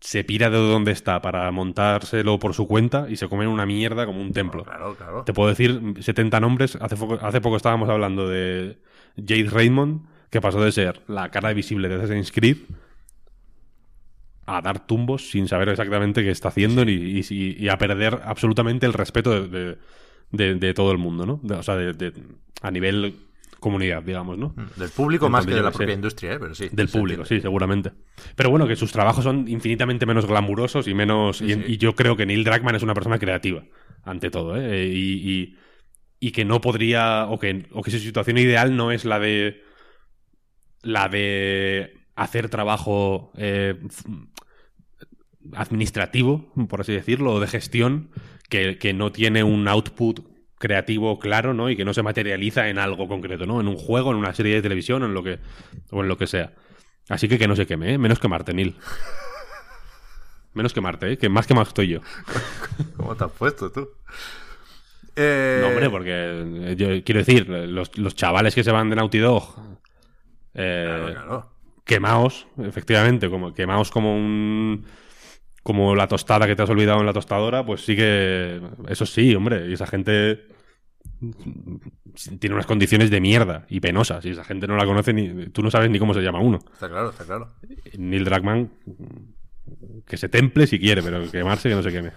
se 0.00 0.24
pira 0.24 0.50
de 0.50 0.58
donde 0.58 0.92
está 0.92 1.20
para 1.22 1.50
montárselo 1.50 2.38
por 2.38 2.54
su 2.54 2.66
cuenta 2.68 3.06
y 3.08 3.16
se 3.16 3.28
comen 3.28 3.48
una 3.48 3.66
mierda 3.66 4.06
como 4.06 4.20
un 4.20 4.32
templo. 4.32 4.64
Claro, 4.64 4.94
claro. 4.94 5.24
Te 5.24 5.32
puedo 5.32 5.48
decir 5.48 5.80
70 6.00 6.38
nombres. 6.40 6.76
Hace 6.76 6.96
poco, 6.96 7.18
hace 7.20 7.40
poco 7.40 7.56
estábamos 7.56 7.88
hablando 7.88 8.28
de 8.28 8.78
Jade 9.16 9.48
Raymond, 9.50 10.06
que 10.30 10.40
pasó 10.40 10.60
de 10.62 10.72
ser 10.72 11.00
la 11.08 11.30
cara 11.30 11.52
visible 11.54 11.88
de 11.88 11.94
Assassin's 11.96 12.30
Creed 12.32 12.58
a 14.46 14.60
dar 14.60 14.86
tumbos 14.86 15.30
sin 15.30 15.48
saber 15.48 15.68
exactamente 15.70 16.22
qué 16.22 16.30
está 16.30 16.48
haciendo 16.48 16.82
y, 16.84 17.24
y- 17.28 17.56
y 17.58 17.68
a 17.68 17.78
perder 17.78 18.20
absolutamente 18.24 18.86
el 18.86 18.92
respeto 18.92 19.30
de, 19.42 19.48
de- 19.48 19.78
de- 20.30 20.54
de 20.54 20.74
todo 20.74 20.92
el 20.92 20.98
mundo, 20.98 21.26
¿no? 21.26 21.40
O 21.58 21.62
sea, 21.62 21.76
a 22.62 22.70
nivel 22.70 23.16
comunidad, 23.66 24.02
digamos, 24.02 24.38
¿no? 24.38 24.54
Del 24.76 24.90
público 24.90 25.28
más 25.28 25.44
que 25.44 25.54
de 25.54 25.62
la 25.62 25.70
propia 25.72 25.94
industria, 25.94 26.34
¿eh? 26.34 26.38
Pero 26.38 26.54
sí. 26.54 26.68
Del 26.72 26.88
público, 26.88 27.22
entiende. 27.22 27.40
sí, 27.40 27.42
seguramente. 27.42 27.92
Pero 28.36 28.50
bueno, 28.50 28.66
que 28.68 28.76
sus 28.76 28.92
trabajos 28.92 29.24
son 29.24 29.48
infinitamente 29.48 30.06
menos 30.06 30.26
glamurosos 30.26 30.86
y 30.88 30.94
menos. 30.94 31.40
y, 31.42 31.52
sí. 31.54 31.62
y 31.66 31.76
yo 31.78 31.94
creo 31.94 32.16
que 32.16 32.26
Neil 32.26 32.44
Druckmann 32.44 32.76
es 32.76 32.82
una 32.82 32.94
persona 32.94 33.18
creativa, 33.18 33.64
ante 34.04 34.30
todo, 34.30 34.56
¿eh? 34.56 34.86
Y, 34.86 35.30
y- 35.30 35.56
y 36.18 36.30
que 36.32 36.44
no 36.44 36.60
podría. 36.60 37.26
O 37.28 37.38
que, 37.38 37.66
o 37.72 37.82
que 37.82 37.90
su 37.90 37.98
situación 37.98 38.38
ideal 38.38 38.74
no 38.76 38.90
es 38.92 39.04
la 39.04 39.18
de. 39.18 39.62
La 40.82 41.08
de 41.08 41.92
hacer 42.14 42.48
trabajo 42.48 43.32
eh, 43.36 43.74
administrativo, 45.54 46.52
por 46.68 46.80
así 46.80 46.92
decirlo, 46.92 47.34
o 47.34 47.40
de 47.40 47.46
gestión, 47.46 48.10
que, 48.48 48.78
que 48.78 48.92
no 48.92 49.12
tiene 49.12 49.42
un 49.44 49.68
output 49.68 50.20
creativo 50.58 51.18
claro, 51.18 51.52
¿no? 51.54 51.68
Y 51.70 51.76
que 51.76 51.84
no 51.84 51.92
se 51.94 52.02
materializa 52.02 52.68
en 52.68 52.78
algo 52.78 53.08
concreto, 53.08 53.46
¿no? 53.46 53.60
En 53.60 53.68
un 53.68 53.76
juego, 53.76 54.10
en 54.10 54.16
una 54.16 54.34
serie 54.34 54.54
de 54.54 54.62
televisión, 54.62 55.02
en 55.04 55.14
lo 55.14 55.22
que, 55.22 55.38
o 55.90 56.02
en 56.02 56.08
lo 56.08 56.16
que 56.16 56.26
sea. 56.26 56.52
Así 57.08 57.28
que 57.28 57.38
que 57.38 57.46
no 57.48 57.54
se 57.56 57.66
queme, 57.66 57.94
¿eh? 57.94 57.98
Menos 57.98 58.18
que 58.18 58.28
Marte, 58.28 58.52
Neil. 58.54 58.76
Menos 60.54 60.72
que 60.72 60.80
Marte, 60.80 61.12
¿eh? 61.12 61.18
Que 61.18 61.28
más 61.28 61.46
que 61.46 61.54
más 61.54 61.68
estoy 61.68 61.88
yo. 61.88 62.00
¿Cómo 62.96 63.14
te 63.14 63.24
has 63.24 63.32
puesto 63.32 63.70
tú? 63.70 63.88
Eh, 65.14 65.58
No, 65.60 65.68
hombre, 65.68 65.90
porque 65.90 66.10
eh, 66.12 66.74
yo 66.76 66.88
quiero 67.04 67.20
decir, 67.20 67.48
los, 67.48 67.96
los 67.98 68.14
chavales 68.14 68.54
que 68.54 68.64
se 68.64 68.72
van 68.72 68.88
de 68.90 68.96
Naughty 68.96 69.18
Dog, 69.18 69.54
eh, 70.54 70.84
Claro, 70.86 71.12
claro. 71.12 71.52
quemaos, 71.84 72.46
efectivamente, 72.62 73.28
como 73.28 73.52
quemaos 73.54 73.90
como 73.90 74.16
un 74.16 74.86
como 75.66 75.96
la 75.96 76.06
tostada 76.06 76.46
que 76.46 76.54
te 76.54 76.62
has 76.62 76.70
olvidado 76.70 77.00
en 77.00 77.06
la 77.06 77.12
tostadora, 77.12 77.66
pues 77.66 77.84
sí 77.84 77.96
que 77.96 78.62
eso 78.86 79.04
sí, 79.04 79.34
hombre, 79.34 79.68
y 79.68 79.72
esa 79.72 79.88
gente 79.88 80.46
tiene 82.38 82.54
unas 82.54 82.66
condiciones 82.66 83.10
de 83.10 83.20
mierda 83.20 83.66
y 83.68 83.80
penosas, 83.80 84.24
y 84.26 84.30
esa 84.30 84.44
gente 84.44 84.68
no 84.68 84.76
la 84.76 84.86
conoce 84.86 85.12
ni 85.12 85.48
tú 85.48 85.64
no 85.64 85.70
sabes 85.72 85.90
ni 85.90 85.98
cómo 85.98 86.14
se 86.14 86.20
llama 86.20 86.38
uno. 86.38 86.60
Está 86.72 86.88
claro, 86.88 87.10
está 87.10 87.24
claro. 87.24 87.52
Neil 87.98 88.24
Druckmann 88.24 88.70
que 90.06 90.16
se 90.16 90.28
temple 90.28 90.68
si 90.68 90.78
quiere, 90.78 91.02
pero 91.02 91.28
quemarse 91.32 91.68
que 91.68 91.74
no 91.74 91.82
se 91.82 91.90
queme. 91.90 92.12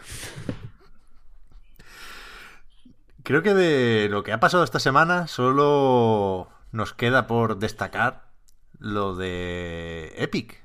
Creo 3.23 3.41
que 3.41 3.55
de 3.55 4.09
lo 4.09 4.21
que 4.21 4.31
ha 4.31 4.39
pasado 4.39 4.63
esta 4.63 4.79
semana 4.79 5.25
solo 5.25 6.49
nos 6.71 6.93
queda 6.93 7.25
por 7.25 7.57
destacar 7.57 8.29
lo 8.77 9.15
de 9.15 10.13
Epic, 10.17 10.61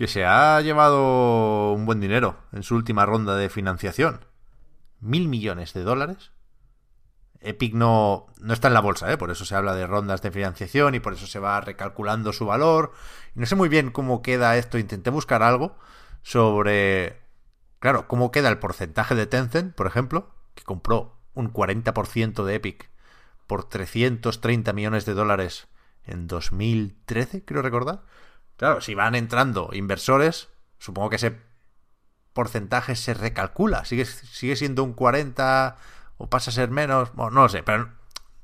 que 0.00 0.08
se 0.08 0.24
ha 0.24 0.58
llevado 0.62 1.72
un 1.72 1.84
buen 1.84 2.00
dinero 2.00 2.38
en 2.52 2.62
su 2.62 2.74
última 2.74 3.04
ronda 3.04 3.36
de 3.36 3.50
financiación. 3.50 4.24
Mil 4.98 5.28
millones 5.28 5.74
de 5.74 5.82
dólares. 5.82 6.32
Epic 7.40 7.74
no, 7.74 8.28
no 8.40 8.54
está 8.54 8.68
en 8.68 8.74
la 8.74 8.80
bolsa, 8.80 9.12
¿eh? 9.12 9.18
por 9.18 9.30
eso 9.30 9.44
se 9.44 9.54
habla 9.54 9.74
de 9.74 9.86
rondas 9.86 10.22
de 10.22 10.30
financiación 10.30 10.94
y 10.94 11.00
por 11.00 11.12
eso 11.12 11.26
se 11.26 11.38
va 11.38 11.60
recalculando 11.60 12.32
su 12.32 12.46
valor. 12.46 12.94
No 13.34 13.44
sé 13.44 13.56
muy 13.56 13.68
bien 13.68 13.90
cómo 13.90 14.22
queda 14.22 14.56
esto, 14.56 14.78
intenté 14.78 15.10
buscar 15.10 15.42
algo 15.42 15.76
sobre, 16.22 17.20
claro, 17.78 18.08
cómo 18.08 18.30
queda 18.30 18.48
el 18.48 18.58
porcentaje 18.58 19.14
de 19.14 19.26
Tencent, 19.26 19.74
por 19.74 19.86
ejemplo, 19.86 20.30
que 20.54 20.64
compró 20.64 21.18
un 21.34 21.52
40% 21.52 22.42
de 22.46 22.54
Epic 22.54 22.88
por 23.46 23.68
330 23.68 24.72
millones 24.72 25.04
de 25.04 25.12
dólares 25.12 25.68
en 26.04 26.26
2013, 26.26 27.44
creo 27.44 27.60
recordar. 27.60 28.00
Claro, 28.60 28.82
si 28.82 28.94
van 28.94 29.14
entrando 29.14 29.70
inversores, 29.72 30.50
supongo 30.78 31.08
que 31.08 31.16
ese 31.16 31.38
porcentaje 32.34 32.94
se 32.94 33.14
recalcula. 33.14 33.86
Sigue, 33.86 34.04
siendo 34.04 34.84
un 34.84 34.92
40 34.92 35.78
o 36.18 36.28
pasa 36.28 36.50
a 36.50 36.52
ser 36.52 36.68
menos. 36.68 37.10
Bueno, 37.14 37.30
no 37.30 37.42
lo 37.44 37.48
sé, 37.48 37.62
pero 37.62 37.88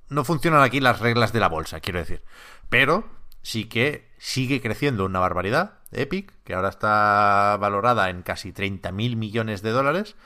no 0.08 0.24
funcionan 0.24 0.62
aquí 0.62 0.80
las 0.80 1.00
reglas 1.00 1.34
de 1.34 1.40
la 1.40 1.50
bolsa, 1.50 1.80
quiero 1.80 1.98
decir. 1.98 2.22
Pero 2.70 3.04
sí 3.42 3.66
que 3.66 4.10
sigue 4.16 4.62
creciendo 4.62 5.04
una 5.04 5.20
barbaridad. 5.20 5.80
Epic, 5.92 6.32
que 6.44 6.54
ahora 6.54 6.70
está 6.70 7.58
valorada 7.60 8.08
en 8.08 8.22
casi 8.22 8.52
30 8.52 8.92
mil 8.92 9.16
millones 9.16 9.60
de 9.60 9.70
dólares. 9.72 10.16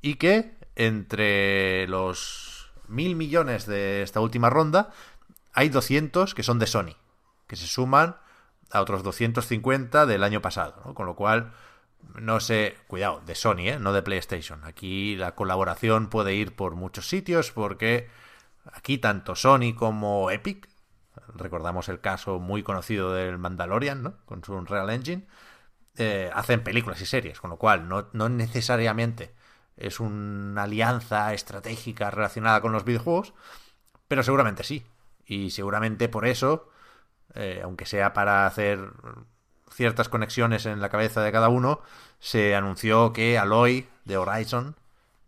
Y 0.00 0.14
que 0.14 0.56
entre 0.74 1.86
los 1.86 2.72
mil 2.86 3.14
millones 3.14 3.66
de 3.66 4.00
esta 4.00 4.20
última 4.20 4.48
ronda 4.48 4.90
hay 5.52 5.68
200 5.68 6.34
que 6.34 6.42
son 6.42 6.58
de 6.58 6.66
Sony, 6.66 6.96
que 7.46 7.56
se 7.56 7.66
suman 7.66 8.16
a 8.70 8.80
otros 8.80 9.02
250 9.02 10.06
del 10.06 10.24
año 10.24 10.42
pasado, 10.42 10.82
¿no? 10.84 10.94
Con 10.94 11.06
lo 11.06 11.16
cual, 11.16 11.52
no 12.14 12.40
sé, 12.40 12.76
cuidado, 12.86 13.20
de 13.24 13.34
Sony, 13.34 13.68
¿eh? 13.68 13.78
no 13.78 13.92
de 13.92 14.02
PlayStation. 14.02 14.64
Aquí 14.64 15.16
la 15.16 15.34
colaboración 15.34 16.08
puede 16.08 16.34
ir 16.34 16.54
por 16.54 16.74
muchos 16.74 17.08
sitios 17.08 17.50
porque 17.52 18.08
aquí 18.72 18.98
tanto 18.98 19.34
Sony 19.34 19.74
como 19.76 20.30
Epic, 20.30 20.68
recordamos 21.34 21.88
el 21.88 22.00
caso 22.00 22.38
muy 22.38 22.62
conocido 22.62 23.12
del 23.12 23.38
Mandalorian, 23.38 24.02
¿no? 24.02 24.14
Con 24.26 24.44
su 24.44 24.54
Unreal 24.54 24.90
Engine, 24.90 25.26
eh, 25.96 26.30
hacen 26.32 26.62
películas 26.62 27.00
y 27.00 27.06
series, 27.06 27.40
con 27.40 27.50
lo 27.50 27.56
cual 27.56 27.88
no, 27.88 28.08
no 28.12 28.28
necesariamente 28.28 29.34
es 29.76 30.00
una 30.00 30.64
alianza 30.64 31.32
estratégica 31.34 32.10
relacionada 32.10 32.60
con 32.60 32.72
los 32.72 32.84
videojuegos, 32.84 33.34
pero 34.08 34.22
seguramente 34.22 34.64
sí. 34.64 34.84
Y 35.24 35.50
seguramente 35.50 36.08
por 36.08 36.26
eso, 36.26 36.68
eh, 37.34 37.60
aunque 37.62 37.86
sea 37.86 38.12
para 38.12 38.46
hacer 38.46 38.78
ciertas 39.70 40.08
conexiones 40.08 40.66
en 40.66 40.80
la 40.80 40.88
cabeza 40.88 41.22
de 41.22 41.32
cada 41.32 41.48
uno, 41.48 41.80
se 42.18 42.54
anunció 42.56 43.12
que 43.12 43.38
Aloy 43.38 43.88
de 44.04 44.16
Horizon, 44.16 44.76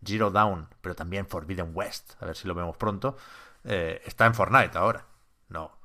Zero 0.03 0.31
Dawn, 0.31 0.67
pero 0.81 0.95
también 0.95 1.27
Forbidden 1.27 1.71
West, 1.73 2.21
a 2.21 2.25
ver 2.25 2.35
si 2.35 2.47
lo 2.47 2.55
vemos 2.55 2.77
pronto, 2.77 3.17
eh, 3.63 4.01
está 4.05 4.25
en 4.25 4.35
Fortnite 4.35 4.77
ahora. 4.77 5.05
No, 5.49 5.77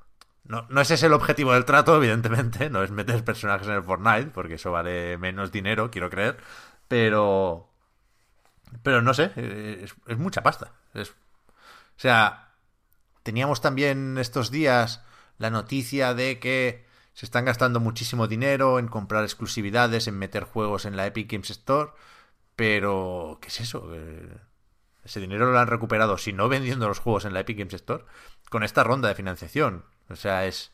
no, 0.43 0.65
no 0.69 0.81
ese 0.81 0.95
es 0.95 1.03
el 1.03 1.13
objetivo 1.13 1.53
del 1.53 1.65
trato, 1.65 1.95
evidentemente, 1.95 2.69
no 2.69 2.83
es 2.83 2.91
meter 2.91 3.23
personajes 3.23 3.67
en 3.67 3.73
el 3.75 3.83
Fortnite, 3.83 4.31
porque 4.31 4.55
eso 4.55 4.71
vale 4.71 5.17
menos 5.17 5.51
dinero, 5.51 5.91
quiero 5.91 6.09
creer, 6.09 6.37
pero... 6.87 7.69
Pero 8.83 9.01
no 9.01 9.13
sé, 9.13 9.31
eh, 9.37 9.79
es, 9.83 9.95
es 10.07 10.17
mucha 10.17 10.43
pasta. 10.43 10.73
Es, 10.93 11.11
o 11.11 11.99
sea, 11.99 12.49
teníamos 13.23 13.61
también 13.61 14.17
estos 14.17 14.51
días 14.51 15.01
la 15.37 15.49
noticia 15.49 16.13
de 16.13 16.39
que 16.39 16.85
se 17.13 17.25
están 17.25 17.45
gastando 17.45 17.79
muchísimo 17.79 18.27
dinero 18.27 18.79
en 18.79 18.87
comprar 18.87 19.23
exclusividades, 19.23 20.07
en 20.07 20.19
meter 20.19 20.43
juegos 20.43 20.85
en 20.85 20.95
la 20.95 21.07
Epic 21.07 21.31
Games 21.31 21.49
Store, 21.49 21.91
pero 22.55 23.39
¿qué 23.41 23.47
es 23.47 23.59
eso? 23.61 23.89
Eh, 23.93 24.37
ese 25.03 25.19
dinero 25.19 25.51
lo 25.51 25.59
han 25.59 25.67
recuperado, 25.67 26.17
si 26.17 26.33
no 26.33 26.49
vendiendo 26.49 26.87
los 26.87 26.99
juegos 26.99 27.25
en 27.25 27.33
la 27.33 27.39
Epic 27.39 27.57
Games 27.57 27.73
Store, 27.73 28.03
con 28.49 28.63
esta 28.63 28.83
ronda 28.83 29.07
de 29.07 29.15
financiación. 29.15 29.85
O 30.09 30.15
sea, 30.15 30.45
es... 30.45 30.71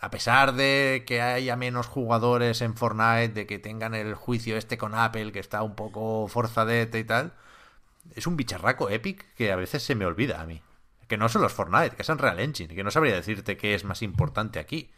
A 0.00 0.10
pesar 0.10 0.54
de 0.54 1.04
que 1.06 1.22
haya 1.22 1.56
menos 1.56 1.86
jugadores 1.86 2.60
en 2.60 2.76
Fortnite, 2.76 3.28
de 3.28 3.46
que 3.46 3.58
tengan 3.58 3.94
el 3.94 4.14
juicio 4.14 4.56
este 4.56 4.76
con 4.78 4.94
Apple, 4.94 5.32
que 5.32 5.40
está 5.40 5.62
un 5.62 5.74
poco 5.74 6.28
forzadete 6.28 6.98
y 6.98 7.04
tal, 7.04 7.32
es 8.14 8.26
un 8.26 8.36
bicharraco 8.36 8.90
Epic 8.90 9.34
que 9.34 9.52
a 9.52 9.56
veces 9.56 9.82
se 9.82 9.94
me 9.94 10.06
olvida 10.06 10.40
a 10.40 10.46
mí. 10.46 10.62
Que 11.08 11.16
no 11.16 11.28
son 11.28 11.42
los 11.42 11.52
Fortnite, 11.52 11.96
que 11.96 12.02
es 12.02 12.08
Unreal 12.08 12.40
Engine, 12.40 12.74
que 12.74 12.84
no 12.84 12.90
sabría 12.90 13.14
decirte 13.14 13.56
qué 13.56 13.74
es 13.74 13.84
más 13.84 14.02
importante 14.02 14.58
aquí. 14.58 14.90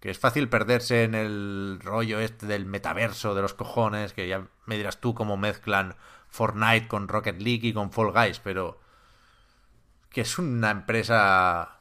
Que 0.00 0.10
es 0.10 0.18
fácil 0.18 0.48
perderse 0.48 1.04
en 1.04 1.14
el 1.14 1.78
rollo 1.82 2.20
este 2.20 2.46
del 2.46 2.64
metaverso 2.64 3.34
de 3.34 3.42
los 3.42 3.54
cojones, 3.54 4.12
que 4.12 4.26
ya 4.28 4.46
me 4.66 4.76
dirás 4.76 5.00
tú 5.00 5.14
cómo 5.14 5.36
mezclan 5.36 5.94
Fortnite 6.28 6.88
con 6.88 7.06
Rocket 7.06 7.40
League 7.40 7.68
y 7.68 7.72
con 7.72 7.92
Fall 7.92 8.12
Guys, 8.12 8.40
pero 8.40 8.80
que 10.08 10.22
es 10.22 10.38
una 10.38 10.70
empresa 10.70 11.80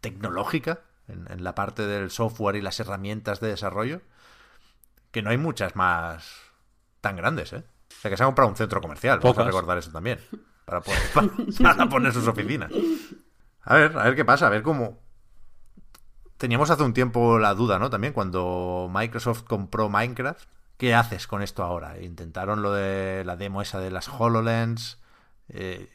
tecnológica 0.00 0.80
en, 1.08 1.30
en, 1.30 1.44
la 1.44 1.54
parte 1.54 1.86
del 1.86 2.10
software 2.10 2.56
y 2.56 2.60
las 2.60 2.80
herramientas 2.80 3.40
de 3.40 3.48
desarrollo, 3.48 4.02
que 5.12 5.22
no 5.22 5.30
hay 5.30 5.38
muchas 5.38 5.76
más 5.76 6.46
tan 7.00 7.16
grandes, 7.16 7.52
¿eh? 7.52 7.64
O 7.90 8.00
sea, 8.00 8.10
que 8.10 8.16
se 8.16 8.22
ha 8.22 8.26
comprado 8.26 8.50
un 8.50 8.56
centro 8.56 8.80
comercial, 8.80 9.20
vamos 9.20 9.38
a 9.38 9.44
recordar 9.44 9.78
eso 9.78 9.90
también 9.90 10.18
para, 10.66 10.82
poner, 10.82 11.88
poner 11.90 12.12
sus 12.12 12.26
oficinas. 12.26 12.70
A 13.62 13.74
ver, 13.76 13.96
a 13.96 14.04
ver 14.04 14.16
qué 14.16 14.24
pasa, 14.24 14.48
a 14.48 14.50
ver 14.50 14.62
cómo... 14.62 15.00
Teníamos 16.36 16.68
hace 16.68 16.82
un 16.82 16.92
tiempo 16.92 17.38
la 17.38 17.54
duda, 17.54 17.78
¿no? 17.78 17.88
También 17.88 18.12
cuando 18.12 18.90
Microsoft 18.92 19.44
compró 19.44 19.88
Minecraft. 19.88 20.46
¿Qué 20.76 20.94
haces 20.94 21.26
con 21.26 21.40
esto 21.40 21.62
ahora? 21.62 21.98
Intentaron 22.02 22.60
lo 22.60 22.72
de 22.72 23.24
la 23.24 23.36
demo 23.36 23.62
esa 23.62 23.78
de 23.80 23.90
las 23.90 24.08
HoloLens. 24.08 25.00
Eh, 25.48 25.88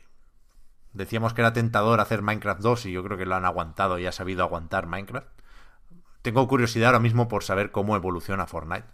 decíamos 0.94 1.36
que 1.36 1.42
era 1.42 1.54
tentador 1.54 2.00
hacer 2.00 2.24
Minecraft 2.24 2.62
2 2.62 2.86
y 2.88 2.92
yo 2.94 3.04
creo 3.04 3.18
que 3.18 3.28
lo 3.28 3.36
han 3.36 3.46
aguantado 3.46 4.00
y 4.00 4.08
ha 4.08 4.12
sabido 4.12 4.44
aguantar 4.44 4.88
Minecraft. 4.88 5.28
Tengo 6.24 6.48
curiosidad 6.48 6.88
ahora 6.88 7.00
mismo 7.00 7.28
por 7.28 7.44
saber 7.44 7.72
cómo 7.72 7.96
evoluciona 7.96 8.48
Fortnite. 8.48 8.88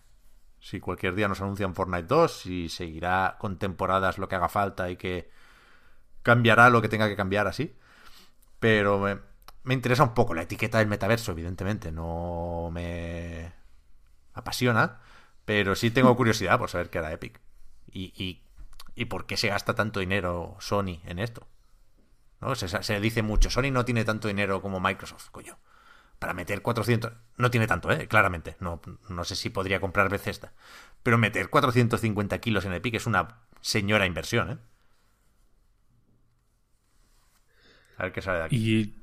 Si 0.59 0.81
cualquier 0.81 1.15
día 1.15 1.29
nos 1.29 1.39
anuncian 1.39 1.75
Fortnite 1.75 2.07
2, 2.07 2.39
si 2.39 2.67
seguirá 2.67 3.37
con 3.39 3.57
temporadas 3.57 4.17
lo 4.17 4.27
que 4.27 4.35
haga 4.35 4.49
falta 4.49 4.89
y 4.89 4.97
que 4.97 5.29
cambiará 6.27 6.69
lo 6.69 6.81
que 6.81 6.89
tenga 6.89 7.07
que 7.07 7.15
cambiar 7.15 7.47
así. 7.47 7.73
Pero 8.59 8.99
me, 9.63 9.73
interesa 9.73 10.03
un 10.03 10.13
poco 10.13 10.33
la 10.33 10.41
etiqueta 10.41 10.79
del 10.79 10.87
metaverso, 10.87 11.31
evidentemente. 11.31 11.89
No 11.89 12.69
me 12.73 13.53
apasiona, 14.33 14.99
pero 15.45 15.73
sí 15.75 15.89
tengo 15.89 16.13
curiosidad 16.17 16.59
por 16.59 16.69
saber 16.69 16.89
qué 16.89 16.99
hará 16.99 17.13
Epic. 17.13 17.39
Y, 17.89 18.41
y, 18.93 19.05
por 19.05 19.25
qué 19.25 19.37
se 19.37 19.47
gasta 19.47 19.73
tanto 19.73 20.01
dinero 20.01 20.57
Sony 20.59 20.99
en 21.05 21.19
esto. 21.19 21.47
¿No? 22.41 22.55
Se, 22.55 22.67
se, 22.67 22.99
dice 22.99 23.21
mucho, 23.21 23.49
Sony 23.49 23.71
no 23.71 23.85
tiene 23.85 24.03
tanto 24.03 24.27
dinero 24.27 24.61
como 24.61 24.81
Microsoft, 24.81 25.29
coño. 25.31 25.57
Para 26.19 26.33
meter 26.33 26.61
400... 26.61 27.13
No 27.37 27.51
tiene 27.51 27.67
tanto, 27.67 27.89
¿eh? 27.89 28.07
Claramente. 28.07 28.57
No, 28.59 28.81
no 29.07 29.23
sé 29.23 29.35
si 29.35 29.49
podría 29.49 29.79
comprar 29.79 30.09
Bethesda. 30.09 30.51
Pero 31.03 31.17
meter 31.17 31.49
450 31.49 32.37
kilos 32.39 32.65
en 32.65 32.73
Epic 32.73 32.95
es 32.95 33.05
una 33.05 33.39
señora 33.61 34.05
inversión, 34.05 34.51
¿eh? 34.51 34.57
A 37.97 38.03
ver 38.03 38.11
qué 38.13 38.21
sale 38.21 38.39
de 38.39 38.43
aquí. 38.45 38.55
Y, 38.55 38.95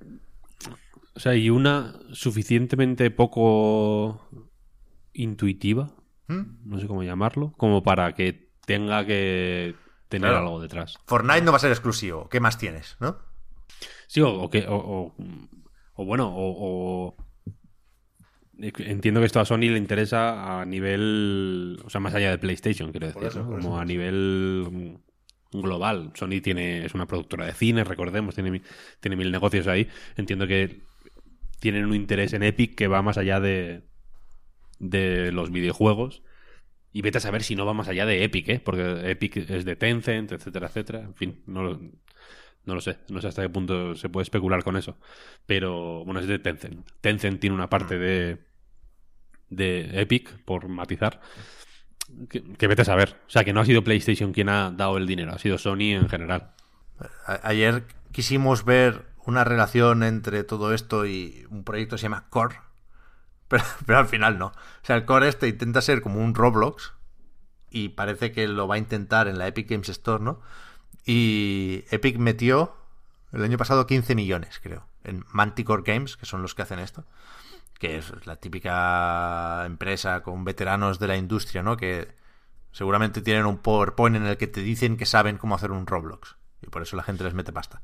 o 1.15 1.21
sea, 1.21 1.35
y 1.35 1.51
una 1.51 1.95
suficientemente 2.13 3.11
poco 3.11 4.29
intuitiva, 5.13 5.91
¿Mm? 6.29 6.43
no 6.65 6.81
sé 6.81 6.87
cómo 6.87 7.03
llamarlo, 7.03 7.53
como 7.57 7.83
para 7.83 8.15
que 8.15 8.51
tenga 8.67 9.05
que 9.05 9.75
tener 10.09 10.31
algo 10.31 10.61
detrás. 10.61 10.99
Fortnite 11.07 11.43
no 11.43 11.53
va 11.53 11.57
a 11.57 11.61
ser 11.61 11.71
exclusivo. 11.71 12.29
¿Qué 12.29 12.41
más 12.41 12.59
tienes, 12.59 12.97
no? 13.01 13.19
Sí, 14.07 14.21
o, 14.21 14.49
que, 14.49 14.65
o, 14.69 15.15
o, 15.95 16.05
bueno, 16.05 16.33
o, 16.33 17.17
entiendo 18.59 19.21
que 19.21 19.27
esto 19.27 19.41
a 19.41 19.45
Sony 19.45 19.71
le 19.71 19.79
interesa 19.79 20.61
a 20.61 20.65
nivel, 20.65 21.81
o 21.85 21.91
sea, 21.91 22.01
más 22.01 22.15
allá 22.15 22.31
de 22.31 22.39
PlayStation, 22.39 22.93
quiero 22.93 23.09
decir, 23.09 23.43
como 23.43 23.79
a 23.79 23.85
nivel 23.85 25.01
global. 25.63 26.13
Sony 26.15 26.41
tiene, 26.43 26.85
es 26.85 26.95
una 26.95 27.07
productora 27.07 27.47
de 27.47 27.53
cine, 27.53 27.85
recordemos, 27.85 28.35
tiene, 28.35 28.63
tiene 29.01 29.17
mil 29.17 29.31
negocios 29.31 29.67
ahí. 29.67 29.89
Entiendo 30.17 30.47
que 30.47 30.83
tienen 31.61 31.87
un 31.87 31.95
interés 31.95 32.33
en 32.33 32.43
Epic 32.43 32.75
que 32.75 32.89
va 32.89 33.03
más 33.03 33.19
allá 33.19 33.41
de, 33.41 33.83
de 34.79 35.33
los 35.33 35.51
videojuegos. 35.51 36.23
Y 36.93 37.03
vete 37.03 37.19
a 37.19 37.21
saber 37.21 37.43
si 37.43 37.57
no 37.57 37.67
va 37.67 37.75
más 37.75 37.89
allá 37.89 38.07
de 38.07 38.23
Epic, 38.23 38.49
¿eh? 38.49 38.61
Porque 38.61 39.11
Epic 39.11 39.37
es 39.39 39.65
de 39.65 39.75
Tencent, 39.75 40.31
etcétera, 40.31 40.69
etcétera. 40.69 41.01
En 41.01 41.15
fin, 41.15 41.43
no 41.47 41.65
lo, 41.65 41.81
no 42.67 42.75
lo 42.75 42.81
sé. 42.81 42.99
No 43.09 43.21
sé 43.21 43.27
hasta 43.27 43.43
qué 43.43 43.49
punto 43.49 43.97
se 43.97 44.09
puede 44.09 44.23
especular 44.23 44.63
con 44.63 44.77
eso. 44.77 44.97
Pero, 45.45 46.05
bueno, 46.05 46.21
es 46.21 46.29
de 46.29 46.39
Tencent. 46.39 46.89
Tencent 47.01 47.41
tiene 47.41 47.57
una 47.57 47.69
parte 47.69 47.99
de, 47.99 48.39
de 49.51 50.01
Epic, 50.01 50.39
por 50.45 50.69
matizar. 50.69 51.21
Que, 52.29 52.67
vete 52.69 52.83
a 52.83 52.85
saber. 52.85 53.17
O 53.27 53.31
sea, 53.31 53.45
que 53.45 53.53
no 53.53 53.61
ha 53.61 53.65
sido 53.65 53.85
PlayStation 53.85 54.33
quien 54.33 54.49
ha 54.49 54.71
dado 54.71 54.97
el 54.97 55.07
dinero, 55.07 55.33
ha 55.33 55.39
sido 55.39 55.59
Sony 55.59 55.95
en 55.95 56.09
general. 56.09 56.53
ayer 57.43 57.85
quisimos 58.13 58.65
ver 58.65 59.07
una 59.25 59.45
relación 59.45 60.03
entre 60.03 60.45
todo 60.45 60.75
esto 60.75 61.07
y 61.07 61.47
un 61.51 61.65
proyecto 61.65 61.97
que 61.97 62.01
se 62.01 62.05
llama 62.05 62.29
Core, 62.29 62.57
pero, 63.49 63.65
pero, 63.87 63.99
al 63.99 64.07
final 64.07 64.39
no. 64.39 64.47
O 64.49 64.53
sea, 64.83 64.97
el 64.97 65.05
Core 65.05 65.29
este 65.29 65.49
intenta 65.49 65.81
ser 65.81 66.03
como 66.03 66.21
un 66.21 66.35
Roblox 66.35 66.93
y 67.71 67.91
parece 67.91 68.33
que 68.33 68.47
lo 68.47 68.69
va 68.69 68.77
a 68.77 68.79
intentar 68.79 69.27
en 69.27 69.39
la 69.39 69.47
Epic 69.47 69.69
Games 69.69 69.89
Store, 69.89 70.23
¿no? 70.23 70.41
Y 71.05 71.85
Epic 71.91 72.19
metió 72.19 72.77
el 73.33 73.43
año 73.43 73.59
pasado 73.59 73.87
15 73.87 74.15
millones, 74.15 74.61
creo, 74.63 74.87
en 75.03 75.25
Manticore 75.33 75.83
Games, 75.85 76.17
que 76.17 76.27
son 76.27 76.43
los 76.43 76.55
que 76.55 76.63
hacen 76.63 76.79
esto 76.79 77.05
que 77.79 77.99
es 77.99 78.13
la 78.27 78.37
típica 78.37 79.65
empresa 79.67 80.23
con 80.23 80.45
veteranos 80.45 80.99
de 80.99 81.09
la 81.09 81.17
industria, 81.17 81.63
¿no? 81.63 81.77
Que 81.77 82.15
seguramente 82.73 83.23
tienen 83.23 83.47
un 83.47 83.59
PowerPoint 83.59 84.17
en 84.17 84.27
el 84.27 84.37
que 84.37 84.47
te 84.47 84.61
dicen 84.61 84.97
que 84.97 85.07
saben 85.07 85.39
cómo 85.39 85.55
hacer 85.55 85.71
un 85.71 85.87
Roblox. 85.87 86.37
Y 86.63 86.67
por 86.69 86.83
eso 86.83 86.97
la 86.97 87.03
gente 87.03 87.25
les 87.25 87.35
mete 87.35 87.53
pasta. 87.53 87.83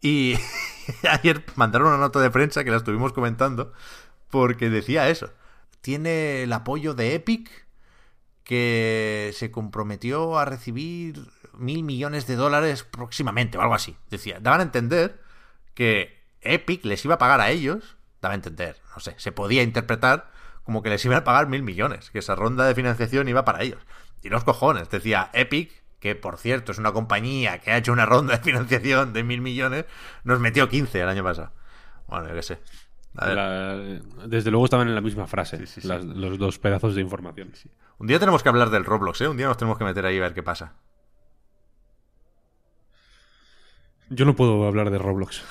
Y 0.00 0.36
ayer 1.10 1.44
mandaron 1.56 1.88
una 1.88 1.98
nota 1.98 2.20
de 2.20 2.30
prensa 2.30 2.64
que 2.64 2.70
la 2.70 2.76
estuvimos 2.76 3.12
comentando 3.12 3.72
porque 4.30 4.70
decía 4.70 5.08
eso. 5.08 5.32
Tiene 5.80 6.42
el 6.42 6.52
apoyo 6.52 6.94
de 6.94 7.14
Epic 7.14 7.66
que 8.44 9.32
se 9.34 9.50
comprometió 9.50 10.38
a 10.38 10.44
recibir 10.44 11.26
mil 11.54 11.82
millones 11.82 12.26
de 12.26 12.36
dólares 12.36 12.84
próximamente 12.84 13.58
o 13.58 13.60
algo 13.60 13.74
así. 13.74 13.96
Decía, 14.08 14.38
daban 14.40 14.60
a 14.60 14.64
entender 14.64 15.20
que 15.74 16.22
Epic 16.42 16.84
les 16.84 17.04
iba 17.04 17.16
a 17.16 17.18
pagar 17.18 17.40
a 17.40 17.50
ellos 17.50 17.95
daba 18.26 18.32
a 18.32 18.36
entender, 18.36 18.76
no 18.94 19.00
sé, 19.00 19.14
se 19.16 19.32
podía 19.32 19.62
interpretar 19.62 20.30
como 20.62 20.82
que 20.82 20.90
les 20.90 21.04
iban 21.04 21.18
a 21.18 21.24
pagar 21.24 21.46
mil 21.46 21.62
millones, 21.62 22.10
que 22.10 22.18
esa 22.18 22.34
ronda 22.34 22.66
de 22.66 22.74
financiación 22.74 23.28
iba 23.28 23.44
para 23.44 23.62
ellos. 23.62 23.80
Y 24.22 24.28
los 24.28 24.42
cojones, 24.42 24.90
decía 24.90 25.30
Epic, 25.32 25.70
que 26.00 26.16
por 26.16 26.38
cierto 26.38 26.72
es 26.72 26.78
una 26.78 26.92
compañía 26.92 27.58
que 27.60 27.70
ha 27.70 27.76
hecho 27.76 27.92
una 27.92 28.04
ronda 28.04 28.36
de 28.36 28.42
financiación 28.42 29.12
de 29.12 29.22
mil 29.22 29.40
millones, 29.40 29.84
nos 30.24 30.40
metió 30.40 30.68
15 30.68 31.00
el 31.00 31.08
año 31.08 31.22
pasado. 31.22 31.52
Bueno, 32.08 32.28
yo 32.28 32.34
qué 32.34 32.42
sé. 32.42 32.58
desde 34.26 34.50
luego 34.50 34.64
estaban 34.64 34.88
en 34.88 34.94
la 34.96 35.00
misma 35.00 35.26
frase, 35.26 35.64
los 35.84 36.38
dos 36.38 36.58
pedazos 36.58 36.96
de 36.96 37.00
información. 37.00 37.52
Un 37.98 38.08
día 38.08 38.18
tenemos 38.18 38.42
que 38.42 38.48
hablar 38.48 38.70
del 38.70 38.84
Roblox, 38.84 39.20
¿eh? 39.20 39.28
Un 39.28 39.36
día 39.36 39.46
nos 39.46 39.56
tenemos 39.56 39.78
que 39.78 39.84
meter 39.84 40.04
ahí 40.04 40.18
a 40.18 40.22
ver 40.22 40.34
qué 40.34 40.42
pasa. 40.42 40.74
Yo 44.08 44.24
no 44.24 44.36
puedo 44.36 44.66
hablar 44.66 44.90
de 44.90 44.98
Roblox. 44.98 45.42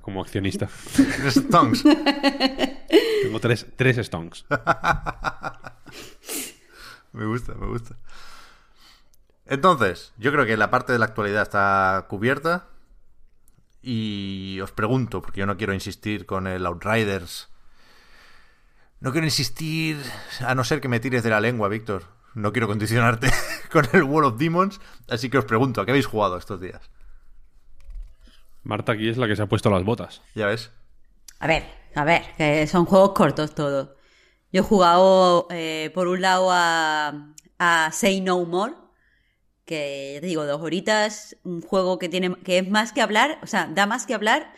Como, 0.00 0.22
accionista. 0.22 0.68
Stonks. 1.28 1.82
Tengo 3.22 3.40
tres, 3.40 3.66
tres 3.76 4.06
stonks. 4.06 4.44
me 7.12 7.24
gusta, 7.24 7.54
me 7.54 7.66
gusta. 7.66 7.96
Entonces, 9.46 10.12
yo 10.18 10.32
creo 10.32 10.44
que 10.44 10.56
la 10.56 10.70
parte 10.70 10.92
de 10.92 10.98
la 10.98 11.06
actualidad 11.06 11.42
está 11.42 12.06
cubierta. 12.08 12.68
Y 13.80 14.60
os 14.62 14.70
pregunto, 14.70 15.22
porque 15.22 15.40
yo 15.40 15.46
no 15.46 15.56
quiero 15.56 15.74
insistir 15.74 16.26
con 16.26 16.46
el 16.46 16.66
Outriders. 16.66 17.48
No 19.00 19.10
quiero 19.10 19.26
insistir, 19.26 20.00
a 20.40 20.54
no 20.54 20.62
ser 20.62 20.80
que 20.80 20.88
me 20.88 21.00
tires 21.00 21.24
de 21.24 21.30
la 21.30 21.40
lengua, 21.40 21.68
Víctor. 21.68 22.04
No 22.34 22.52
quiero 22.52 22.68
condicionarte 22.68 23.32
con 23.72 23.88
el 23.92 24.04
Wall 24.04 24.24
of 24.24 24.38
Demons. 24.38 24.80
Así 25.08 25.30
que 25.30 25.38
os 25.38 25.44
pregunto, 25.44 25.80
¿a 25.80 25.84
qué 25.84 25.90
habéis 25.90 26.06
jugado 26.06 26.36
estos 26.36 26.60
días? 26.60 26.90
Marta 28.62 28.92
aquí 28.92 29.08
es 29.08 29.16
la 29.16 29.26
que 29.26 29.36
se 29.36 29.42
ha 29.42 29.46
puesto 29.46 29.70
las 29.70 29.84
botas. 29.84 30.22
Ya 30.34 30.46
ves. 30.46 30.70
A 31.38 31.46
ver, 31.46 31.64
a 31.94 32.04
ver, 32.04 32.22
que 32.36 32.66
son 32.66 32.84
juegos 32.84 33.12
cortos 33.12 33.54
todos. 33.54 33.90
Yo 34.52 34.60
he 34.60 34.64
jugado, 34.64 35.48
eh, 35.50 35.90
por 35.94 36.08
un 36.08 36.20
lado, 36.20 36.50
a, 36.50 37.34
a, 37.58 37.90
Say 37.92 38.20
No 38.20 38.44
More, 38.44 38.74
que 39.64 40.12
ya 40.14 40.20
te 40.20 40.26
digo, 40.26 40.44
dos 40.44 40.60
horitas, 40.62 41.36
un 41.44 41.62
juego 41.62 41.98
que 41.98 42.08
tiene 42.08 42.34
que 42.44 42.58
es 42.58 42.68
más 42.68 42.92
que 42.92 43.00
hablar, 43.00 43.38
o 43.42 43.46
sea, 43.46 43.66
da 43.66 43.86
más 43.86 44.06
que 44.06 44.14
hablar 44.14 44.52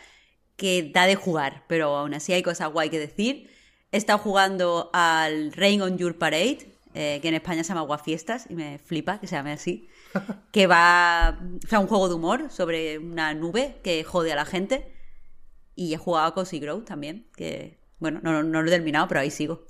que 0.57 0.91
da 0.93 1.05
de 1.05 1.15
jugar, 1.15 1.63
pero 1.67 1.95
aún 1.95 2.13
así 2.13 2.33
hay 2.33 2.43
cosas 2.43 2.71
guay 2.71 2.89
que 2.89 2.99
decir. 2.99 3.49
He 3.91 3.97
estado 3.97 4.19
jugando 4.19 4.89
al 4.93 5.51
Rain 5.53 5.81
on 5.81 5.97
Your 5.97 6.17
Parade, 6.17 6.77
eh, 6.93 7.19
que 7.21 7.27
en 7.27 7.35
España 7.35 7.63
se 7.63 7.69
llama 7.69 7.81
Guafiestas, 7.81 8.47
y 8.49 8.55
me 8.55 8.79
flipa 8.79 9.19
que 9.19 9.27
se 9.27 9.35
llame 9.35 9.51
así. 9.51 9.89
Que 10.51 10.67
va. 10.67 11.39
O 11.63 11.67
sea, 11.67 11.79
un 11.79 11.87
juego 11.87 12.07
de 12.09 12.15
humor 12.15 12.49
sobre 12.49 12.99
una 12.99 13.33
nube 13.33 13.79
que 13.83 14.03
jode 14.03 14.31
a 14.31 14.35
la 14.35 14.45
gente. 14.45 14.91
Y 15.75 15.93
he 15.93 15.97
jugado 15.97 16.27
a 16.27 16.33
Cozy 16.33 16.59
Grow 16.59 16.81
también, 16.81 17.27
que. 17.35 17.79
Bueno, 17.99 18.19
no, 18.23 18.43
no 18.43 18.61
lo 18.61 18.67
he 18.67 18.71
terminado, 18.71 19.07
pero 19.07 19.21
ahí 19.21 19.31
sigo. 19.31 19.65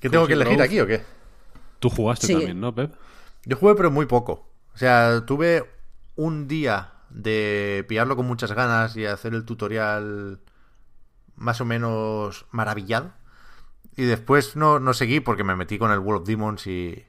¿Qué 0.00 0.08
tengo 0.08 0.26
que 0.26 0.34
elegir 0.34 0.62
aquí 0.62 0.80
o 0.80 0.86
qué? 0.86 1.02
Tú 1.78 1.90
jugaste 1.90 2.32
también, 2.32 2.60
¿no, 2.60 2.74
Pep? 2.74 2.94
Yo 3.44 3.56
jugué, 3.56 3.74
pero 3.74 3.90
muy 3.90 4.06
poco. 4.06 4.48
O 4.74 4.78
sea, 4.78 5.24
tuve 5.26 5.64
un 6.16 6.48
día 6.48 6.92
de 7.10 7.84
pillarlo 7.88 8.16
con 8.16 8.26
muchas 8.26 8.52
ganas 8.52 8.96
y 8.96 9.06
hacer 9.06 9.34
el 9.34 9.44
tutorial 9.44 10.40
más 11.36 11.60
o 11.60 11.64
menos 11.64 12.46
maravillado. 12.50 13.12
Y 13.98 14.04
después 14.04 14.54
no, 14.54 14.78
no 14.78 14.94
seguí 14.94 15.18
porque 15.18 15.42
me 15.42 15.56
metí 15.56 15.76
con 15.76 15.90
el 15.90 15.98
World 15.98 16.22
of 16.22 16.28
Demons 16.28 16.68
y, 16.68 17.04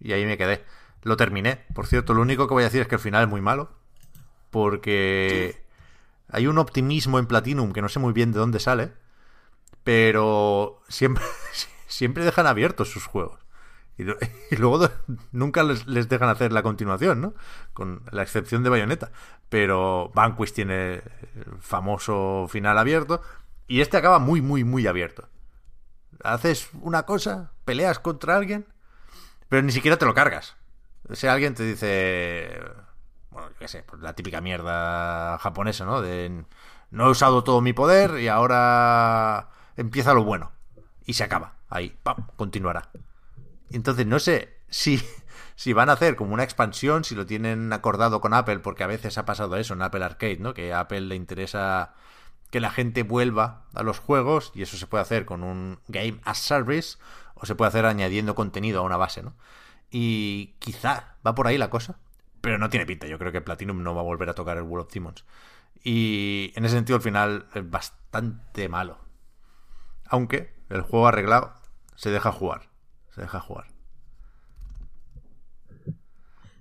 y 0.00 0.12
ahí 0.14 0.24
me 0.24 0.38
quedé. 0.38 0.64
Lo 1.02 1.18
terminé. 1.18 1.66
Por 1.74 1.86
cierto, 1.86 2.14
lo 2.14 2.22
único 2.22 2.48
que 2.48 2.54
voy 2.54 2.62
a 2.62 2.64
decir 2.64 2.80
es 2.80 2.88
que 2.88 2.94
el 2.94 3.00
final 3.02 3.24
es 3.24 3.28
muy 3.28 3.42
malo. 3.42 3.72
Porque 4.50 5.62
hay 6.30 6.46
un 6.46 6.56
optimismo 6.56 7.18
en 7.18 7.26
Platinum 7.26 7.74
que 7.74 7.82
no 7.82 7.90
sé 7.90 7.98
muy 7.98 8.14
bien 8.14 8.32
de 8.32 8.38
dónde 8.38 8.58
sale. 8.58 8.92
Pero 9.82 10.80
siempre, 10.88 11.22
siempre 11.88 12.24
dejan 12.24 12.46
abiertos 12.46 12.90
sus 12.90 13.04
juegos. 13.04 13.44
Y, 13.98 14.04
luego 14.56 14.88
nunca 15.32 15.62
les, 15.62 16.08
dejan 16.08 16.30
hacer 16.30 16.54
la 16.54 16.62
continuación, 16.62 17.20
¿no? 17.20 17.34
Con 17.74 18.00
la 18.12 18.22
excepción 18.22 18.62
de 18.62 18.70
Bayonetta. 18.70 19.12
Pero 19.50 20.10
Vanquish 20.14 20.54
tiene 20.54 21.02
el 21.34 21.58
famoso 21.60 22.46
final 22.48 22.78
abierto. 22.78 23.20
Y 23.68 23.82
este 23.82 23.98
acaba 23.98 24.20
muy, 24.20 24.40
muy, 24.40 24.64
muy 24.64 24.86
abierto. 24.86 25.28
Haces 26.24 26.70
una 26.80 27.04
cosa, 27.04 27.52
peleas 27.64 27.98
contra 27.98 28.36
alguien, 28.36 28.66
pero 29.48 29.62
ni 29.62 29.72
siquiera 29.72 29.96
te 29.96 30.06
lo 30.06 30.14
cargas. 30.14 30.56
Sea, 31.12 31.34
alguien 31.34 31.54
te 31.54 31.64
dice. 31.64 32.60
Bueno, 33.30 33.50
yo 33.50 33.56
qué 33.58 33.68
sé, 33.68 33.82
pues 33.82 34.00
la 34.00 34.14
típica 34.14 34.40
mierda 34.40 35.38
japonesa, 35.38 35.84
¿no? 35.84 36.00
De 36.00 36.44
no 36.90 37.06
he 37.06 37.10
usado 37.10 37.44
todo 37.44 37.60
mi 37.60 37.72
poder 37.72 38.20
y 38.20 38.28
ahora 38.28 39.50
empieza 39.76 40.14
lo 40.14 40.24
bueno. 40.24 40.52
Y 41.04 41.14
se 41.14 41.24
acaba. 41.24 41.54
Ahí, 41.68 41.96
¡pam! 42.02 42.28
Continuará. 42.36 42.90
Entonces 43.70 44.06
no 44.06 44.18
sé 44.18 44.60
si, 44.70 45.02
si 45.56 45.72
van 45.72 45.90
a 45.90 45.94
hacer 45.94 46.16
como 46.16 46.34
una 46.34 46.44
expansión, 46.44 47.04
si 47.04 47.14
lo 47.14 47.26
tienen 47.26 47.72
acordado 47.72 48.20
con 48.20 48.32
Apple, 48.32 48.60
porque 48.60 48.84
a 48.84 48.86
veces 48.88 49.18
ha 49.18 49.24
pasado 49.24 49.56
eso 49.56 49.74
en 49.74 49.82
Apple 49.82 50.04
Arcade, 50.04 50.38
¿no? 50.38 50.54
Que 50.54 50.72
a 50.72 50.80
Apple 50.80 51.02
le 51.02 51.16
interesa 51.16 51.94
que 52.54 52.60
la 52.60 52.70
gente 52.70 53.02
vuelva 53.02 53.64
a 53.74 53.82
los 53.82 53.98
juegos 53.98 54.52
y 54.54 54.62
eso 54.62 54.76
se 54.76 54.86
puede 54.86 55.02
hacer 55.02 55.24
con 55.24 55.42
un 55.42 55.80
Game 55.88 56.20
as 56.22 56.38
Service 56.38 56.98
o 57.34 57.46
se 57.46 57.56
puede 57.56 57.70
hacer 57.70 57.84
añadiendo 57.84 58.36
contenido 58.36 58.78
a 58.78 58.84
una 58.84 58.96
base, 58.96 59.24
¿no? 59.24 59.34
Y 59.90 60.54
quizá 60.60 61.16
va 61.26 61.34
por 61.34 61.48
ahí 61.48 61.58
la 61.58 61.68
cosa, 61.68 61.98
pero 62.40 62.56
no 62.58 62.70
tiene 62.70 62.86
pinta. 62.86 63.08
Yo 63.08 63.18
creo 63.18 63.32
que 63.32 63.40
Platinum 63.40 63.82
no 63.82 63.92
va 63.92 64.02
a 64.02 64.04
volver 64.04 64.28
a 64.28 64.34
tocar 64.34 64.56
el 64.56 64.62
World 64.62 64.86
of 64.86 64.94
Demons. 64.94 65.24
Y 65.82 66.52
en 66.54 66.64
ese 66.64 66.76
sentido, 66.76 66.94
al 66.94 67.02
final 67.02 67.48
es 67.54 67.68
bastante 67.68 68.68
malo. 68.68 68.98
Aunque 70.06 70.54
el 70.68 70.82
juego 70.82 71.08
arreglado 71.08 71.54
se 71.96 72.10
deja 72.10 72.30
jugar 72.30 72.68
se 73.12 73.22
deja 73.22 73.40
jugar. 73.40 73.66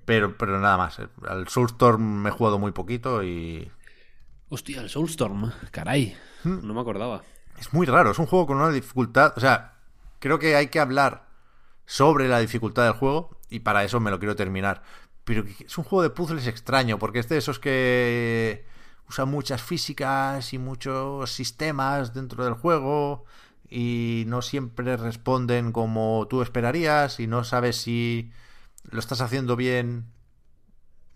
Pero, 0.05 0.39
pero 0.39 0.59
nada 0.59 0.75
más. 0.75 0.99
Al 1.27 1.47
Soulstorm 1.49 2.01
me 2.01 2.29
he 2.29 2.31
jugado 2.31 2.57
muy 2.57 2.71
poquito 2.71 3.23
y. 3.23 3.71
Hostia, 4.53 4.81
el 4.81 4.89
Soulstorm, 4.91 5.51
caray. 5.71 6.15
Hmm. 6.43 6.59
No 6.61 6.75
me 6.75 6.81
acordaba. 6.81 7.23
Es 7.59 7.73
muy 7.73 7.87
raro, 7.87 8.11
es 8.11 8.19
un 8.19 8.27
juego 8.27 8.45
con 8.45 8.57
una 8.57 8.69
dificultad. 8.69 9.33
O 9.35 9.39
sea, 9.39 9.79
creo 10.19 10.37
que 10.37 10.55
hay 10.55 10.67
que 10.67 10.79
hablar 10.79 11.25
sobre 11.87 12.27
la 12.27 12.37
dificultad 12.37 12.83
del 12.83 12.93
juego 12.93 13.35
y 13.49 13.61
para 13.61 13.83
eso 13.83 13.99
me 13.99 14.11
lo 14.11 14.19
quiero 14.19 14.35
terminar. 14.35 14.83
Pero 15.23 15.43
es 15.57 15.75
un 15.79 15.83
juego 15.83 16.03
de 16.03 16.11
puzzles 16.11 16.45
extraño, 16.45 16.99
porque 16.99 17.17
este 17.17 17.33
de 17.33 17.39
esos 17.39 17.57
que 17.57 18.67
usa 19.09 19.25
muchas 19.25 19.59
físicas 19.59 20.53
y 20.53 20.59
muchos 20.59 21.31
sistemas 21.31 22.13
dentro 22.13 22.45
del 22.45 22.53
juego 22.53 23.25
y 23.71 24.25
no 24.27 24.43
siempre 24.43 24.97
responden 24.97 25.71
como 25.71 26.27
tú 26.29 26.43
esperarías 26.43 27.19
y 27.19 27.25
no 27.25 27.43
sabes 27.43 27.77
si 27.77 28.31
lo 28.91 28.99
estás 28.99 29.19
haciendo 29.19 29.55
bien 29.55 30.12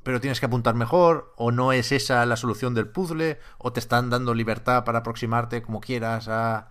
pero 0.07 0.21
tienes 0.21 0.39
que 0.39 0.45
apuntar 0.45 0.73
mejor 0.73 1.33
o 1.35 1.51
no 1.51 1.73
es 1.73 1.91
esa 1.91 2.25
la 2.25 2.37
solución 2.37 2.73
del 2.73 2.87
puzzle 2.87 3.41
o 3.57 3.73
te 3.73 3.81
están 3.81 4.09
dando 4.09 4.33
libertad 4.33 4.85
para 4.85 4.99
aproximarte 4.99 5.61
como 5.61 5.81
quieras 5.81 6.29
a 6.29 6.69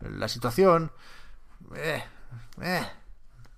la 0.00 0.26
situación. 0.26 0.90
Eh, 1.76 2.02
eh. 2.62 2.86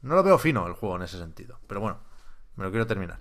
No 0.03 0.17
lo 0.17 0.25
veo 0.25 0.37
fino 0.37 0.67
el 0.67 0.73
juego 0.73 0.97
en 0.97 1.03
ese 1.03 1.17
sentido, 1.17 1.61
pero 1.69 1.81
bueno, 1.81 2.01
me 2.57 2.65
lo 2.65 2.71
quiero 2.71 2.89
terminar. 2.89 3.21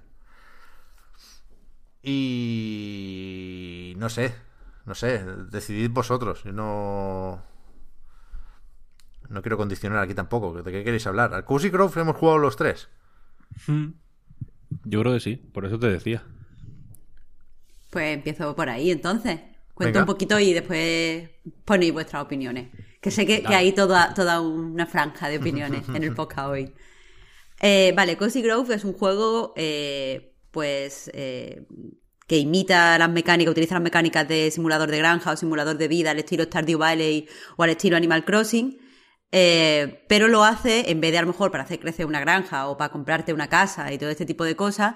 Y 2.02 3.94
no 3.98 4.10
sé, 4.10 4.34
no 4.86 4.96
sé, 4.96 5.24
decidid 5.24 5.92
vosotros. 5.92 6.44
Yo 6.44 6.54
no 6.54 7.44
no 9.30 9.44
quiero 9.44 9.58
condicionar 9.58 10.00
aquí 10.00 10.16
tampoco. 10.16 10.64
¿De 10.64 10.72
qué 10.72 10.84
queréis 10.84 11.06
hablar? 11.06 11.36
¿Al 11.36 11.46
Cozy 11.46 11.70
Grove 11.70 12.02
hemos 12.02 12.18
jugado 12.18 12.40
los 12.40 12.56
tres? 12.56 12.90
Hmm. 13.68 13.90
Yo 14.86 15.02
creo 15.02 15.14
que 15.14 15.20
sí, 15.20 15.36
por 15.36 15.66
eso 15.66 15.80
te 15.80 15.88
decía. 15.88 16.24
Pues 17.90 18.16
empiezo 18.16 18.56
por 18.56 18.70
ahí 18.70 18.92
entonces. 18.92 19.40
Cuento 19.74 20.00
un 20.00 20.06
poquito 20.06 20.38
y 20.40 20.54
después 20.54 21.30
ponéis 21.64 21.94
vuestras 21.94 22.24
opiniones. 22.24 22.70
Que 23.02 23.12
sé 23.12 23.26
que, 23.26 23.44
hay 23.48 23.72
toda, 23.72 24.14
toda 24.14 24.42
una 24.42 24.86
franja 24.86 25.30
de 25.30 25.38
opiniones 25.38 25.88
en 25.88 26.04
el 26.04 26.14
podcast 26.14 26.50
hoy. 26.50 26.74
Eh, 27.62 27.92
vale, 27.94 28.16
Cozy 28.16 28.42
Grove 28.42 28.74
es 28.74 28.86
un 28.86 28.94
juego, 28.94 29.52
eh, 29.58 30.34
pues, 30.50 31.12
eh, 31.14 31.68
que 32.26 32.38
imita 32.38 32.98
las 32.98 33.10
mecánicas, 33.10 33.52
utiliza 33.52 33.76
las 33.76 33.84
mecánicas 33.84 34.26
de 34.30 34.50
simulador 34.50 34.90
de 34.90 35.00
granja 35.00 35.34
o 35.34 35.36
simulador 35.36 35.78
de 35.78 35.90
vida 35.90 36.12
al 36.12 36.20
estilo 36.20 36.46
Stardew 36.46 36.80
Valley 36.80 37.28
o 37.58 37.64
al 37.64 37.72
estilo 37.72 37.98
Animal 37.98 38.24
Crossing 38.24 38.80
eh, 39.32 40.06
pero 40.08 40.28
lo 40.28 40.44
hace, 40.44 40.90
en 40.90 41.02
vez 41.02 41.12
de 41.12 41.20
a 41.20 41.22
lo 41.22 41.28
mejor 41.28 41.52
para 41.52 41.64
hacer 41.64 41.80
crecer 41.80 42.06
una 42.06 42.20
granja 42.20 42.68
o 42.68 42.78
para 42.78 42.92
comprarte 42.92 43.34
una 43.34 43.48
casa 43.48 43.92
y 43.94 43.98
todo 43.98 44.10
este 44.10 44.26
tipo 44.26 44.44
de 44.44 44.56
cosas, 44.56 44.96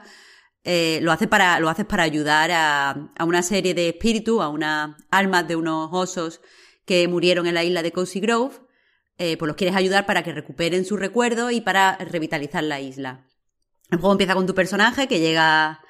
eh, 0.63 0.99
lo, 1.01 1.11
hace 1.11 1.27
para, 1.27 1.59
lo 1.59 1.69
haces 1.69 1.85
para 1.85 2.03
ayudar 2.03 2.51
a, 2.51 3.11
a, 3.17 3.25
una 3.25 3.43
serie 3.43 3.73
de 3.73 3.89
espíritus, 3.89 4.41
a 4.41 4.47
unas 4.49 4.95
almas 5.11 5.47
de 5.47 5.55
unos 5.55 5.89
osos 5.91 6.41
que 6.85 7.07
murieron 7.07 7.47
en 7.47 7.53
la 7.53 7.63
isla 7.63 7.83
de 7.83 7.91
Cozy 7.91 8.19
Grove, 8.19 8.55
eh, 9.17 9.37
pues 9.37 9.47
los 9.47 9.55
quieres 9.55 9.75
ayudar 9.75 10.05
para 10.05 10.23
que 10.23 10.33
recuperen 10.33 10.85
su 10.85 10.97
recuerdo 10.97 11.51
y 11.51 11.61
para 11.61 11.97
revitalizar 11.97 12.63
la 12.63 12.79
isla. 12.79 13.27
El 13.91 13.99
juego 13.99 14.13
empieza 14.13 14.33
con 14.33 14.47
tu 14.47 14.55
personaje 14.55 15.07
que 15.07 15.19
llega, 15.19 15.81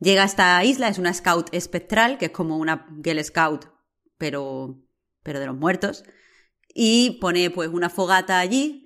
llega 0.00 0.22
a 0.22 0.26
esta 0.26 0.64
isla, 0.64 0.88
es 0.88 0.98
una 0.98 1.14
scout 1.14 1.48
espectral, 1.52 2.18
que 2.18 2.26
es 2.26 2.32
como 2.32 2.56
una 2.56 2.86
Girl 3.04 3.22
Scout, 3.22 3.66
pero, 4.18 4.82
pero 5.22 5.38
de 5.38 5.46
los 5.46 5.56
muertos 5.56 6.04
y 6.74 7.18
pone 7.20 7.50
pues 7.50 7.68
una 7.68 7.90
fogata 7.90 8.38
allí 8.38 8.82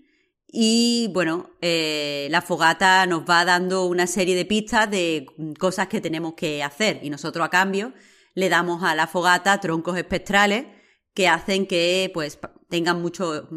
y 0.48 1.10
bueno, 1.12 1.50
eh, 1.60 2.28
la 2.30 2.40
fogata 2.40 3.04
nos 3.06 3.28
va 3.28 3.44
dando 3.44 3.86
una 3.86 4.06
serie 4.06 4.36
de 4.36 4.44
pistas 4.44 4.90
de 4.90 5.26
cosas 5.58 5.88
que 5.88 6.00
tenemos 6.00 6.34
que 6.34 6.62
hacer 6.62 7.00
y 7.02 7.10
nosotros 7.10 7.44
a 7.44 7.50
cambio 7.50 7.92
le 8.34 8.48
damos 8.48 8.82
a 8.82 8.94
la 8.94 9.06
fogata 9.06 9.60
troncos 9.60 9.98
espectrales 9.98 10.66
que 11.14 11.28
hacen 11.28 11.66
que 11.66 12.10
pues 12.14 12.38
tengan 12.68 13.02
mucho 13.02 13.48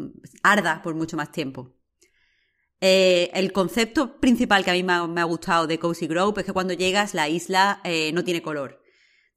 arda 0.42 0.82
por 0.82 0.94
mucho 0.94 1.16
más 1.16 1.30
tiempo. 1.30 1.74
Eh, 2.80 3.30
el 3.34 3.52
concepto 3.52 4.18
principal 4.20 4.64
que 4.64 4.70
a 4.70 4.74
mí 4.74 4.82
me 4.82 5.20
ha, 5.20 5.24
gustado 5.24 5.66
de 5.66 5.78
Cozy 5.78 6.06
Grove 6.06 6.40
es 6.40 6.46
que 6.46 6.52
cuando 6.52 6.72
llegas 6.72 7.12
la 7.12 7.28
isla 7.28 7.80
eh, 7.84 8.10
no 8.12 8.24
tiene 8.24 8.42
color. 8.42 8.79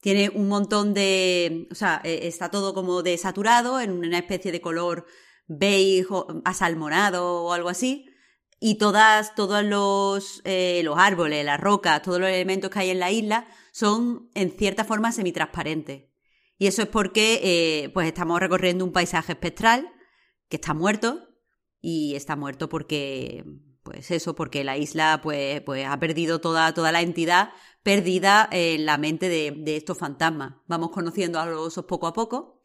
Tiene 0.03 0.29
un 0.35 0.49
montón 0.49 0.93
de. 0.93 1.69
O 1.71 1.75
sea, 1.75 2.01
eh, 2.03 2.19
está 2.23 2.51
todo 2.51 2.73
como 2.73 3.03
desaturado, 3.03 3.79
en 3.79 3.91
una 3.91 4.17
especie 4.17 4.51
de 4.51 4.59
color 4.59 5.05
beige 5.47 6.09
asalmonado 6.43 7.45
o 7.45 7.53
algo 7.53 7.69
así. 7.69 8.09
Y 8.59 8.77
todas, 8.77 9.33
todos 9.33 9.63
los, 9.63 10.41
eh, 10.43 10.81
los 10.83 10.97
árboles, 10.99 11.45
las 11.45 11.57
rocas, 11.57 12.01
todos 12.01 12.19
los 12.19 12.27
elementos 12.27 12.69
que 12.69 12.79
hay 12.79 12.89
en 12.89 12.99
la 12.99 13.11
isla 13.11 13.47
son 13.71 14.29
en 14.35 14.51
cierta 14.51 14.83
forma 14.83 15.13
semitransparentes. 15.13 16.03
Y 16.57 16.67
eso 16.67 16.81
es 16.81 16.89
porque 16.89 17.39
eh, 17.41 17.89
pues 17.93 18.07
estamos 18.07 18.41
recorriendo 18.41 18.83
un 18.83 18.91
paisaje 18.91 19.31
espectral 19.31 19.89
que 20.49 20.57
está 20.57 20.73
muerto. 20.73 21.29
Y 21.79 22.15
está 22.15 22.35
muerto 22.35 22.67
porque. 22.67 23.45
Pues 23.83 24.11
eso, 24.11 24.33
porque 24.33 24.63
la 24.63 24.77
isla 24.77 25.19
pues, 25.21 25.61
pues 25.61 25.85
ha 25.85 25.99
perdido 25.99 26.39
toda, 26.39 26.73
toda 26.73 26.91
la 26.93 27.01
entidad 27.01 27.49
perdida 27.83 28.47
en 28.51 28.85
la 28.85 28.97
mente 28.97 29.27
de, 29.27 29.75
estos 29.75 29.97
fantasmas. 29.97 30.55
Vamos 30.67 30.91
conociendo 30.91 31.39
a 31.39 31.45
los 31.45 31.67
osos 31.67 31.85
poco 31.85 32.07
a 32.07 32.13
poco 32.13 32.61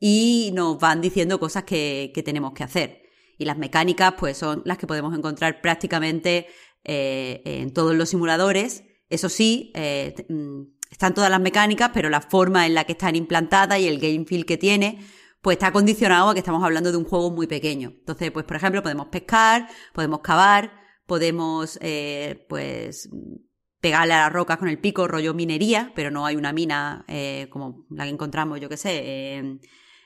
y 0.00 0.50
nos 0.54 0.78
van 0.80 1.02
diciendo 1.02 1.38
cosas 1.38 1.64
que, 1.64 2.10
tenemos 2.24 2.54
que 2.54 2.64
hacer. 2.64 3.02
Y 3.36 3.44
las 3.44 3.58
mecánicas, 3.58 4.14
pues, 4.18 4.38
son 4.38 4.62
las 4.64 4.78
que 4.78 4.86
podemos 4.86 5.16
encontrar 5.16 5.60
prácticamente 5.60 6.46
eh, 6.82 7.42
en 7.44 7.72
todos 7.74 7.94
los 7.94 8.08
simuladores. 8.08 8.84
Eso 9.10 9.28
sí, 9.28 9.70
eh, 9.74 10.14
mm, 10.28 10.62
están 10.90 11.12
todas 11.12 11.30
las 11.30 11.40
mecánicas, 11.40 11.90
pero 11.92 12.08
la 12.08 12.22
forma 12.22 12.66
en 12.66 12.74
la 12.74 12.84
que 12.84 12.92
están 12.92 13.16
implantadas 13.16 13.78
y 13.80 13.88
el 13.88 13.98
game 13.98 14.24
feel 14.24 14.46
que 14.46 14.56
tiene, 14.56 15.00
pues 15.44 15.58
está 15.58 15.72
condicionado 15.72 16.30
a 16.30 16.32
que 16.32 16.40
estamos 16.40 16.64
hablando 16.64 16.90
de 16.90 16.96
un 16.96 17.04
juego 17.04 17.30
muy 17.30 17.46
pequeño. 17.46 17.92
Entonces, 17.98 18.30
pues 18.30 18.46
por 18.46 18.56
ejemplo, 18.56 18.82
podemos 18.82 19.08
pescar, 19.08 19.68
podemos 19.92 20.20
cavar, 20.20 20.72
podemos, 21.06 21.78
eh, 21.82 22.46
pues, 22.48 23.10
pegarle 23.78 24.14
a 24.14 24.20
las 24.22 24.32
rocas 24.32 24.56
con 24.56 24.68
el 24.68 24.78
pico, 24.78 25.06
rollo 25.06 25.34
minería, 25.34 25.92
pero 25.94 26.10
no 26.10 26.24
hay 26.24 26.36
una 26.36 26.54
mina 26.54 27.04
eh, 27.08 27.48
como 27.50 27.84
la 27.90 28.04
que 28.04 28.10
encontramos, 28.10 28.58
yo 28.58 28.70
que 28.70 28.78
sé, 28.78 29.34
en, 29.34 29.60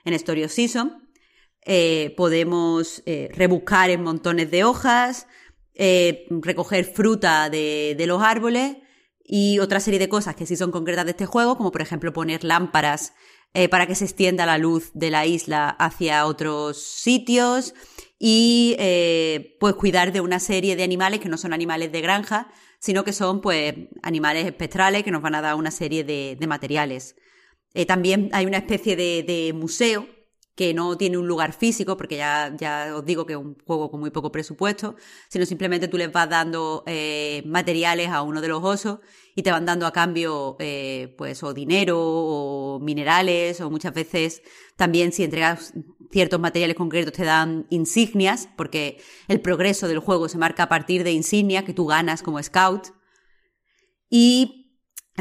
en 0.05 0.13
Story 0.15 0.49
Season. 0.49 1.09
Eh, 1.65 2.15
podemos 2.17 3.05
rebuscar 3.07 3.91
en 3.91 4.03
montones 4.03 4.51
de 4.51 4.65
hojas, 4.65 5.29
recoger 5.77 6.85
fruta 6.85 7.49
de, 7.49 7.95
de, 7.97 8.07
los 8.09 8.21
árboles 8.23 8.79
y 9.23 9.61
otra 9.61 9.79
serie 9.79 10.01
de 10.01 10.09
cosas 10.09 10.35
que 10.35 10.47
sí 10.47 10.57
son 10.57 10.73
concretas 10.73 11.05
de 11.05 11.13
este 11.13 11.27
juego, 11.27 11.57
como 11.57 11.71
por 11.71 11.83
ejemplo 11.83 12.13
poner 12.13 12.43
lámparas 12.43 13.13
eh, 13.55 13.69
para 13.69 13.87
que 13.87 13.95
se 13.95 14.05
extienda 14.05 14.45
la 14.45 14.59
luz 14.59 14.91
de 14.93 15.11
la 15.11 15.25
isla 15.25 15.71
hacia 15.71 16.27
otros 16.27 16.83
sitios 16.83 17.75
y 18.19 18.77
eh, 18.79 19.57
pues 19.59 19.75
cuidar 19.75 20.13
de 20.13 20.21
una 20.21 20.39
serie 20.39 20.77
de 20.77 20.83
animales 20.83 21.21
que 21.21 21.31
no 21.31 21.39
son 21.39 21.55
animales 21.55 21.91
de 21.91 22.03
granja, 22.03 22.53
sino 22.79 23.05
que 23.05 23.13
son 23.13 23.41
pues 23.41 23.75
animales 24.03 24.45
espectrales 24.45 25.03
que 25.03 25.11
nos 25.11 25.23
van 25.23 25.35
a 25.35 25.41
dar 25.41 25.55
una 25.55 25.71
serie 25.71 26.05
de, 26.05 26.37
materiales. 26.47 27.17
Eh, 27.73 27.87
también 27.87 28.29
hay 28.33 28.45
una 28.45 28.59
especie 28.59 28.97
de, 28.97 29.53
museo 29.55 30.07
que 30.55 30.75
no 30.75 30.97
tiene 30.99 31.17
un 31.17 31.27
lugar 31.27 31.53
físico, 31.53 31.97
porque 31.97 32.17
ya, 32.17 32.55
ya 32.59 32.93
os 32.95 33.05
digo 33.05 33.25
que 33.25 33.33
es 33.33 33.39
un 33.39 33.57
juego 33.65 33.91
con 33.91 34.01
muy 34.01 34.11
poco 34.11 34.31
presupuesto, 34.31 34.97
sino 35.29 35.47
simplemente 35.47 35.89
tú 35.89 35.97
les 35.97 36.13
vas 36.13 36.29
dando 36.29 36.85
materiales 37.47 38.09
a 38.11 38.23
uno 38.23 38.41
de 38.41 38.49
los 38.49 38.63
osos 38.63 38.99
y 39.39 39.45
te 39.45 39.53
van 39.53 39.67
dando 39.67 39.87
a 39.87 39.93
cambio 39.93 40.57
eh, 40.59 41.15
pues 41.17 41.45
o 41.45 41.55
dinero 41.55 41.97
o 42.01 42.81
minerales 42.81 43.61
o 43.61 43.71
muchas 43.71 43.95
veces 43.95 44.43
también 44.75 45.13
si 45.13 45.23
entregas 45.23 45.75
ciertos 46.11 46.41
materiales 46.41 46.77
concretos 46.77 47.13
te 47.13 47.23
dan 47.23 47.65
insignias, 47.71 48.49
porque 48.57 49.01
el 49.29 49.41
progreso 49.41 49.87
del 49.87 50.01
juego 50.01 50.29
se 50.29 50.39
marca 50.39 50.65
a 50.65 50.69
partir 50.69 51.05
de 51.05 51.13
insignias 51.13 51.63
que 51.63 51.73
tú 51.73 51.87
ganas 51.87 52.25
como 52.25 52.43
scout. 52.43 52.89
Y 54.11 54.75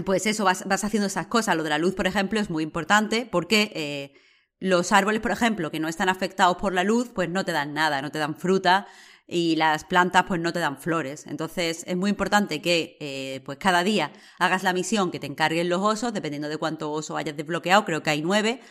pues 0.04 0.26
eso, 0.26 0.46
vas, 0.46 0.68
vas 0.68 0.84
haciendo 0.84 1.06
esas 1.06 1.28
cosas. 1.28 1.56
Lo 1.56 1.62
de 1.62 1.70
la 1.70 1.78
luz, 1.78 1.94
por 1.94 2.08
ejemplo, 2.08 2.40
es 2.40 2.50
muy 2.50 2.64
importante 2.64 3.30
porque... 3.32 3.72
Eh, 3.76 4.14
los 4.60 4.92
árboles, 4.92 5.22
por 5.22 5.30
ejemplo, 5.30 5.70
que 5.70 5.80
no 5.80 5.88
están 5.88 6.10
afectados 6.10 6.58
por 6.58 6.74
la 6.74 6.84
luz, 6.84 7.12
pues 7.14 7.30
no 7.30 7.46
te 7.46 7.52
dan 7.52 7.76
nada, 7.76 8.02
no 8.02 8.10
te 8.10 8.18
dan 8.18 8.36
fruta 8.36 8.88
y 9.28 9.58
las 9.58 9.84
plantas 9.84 10.24
pues 10.28 10.40
no 10.40 10.54
te 10.54 10.60
dan 10.60 10.78
flores. 10.78 11.28
Entonces 11.28 11.84
es 11.86 11.98
muy 11.98 12.10
importante 12.10 12.62
que 12.62 12.98
eh, 13.00 13.42
pues 13.46 13.58
cada 13.58 13.84
día 13.84 14.12
hagas 14.40 14.64
la 14.64 14.74
misión 14.74 15.12
que 15.12 15.20
te 15.20 15.28
encarguen 15.28 15.70
los 15.70 15.82
osos, 15.82 16.14
dependiendo 16.14 16.48
de 16.50 16.58
cuánto 16.58 16.92
oso 16.92 17.18
hayas 17.18 17.36
desbloqueado, 17.36 17.86
creo 17.86 18.02
que 18.02 18.10
hay 18.10 18.22
nueve. 18.22 18.62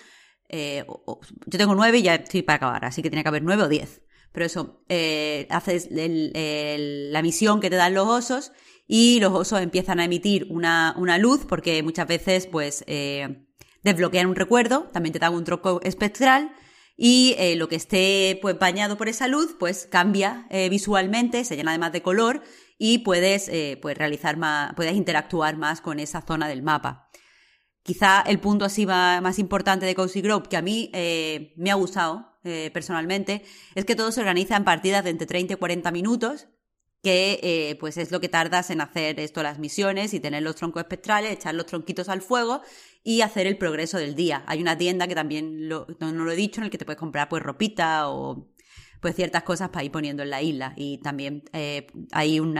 Eh, 0.48 0.84
yo 1.46 1.58
tengo 1.58 1.74
nueve 1.74 1.98
y 1.98 2.02
ya 2.02 2.14
estoy 2.14 2.42
para 2.42 2.56
acabar, 2.56 2.84
así 2.84 3.02
que 3.02 3.10
tiene 3.10 3.22
que 3.22 3.28
haber 3.28 3.42
nueve 3.42 3.64
o 3.64 3.68
diez. 3.68 4.02
Pero 4.32 4.46
eso, 4.46 4.84
eh, 4.88 5.46
haces 5.50 5.88
la 5.90 7.22
misión 7.22 7.60
que 7.60 7.70
te 7.70 7.76
dan 7.76 7.94
los 7.94 8.06
osos 8.06 8.52
y 8.86 9.18
los 9.20 9.32
osos 9.32 9.60
empiezan 9.60 9.98
a 10.00 10.04
emitir 10.04 10.46
una, 10.50 10.94
una 10.98 11.18
luz 11.18 11.46
porque 11.46 11.82
muchas 11.82 12.06
veces 12.06 12.46
pues 12.46 12.84
eh, 12.86 13.46
desbloquean 13.82 14.26
un 14.26 14.36
recuerdo, 14.36 14.90
también 14.92 15.12
te 15.12 15.18
dan 15.18 15.34
un 15.34 15.44
troco 15.44 15.80
espectral 15.82 16.52
y 16.96 17.34
eh, 17.38 17.56
lo 17.56 17.68
que 17.68 17.76
esté 17.76 18.38
pues 18.40 18.58
bañado 18.58 18.96
por 18.96 19.08
esa 19.08 19.28
luz 19.28 19.54
pues 19.58 19.86
cambia 19.90 20.46
eh, 20.50 20.68
visualmente, 20.68 21.44
se 21.44 21.56
llena 21.56 21.72
además 21.72 21.92
de 21.92 22.02
color 22.02 22.42
y 22.78 22.98
puedes 22.98 23.48
eh, 23.48 23.78
pues 23.82 23.96
realizar 23.98 24.36
más, 24.36 24.74
puedes 24.74 24.94
interactuar 24.94 25.56
más 25.56 25.80
con 25.80 26.00
esa 26.00 26.22
zona 26.22 26.48
del 26.48 26.62
mapa. 26.62 27.10
Quizá 27.82 28.22
el 28.22 28.40
punto 28.40 28.64
así 28.64 28.86
más, 28.86 29.22
más 29.22 29.38
importante 29.38 29.86
de 29.86 29.94
Cozy 29.94 30.20
Grove 30.20 30.48
que 30.48 30.56
a 30.56 30.62
mí 30.62 30.90
me 31.56 31.70
ha 31.70 31.74
gustado 31.74 32.34
personalmente 32.72 33.44
es 33.74 33.84
que 33.84 33.96
todo 33.96 34.12
se 34.12 34.20
organiza 34.20 34.56
en 34.56 34.64
partidas 34.64 35.04
de 35.04 35.10
entre 35.10 35.26
30 35.26 35.54
y 35.54 35.56
40 35.56 35.90
minutos 35.92 36.48
que 37.02 37.76
pues 37.78 37.96
es 37.96 38.10
lo 38.10 38.20
que 38.20 38.28
tardas 38.28 38.70
en 38.70 38.80
hacer 38.80 39.20
esto, 39.20 39.42
las 39.44 39.60
misiones 39.60 40.14
y 40.14 40.20
tener 40.20 40.42
los 40.42 40.56
troncos 40.56 40.82
espectrales, 40.82 41.32
echar 41.32 41.54
los 41.54 41.66
tronquitos 41.66 42.08
al 42.08 42.22
fuego 42.22 42.62
y 43.06 43.22
hacer 43.22 43.46
el 43.46 43.56
progreso 43.56 43.98
del 43.98 44.16
día. 44.16 44.42
Hay 44.46 44.60
una 44.60 44.76
tienda 44.76 45.06
que 45.06 45.14
también 45.14 45.68
no, 45.68 45.86
lo 46.00 46.30
he 46.30 46.36
dicho, 46.36 46.60
en 46.60 46.64
el 46.64 46.70
que 46.70 46.78
te 46.78 46.84
puedes 46.84 46.98
comprar 46.98 47.28
pues 47.28 47.40
ropita 47.42 48.08
o 48.08 48.52
pues 49.00 49.14
ciertas 49.14 49.44
cosas 49.44 49.68
para 49.68 49.84
ir 49.84 49.92
poniendo 49.92 50.24
en 50.24 50.30
la 50.30 50.42
isla. 50.42 50.74
Y 50.76 50.98
también 50.98 51.44
eh, 51.52 51.86
hay 52.10 52.40
un 52.40 52.54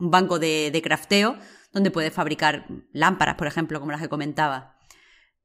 banco 0.00 0.40
de, 0.40 0.70
de, 0.72 0.82
crafteo 0.82 1.36
donde 1.72 1.92
puedes 1.92 2.12
fabricar 2.12 2.66
lámparas, 2.92 3.36
por 3.36 3.46
ejemplo, 3.46 3.78
como 3.78 3.92
las 3.92 4.00
que 4.00 4.08
comentaba. 4.08 4.76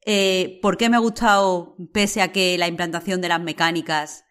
Eh, 0.04 0.58
¿Por 0.64 0.78
qué 0.78 0.90
me 0.90 0.96
ha 0.96 1.00
gustado, 1.00 1.76
pese 1.94 2.24
a 2.24 2.32
que 2.32 2.58
la 2.58 2.68
implantación 2.68 3.22
de 3.22 3.30
las 3.30 3.42
mecánicas, 3.42 4.26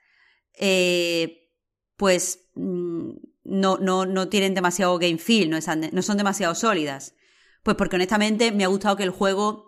eh, 0.58 1.52
pues 1.96 2.50
mm, 2.56 3.10
no, 3.44 3.76
no, 3.78 4.04
no 4.04 4.28
tienen 4.28 4.54
demasiado 4.54 4.98
game 4.98 5.18
feel, 5.18 5.48
no, 5.48 5.58
no, 5.92 6.02
son 6.02 6.16
demasiado 6.16 6.56
sólidas. 6.56 7.14
Pues 7.62 7.76
porque 7.76 7.96
honestamente 7.96 8.50
me 8.50 8.64
ha 8.64 8.68
gustado 8.68 8.96
que 8.96 9.02
el 9.02 9.10
juego, 9.10 9.67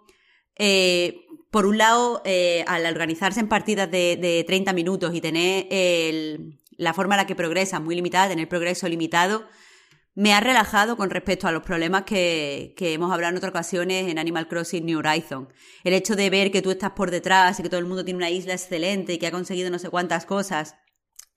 eh, 0.63 1.27
por 1.51 1.65
un 1.65 1.79
lado, 1.79 2.21
eh, 2.27 2.65
al 2.69 2.85
organizarse 2.85 3.41
en 3.41 3.49
partidas 3.49 3.91
de, 3.91 4.17
de 4.17 4.45
30 4.45 4.75
minutos 4.75 5.15
y 5.15 5.23
tener 5.23 5.67
la 6.77 6.93
forma 6.93 7.15
en 7.15 7.21
la 7.21 7.27
que 7.27 7.35
progresa 7.35 7.81
muy 7.81 7.95
limitada, 7.95 8.29
tener 8.29 8.47
progreso 8.47 8.87
limitado, 8.87 9.47
me 10.15 10.35
ha 10.35 10.41
relajado 10.41 10.99
con 10.99 11.09
respecto 11.09 11.49
a 11.49 11.53
los 11.53 11.63
problemas 11.63 12.03
que, 12.03 12.75
que, 12.77 12.93
hemos 12.93 13.11
hablado 13.11 13.31
en 13.31 13.39
otras 13.39 13.51
ocasiones 13.51 14.09
en 14.09 14.19
Animal 14.19 14.49
Crossing 14.49 14.85
New 14.85 14.99
Horizon. 14.99 15.49
El 15.83 15.95
hecho 15.95 16.15
de 16.15 16.29
ver 16.29 16.51
que 16.51 16.61
tú 16.61 16.71
estás 16.71 16.91
por 16.91 17.11
detrás 17.11 17.59
y 17.59 17.63
que 17.63 17.71
todo 17.71 17.81
el 17.81 17.87
mundo 17.87 18.05
tiene 18.05 18.19
una 18.19 18.31
isla 18.31 18.53
excelente 18.53 19.15
y 19.15 19.19
que 19.19 19.29
ha 19.29 19.33
conseguido 19.33 19.71
no 19.71 19.79
sé 19.79 19.89
cuántas 19.89 20.27
cosas 20.27 20.77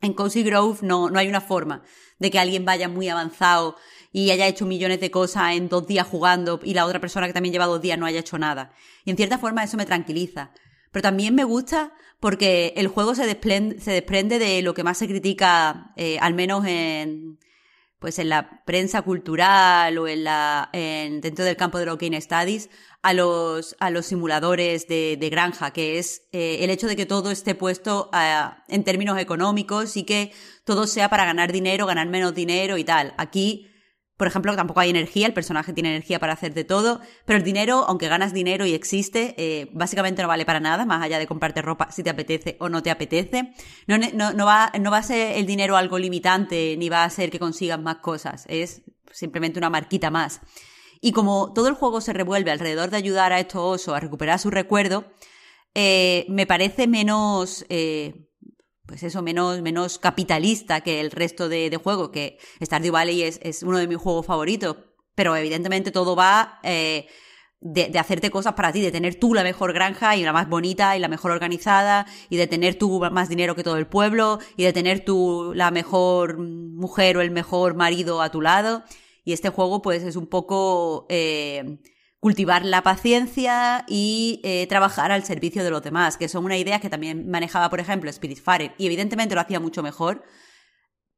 en 0.01 0.13
Cozy 0.13 0.43
Grove 0.43 0.79
no, 0.81 1.09
no 1.09 1.17
hay 1.17 1.29
una 1.29 1.39
forma 1.39 1.81
de 2.19 2.29
que 2.29 2.39
alguien 2.39 2.65
vaya 2.65 2.89
muy 2.89 3.07
avanzado 3.07 3.77
y 4.13 4.29
haya 4.31 4.47
hecho 4.47 4.65
millones 4.65 5.01
de 5.01 5.11
cosas 5.11 5.55
en 5.55 5.67
dos 5.67 5.87
días 5.87 6.07
jugando 6.07 6.59
y 6.63 6.75
la 6.75 6.85
otra 6.85 7.01
persona 7.01 7.27
que 7.27 7.33
también 7.33 7.51
lleva 7.51 7.65
dos 7.65 7.81
días 7.81 7.97
no 7.97 8.05
haya 8.05 8.19
hecho 8.19 8.37
nada. 8.37 8.71
Y 9.03 9.09
en 9.09 9.17
cierta 9.17 9.39
forma 9.39 9.63
eso 9.63 9.75
me 9.75 9.87
tranquiliza. 9.87 10.51
Pero 10.91 11.01
también 11.01 11.33
me 11.33 11.43
gusta 11.43 11.91
porque 12.19 12.73
el 12.77 12.87
juego 12.87 13.15
se 13.15 13.25
desprende, 13.25 13.81
se 13.81 13.91
desprende 13.91 14.37
de 14.37 14.61
lo 14.61 14.75
que 14.75 14.83
más 14.83 14.99
se 14.99 15.07
critica, 15.07 15.91
eh, 15.97 16.19
al 16.21 16.35
menos 16.35 16.65
en, 16.67 17.39
pues 17.97 18.19
en 18.19 18.29
la 18.29 18.63
prensa 18.65 19.01
cultural 19.01 19.97
o 19.97 20.07
en 20.07 20.23
la, 20.23 20.69
en, 20.73 21.19
dentro 21.19 21.43
del 21.43 21.57
campo 21.57 21.79
de 21.79 21.87
los 21.87 21.97
game 21.97 22.21
studies, 22.21 22.69
a 23.01 23.13
los, 23.13 23.75
a 23.79 23.89
los 23.89 24.05
simuladores 24.05 24.87
de, 24.87 25.17
de 25.19 25.29
granja, 25.31 25.73
que 25.73 25.97
es 25.97 26.27
eh, 26.31 26.59
el 26.61 26.69
hecho 26.69 26.87
de 26.87 26.95
que 26.95 27.07
todo 27.07 27.31
esté 27.31 27.55
puesto 27.55 28.11
en 28.67 28.83
términos 28.83 29.17
económicos 29.17 29.97
y 29.97 30.03
que 30.03 30.31
todo 30.65 30.85
sea 30.85 31.09
para 31.09 31.25
ganar 31.25 31.51
dinero, 31.51 31.87
ganar 31.87 32.07
menos 32.07 32.35
dinero 32.35 32.77
y 32.77 32.83
tal. 32.83 33.15
Aquí, 33.17 33.72
por 34.23 34.29
ejemplo, 34.29 34.55
tampoco 34.55 34.79
hay 34.79 34.89
energía, 34.89 35.27
el 35.27 35.33
personaje 35.33 35.73
tiene 35.73 35.89
energía 35.89 36.17
para 36.17 36.31
hacer 36.31 36.53
de 36.53 36.63
todo, 36.63 37.01
pero 37.25 37.35
el 37.35 37.43
dinero, 37.43 37.83
aunque 37.89 38.07
ganas 38.07 38.31
dinero 38.31 38.65
y 38.65 38.73
existe, 38.73 39.35
eh, 39.37 39.67
básicamente 39.73 40.21
no 40.21 40.29
vale 40.29 40.45
para 40.45 40.61
nada, 40.61 40.85
más 40.85 41.03
allá 41.03 41.19
de 41.19 41.27
comprarte 41.27 41.61
ropa 41.61 41.91
si 41.91 42.03
te 42.03 42.09
apetece 42.09 42.55
o 42.61 42.69
no 42.69 42.81
te 42.81 42.89
apetece. 42.89 43.51
No, 43.85 44.45
va 44.45 44.71
a 44.97 45.03
ser 45.03 45.37
el 45.37 45.45
dinero 45.45 45.75
algo 45.75 45.99
limitante, 45.99 46.77
ni 46.77 46.87
va 46.87 47.03
a 47.03 47.09
ser 47.09 47.31
que 47.31 47.37
consigas 47.37 47.81
más 47.81 47.97
cosas, 47.97 48.45
es 48.47 48.83
simplemente 49.11 49.59
una 49.59 49.69
marquita 49.69 50.09
más. 50.09 50.39
Y 51.01 51.11
como 51.11 51.51
todo 51.51 51.67
el 51.67 51.73
juego 51.73 51.99
se 51.99 52.13
revuelve 52.13 52.51
alrededor 52.51 52.91
de 52.91 52.95
ayudar 52.95 53.33
a 53.33 53.41
estos 53.41 53.59
osos 53.61 53.93
a 53.93 53.99
recuperar 53.99 54.39
su 54.39 54.51
recuerdo, 54.51 55.03
eh, 55.75 56.25
me 56.29 56.47
parece 56.47 56.87
menos, 56.87 57.65
eh, 57.67 58.29
pues 58.85 59.03
eso, 59.03 59.21
menos, 59.21 59.61
menos 59.61 59.97
capitalista 59.97 60.81
que 60.81 60.99
el 60.99 61.11
resto 61.11 61.49
de, 61.49 61.69
de 61.69 61.77
juego, 61.77 62.11
que 62.11 62.37
Stardew 62.61 62.91
Valley 62.91 63.23
es, 63.23 63.39
es, 63.41 63.63
uno 63.63 63.77
de 63.77 63.87
mis 63.87 63.97
juegos 63.97 64.25
favoritos, 64.25 64.77
pero 65.15 65.35
evidentemente 65.35 65.91
todo 65.91 66.15
va 66.15 66.59
eh, 66.63 67.07
de, 67.61 67.87
de, 67.87 67.99
hacerte 67.99 68.29
cosas 68.29 68.53
para 68.53 68.73
ti, 68.73 68.81
de 68.81 68.91
tener 68.91 69.15
tú 69.15 69.33
la 69.33 69.43
mejor 69.43 69.71
granja 69.73 70.17
y 70.17 70.23
la 70.23 70.33
más 70.33 70.49
bonita 70.49 70.97
y 70.97 70.99
la 70.99 71.07
mejor 71.07 71.31
organizada, 71.31 72.05
y 72.29 72.35
de 72.35 72.47
tener 72.47 72.75
tú 72.75 72.99
más 73.11 73.29
dinero 73.29 73.55
que 73.55 73.63
todo 73.63 73.77
el 73.77 73.87
pueblo, 73.87 74.39
y 74.57 74.63
de 74.63 74.73
tener 74.73 75.05
tú 75.05 75.53
la 75.55 75.71
mejor 75.71 76.37
mujer 76.37 77.17
o 77.17 77.21
el 77.21 77.31
mejor 77.31 77.75
marido 77.75 78.21
a 78.21 78.31
tu 78.31 78.41
lado. 78.41 78.83
Y 79.23 79.31
este 79.31 79.49
juego, 79.49 79.81
pues, 79.81 80.03
es 80.03 80.17
un 80.17 80.27
poco 80.27 81.05
eh, 81.09 81.77
cultivar 82.23 82.63
la 82.63 82.83
paciencia 82.83 83.83
y 83.85 84.39
eh, 84.45 84.65
trabajar 84.67 85.11
al 85.11 85.25
servicio 85.25 85.61
de 85.61 85.69
los 85.69 85.83
demás, 85.83 86.15
que 86.15 86.29
son 86.29 86.45
una 86.45 86.55
idea 86.55 86.79
que 86.79 86.89
también 86.89 87.29
manejaba, 87.29 87.69
por 87.69 87.81
ejemplo, 87.81 88.09
Spiritfarer, 88.09 88.73
y 88.77 88.85
evidentemente 88.85 89.35
lo 89.35 89.41
hacía 89.41 89.59
mucho 89.59 89.83
mejor, 89.83 90.23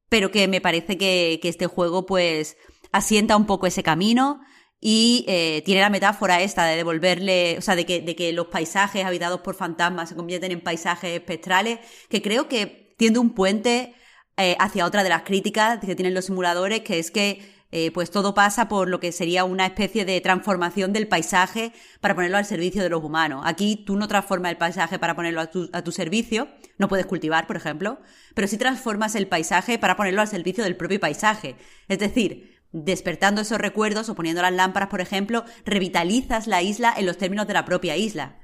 pero 0.09 0.31
que 0.31 0.47
me 0.47 0.61
parece 0.61 0.97
que, 0.97 1.39
este 1.43 1.67
juego, 1.67 2.07
pues, 2.07 2.57
asienta 2.91 3.37
un 3.37 3.45
poco 3.45 3.67
ese 3.67 3.83
camino 3.83 4.41
y 4.79 5.25
eh, 5.27 5.61
tiene 5.63 5.81
la 5.81 5.91
metáfora 5.91 6.41
esta 6.41 6.65
de 6.65 6.75
devolverle, 6.75 7.59
o 7.59 7.61
sea, 7.61 7.75
de 7.75 7.85
que, 7.85 8.01
de 8.01 8.15
que 8.15 8.33
los 8.33 8.47
paisajes 8.47 9.05
habitados 9.05 9.41
por 9.41 9.53
fantasmas 9.53 10.09
se 10.09 10.15
convierten 10.15 10.53
en 10.53 10.61
paisajes 10.61 11.11
espectrales, 11.11 11.81
que 12.09 12.23
creo 12.23 12.47
que 12.47 12.95
tiende 12.97 13.19
un 13.19 13.35
puente 13.35 13.93
eh, 14.37 14.55
hacia 14.57 14.87
otra 14.87 15.03
de 15.03 15.09
las 15.09 15.21
críticas 15.21 15.77
que 15.81 15.95
tienen 15.95 16.15
los 16.15 16.25
simuladores, 16.25 16.81
que 16.81 16.97
es 16.97 17.11
que 17.11 17.54
eh, 17.77 17.91
pues 17.91 18.09
todo 18.09 18.33
pasa 18.33 18.69
por 18.69 18.87
lo 18.87 19.01
que 19.01 19.11
sería 19.11 19.43
una 19.43 19.65
especie 19.65 20.05
de 20.05 20.21
transformación 20.21 20.93
del 20.93 21.09
paisaje 21.09 21.73
para 21.99 22.15
ponerlo 22.15 22.37
al 22.37 22.45
servicio 22.45 22.81
de 22.81 22.87
los 22.87 23.03
humanos. 23.03 23.41
Aquí 23.43 23.83
tú 23.85 23.97
no 23.97 24.07
transformas 24.07 24.53
el 24.53 24.57
paisaje 24.57 24.97
para 24.97 25.13
ponerlo 25.13 25.41
a 25.41 25.83
tu, 25.83 25.91
servicio, 25.91 26.47
no 26.77 26.87
puedes 26.87 27.05
cultivar, 27.05 27.47
por 27.47 27.57
ejemplo, 27.57 27.99
pero 28.33 28.47
sí 28.47 28.57
transformas 28.57 29.13
el 29.15 29.27
paisaje 29.27 29.77
para 29.77 29.97
ponerlo 29.97 30.21
al 30.21 30.29
servicio 30.29 30.63
del 30.63 30.77
propio 30.77 31.01
paisaje. 31.01 31.57
Es 31.89 31.99
decir, 31.99 32.61
despertando 32.71 33.41
esos 33.41 33.57
recuerdos 33.57 34.07
o 34.07 34.15
poniendo 34.15 34.41
las 34.41 34.53
lámparas, 34.53 34.87
por 34.87 35.01
ejemplo, 35.01 35.43
revitalizas 35.65 36.47
la 36.47 36.61
isla 36.61 36.93
en 36.95 37.05
los 37.05 37.17
términos 37.17 37.45
de 37.45 37.55
la 37.55 37.65
propia 37.65 37.97
isla. 37.97 38.39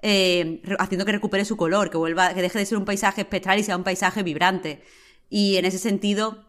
Eh, 0.00 0.62
haciendo 0.78 1.04
que 1.04 1.10
recupere 1.10 1.44
su 1.44 1.56
color, 1.56 1.90
que 1.90 1.96
vuelva, 1.96 2.34
que 2.34 2.42
deje 2.42 2.60
de 2.60 2.66
ser 2.66 2.78
un 2.78 2.84
paisaje 2.84 3.22
espectral 3.22 3.58
y 3.58 3.64
sea 3.64 3.76
un 3.76 3.82
paisaje 3.82 4.22
vibrante. 4.22 4.84
Y 5.28 5.56
en 5.56 5.64
ese 5.64 5.78
sentido, 5.78 6.46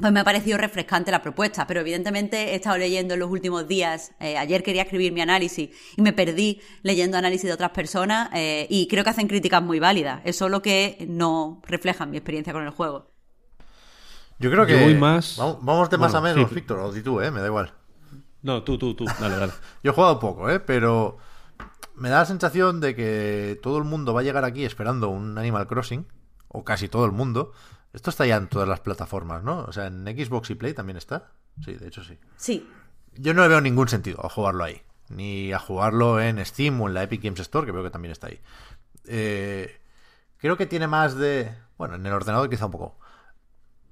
pues 0.00 0.12
me 0.12 0.20
ha 0.20 0.24
parecido 0.24 0.58
refrescante 0.58 1.10
la 1.10 1.22
propuesta, 1.22 1.66
pero 1.66 1.80
evidentemente 1.80 2.52
he 2.52 2.54
estado 2.54 2.78
leyendo 2.78 3.14
en 3.14 3.20
los 3.20 3.30
últimos 3.30 3.66
días, 3.66 4.12
eh, 4.20 4.36
ayer 4.38 4.62
quería 4.62 4.82
escribir 4.82 5.12
mi 5.12 5.20
análisis 5.20 5.70
y 5.96 6.02
me 6.02 6.12
perdí 6.12 6.60
leyendo 6.82 7.18
análisis 7.18 7.48
de 7.48 7.52
otras 7.52 7.70
personas 7.70 8.30
eh, 8.32 8.66
y 8.70 8.86
creo 8.86 9.02
que 9.02 9.10
hacen 9.10 9.28
críticas 9.28 9.62
muy 9.62 9.80
válidas, 9.80 10.20
es 10.24 10.36
solo 10.36 10.62
que 10.62 11.04
no 11.08 11.60
reflejan 11.66 12.10
mi 12.10 12.16
experiencia 12.16 12.52
con 12.52 12.62
el 12.62 12.70
juego. 12.70 13.10
Yo 14.38 14.50
creo 14.52 14.66
que... 14.66 14.78
Yo 14.78 14.84
voy 14.84 14.94
más... 14.94 15.36
Vamos, 15.36 15.58
vamos 15.62 15.90
de 15.90 15.98
más 15.98 16.12
Bueno, 16.12 16.28
a 16.28 16.32
menos, 16.32 16.48
sí. 16.48 16.54
Víctor, 16.54 16.78
o 16.78 16.92
di 16.92 17.02
tú, 17.02 17.20
¿eh? 17.20 17.32
Me 17.32 17.40
da 17.40 17.46
igual. 17.46 17.74
No, 18.42 18.62
tú, 18.62 18.78
tú, 18.78 18.94
tú. 18.94 19.04
Dale, 19.18 19.36
dale. 19.36 19.52
Yo 19.82 19.90
he 19.90 19.94
jugado 19.94 20.20
poco, 20.20 20.48
¿eh? 20.48 20.60
Pero 20.60 21.18
me 21.96 22.08
da 22.08 22.18
la 22.20 22.26
sensación 22.26 22.80
de 22.80 22.94
que 22.94 23.58
todo 23.62 23.78
el 23.78 23.84
mundo 23.84 24.14
va 24.14 24.20
a 24.20 24.22
llegar 24.22 24.44
aquí 24.44 24.64
esperando 24.64 25.08
un 25.08 25.36
Animal 25.38 25.66
Crossing, 25.66 26.06
o 26.46 26.64
casi 26.64 26.88
todo 26.88 27.04
el 27.04 27.10
mundo. 27.10 27.52
Esto 27.92 28.10
está 28.10 28.26
ya 28.26 28.36
en 28.36 28.48
todas 28.48 28.68
las 28.68 28.80
plataformas, 28.80 29.42
¿no? 29.42 29.60
O 29.64 29.72
sea, 29.72 29.86
en 29.86 30.04
Xbox 30.04 30.50
y 30.50 30.54
Play 30.54 30.74
también 30.74 30.96
está. 30.96 31.32
Sí, 31.64 31.74
de 31.74 31.88
hecho 31.88 32.04
sí. 32.04 32.18
Sí, 32.36 32.68
Yo 33.14 33.34
no 33.34 33.42
le 33.42 33.48
veo 33.48 33.60
ningún 33.60 33.88
sentido 33.88 34.24
a 34.24 34.28
jugarlo 34.28 34.64
ahí. 34.64 34.82
Ni 35.08 35.52
a 35.52 35.58
jugarlo 35.58 36.20
en 36.20 36.44
Steam 36.44 36.80
o 36.80 36.88
en 36.88 36.94
la 36.94 37.02
Epic 37.02 37.22
Games 37.22 37.40
Store, 37.40 37.66
que 37.66 37.72
veo 37.72 37.82
que 37.82 37.90
también 37.90 38.12
está 38.12 38.26
ahí. 38.28 38.40
Eh, 39.06 39.80
creo 40.36 40.56
que 40.56 40.66
tiene 40.66 40.86
más 40.86 41.16
de... 41.16 41.52
Bueno, 41.78 41.94
en 41.94 42.04
el 42.04 42.12
ordenador 42.12 42.50
quizá 42.50 42.66
un 42.66 42.72
poco. 42.72 42.98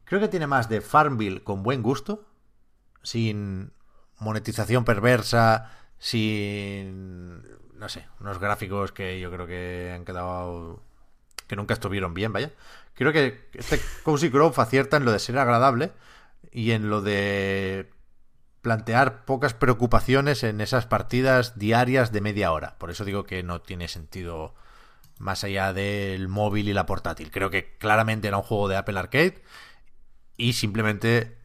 Creo 0.05 0.21
que 0.21 0.29
tiene 0.29 0.47
más 0.47 0.69
de 0.69 0.81
Farmville 0.81 1.43
con 1.43 1.63
buen 1.63 1.83
gusto, 1.83 2.27
sin 3.03 3.73
monetización 4.19 4.85
perversa, 4.85 5.73
sin... 5.99 7.43
No 7.79 7.89
sé, 7.89 8.07
unos 8.21 8.39
gráficos 8.39 8.93
que 8.93 9.19
yo 9.21 9.31
creo 9.31 9.47
que 9.47 9.93
han 9.95 10.05
quedado... 10.05 10.83
que 11.47 11.57
nunca 11.57 11.75
estuvieron 11.75 12.15
bien, 12.15 12.33
vaya. 12.33 12.53
Creo 12.97 13.13
que 13.13 13.49
este 13.53 13.81
Cozy 14.03 14.29
Grove 14.31 14.61
acierta 14.61 14.97
en 14.97 15.05
lo 15.05 15.13
de 15.13 15.21
ser 15.21 15.39
agradable 15.39 15.93
y 16.51 16.73
en 16.73 16.91
lo 16.91 17.03
de 17.03 17.91
plantear 18.63 19.25
pocas 19.25 19.55
preocupaciones 19.55 20.43
en 20.43 20.61
esas 20.61 20.87
partidas 20.87 21.57
diarias 21.57 22.11
de 22.11 22.21
media 22.21 22.51
hora. 22.51 22.77
Por 22.79 22.91
eso 22.91 23.05
digo 23.05 23.25
que 23.25 23.45
no 23.45 23.61
tiene 23.61 23.87
sentido 23.87 24.55
más 25.19 25.45
allá 25.45 25.73
del 25.73 26.29
móvil 26.29 26.69
y 26.69 26.73
la 26.73 26.87
portátil. 26.87 27.31
Creo 27.31 27.51
que 27.51 27.77
claramente 27.79 28.29
era 28.29 28.39
un 28.39 28.43
juego 28.43 28.69
de 28.69 28.77
Apple 28.77 28.99
Arcade 28.99 29.43
y 30.37 30.55
simplemente 30.55 31.39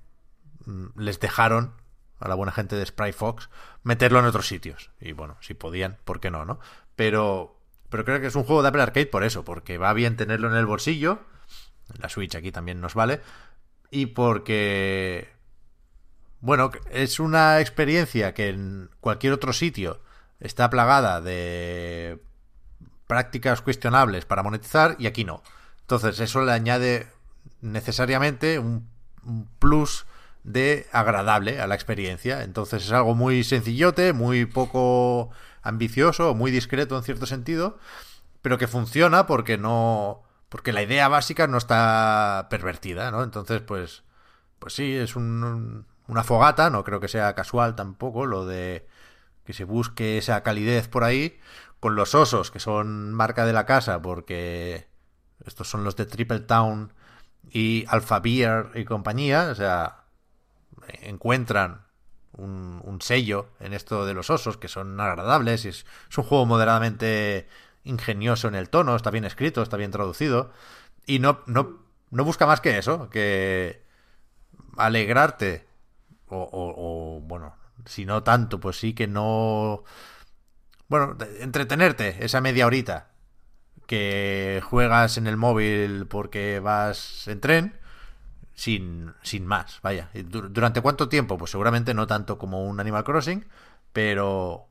mm, 0.66 1.00
les 1.00 1.20
dejaron 1.20 1.76
a 2.20 2.28
la 2.28 2.36
buena 2.36 2.52
gente 2.52 2.76
de 2.76 2.86
Sprite 2.86 3.14
Fox 3.14 3.50
meterlo 3.84 4.20
en 4.20 4.26
otros 4.26 4.48
sitios. 4.48 4.92
Y 5.00 5.12
bueno, 5.12 5.38
si 5.42 5.54
podían, 5.54 5.98
¿por 6.06 6.20
qué 6.20 6.32
no, 6.32 6.46
no? 6.46 6.60
Pero, 6.96 7.60
pero 7.90 8.06
creo 8.06 8.22
que 8.22 8.28
es 8.28 8.36
un 8.36 8.44
juego 8.44 8.62
de 8.62 8.70
Apple 8.70 8.82
Arcade 8.82 9.08
por 9.08 9.24
eso, 9.24 9.44
porque 9.44 9.78
va 9.78 9.94
bien 9.94 10.18
tenerlo 10.18 10.50
en 10.50 10.56
el 10.56 10.66
bolsillo. 10.66 11.20
La 12.00 12.10
Switch 12.10 12.36
aquí 12.36 12.52
también 12.52 12.82
nos 12.82 12.94
vale. 12.94 13.22
Y 13.90 14.08
porque 14.08 15.30
bueno, 16.42 16.72
es 16.90 17.20
una 17.20 17.60
experiencia 17.60 18.34
que 18.34 18.50
en 18.50 18.90
cualquier 19.00 19.34
otro 19.34 19.54
sitio 19.54 20.02
está 20.40 20.72
plagada 20.72 21.22
de 21.22 22.20
prácticas 23.06 23.62
cuestionables 23.62 24.26
para 24.26 24.42
monetizar 24.42 24.96
y 24.98 25.06
aquí 25.06 25.24
no. 25.24 25.44
Entonces 25.82 26.20
eso 26.20 26.44
le 26.44 26.52
añade 26.52 27.08
necesariamente 27.62 28.58
un, 28.58 28.90
un 29.24 29.48
plus 29.60 30.08
de 30.44 30.88
agradable 30.92 31.62
a 31.62 31.68
la 31.68 31.76
experiencia. 31.76 32.42
Entonces 32.42 32.86
es 32.86 32.92
algo 32.92 33.14
muy 33.14 33.44
sencillote, 33.44 34.12
muy 34.12 34.46
poco 34.46 35.30
ambicioso, 35.62 36.34
muy 36.34 36.50
discreto 36.50 36.98
en 36.98 37.04
cierto 37.04 37.28
sentido, 37.28 37.78
pero 38.42 38.58
que 38.58 38.68
funciona 38.68 39.28
porque 39.28 39.60
no 39.60 40.24
porque 40.52 40.74
la 40.74 40.84
idea 40.84 41.08
básica 41.08 41.48
no 41.48 41.58
está 41.58 42.48
pervertida, 42.50 43.10
¿no? 43.10 43.24
Entonces, 43.24 43.62
pues 43.62 44.04
pues 44.60 44.76
sí, 44.76 44.96
es 44.96 45.16
un, 45.16 45.88
una 46.08 46.24
fogata, 46.24 46.70
no 46.70 46.84
creo 46.84 47.00
que 47.00 47.08
sea 47.08 47.36
casual 47.36 47.76
tampoco 47.76 48.26
lo 48.28 48.46
de 48.46 48.88
que 49.46 49.54
se 49.54 49.64
busque 49.66 50.18
esa 50.20 50.44
calidez 50.44 50.88
por 50.90 51.04
ahí 51.06 51.40
con 51.80 51.96
los 51.96 52.16
osos 52.16 52.52
que 52.52 52.60
son 52.60 53.14
marca 53.14 53.46
de 53.46 53.54
la 53.54 53.66
casa 53.66 54.02
porque 54.02 54.88
estos 55.46 55.70
son 55.70 55.84
los 55.84 55.96
de 55.96 56.06
Triple 56.06 56.42
Town 56.42 56.94
y 57.52 57.86
Alpha 57.90 58.20
Beer 58.20 58.72
y 58.76 58.86
compañía, 58.86 59.50
o 59.52 59.56
sea, 59.56 60.04
encuentran 61.02 61.86
un, 62.34 62.82
un 62.84 63.02
sello 63.02 63.50
en 63.60 63.74
esto 63.74 64.06
de 64.06 64.14
los 64.14 64.30
osos 64.30 64.58
que 64.58 64.68
son 64.68 65.00
agradables 65.00 65.66
y 65.66 65.70
es, 65.70 65.86
es 66.10 66.18
un 66.18 66.24
juego 66.26 66.46
moderadamente 66.46 67.48
ingenioso 67.84 68.48
en 68.48 68.56
el 68.56 68.70
tono, 68.70 68.96
está 68.96 69.12
bien 69.12 69.26
escrito, 69.26 69.62
está 69.62 69.78
bien 69.78 69.92
traducido 69.92 70.52
y 71.06 71.20
no, 71.20 71.42
no, 71.48 71.80
no 72.12 72.24
busca 72.24 72.46
más 72.46 72.62
que 72.62 72.78
eso, 72.78 73.10
que 73.10 73.84
alegrarte 74.78 75.68
o, 76.28 76.38
o, 76.38 77.18
o, 77.18 77.22
bueno, 77.22 77.56
si 77.86 78.06
no 78.06 78.24
tanto, 78.24 78.60
pues 78.60 78.80
sí 78.80 78.94
que 78.94 79.08
no... 79.08 79.84
Bueno, 80.88 81.18
entretenerte 81.40 82.24
esa 82.24 82.42
media 82.42 82.66
horita 82.66 83.12
que 83.88 84.62
juegas 84.64 85.18
en 85.18 85.28
el 85.28 85.38
móvil 85.38 86.06
porque 86.08 86.60
vas 86.60 87.28
en 87.28 87.40
tren, 87.42 87.80
sin, 88.54 89.14
sin 89.22 89.46
más, 89.46 89.80
vaya. 89.82 90.10
¿Durante 90.14 90.82
cuánto 90.82 91.10
tiempo? 91.10 91.38
Pues 91.38 91.52
seguramente 91.52 91.94
no 91.94 92.08
tanto 92.08 92.38
como 92.38 92.64
un 92.64 92.80
Animal 92.80 93.04
Crossing, 93.04 93.46
pero 93.94 94.71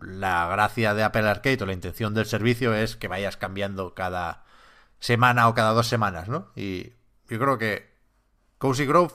la 0.00 0.48
gracia 0.48 0.94
de 0.94 1.02
Apple 1.02 1.28
Arcade 1.28 1.62
o 1.62 1.66
la 1.66 1.72
intención 1.72 2.14
del 2.14 2.26
servicio 2.26 2.74
es 2.74 2.96
que 2.96 3.08
vayas 3.08 3.36
cambiando 3.36 3.94
cada 3.94 4.44
semana 4.98 5.48
o 5.48 5.54
cada 5.54 5.72
dos 5.72 5.86
semanas, 5.86 6.28
¿no? 6.28 6.50
Y 6.54 6.92
yo 7.28 7.38
creo 7.38 7.58
que 7.58 7.94
Cozy 8.58 8.86
Grove 8.86 9.14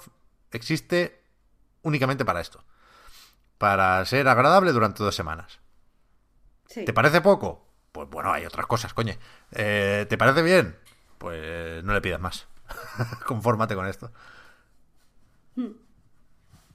existe 0.51 1.23
únicamente 1.81 2.25
para 2.25 2.41
esto. 2.41 2.63
Para 3.57 4.03
ser 4.05 4.27
agradable 4.27 4.71
durante 4.71 5.03
dos 5.03 5.15
semanas. 5.15 5.59
sí. 6.67 6.85
¿Te 6.85 6.93
parece 6.93 7.21
poco? 7.21 7.67
Pues 7.91 8.09
bueno, 8.09 8.31
hay 8.31 8.45
otras 8.45 8.65
cosas, 8.65 8.93
coño. 8.93 9.13
Eh, 9.51 10.05
¿Te 10.09 10.17
parece 10.17 10.41
bien? 10.41 10.77
Pues 11.17 11.83
no 11.83 11.93
le 11.93 12.01
pidas 12.01 12.19
más. 12.19 12.47
Confórmate 13.25 13.75
con 13.75 13.85
esto. 13.85 14.11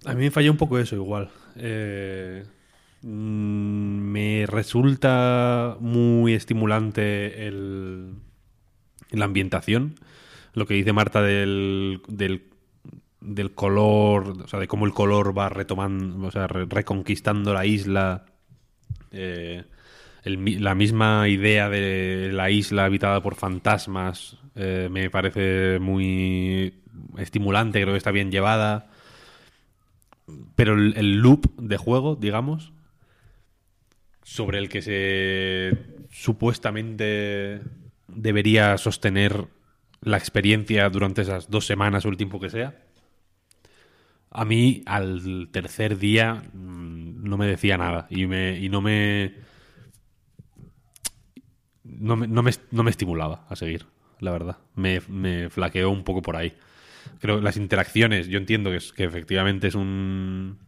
A 0.04 0.12
mí 0.12 0.24
me 0.24 0.30
falla 0.30 0.50
un 0.50 0.58
poco 0.58 0.78
eso 0.78 0.94
igual. 0.94 1.30
Eh, 1.56 2.46
me 3.06 4.46
resulta 4.46 5.76
muy 5.78 6.34
estimulante 6.34 7.46
el, 7.46 8.14
la 9.10 9.26
ambientación. 9.26 9.94
Lo 10.54 10.66
que 10.66 10.74
dice 10.74 10.92
Marta 10.92 11.22
del, 11.22 12.00
del, 12.08 13.54
color, 13.54 14.42
o 14.42 14.48
sea, 14.48 14.58
de 14.58 14.66
cómo 14.66 14.86
el 14.86 14.92
color 14.92 15.38
va 15.38 15.48
retomando, 15.48 16.26
o 16.26 16.30
sea, 16.32 16.48
re- 16.48 16.66
reconquistando 16.68 17.54
la 17.54 17.64
isla. 17.64 18.26
Eh, 19.12 19.64
la 20.24 20.74
misma 20.74 21.28
idea 21.28 21.68
de 21.68 22.30
la 22.32 22.50
isla 22.50 22.86
habitada 22.86 23.22
por 23.22 23.36
fantasmas 23.36 24.36
eh, 24.56 24.88
me 24.90 25.08
parece 25.10 25.78
muy 25.78 26.74
estimulante, 27.18 27.80
creo 27.80 27.94
que 27.94 27.98
está 27.98 28.10
bien 28.10 28.32
llevada. 28.32 28.90
Pero 30.56 30.74
el 30.74 31.18
loop 31.18 31.54
de 31.60 31.76
juego, 31.76 32.16
digamos, 32.16 32.72
sobre 34.26 34.58
el 34.58 34.68
que 34.68 34.82
se 34.82 35.70
supuestamente 36.10 37.60
debería 38.08 38.76
sostener 38.76 39.46
la 40.00 40.16
experiencia 40.16 40.90
durante 40.90 41.22
esas 41.22 41.48
dos 41.48 41.64
semanas 41.64 42.04
o 42.04 42.08
el 42.08 42.16
tiempo 42.16 42.40
que 42.40 42.50
sea, 42.50 42.74
a 44.32 44.44
mí 44.44 44.82
al 44.84 45.48
tercer 45.52 45.96
día 45.96 46.42
mm, 46.52 47.22
no 47.22 47.36
me 47.36 47.46
decía 47.46 47.78
nada 47.78 48.08
y, 48.10 48.26
me, 48.26 48.58
y 48.58 48.68
no 48.68 48.82
me 48.82 49.36
no 51.84 52.16
me, 52.16 52.26
no 52.26 52.42
me, 52.42 52.50
no 52.72 52.82
me 52.82 52.90
estimulaba 52.90 53.46
a 53.48 53.54
seguir, 53.54 53.86
la 54.18 54.32
verdad. 54.32 54.58
Me, 54.74 55.02
me 55.06 55.50
flaqueó 55.50 55.88
un 55.88 56.02
poco 56.02 56.20
por 56.22 56.34
ahí. 56.34 56.52
Creo 57.20 57.36
que 57.36 57.44
las 57.44 57.56
interacciones, 57.56 58.26
yo 58.26 58.38
entiendo 58.38 58.70
que, 58.70 58.78
es, 58.78 58.92
que 58.92 59.04
efectivamente 59.04 59.68
es 59.68 59.76
un. 59.76 60.58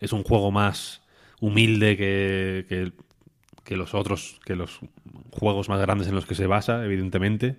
Es 0.00 0.12
un 0.12 0.24
juego 0.24 0.50
más 0.50 1.02
humilde 1.40 1.96
que, 1.96 2.66
que, 2.68 2.92
que 3.64 3.76
los 3.76 3.94
otros, 3.94 4.40
que 4.44 4.56
los 4.56 4.80
juegos 5.32 5.68
más 5.68 5.80
grandes 5.80 6.08
en 6.08 6.14
los 6.14 6.26
que 6.26 6.34
se 6.34 6.46
basa, 6.46 6.84
evidentemente. 6.84 7.58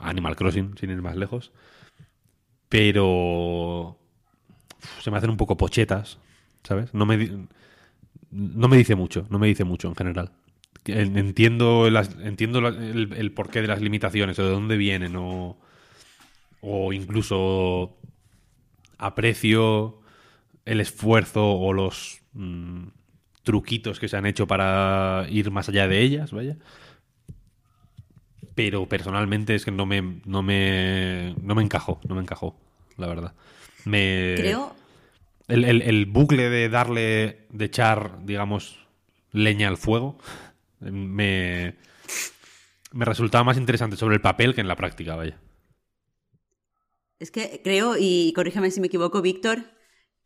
Animal 0.00 0.36
Crossing, 0.36 0.76
sin 0.78 0.90
ir 0.90 1.02
más 1.02 1.16
lejos. 1.16 1.52
pero 2.68 3.98
se 5.02 5.10
me 5.10 5.18
hacen 5.18 5.30
un 5.30 5.36
poco 5.36 5.56
pochetas, 5.56 6.18
¿sabes? 6.64 6.94
No 6.94 7.06
me, 7.06 7.46
no 8.30 8.68
me 8.68 8.76
dice 8.76 8.94
mucho, 8.94 9.26
no 9.30 9.38
me 9.38 9.46
dice 9.46 9.64
mucho 9.64 9.88
en 9.88 9.96
general. 9.96 10.32
Entiendo, 10.86 11.86
entiendo 12.22 12.66
el, 12.68 13.32
porqué 13.32 13.60
de 13.60 13.68
las 13.68 13.82
limitaciones, 13.82 14.38
o 14.38 14.44
de 14.44 14.50
dónde 14.50 14.76
vienen, 14.76 15.14
o 15.16 15.56
incluso 16.92 17.98
aprecio 18.98 19.99
el 20.64 20.80
esfuerzo 20.80 21.52
o 21.52 21.72
los 21.72 22.20
mm, 22.32 22.88
truquitos 23.42 23.98
que 23.98 24.08
se 24.08 24.16
han 24.16 24.26
hecho 24.26 24.46
para 24.46 25.26
ir 25.30 25.50
más 25.50 25.68
allá 25.68 25.88
de 25.88 26.00
ellas, 26.00 26.32
vaya. 26.32 26.56
Pero 28.54 28.88
personalmente 28.88 29.54
es 29.54 29.64
que 29.64 29.70
no 29.70 29.86
me, 29.86 30.20
no 30.24 30.42
me, 30.42 31.34
no 31.42 31.54
me 31.54 31.62
encajó, 31.62 32.00
no 32.08 32.14
me 32.14 32.20
encajó, 32.20 32.56
la 32.96 33.06
verdad. 33.06 33.34
Me, 33.84 34.34
Creo. 34.36 34.74
El, 35.48 35.64
el, 35.64 36.06
bucle 36.06 36.48
de 36.48 36.68
darle, 36.68 37.46
de 37.50 37.64
echar, 37.64 38.24
digamos, 38.24 38.78
leña 39.32 39.66
al 39.66 39.78
fuego, 39.78 40.16
me, 40.78 41.74
me 42.92 43.04
resultaba 43.04 43.42
más 43.42 43.56
interesante 43.56 43.96
sobre 43.96 44.14
el 44.14 44.20
papel 44.20 44.54
que 44.54 44.60
en 44.60 44.68
la 44.68 44.76
práctica, 44.76 45.16
vaya. 45.16 45.40
Es 47.18 47.30
que 47.30 47.60
creo, 47.64 47.96
y 47.98 48.32
corrígeme 48.34 48.70
si 48.70 48.80
me 48.80 48.86
equivoco, 48.86 49.22
Víctor, 49.22 49.64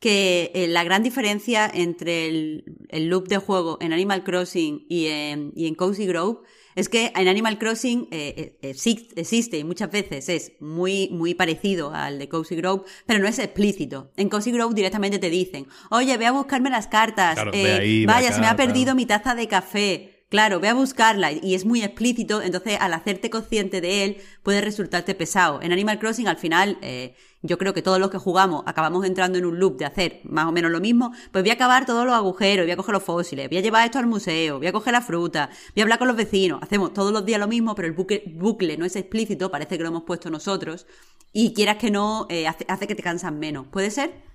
que 0.05 0.53
eh, 0.55 0.69
la 0.69 0.85
gran 0.85 1.03
diferencia 1.03 1.65
entre 1.73 2.29
el, 2.29 3.09
loop 3.09 3.27
de 3.27 3.39
juego 3.39 3.79
en 3.81 3.95
Animal 3.95 4.23
Crossing 4.23 4.85
y 4.87 5.07
en, 5.07 5.51
y 5.57 5.67
en 5.67 5.75
Cozy 5.75 6.05
Grove 6.05 6.41
es 6.75 6.91
que 6.91 7.11
en 7.17 7.27
Animal 7.27 7.59
Crossing 7.59 8.09
eh, 8.11 8.59
eh, 8.61 8.75
existe 9.17 9.57
y 9.57 9.65
muchas 9.65 9.91
veces 9.91 10.29
es 10.29 10.53
muy, 10.61 11.09
muy 11.09 11.33
parecido 11.33 11.95
al 11.95 12.19
de 12.19 12.29
Cozy 12.29 12.55
Grove, 12.55 12.83
pero 13.07 13.19
no 13.19 13.27
es 13.27 13.39
explícito. 13.39 14.13
En 14.19 14.29
Cozy 14.29 14.53
Grove 14.53 14.75
directamente 14.75 15.19
te 15.19 15.31
dicen, 15.31 15.69
oye, 15.91 16.15
ve 16.19 16.27
a 16.27 16.33
buscarme 16.33 16.69
las 16.69 16.87
cartas, 16.87 17.37
vaya, 17.37 18.31
se 18.31 18.41
me 18.43 18.47
ha 18.47 18.57
perdido 18.57 18.95
mi 18.95 19.07
taza 19.07 19.35
de 19.35 19.49
café. 19.49 20.14
Claro, 20.35 20.59
ve 20.59 20.67
a 20.67 20.75
buscarla 20.75 21.31
y 21.31 21.55
es 21.55 21.65
muy 21.65 21.85
explícito, 21.85 22.43
entonces 22.43 22.77
al 22.81 22.93
hacerte 22.93 23.31
consciente 23.31 23.81
de 23.81 24.03
él 24.03 24.17
puede 24.43 24.61
resultarte 24.61 25.15
pesado. 25.15 25.63
En 25.63 25.71
Animal 25.71 26.01
Crossing 26.01 26.27
al 26.27 26.39
final, 26.39 26.77
eh, 26.83 27.15
yo 27.43 27.57
creo 27.57 27.73
que 27.73 27.83
todos 27.83 28.01
los 28.01 28.11
que 28.11 28.19
jugamos 28.19 28.65
acabamos 28.67 29.07
entrando 29.07 29.39
en 29.39 29.45
un 29.45 29.61
loop 29.61 29.79
de 29.79 29.85
hacer 29.85 30.23
más 30.25 30.47
o 30.47 30.51
menos 30.51 30.73
lo 30.73 30.81
mismo, 30.81 31.13
pues 31.31 31.45
voy 31.45 31.51
a 31.51 31.53
acabar 31.53 31.87
todos 31.87 32.05
los 32.05 32.17
agujeros, 32.17 32.67
voy 32.67 32.73
a 32.73 32.77
coger 32.77 32.95
los 32.95 33.05
fósiles, 33.05 33.49
voy 33.49 33.59
a 33.59 33.61
llevar 33.61 33.85
esto 33.85 34.01
al 34.01 34.09
museo, 34.09 34.59
voy 34.59 34.67
a 34.67 34.73
coger 34.73 34.93
la 34.93 35.03
fruta, 35.03 35.51
voy 35.73 35.83
a 35.83 35.85
hablar 35.85 36.01
con 36.01 36.09
los 36.09 36.17
vecinos, 36.17 36.61
hacemos 36.61 36.93
todos 36.93 37.13
los 37.13 37.25
días 37.25 37.39
lo 37.39 37.47
mismo, 37.47 37.77
pero 37.77 37.87
el 37.87 37.95
bucle, 37.95 38.77
no 38.77 38.85
es 38.85 38.97
explícito, 38.97 39.53
parece 39.53 39.77
que 39.77 39.85
lo 39.85 39.91
hemos 39.91 40.03
puesto 40.03 40.31
nosotros, 40.31 40.89
y 41.33 41.55
quieras 41.55 41.77
que 41.77 41.93
no, 41.93 42.27
eh, 42.29 42.49
hace, 42.49 42.65
hace 42.67 42.89
que 42.89 42.97
te 42.97 43.05
cansan 43.05 43.39
menos. 43.39 43.69
¿Puede 43.69 43.93
ser? 43.93 44.34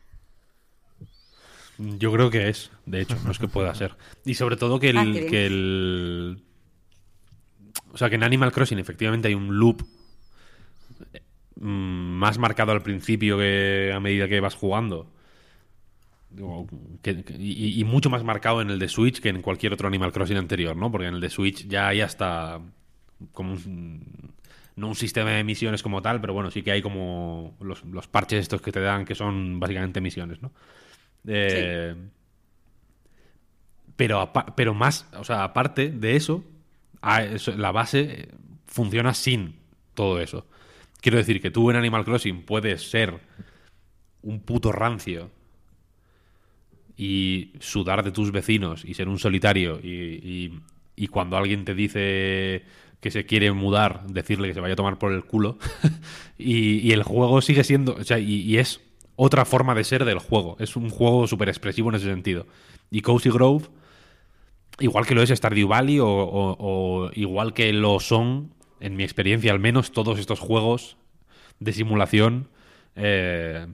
Yo 1.80 2.12
creo 2.12 2.30
que 2.30 2.50
es, 2.50 2.72
de 2.86 3.02
hecho, 3.02 3.16
no 3.24 3.32
es 3.32 3.40
que 3.40 3.48
pueda 3.48 3.74
ser. 3.74 3.96
Y 4.26 4.34
sobre 4.34 4.58
todo 4.58 4.80
que 4.80 4.90
el, 4.90 4.98
ah, 4.98 5.06
que 5.30 5.46
el. 5.46 6.44
O 7.94 7.98
sea, 7.98 8.10
que 8.10 8.16
en 8.16 8.24
Animal 8.24 8.52
Crossing 8.52 8.80
efectivamente 8.80 9.30
hay 9.30 9.34
un 9.34 9.58
loop 9.58 9.84
mm, 11.56 11.62
más 11.62 12.38
marcado 12.38 12.74
al 12.74 12.84
principio 12.84 13.38
que 13.38 13.94
a 13.96 14.00
medida 14.02 14.28
que 14.28 14.42
vas 14.42 14.56
jugando. 14.56 15.10
y, 17.40 17.84
mucho 17.86 18.10
más 18.10 18.26
marcado 18.26 18.62
en 18.62 18.72
el 18.72 18.78
de 18.78 18.90
Switch 18.90 19.22
que 19.22 19.30
en 19.30 19.42
cualquier 19.42 19.72
otro 19.72 19.88
Animal 19.88 20.12
Crossing 20.12 20.38
anterior, 20.38 20.76
¿no? 20.76 20.92
Porque 20.92 21.08
en 21.08 21.16
el 21.16 21.22
de 21.22 21.30
Switch 21.30 21.66
ya 21.66 21.88
hay 21.88 22.02
hasta 22.02 22.60
como 23.32 23.54
un, 23.54 24.34
no 24.76 24.90
un 24.90 24.96
sistema 24.96 25.32
de 25.32 25.46
misiones 25.46 25.82
como 25.82 26.02
tal, 26.02 26.20
pero 26.20 26.34
bueno, 26.34 26.52
sí 26.52 26.62
que 26.62 26.72
hay 26.72 26.82
como 26.82 27.56
los, 27.62 27.86
los 27.86 28.08
parches 28.10 28.42
estos 28.42 28.62
que 28.62 28.74
te 28.74 28.82
dan 28.82 29.06
que 29.06 29.16
son 29.16 29.62
básicamente 29.62 30.02
misiones, 30.02 30.42
¿no? 30.42 30.52
Eh, 31.28 31.96
pero, 33.96 34.32
pero 34.56 34.74
más, 34.74 35.08
o 35.18 35.24
sea, 35.24 35.44
aparte 35.44 35.90
de 35.90 36.16
eso, 36.16 36.44
la 37.02 37.72
base 37.72 38.30
funciona 38.66 39.14
sin 39.14 39.56
todo 39.94 40.22
eso. 40.22 40.46
Quiero 41.02 41.18
decir 41.18 41.42
que 41.42 41.52
tú 41.52 41.70
en 41.70 41.78
Animal 41.78 42.06
Crossing 42.06 42.44
puedes 42.44 42.90
ser 42.90 43.20
un 44.22 44.40
puto 44.42 44.72
rancio 44.72 45.32
y 46.98 47.54
sudar 47.60 48.04
de 48.04 48.12
tus 48.12 48.32
vecinos 48.32 48.84
y 48.86 48.94
ser 48.94 49.08
un 49.08 49.20
solitario 49.20 49.80
y, 49.82 50.62
y, 50.96 51.08
cuando 51.08 51.38
alguien 51.38 51.64
te 51.64 51.74
dice 51.74 52.64
que 53.00 53.12
se 53.12 53.26
quiere 53.26 53.52
mudar, 53.54 54.06
decirle 54.08 54.50
que 54.50 54.54
se 54.54 54.60
vaya 54.60 54.74
a 54.74 54.78
tomar 54.78 55.00
por 55.00 55.14
el 55.14 55.24
culo 55.24 55.58
y, 56.38 56.92
el 56.92 57.04
juego 57.04 57.42
sigue 57.42 57.64
siendo, 57.64 57.96
o 57.96 58.04
sea, 58.04 58.20
y 58.20 58.58
es 58.58 58.82
otra 59.22 59.44
forma 59.44 59.76
de 59.76 59.84
ser 59.84 60.06
del 60.06 60.20
juego. 60.20 60.56
Es 60.60 60.78
un 60.78 60.90
juego 60.90 61.28
súper 61.28 61.50
expresivo 61.50 61.90
en 61.90 61.96
ese 61.96 62.06
sentido. 62.06 62.48
Y 62.90 63.02
Cozy 63.02 63.30
Grove, 63.30 63.66
igual 64.80 65.06
que 65.06 65.14
lo 65.14 65.22
es 65.22 65.30
Stardew 65.30 65.68
Valley 65.68 66.00
o, 66.02 67.12
igual 67.14 67.54
que 67.54 67.74
lo 67.74 68.00
son, 68.00 68.54
en 68.80 68.96
mi 68.96 69.04
experiencia 69.04 69.52
al 69.52 69.60
menos, 69.60 69.92
todos 69.92 70.20
estos 70.20 70.40
juegos 70.40 70.96
de 71.60 71.74
simulación, 71.74 72.48
eh, 72.96 73.68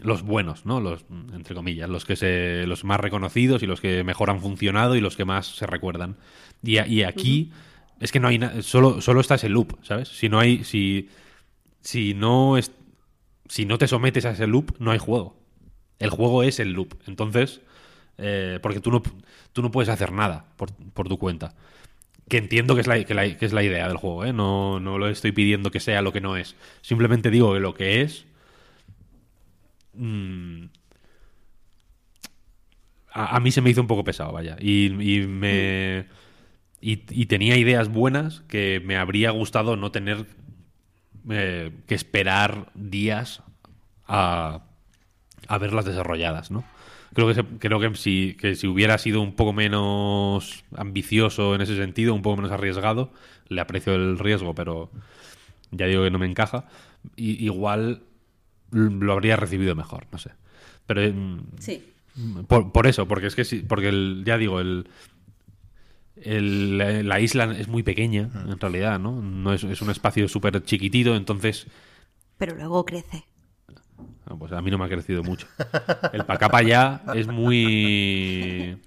los 0.00 0.22
buenos, 0.22 0.66
¿no? 0.66 0.80
Los, 0.80 1.04
entre 1.32 1.54
comillas, 1.54 1.88
los 1.88 2.04
que 2.04 2.16
se, 2.16 2.66
los 2.66 2.82
más 2.82 2.98
reconocidos 2.98 3.62
y 3.62 3.66
los 3.66 3.80
que 3.80 4.02
mejor 4.02 4.28
han 4.28 4.40
funcionado 4.40 4.96
y 4.96 5.00
los 5.00 5.16
que 5.16 5.24
más 5.24 5.46
se 5.46 5.66
recuerdan. 5.68 6.16
Y, 6.64 6.78
aquí 6.78 7.52
es 8.00 8.10
que 8.10 8.18
no 8.18 8.26
hay 8.26 8.40
nada, 8.40 8.60
solo, 8.62 9.00
solo 9.02 9.20
está 9.20 9.36
ese 9.36 9.48
loop, 9.48 9.78
¿sabes? 9.82 10.08
Si 10.08 10.28
no 10.28 10.40
hay, 10.40 10.64
si, 10.64 11.10
si 11.80 12.14
no 12.14 12.58
es, 12.58 12.72
si 13.48 13.64
no 13.64 13.78
te 13.78 13.88
sometes 13.88 14.24
a 14.24 14.30
ese 14.30 14.46
loop, 14.46 14.76
no 14.78 14.90
hay 14.90 14.98
juego. 14.98 15.36
El 15.98 16.10
juego 16.10 16.42
es 16.42 16.60
el 16.60 16.72
loop. 16.72 16.94
Entonces, 17.06 17.60
eh, 18.18 18.58
porque 18.62 18.80
tú 18.80 18.90
no, 18.90 19.02
tú 19.52 19.62
no 19.62 19.70
puedes 19.70 19.88
hacer 19.88 20.12
nada 20.12 20.44
por, 20.56 21.08
tu 21.08 21.18
cuenta. 21.18 21.54
Que 22.28 22.36
entiendo 22.36 22.74
que 22.74 22.82
es 22.82 22.86
la, 22.86 23.02
que, 23.02 23.36
es 23.40 23.52
la 23.52 23.62
idea 23.62 23.88
del 23.88 23.96
juego, 23.96 24.24
¿eh? 24.24 24.32
No, 24.32 24.80
no 24.80 24.98
lo 24.98 25.08
estoy 25.08 25.32
pidiendo 25.32 25.70
que 25.70 25.80
sea 25.80 26.02
lo 26.02 26.12
que 26.12 26.20
no 26.20 26.36
es. 26.36 26.56
Simplemente 26.82 27.30
digo 27.30 27.54
que 27.54 27.60
lo 27.60 27.74
que 27.74 28.02
es. 28.02 28.26
Mm, 29.94 30.66
a, 33.12 33.40
mí 33.40 33.50
se 33.50 33.62
me 33.62 33.70
hizo 33.70 33.80
un 33.80 33.86
poco 33.86 34.04
pesado, 34.04 34.32
vaya. 34.32 34.56
Y, 34.60 34.90
me. 34.90 36.06
y, 36.80 37.26
tenía 37.26 37.56
ideas 37.56 37.88
buenas 37.88 38.40
que 38.42 38.80
me 38.84 38.96
habría 38.96 39.30
gustado 39.30 39.76
no 39.76 39.90
tener 39.90 40.26
eh, 41.30 41.72
que 41.86 41.94
esperar 41.94 42.70
días 42.74 43.42
a, 44.06 44.62
a, 45.46 45.58
verlas 45.58 45.84
desarrolladas, 45.84 46.50
¿no? 46.50 46.64
Creo 47.14 47.34
que, 47.34 47.44
creo 47.58 47.80
que 47.80 47.94
si, 47.96 48.36
que 48.38 48.54
si 48.54 48.66
hubiera 48.66 48.98
sido 48.98 49.20
un 49.20 49.34
poco 49.34 49.52
menos 49.52 50.64
ambicioso 50.76 51.54
en 51.54 51.62
ese 51.62 51.76
sentido, 51.76 52.14
un 52.14 52.22
poco 52.22 52.36
menos 52.36 52.52
arriesgado, 52.52 53.12
le 53.48 53.60
aprecio 53.60 53.94
el 53.94 54.18
riesgo, 54.18 54.54
pero 54.54 54.90
ya 55.70 55.86
digo 55.86 56.04
que 56.04 56.10
no 56.10 56.18
me 56.18 56.26
encaja, 56.26 56.66
y, 57.16 57.44
igual 57.44 58.02
lo 58.70 59.12
habría 59.12 59.36
recibido 59.36 59.74
mejor, 59.74 60.06
no 60.12 60.18
sé. 60.18 60.30
Pero 60.86 61.12
mm, 61.12 61.40
sí. 61.58 61.92
por, 62.46 62.72
por, 62.72 62.86
eso, 62.86 63.08
porque 63.08 63.26
es 63.26 63.34
que 63.34 63.44
sí, 63.44 63.64
porque 63.66 63.88
el, 63.88 64.22
ya 64.24 64.38
digo, 64.38 64.60
el, 64.60 64.88
la 66.24 67.20
isla 67.20 67.56
es 67.58 67.68
muy 67.68 67.82
pequeña, 67.82 68.30
en 68.46 68.58
realidad, 68.58 68.98
¿no? 68.98 69.20
no 69.20 69.52
es, 69.52 69.62
un 69.62 69.90
espacio 69.90 70.28
súper 70.28 70.62
chiquitito, 70.64 71.14
entonces... 71.16 71.66
Pero 72.36 72.54
luego 72.54 72.84
crece. 72.84 73.24
Ah, 74.26 74.34
pues 74.38 74.52
a 74.52 74.60
mí 74.60 74.70
no 74.70 74.78
me 74.78 74.84
ha 74.84 74.88
crecido 74.88 75.22
mucho. 75.22 75.46
El 76.12 76.24
Pacapa 76.24 76.62
ya 76.62 77.02
es 77.14 77.26
muy... 77.26 78.78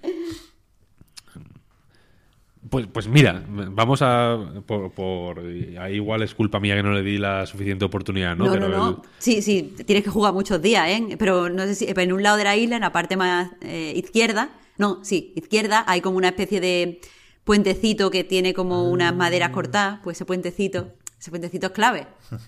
Pues, 2.70 2.86
pues 2.86 3.06
mira, 3.06 3.44
vamos 3.46 4.00
a. 4.00 4.62
Por, 4.66 5.40
ahí 5.78 5.96
igual 5.96 6.22
es 6.22 6.34
culpa 6.34 6.58
mía 6.58 6.74
que 6.74 6.82
no 6.82 6.92
le 6.92 7.02
di 7.02 7.18
la 7.18 7.44
suficiente 7.44 7.84
oportunidad, 7.84 8.34
¿no? 8.34 8.46
No, 8.46 8.56
no, 8.56 8.68
no. 8.68 9.02
Sí, 9.18 9.42
sí, 9.42 9.74
tienes 9.84 10.04
que 10.04 10.08
jugar 10.08 10.32
muchos 10.32 10.62
días, 10.62 10.88
¿eh? 10.88 11.16
Pero 11.18 11.50
no 11.50 11.64
sé 11.64 11.74
si. 11.74 11.86
En 11.88 12.12
un 12.14 12.22
lado 12.22 12.38
de 12.38 12.44
la 12.44 12.56
isla, 12.56 12.76
en 12.76 12.80
la 12.82 12.90
parte 12.90 13.18
más 13.18 13.50
eh, 13.60 13.92
izquierda. 13.94 14.48
No, 14.78 15.04
sí, 15.04 15.34
izquierda, 15.36 15.84
hay 15.86 16.00
como 16.00 16.16
una 16.16 16.28
especie 16.28 16.62
de 16.62 17.00
puentecito 17.44 18.10
que 18.10 18.24
tiene 18.24 18.54
como 18.54 18.88
unas 18.90 19.14
maderas 19.14 19.50
ah. 19.50 19.52
cortadas, 19.52 20.00
pues 20.02 20.16
ese 20.16 20.24
puentecito, 20.24 20.92
ese 21.18 21.30
puentecito 21.30 21.66
es 21.68 21.72
clave. 21.72 22.06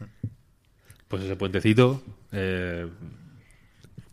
Pues 1.07 1.23
ese 1.23 1.37
puentecito, 1.37 2.03
eh, 2.33 2.89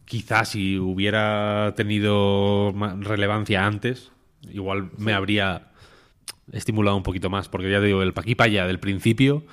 quizás 0.05 0.49
si 0.49 0.77
hubiera 0.77 1.73
tenido 1.75 2.73
relevancia 2.99 3.65
antes, 3.65 4.11
igual 4.43 4.91
me 4.97 5.13
habría 5.13 5.71
estimulado 6.51 6.97
un 6.97 7.03
poquito 7.03 7.29
más, 7.29 7.47
porque 7.47 7.71
ya 7.71 7.79
digo, 7.79 8.03
el 8.03 8.13
paquí 8.13 8.35
ya 8.51 8.67
del 8.67 8.79
principio 8.79 9.45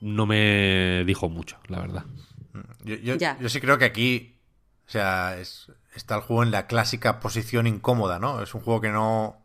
no 0.00 0.26
me 0.26 1.04
dijo 1.06 1.28
mucho, 1.28 1.58
la 1.68 1.80
verdad. 1.80 2.04
Yo, 2.84 3.16
yo 3.16 3.48
sí 3.48 3.60
creo 3.60 3.78
que 3.78 3.86
aquí, 3.86 4.36
o 4.86 4.90
sea, 4.90 5.38
es, 5.38 5.72
está 5.94 6.16
el 6.16 6.20
juego 6.20 6.42
en 6.42 6.50
la 6.50 6.66
clásica 6.66 7.18
posición 7.18 7.66
incómoda, 7.66 8.18
¿no? 8.18 8.42
Es 8.42 8.54
un 8.54 8.60
juego 8.60 8.80
que 8.80 8.90
no, 8.90 9.43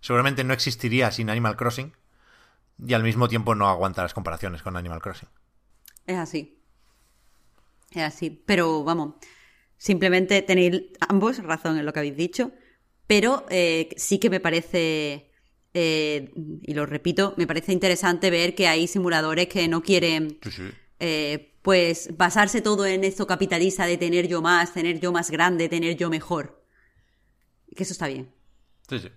seguramente 0.00 0.44
no 0.44 0.52
existiría 0.54 1.10
sin 1.10 1.30
Animal 1.30 1.56
Crossing 1.56 1.92
y 2.86 2.94
al 2.94 3.02
mismo 3.02 3.28
tiempo 3.28 3.54
no 3.54 3.68
aguanta 3.68 4.02
las 4.02 4.14
comparaciones 4.14 4.62
con 4.62 4.76
Animal 4.76 5.00
Crossing. 5.00 5.28
Es 6.06 6.16
así. 6.16 6.58
Es 7.90 8.02
así. 8.02 8.42
Pero 8.46 8.84
vamos, 8.84 9.14
simplemente 9.76 10.42
tenéis 10.42 10.82
ambos 11.08 11.38
razón 11.42 11.78
en 11.78 11.86
lo 11.86 11.92
que 11.92 12.00
habéis 12.00 12.16
dicho. 12.16 12.52
Pero 13.06 13.46
eh, 13.50 13.88
sí 13.96 14.18
que 14.18 14.30
me 14.30 14.40
parece, 14.40 15.30
eh, 15.74 16.32
y 16.62 16.74
lo 16.74 16.86
repito, 16.86 17.34
me 17.36 17.46
parece 17.46 17.72
interesante 17.72 18.30
ver 18.30 18.54
que 18.54 18.66
hay 18.66 18.86
simuladores 18.88 19.46
que 19.46 19.68
no 19.68 19.80
quieren 19.82 20.38
Sí, 20.42 20.50
sí. 20.50 20.70
eh, 20.98 21.52
pues 21.62 22.16
basarse 22.16 22.60
todo 22.62 22.84
en 22.86 23.04
esto 23.04 23.26
capitalista 23.26 23.86
de 23.86 23.96
tener 23.96 24.26
yo 24.28 24.42
más, 24.42 24.72
tener 24.74 24.98
yo 25.00 25.12
más 25.12 25.30
grande, 25.30 25.68
tener 25.68 25.96
yo 25.96 26.10
mejor. 26.10 26.64
Que 27.76 27.82
eso 27.84 27.92
está 27.92 28.08
bien. 28.08 28.32
Sí, 28.88 28.98
sí. 29.00 29.08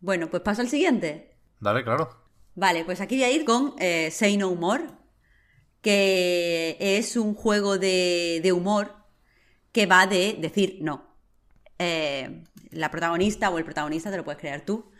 Bueno, 0.00 0.28
pues 0.30 0.42
paso 0.42 0.62
al 0.62 0.68
siguiente. 0.68 1.36
Dale, 1.60 1.82
claro. 1.84 2.08
Vale, 2.54 2.84
pues 2.84 3.00
aquí 3.00 3.16
voy 3.16 3.24
a 3.24 3.30
ir 3.30 3.44
con 3.44 3.74
eh, 3.78 4.10
Say 4.10 4.36
No 4.36 4.54
More, 4.54 4.84
que 5.80 6.76
es 6.80 7.16
un 7.16 7.34
juego 7.34 7.78
de, 7.78 8.40
de 8.42 8.52
humor 8.52 8.94
que 9.72 9.86
va 9.86 10.06
de 10.06 10.36
decir 10.40 10.78
no. 10.80 11.06
Eh, 11.78 12.44
la 12.70 12.90
protagonista 12.90 13.50
o 13.50 13.58
el 13.58 13.64
protagonista, 13.64 14.10
te 14.10 14.16
lo 14.16 14.24
puedes 14.24 14.40
crear 14.40 14.62
tú, 14.62 14.90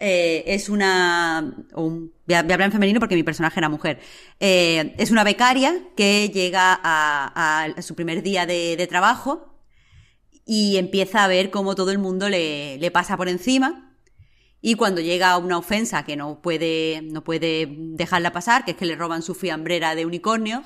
eh, 0.00 0.44
es 0.46 0.68
una... 0.68 1.54
un- 1.74 2.12
voy, 2.26 2.34
a, 2.34 2.42
voy 2.42 2.52
a 2.52 2.54
hablar 2.54 2.62
en 2.68 2.72
femenino 2.72 3.00
porque 3.00 3.14
mi 3.14 3.22
personaje 3.22 3.60
era 3.60 3.68
mujer. 3.68 4.00
Eh, 4.40 4.94
es 4.98 5.10
una 5.10 5.24
becaria 5.24 5.74
que 5.96 6.28
llega 6.30 6.78
a, 6.82 7.64
a 7.76 7.82
su 7.82 7.94
primer 7.94 8.22
día 8.22 8.46
de, 8.46 8.76
de 8.76 8.86
trabajo 8.86 9.54
y 10.44 10.76
empieza 10.76 11.24
a 11.24 11.28
ver 11.28 11.50
cómo 11.50 11.74
todo 11.74 11.90
el 11.90 11.98
mundo 11.98 12.28
le, 12.28 12.78
le 12.78 12.90
pasa 12.90 13.16
por 13.16 13.28
encima. 13.28 13.93
Y 14.66 14.76
cuando 14.76 15.02
llega 15.02 15.36
una 15.36 15.58
ofensa 15.58 16.06
que 16.06 16.16
no 16.16 16.40
puede, 16.40 17.02
no 17.02 17.22
puede 17.22 17.68
dejarla 17.68 18.32
pasar, 18.32 18.64
que 18.64 18.70
es 18.70 18.76
que 18.78 18.86
le 18.86 18.96
roban 18.96 19.20
su 19.20 19.34
fiambrera 19.34 19.94
de 19.94 20.06
unicornio, 20.06 20.62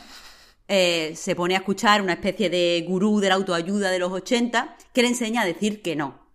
eh, 0.69 1.15
se 1.17 1.35
pone 1.35 1.57
a 1.57 1.59
escuchar 1.59 2.01
una 2.01 2.13
especie 2.13 2.49
de 2.49 2.85
gurú 2.87 3.19
de 3.19 3.31
la 3.31 3.35
autoayuda 3.35 3.91
de 3.91 3.99
los 3.99 4.13
80 4.13 4.77
que 4.93 5.03
le 5.03 5.09
enseña 5.09 5.43
a 5.43 5.47
decir 5.47 5.83
que 5.83 5.97
no. 5.97 6.31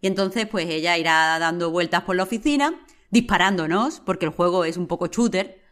Y 0.00 0.06
entonces, 0.06 0.46
pues 0.46 0.66
ella 0.70 0.96
irá 0.98 1.36
dando 1.40 1.72
vueltas 1.72 2.04
por 2.04 2.14
la 2.14 2.22
oficina, 2.22 2.80
disparándonos, 3.10 3.98
porque 3.98 4.26
el 4.26 4.30
juego 4.30 4.64
es 4.64 4.76
un 4.76 4.86
poco 4.86 5.08
shooter, 5.08 5.64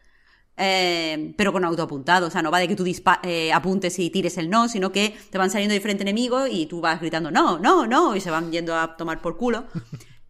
eh, 0.57 1.33
pero 1.37 1.53
con 1.53 1.63
autoapuntado. 1.63 2.27
O 2.27 2.31
sea, 2.31 2.41
no 2.41 2.51
va 2.51 2.59
de 2.59 2.67
que 2.67 2.75
tú 2.75 2.83
eh, 3.23 3.53
apuntes 3.53 3.97
y 3.97 4.09
tires 4.09 4.37
el 4.37 4.49
no, 4.49 4.67
sino 4.67 4.91
que 4.91 5.15
te 5.29 5.37
van 5.37 5.49
saliendo 5.49 5.73
diferentes 5.73 6.01
enemigos 6.01 6.49
y 6.51 6.65
tú 6.65 6.81
vas 6.81 6.99
gritando 6.99 7.31
no, 7.31 7.57
no, 7.59 7.87
no, 7.87 8.13
y 8.13 8.19
se 8.19 8.29
van 8.29 8.51
yendo 8.51 8.75
a 8.75 8.97
tomar 8.97 9.21
por 9.21 9.37
culo. 9.37 9.67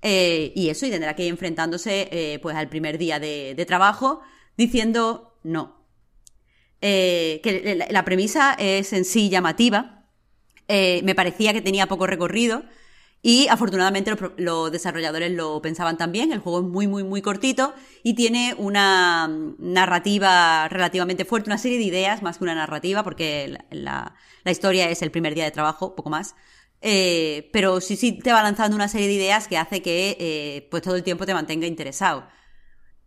Eh, 0.02 0.54
y 0.56 0.70
eso, 0.70 0.86
y 0.86 0.92
tendrá 0.92 1.16
que 1.16 1.24
ir 1.24 1.30
enfrentándose 1.30 2.08
eh, 2.12 2.40
pues 2.42 2.56
al 2.56 2.70
primer 2.70 2.98
día 2.98 3.20
de, 3.20 3.66
trabajo 3.68 4.22
diciendo 4.58 5.38
no. 5.44 5.86
Eh, 6.82 7.42
que 7.44 7.88
la, 7.90 8.06
premisa 8.06 8.54
es 8.54 8.94
en 8.94 9.06
sí 9.06 9.30
llamativa. 9.30 10.06
Me 10.68 11.16
parecía 11.16 11.52
que 11.54 11.62
tenía 11.62 11.88
poco 11.88 12.08
recorrido. 12.08 12.64
Y 13.22 13.48
afortunadamente 13.50 14.14
los, 14.38 14.72
desarrolladores 14.72 15.32
lo 15.32 15.62
pensaban 15.62 15.98
también. 15.98 16.32
El 16.32 16.40
juego 16.40 16.60
es 16.60 16.66
muy, 16.66 16.88
muy, 16.88 17.04
muy 17.04 17.22
cortito 17.22 17.74
y 18.02 18.14
tiene 18.14 18.56
una 18.58 19.28
mm, 19.28 19.56
narrativa 19.60 20.70
relativamente 20.70 21.26
fuerte, 21.26 21.50
una 21.50 21.58
serie 21.58 21.80
de 21.80 21.84
ideas 21.84 22.22
más 22.22 22.38
que 22.38 22.46
una 22.46 22.56
narrativa, 22.56 23.04
porque 23.04 23.58
la- 23.72 24.16
la 24.44 24.52
historia 24.52 24.90
es 24.90 25.02
el 25.02 25.12
primer 25.12 25.36
día 25.36 25.44
de 25.44 25.52
trabajo, 25.52 25.96
poco 25.96 26.10
más. 26.10 26.36
Eh, 26.82 27.50
pero 27.52 27.82
sí, 27.82 27.96
sí 27.98 28.14
te 28.14 28.32
va 28.32 28.42
lanzando 28.42 28.76
una 28.76 28.88
serie 28.88 29.08
de 29.08 29.14
ideas 29.14 29.48
que 29.48 29.58
hace 29.58 29.82
que 29.82 30.16
eh, 30.20 30.68
pues 30.72 30.84
todo 30.84 30.96
el 30.96 31.04
tiempo 31.04 31.26
te 31.26 31.34
mantenga 31.34 31.68
interesado. 31.68 32.28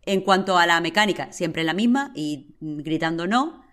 En 0.03 0.21
cuanto 0.21 0.57
a 0.57 0.67
la 0.67 0.81
mecánica, 0.81 1.31
siempre 1.31 1.63
la 1.63 1.73
misma 1.73 2.11
y 2.15 2.55
mm, 2.59 2.77
gritando 2.79 3.27
no. 3.27 3.63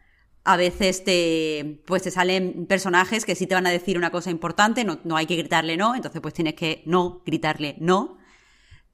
A 0.44 0.56
veces 0.56 1.04
te, 1.04 1.82
pues 1.86 2.02
te 2.02 2.10
salen 2.10 2.66
personajes 2.66 3.26
que 3.26 3.34
sí 3.34 3.46
te 3.46 3.54
van 3.54 3.66
a 3.66 3.70
decir 3.70 3.98
una 3.98 4.10
cosa 4.10 4.30
importante, 4.30 4.84
no, 4.84 5.00
no 5.04 5.16
hay 5.16 5.26
que 5.26 5.36
gritarle 5.36 5.76
no, 5.76 5.94
entonces 5.94 6.20
pues 6.22 6.32
tienes 6.34 6.54
que 6.54 6.82
no 6.86 7.22
gritarle 7.26 7.76
no. 7.78 8.18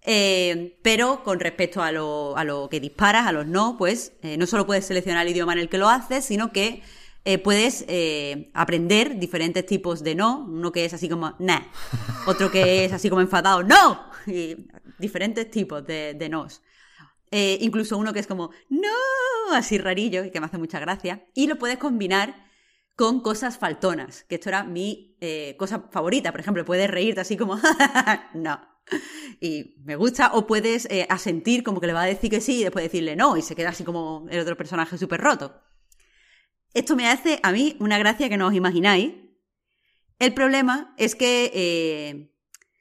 Eh, 0.03 0.79
pero 0.83 1.23
con 1.25 1.41
respecto 1.41 1.83
a 1.83 1.93
lo, 1.93 2.37
a 2.37 2.45
lo 2.45 2.69
que 2.69 2.81
disparas, 2.81 3.27
a 3.27 3.33
los 3.33 3.47
no, 3.47 3.77
pues 3.79 4.15
no 4.39 4.47
solo 4.47 4.67
puedes 4.67 4.87
seleccionar 4.87 5.27
el 5.27 5.33
idioma 5.33 5.53
en 5.53 5.61
el 5.61 5.69
que 5.69 5.79
lo 5.79 5.89
haces, 5.89 6.25
sino 6.25 6.53
que 6.53 6.83
eh, 7.29 7.39
puedes 7.39 7.85
eh, 7.89 8.53
aprender 8.55 9.19
diferentes 9.19 9.67
tipos 9.67 10.05
de 10.05 10.15
no. 10.15 10.47
Uno 10.49 10.71
que 10.71 10.85
es 10.85 10.95
así 10.95 11.09
como 11.09 11.35
nah, 11.41 11.59
otro 12.25 12.53
que 12.53 12.85
es 12.85 12.93
así 12.93 13.11
como 13.11 13.21
enfadado, 13.21 13.65
no, 13.65 14.01
y 14.29 14.69
diferentes 14.97 15.51
tipos 15.51 15.85
de, 15.85 16.15
de 16.15 16.29
nos. 16.29 16.63
Eh, 17.33 17.59
incluso 17.63 17.99
uno 17.99 18.13
que 18.13 18.21
es 18.21 18.29
como 18.29 18.51
no, 18.69 19.55
así 19.55 19.77
rarillo 19.77 20.31
que 20.31 20.39
me 20.39 20.47
hace 20.47 20.57
mucha 20.57 20.79
gracia. 20.79 21.27
Y 21.35 21.49
lo 21.49 21.59
puedes 21.59 21.79
combinar 21.79 22.47
con 22.95 23.21
cosas 23.21 23.59
faltonas, 23.59 24.23
que 24.29 24.37
esto 24.37 24.51
era 24.51 24.63
mi 24.63 25.19
cosa 25.59 25.89
favorita. 25.91 26.31
Por 26.31 26.41
ejemplo, 26.41 26.65
puedes 26.65 26.89
reírte 26.89 27.23
así 27.23 27.37
como 27.37 27.59
no. 28.35 28.61
Y 29.41 29.75
me 29.85 29.97
gusta, 29.97 30.31
o 30.35 30.47
puedes 30.47 30.87
asentir 31.09 31.65
como 31.65 31.81
que 31.81 31.89
le 31.89 31.93
va 31.93 32.03
a 32.03 32.07
decir 32.07 32.31
que 32.31 32.41
sí 32.41 32.61
y 32.61 32.63
después 32.63 32.85
decirle 32.85 33.17
no, 33.17 33.37
y 33.37 33.43
se 33.43 33.57
queda 33.57 33.71
así 33.71 33.83
como 33.83 34.29
el 34.31 34.39
otro 34.39 34.57
personaje 34.57 34.97
súper 34.97 35.21
roto. 35.21 35.61
Esto 36.77 36.95
me 36.95 37.09
hace 37.09 37.41
a 37.43 37.53
mí 37.53 37.75
una 37.81 37.97
gracia 37.97 38.29
que 38.29 38.37
no 38.37 38.49
os 38.49 38.55
imagináis. 38.55 39.15
El 40.19 40.35
problema 40.35 40.95
es 40.99 41.15
que 41.15 41.51
eh, 41.55 42.35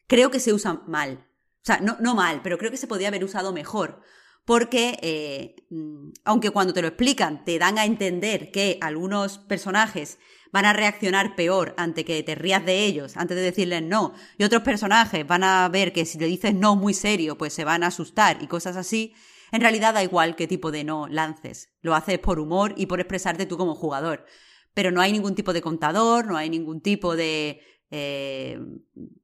creo 0.05 0.29
que 0.31 0.41
se 0.41 0.51
usa 0.51 0.81
mal. 0.85 1.25
O 1.61 1.65
sea, 1.65 1.79
no, 1.79 1.95
no 2.01 2.13
mal, 2.13 2.41
pero 2.43 2.57
creo 2.57 2.71
que 2.71 2.75
se 2.75 2.87
podría 2.87 3.07
haber 3.07 3.23
usado 3.23 3.53
mejor. 3.53 4.01
Porque, 4.43 4.99
eh, 5.01 5.65
mm, 5.69 6.09
aunque 6.25 6.49
cuando 6.49 6.73
te 6.73 6.81
lo 6.81 6.89
explican 6.89 7.45
te 7.45 7.57
dan 7.57 7.77
a 7.77 7.85
entender 7.85 8.51
que 8.51 8.79
algunos 8.81 9.37
personajes 9.37 10.19
van 10.51 10.65
a 10.65 10.73
reaccionar 10.73 11.37
peor 11.37 11.73
ante 11.77 12.03
que 12.03 12.21
te 12.21 12.35
rías 12.35 12.65
de 12.65 12.83
ellos, 12.83 13.15
antes 13.15 13.37
de 13.37 13.43
decirles 13.43 13.81
no, 13.81 14.13
y 14.37 14.43
otros 14.43 14.63
personajes 14.63 15.25
van 15.25 15.45
a 15.45 15.69
ver 15.69 15.93
que 15.93 16.03
si 16.03 16.19
le 16.19 16.27
dices 16.27 16.53
no 16.53 16.75
muy 16.75 16.93
serio, 16.93 17.37
pues 17.37 17.53
se 17.53 17.63
van 17.63 17.81
a 17.81 17.87
asustar 17.87 18.43
y 18.43 18.47
cosas 18.47 18.75
así, 18.75 19.13
en 19.55 19.61
realidad 19.61 19.93
da 19.93 20.03
igual 20.03 20.35
qué 20.35 20.47
tipo 20.47 20.71
de 20.71 20.83
no 20.83 21.07
lances. 21.07 21.69
Lo 21.81 21.95
haces 21.95 22.19
por 22.19 22.39
humor 22.39 22.73
y 22.77 22.85
por 22.85 22.99
expresarte 22.99 23.45
tú 23.45 23.57
como 23.57 23.75
jugador. 23.75 24.25
Pero 24.73 24.91
no 24.91 25.01
hay 25.01 25.11
ningún 25.11 25.35
tipo 25.35 25.53
de 25.53 25.61
contador, 25.61 26.27
no 26.27 26.37
hay 26.37 26.49
ningún 26.49 26.81
tipo 26.81 27.15
de. 27.15 27.61
eh, 27.91 28.59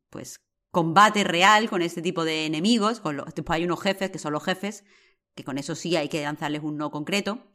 pues 0.10 0.42
combate 0.72 1.26
real 1.26 1.70
con 1.70 1.82
este 1.82 2.02
tipo 2.02 2.24
de 2.26 2.46
enemigos. 2.46 3.00
Con 3.00 3.18
los, 3.18 3.34
tipo, 3.34 3.54
hay 3.54 3.66
unos 3.66 3.82
jefes 3.82 4.10
que 4.10 4.20
son 4.20 4.34
los 4.34 4.44
jefes, 4.44 4.84
que 5.36 5.44
con 5.44 5.58
eso 5.58 5.76
sí 5.76 5.96
hay 5.96 6.10
que 6.10 6.24
lanzarles 6.24 6.64
un 6.64 6.78
no 6.78 6.92
concreto. 6.92 7.52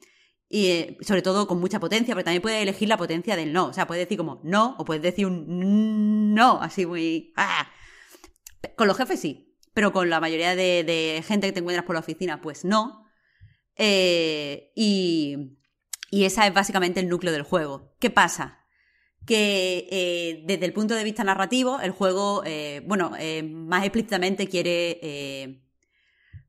Y 0.48 0.66
eh, 0.66 0.98
sobre 1.01 1.23
todo 1.23 1.47
con 1.48 1.59
mucha 1.59 1.81
potencia, 1.81 2.15
pero 2.15 2.24
también 2.24 2.43
puedes 2.43 2.62
elegir 2.62 2.89
la 2.89 2.97
potencia 2.97 3.35
del 3.36 3.53
no. 3.53 3.66
O 3.66 3.73
sea, 3.73 3.86
puedes 3.86 4.05
decir 4.05 4.19
como 4.19 4.40
no, 4.44 4.77
o 4.78 4.85
puedes 4.85 5.03
decir 5.03 5.27
un 5.27 6.35
no, 6.35 6.61
así 6.61 6.86
muy. 6.86 7.32
¡ah! 7.36 7.69
Con 8.77 8.86
los 8.86 8.97
jefes 8.97 9.20
sí, 9.20 9.45
pero 9.77 9.93
con 9.93 10.09
la 10.09 10.20
mayoría 10.20 10.57
de, 10.57 11.23
gente 11.28 11.48
que 11.48 11.53
te 11.53 11.61
encuentras 11.61 11.85
por 11.85 11.97
la 11.97 12.01
oficina, 12.01 12.40
pues 12.40 12.65
no. 12.65 13.05
Eh, 13.77 14.73
y, 14.74 15.59
y 16.11 16.24
esa 16.24 16.47
es 16.47 16.55
básicamente 16.55 16.98
el 17.01 17.11
núcleo 17.11 17.31
del 17.31 17.43
juego. 17.43 17.94
¿Qué 18.01 18.09
pasa? 18.09 18.65
Que 19.27 19.86
eh, 19.90 20.44
desde 20.47 20.65
el 20.65 20.73
punto 20.73 20.94
de 20.94 21.05
vista 21.05 21.24
narrativo, 21.24 21.78
el 21.81 21.90
juego, 21.90 22.43
eh, 22.47 22.81
bueno, 22.86 23.12
más 23.44 23.85
explícitamente 23.85 24.48
quiere 24.48 25.61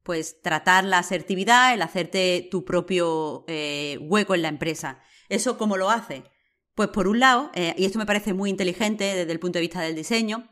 pues 0.04 0.42
tratar 0.42 0.86
la 0.86 1.00
asertividad, 1.00 1.74
el 1.74 1.82
hacerte 1.82 2.48
tu 2.50 2.64
propio 2.64 3.44
hueco 4.00 4.36
en 4.36 4.42
la 4.42 4.48
empresa. 4.48 5.02
¿Eso 5.28 5.58
cómo 5.58 5.76
lo 5.76 5.90
hace? 5.90 6.24
Pues 6.76 6.88
por 6.92 7.10
un 7.10 7.20
lado, 7.20 7.52
y 7.76 7.84
esto 7.84 8.00
me 8.00 8.06
parece 8.06 8.34
muy 8.34 8.50
inteligente 8.50 9.04
desde 9.04 9.34
el 9.34 9.40
punto 9.42 9.58
de 9.58 9.64
vista 9.64 9.82
del 9.82 9.96
diseño, 9.96 10.48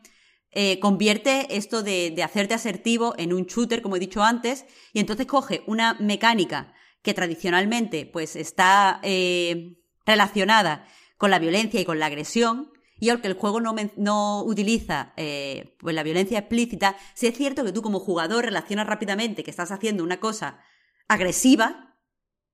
eh, 0.55 0.79
convierte 0.79 1.55
esto 1.57 1.83
de, 1.83 2.11
de 2.11 2.23
hacerte 2.23 2.53
asertivo 2.53 3.13
en 3.17 3.33
un 3.33 3.43
shooter, 3.45 3.81
como 3.81 3.97
he 3.97 3.99
dicho 3.99 4.23
antes, 4.23 4.65
y 4.93 4.99
entonces 4.99 5.25
coge 5.25 5.63
una 5.67 5.95
mecánica 5.99 6.73
que 7.01 7.13
tradicionalmente 7.13 8.05
pues 8.05 8.35
está 8.35 8.99
eh, 9.03 9.77
relacionada 10.05 10.87
con 11.17 11.29
la 11.29 11.39
violencia 11.39 11.79
y 11.79 11.85
con 11.85 11.99
la 11.99 12.07
agresión, 12.07 12.71
y 12.97 13.09
aunque 13.09 13.27
el 13.27 13.33
juego 13.33 13.59
no, 13.59 13.75
no 13.97 14.43
utiliza 14.43 15.13
eh, 15.17 15.75
pues 15.79 15.93
la 15.93 16.03
violencia 16.03 16.39
explícita, 16.39 16.95
sí 17.13 17.27
es 17.27 17.37
cierto 17.37 17.63
que 17.63 17.73
tú 17.73 17.81
como 17.81 17.99
jugador 17.99 18.45
relacionas 18.45 18.87
rápidamente 18.87 19.43
que 19.43 19.51
estás 19.51 19.71
haciendo 19.71 20.03
una 20.03 20.19
cosa 20.19 20.59
agresiva, 21.07 21.97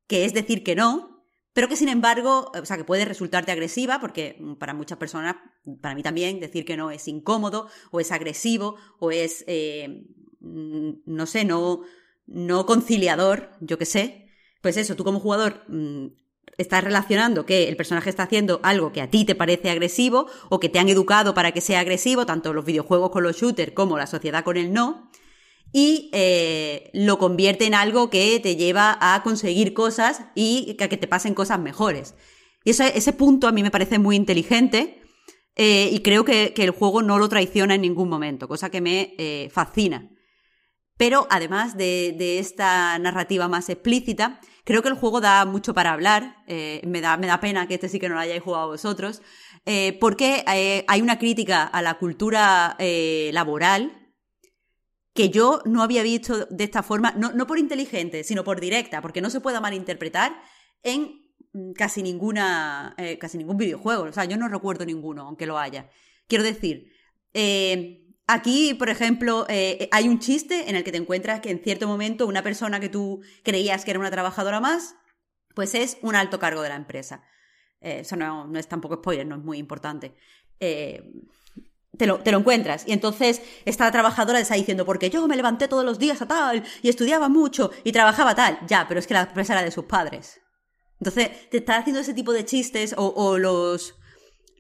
que 0.08 0.26
es 0.26 0.34
decir 0.34 0.64
que 0.64 0.76
no, 0.76 1.11
pero 1.54 1.68
que 1.68 1.76
sin 1.76 1.90
embargo, 1.90 2.52
o 2.54 2.66
sea, 2.66 2.78
que 2.78 2.84
puede 2.84 3.06
resultarte 3.06 3.52
agresiva, 3.52 4.00
porque 4.00 4.38
mm, 4.40 4.54
para 4.56 4.74
muchas 4.74 4.98
personas, 4.98 5.36
para 5.82 5.96
mí 5.96 6.04
también, 6.04 6.40
decir 6.40 6.66
que 6.66 6.78
no 6.78 6.92
es 6.92 7.08
incómodo, 7.08 7.68
o 7.92 8.00
es 8.00 8.12
agresivo, 8.12 8.76
o 9.00 9.12
es, 9.12 9.44
eh, 9.48 10.06
mm, 10.40 10.92
no 11.06 11.26
sé, 11.26 11.44
no, 11.46 11.82
no 12.26 12.66
conciliador, 12.66 13.52
yo 13.60 13.78
qué 13.78 13.86
sé. 13.86 14.28
Pues 14.62 14.78
eso, 14.78 14.96
tú 14.96 15.04
como 15.04 15.20
jugador 15.20 15.64
mm, 15.68 16.08
estás 16.58 16.84
relacionando 16.84 17.46
que 17.46 17.68
el 17.68 17.76
personaje 17.76 18.10
está 18.10 18.24
haciendo 18.24 18.60
algo 18.64 18.92
que 18.94 19.02
a 19.02 19.10
ti 19.10 19.26
te 19.26 19.36
parece 19.36 19.70
agresivo, 19.70 20.28
o 20.50 20.60
que 20.60 20.70
te 20.70 20.80
han 20.80 20.90
educado 20.90 21.34
para 21.34 21.52
que 21.52 21.62
sea 21.62 21.82
agresivo, 21.82 22.26
tanto 22.26 22.54
los 22.54 22.66
videojuegos 22.66 23.12
con 23.12 23.24
los 23.24 23.36
shooters 23.38 23.74
como 23.74 23.98
la 23.98 24.08
sociedad 24.08 24.44
con 24.44 24.58
el 24.58 24.72
no 24.72 25.10
y 25.74 26.10
eh, 26.14 26.90
lo 26.94 27.18
convierte 27.18 27.66
en 27.66 27.74
algo 27.74 28.10
que 28.10 28.40
te 28.40 28.56
lleva 28.56 28.98
a 29.00 29.24
conseguir 29.24 29.74
cosas 29.74 30.26
y 30.36 30.76
a 30.80 30.90
que 30.90 30.98
te 30.98 31.08
pasen 31.08 31.34
cosas 31.34 31.60
mejores. 31.60 32.16
Y 32.64 32.72
ese, 32.72 32.98
ese 32.98 33.14
punto 33.14 33.48
a 33.48 33.52
mí 33.52 33.64
me 33.64 33.72
parece 33.72 33.98
muy 33.98 34.16
inteligente 34.16 35.02
eh, 35.56 35.90
y 35.92 36.00
creo 36.02 36.26
que, 36.26 36.54
que, 36.54 36.64
el 36.64 36.72
juego 36.72 37.02
no 37.02 37.18
lo 37.18 37.30
traiciona 37.30 37.76
en 37.76 37.82
ningún 37.82 38.10
momento, 38.10 38.48
cosa 38.48 38.70
que 38.70 38.82
me 38.82 39.16
eh, 39.18 39.50
fascina. 39.52 40.10
Pero 40.98 41.26
además 41.30 41.78
de, 41.78 42.14
de, 42.18 42.40
esta 42.40 43.00
narrativa 43.00 43.48
más 43.48 43.70
explícita, 43.70 44.40
creo 44.66 44.84
que 44.84 44.90
el 44.90 44.96
juego 44.96 45.20
da 45.20 45.46
mucho 45.46 45.74
para 45.74 45.94
hablar. 45.94 46.36
Me, 46.48 47.02
da, 47.02 47.18
me 47.18 47.28
da 47.28 47.40
pena 47.40 47.68
que 47.68 47.76
este 47.76 47.90
sí 47.90 47.98
que 47.98 48.08
no 48.08 48.16
lo 48.16 48.22
hayáis 48.22 48.44
jugado 48.44 48.68
vosotros, 48.68 49.24
porque 50.00 50.44
hay 50.46 51.02
una 51.02 51.18
crítica 51.18 51.64
a 51.64 51.82
la 51.82 51.96
cultura 51.96 52.78
laboral 53.32 54.01
que 55.22 55.30
yo 55.30 55.62
no 55.66 55.84
había 55.84 56.02
visto 56.02 56.48
de 56.48 56.64
esta 56.64 56.82
forma, 56.82 57.14
no, 57.16 57.32
no 57.32 57.46
por 57.46 57.60
inteligente, 57.60 58.24
sino 58.24 58.44
por 58.44 58.60
directa, 58.60 59.04
porque 59.04 59.22
no 59.22 59.30
se 59.30 59.40
pueda 59.40 59.62
malinterpretar 59.62 60.34
en 60.82 61.22
casi 61.76 62.02
ninguna 62.02 62.96
eh, 62.98 63.20
casi 63.20 63.38
ningún 63.38 63.58
videojuego. 63.58 64.06
O 64.06 64.12
sea, 64.12 64.26
yo 64.26 64.36
no 64.36 64.48
recuerdo 64.48 64.84
ninguno, 64.84 65.28
aunque 65.28 65.46
lo 65.46 65.60
haya. 65.60 65.92
Quiero 66.28 66.44
decir, 66.44 66.92
eh, 67.36 68.04
aquí, 68.26 68.74
por 68.74 68.90
ejemplo, 68.90 69.46
eh, 69.48 69.88
hay 69.92 70.08
un 70.08 70.18
chiste 70.18 70.72
en 70.72 70.76
el 70.76 70.84
que 70.84 70.92
te 70.92 70.98
encuentras 70.98 71.40
que 71.40 71.52
en 71.52 71.60
cierto 71.60 71.88
momento 71.88 72.26
una 72.26 72.42
persona 72.42 72.80
que 72.80 72.90
tú 72.90 73.22
creías 73.44 73.86
que 73.86 73.92
era 73.92 74.00
una 74.00 74.10
trabajadora 74.10 74.60
más, 74.60 74.96
pues 75.54 75.76
es 75.76 76.00
un 76.02 76.16
alto 76.16 76.40
cargo 76.40 76.64
de 76.64 76.70
la 76.70 76.78
empresa. 76.78 77.24
eso 77.80 78.16
no, 78.16 78.48
no, 78.48 78.58
es 78.58 78.68
tampoco 78.68 78.96
spoiler, 78.96 79.28
no 79.28 79.36
es 79.36 79.44
muy 79.44 79.60
importante. 79.60 80.16
Te 81.98 82.08
lo, 82.08 82.20
te 82.20 82.32
lo, 82.32 82.40
encuentras. 82.40 82.84
Y 82.88 82.94
entonces 82.94 83.42
esta 83.66 83.92
trabajadora 83.92 84.40
está 84.40 84.56
diciendo, 84.56 84.86
porque 84.86 85.10
yo 85.10 85.28
me 85.28 85.36
levanté 85.36 85.68
todos 85.68 85.84
los 85.84 86.00
días 86.00 86.22
a 86.22 86.28
tal, 86.28 86.64
y 86.82 86.90
estudiaba 86.90 87.30
mucho, 87.30 87.72
y 87.84 87.92
trabajaba 87.92 88.34
tal. 88.34 88.60
Ya, 88.68 88.88
pero 88.88 89.00
es 89.00 89.08
que 89.08 89.14
la 89.14 89.22
empresa 89.22 89.54
era 89.54 89.64
de 89.64 89.72
sus 89.72 89.86
padres. 89.86 90.40
Entonces, 91.00 91.50
te 91.50 91.58
está 91.58 91.78
haciendo 91.78 92.00
ese 92.00 92.14
tipo 92.14 92.32
de 92.32 92.46
chistes 92.46 92.96
o, 92.98 93.08
o 93.08 93.38
los, 93.38 93.96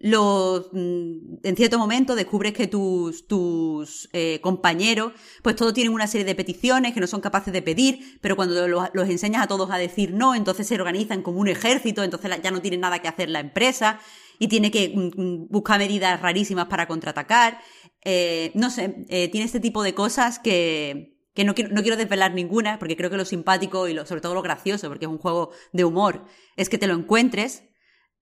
mm, 0.03 1.38
en 1.44 1.56
cierto 1.56 1.78
momento 1.78 2.15
descubres 2.15 2.53
que 2.53 2.68
tus, 2.68 3.28
tus 3.28 4.10
eh, 4.14 4.40
compañeros, 4.41 5.14
pues 5.41 5.56
todos 5.56 5.73
tienen 5.73 5.94
una 5.94 6.07
serie 6.07 6.26
de 6.26 6.36
peticiones 6.36 6.94
que 6.94 6.99
no 6.99 7.07
son 7.07 7.22
capaces 7.22 7.53
de 7.53 7.61
pedir, 7.61 8.19
pero 8.22 8.36
cuando 8.36 8.68
los, 8.68 8.90
los, 8.94 9.10
enseñas 9.10 9.44
a 9.44 9.48
todos 9.48 9.72
a 9.72 9.78
decir 9.78 10.14
no, 10.14 10.36
entonces 10.36 10.68
se 10.68 10.76
organizan 10.76 11.22
como 11.22 11.40
un 11.40 11.48
ejército, 11.48 12.03
entonces 12.03 12.32
ya 12.44 12.52
no 12.52 12.61
tiene 12.61 12.78
nada 12.78 12.99
que 12.99 13.07
hacer 13.07 13.30
la 13.30 13.40
empresa 13.40 13.99
y 14.40 14.48
tiene 14.48 14.72
que 14.72 14.90
mm, 14.90 15.22
mm, 15.22 15.48
buscar 15.49 15.80
medidas 15.80 16.19
rarísimas 16.19 16.65
para 16.65 16.88
contraatacar. 16.88 17.60
Eh, 18.03 18.52
no 18.56 18.72
sé, 18.72 19.06
eh, 19.10 19.30
tiene 19.30 19.45
este 19.45 19.60
tipo 19.60 19.84
de 19.84 19.94
cosas 19.94 20.40
que, 20.40 21.19
que 21.34 21.44
no 21.44 21.53
quiero, 21.53 21.72
no 21.73 21.82
quiero 21.82 21.98
desvelar 21.98 22.34
ninguna, 22.34 22.80
porque 22.80 22.98
creo 22.98 23.10
que 23.10 23.18
lo 23.18 23.26
simpático 23.26 23.88
y 23.88 23.94
lo, 23.94 24.06
sobre 24.06 24.22
todo 24.22 24.34
lo 24.34 24.41
gracioso, 24.41 24.88
porque 24.88 25.06
es 25.06 25.11
un 25.11 25.19
juego 25.19 25.52
de 25.72 25.86
humor, 25.86 26.26
es 26.56 26.69
que 26.69 26.78
te 26.78 26.88
lo 26.88 26.95
encuentres, 26.95 27.64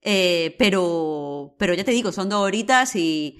eh, 0.01 0.55
pero, 0.57 1.55
pero 1.59 1.73
ya 1.73 1.83
te 1.83 1.91
digo, 1.91 2.11
son 2.11 2.29
dos 2.29 2.41
horitas 2.41 2.95
y 2.95 3.39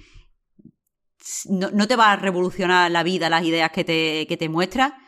no, 1.48 1.70
no, 1.70 1.88
te 1.88 1.96
va 1.96 2.12
a 2.12 2.16
revolucionar 2.16 2.90
la 2.90 3.02
vida 3.02 3.30
las 3.30 3.44
ideas 3.44 3.70
que 3.70 3.84
te, 3.84 4.26
que 4.26 4.36
te 4.36 4.48
muestra, 4.48 4.98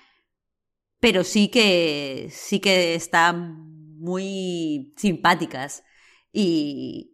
pero 1.00 1.24
sí 1.24 1.48
que, 1.48 2.28
sí 2.30 2.60
que 2.60 2.94
están 2.94 3.72
muy 3.98 4.94
simpáticas 4.96 5.84
y, 6.32 7.12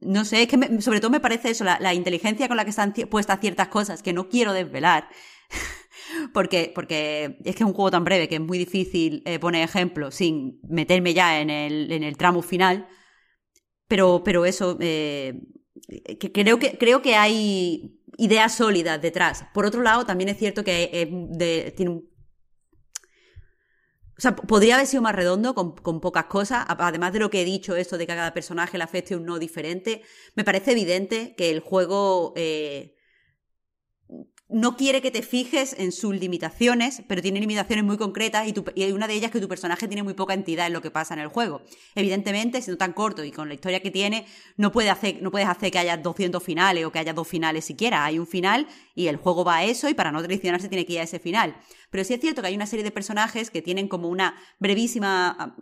no 0.00 0.24
sé, 0.24 0.42
es 0.42 0.48
que 0.48 0.56
me, 0.56 0.82
sobre 0.82 1.00
todo 1.00 1.10
me 1.10 1.20
parece 1.20 1.50
eso, 1.50 1.64
la, 1.64 1.78
la, 1.80 1.94
inteligencia 1.94 2.48
con 2.48 2.56
la 2.56 2.64
que 2.64 2.70
están 2.70 2.92
puestas 3.10 3.40
ciertas 3.40 3.68
cosas 3.68 4.02
que 4.02 4.12
no 4.12 4.28
quiero 4.28 4.52
desvelar, 4.52 5.08
porque, 6.34 6.72
porque 6.74 7.38
es 7.44 7.56
que 7.56 7.62
es 7.62 7.68
un 7.68 7.74
juego 7.74 7.90
tan 7.90 8.04
breve 8.04 8.28
que 8.28 8.36
es 8.36 8.40
muy 8.40 8.58
difícil 8.58 9.22
eh, 9.24 9.38
poner 9.38 9.62
ejemplos 9.62 10.16
sin 10.16 10.60
meterme 10.68 11.14
ya 11.14 11.40
en 11.40 11.50
el, 11.50 11.90
en 11.92 12.02
el 12.02 12.16
tramo 12.16 12.42
final. 12.42 12.88
Pero, 13.92 14.22
pero 14.24 14.46
eso, 14.46 14.78
eh, 14.80 15.38
creo, 16.32 16.58
que 16.58 16.78
creo 16.78 17.02
que 17.02 17.14
hay 17.14 18.00
ideas 18.16 18.54
sólidas 18.54 19.02
detrás. 19.02 19.44
Por 19.52 19.66
otro 19.66 19.82
lado, 19.82 20.06
también 20.06 20.30
es 20.30 20.38
cierto 20.38 20.64
que 20.64 21.72
tiene 21.76 21.90
un 21.90 22.10
o 24.16 24.20
sea, 24.22 24.34
podría 24.34 24.76
haber 24.76 24.86
sido 24.86 25.02
más 25.02 25.14
redondo 25.14 25.54
con, 25.54 25.76
con, 25.76 26.00
pocas 26.00 26.24
cosas, 26.24 26.64
además 26.68 27.12
de 27.12 27.18
lo 27.18 27.28
que 27.28 27.42
he 27.42 27.44
dicho, 27.44 27.76
esto 27.76 27.98
de 27.98 28.06
que 28.06 28.12
a 28.12 28.16
cada 28.16 28.32
personaje 28.32 28.78
le 28.78 28.84
afecte 28.84 29.14
un 29.14 29.26
no 29.26 29.38
diferente. 29.38 30.00
Me 30.36 30.44
parece 30.44 30.72
evidente 30.72 31.34
que 31.36 31.50
el 31.50 31.60
juego 31.60 32.32
eh, 32.34 32.94
no 34.52 34.76
quiere 34.76 35.00
que 35.00 35.10
te 35.10 35.22
fijes 35.22 35.74
en 35.78 35.92
sus 35.92 36.14
limitaciones, 36.14 37.02
pero 37.08 37.22
tiene 37.22 37.40
limitaciones 37.40 37.84
muy 37.84 37.96
concretas 37.96 38.46
y, 38.46 38.92
una 38.92 39.06
de 39.06 39.14
ellas 39.14 39.26
es 39.26 39.32
que 39.32 39.40
tu 39.40 39.48
personaje 39.48 39.88
tiene 39.88 40.02
muy 40.02 40.14
poca 40.14 40.34
entidad 40.34 40.66
en 40.66 40.72
lo 40.72 40.82
que 40.82 40.90
pasa 40.90 41.14
en 41.14 41.20
el 41.20 41.28
juego. 41.28 41.62
Evidentemente, 41.94 42.60
siendo 42.60 42.78
tan 42.78 42.92
corto 42.92 43.24
y 43.24 43.30
con 43.30 43.48
la 43.48 43.54
historia 43.54 43.80
que 43.80 43.90
tiene, 43.90 44.26
no 44.56 44.72
puedes 44.72 44.90
hacer 44.92 45.70
que 45.70 45.78
haya 45.78 45.96
200 45.96 46.42
finales 46.42 46.84
o 46.84 46.92
que 46.92 46.98
haya 46.98 47.12
dos 47.12 47.26
finales 47.26 47.64
siquiera. 47.64 48.04
Hay 48.04 48.18
un 48.18 48.26
final 48.26 48.66
y 48.94 49.06
el 49.06 49.16
juego 49.16 49.44
va 49.44 49.56
a 49.56 49.64
eso 49.64 49.88
y 49.88 49.94
para 49.94 50.12
no 50.12 50.22
traicionarse 50.22 50.68
tiene 50.68 50.86
que 50.86 50.94
ir 50.94 51.00
a 51.00 51.04
ese 51.04 51.18
final. 51.18 51.56
Pero 51.90 52.04
sí 52.04 52.14
es 52.14 52.20
cierto 52.20 52.42
que 52.42 52.48
hay 52.48 52.54
una 52.54 52.66
serie 52.66 52.84
de 52.84 52.90
personajes 52.90 53.50
que 53.50 53.62
tienen 53.62 53.88
como 53.88 54.08
una 54.08 54.36
brevísima 54.58 55.36
ah, 55.38 55.56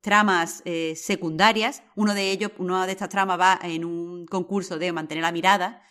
tramas 0.00 0.62
eh, 0.64 0.94
secundarias. 0.96 1.82
Uno 1.96 2.14
de 2.14 2.30
ellos, 2.30 2.52
una 2.58 2.86
de 2.86 2.92
estas 2.92 3.08
tramas 3.08 3.40
va 3.40 3.58
en 3.62 3.84
un 3.84 4.26
concurso 4.26 4.78
de 4.78 4.92
mantener 4.92 5.22
la 5.22 5.32
mirada 5.32 5.82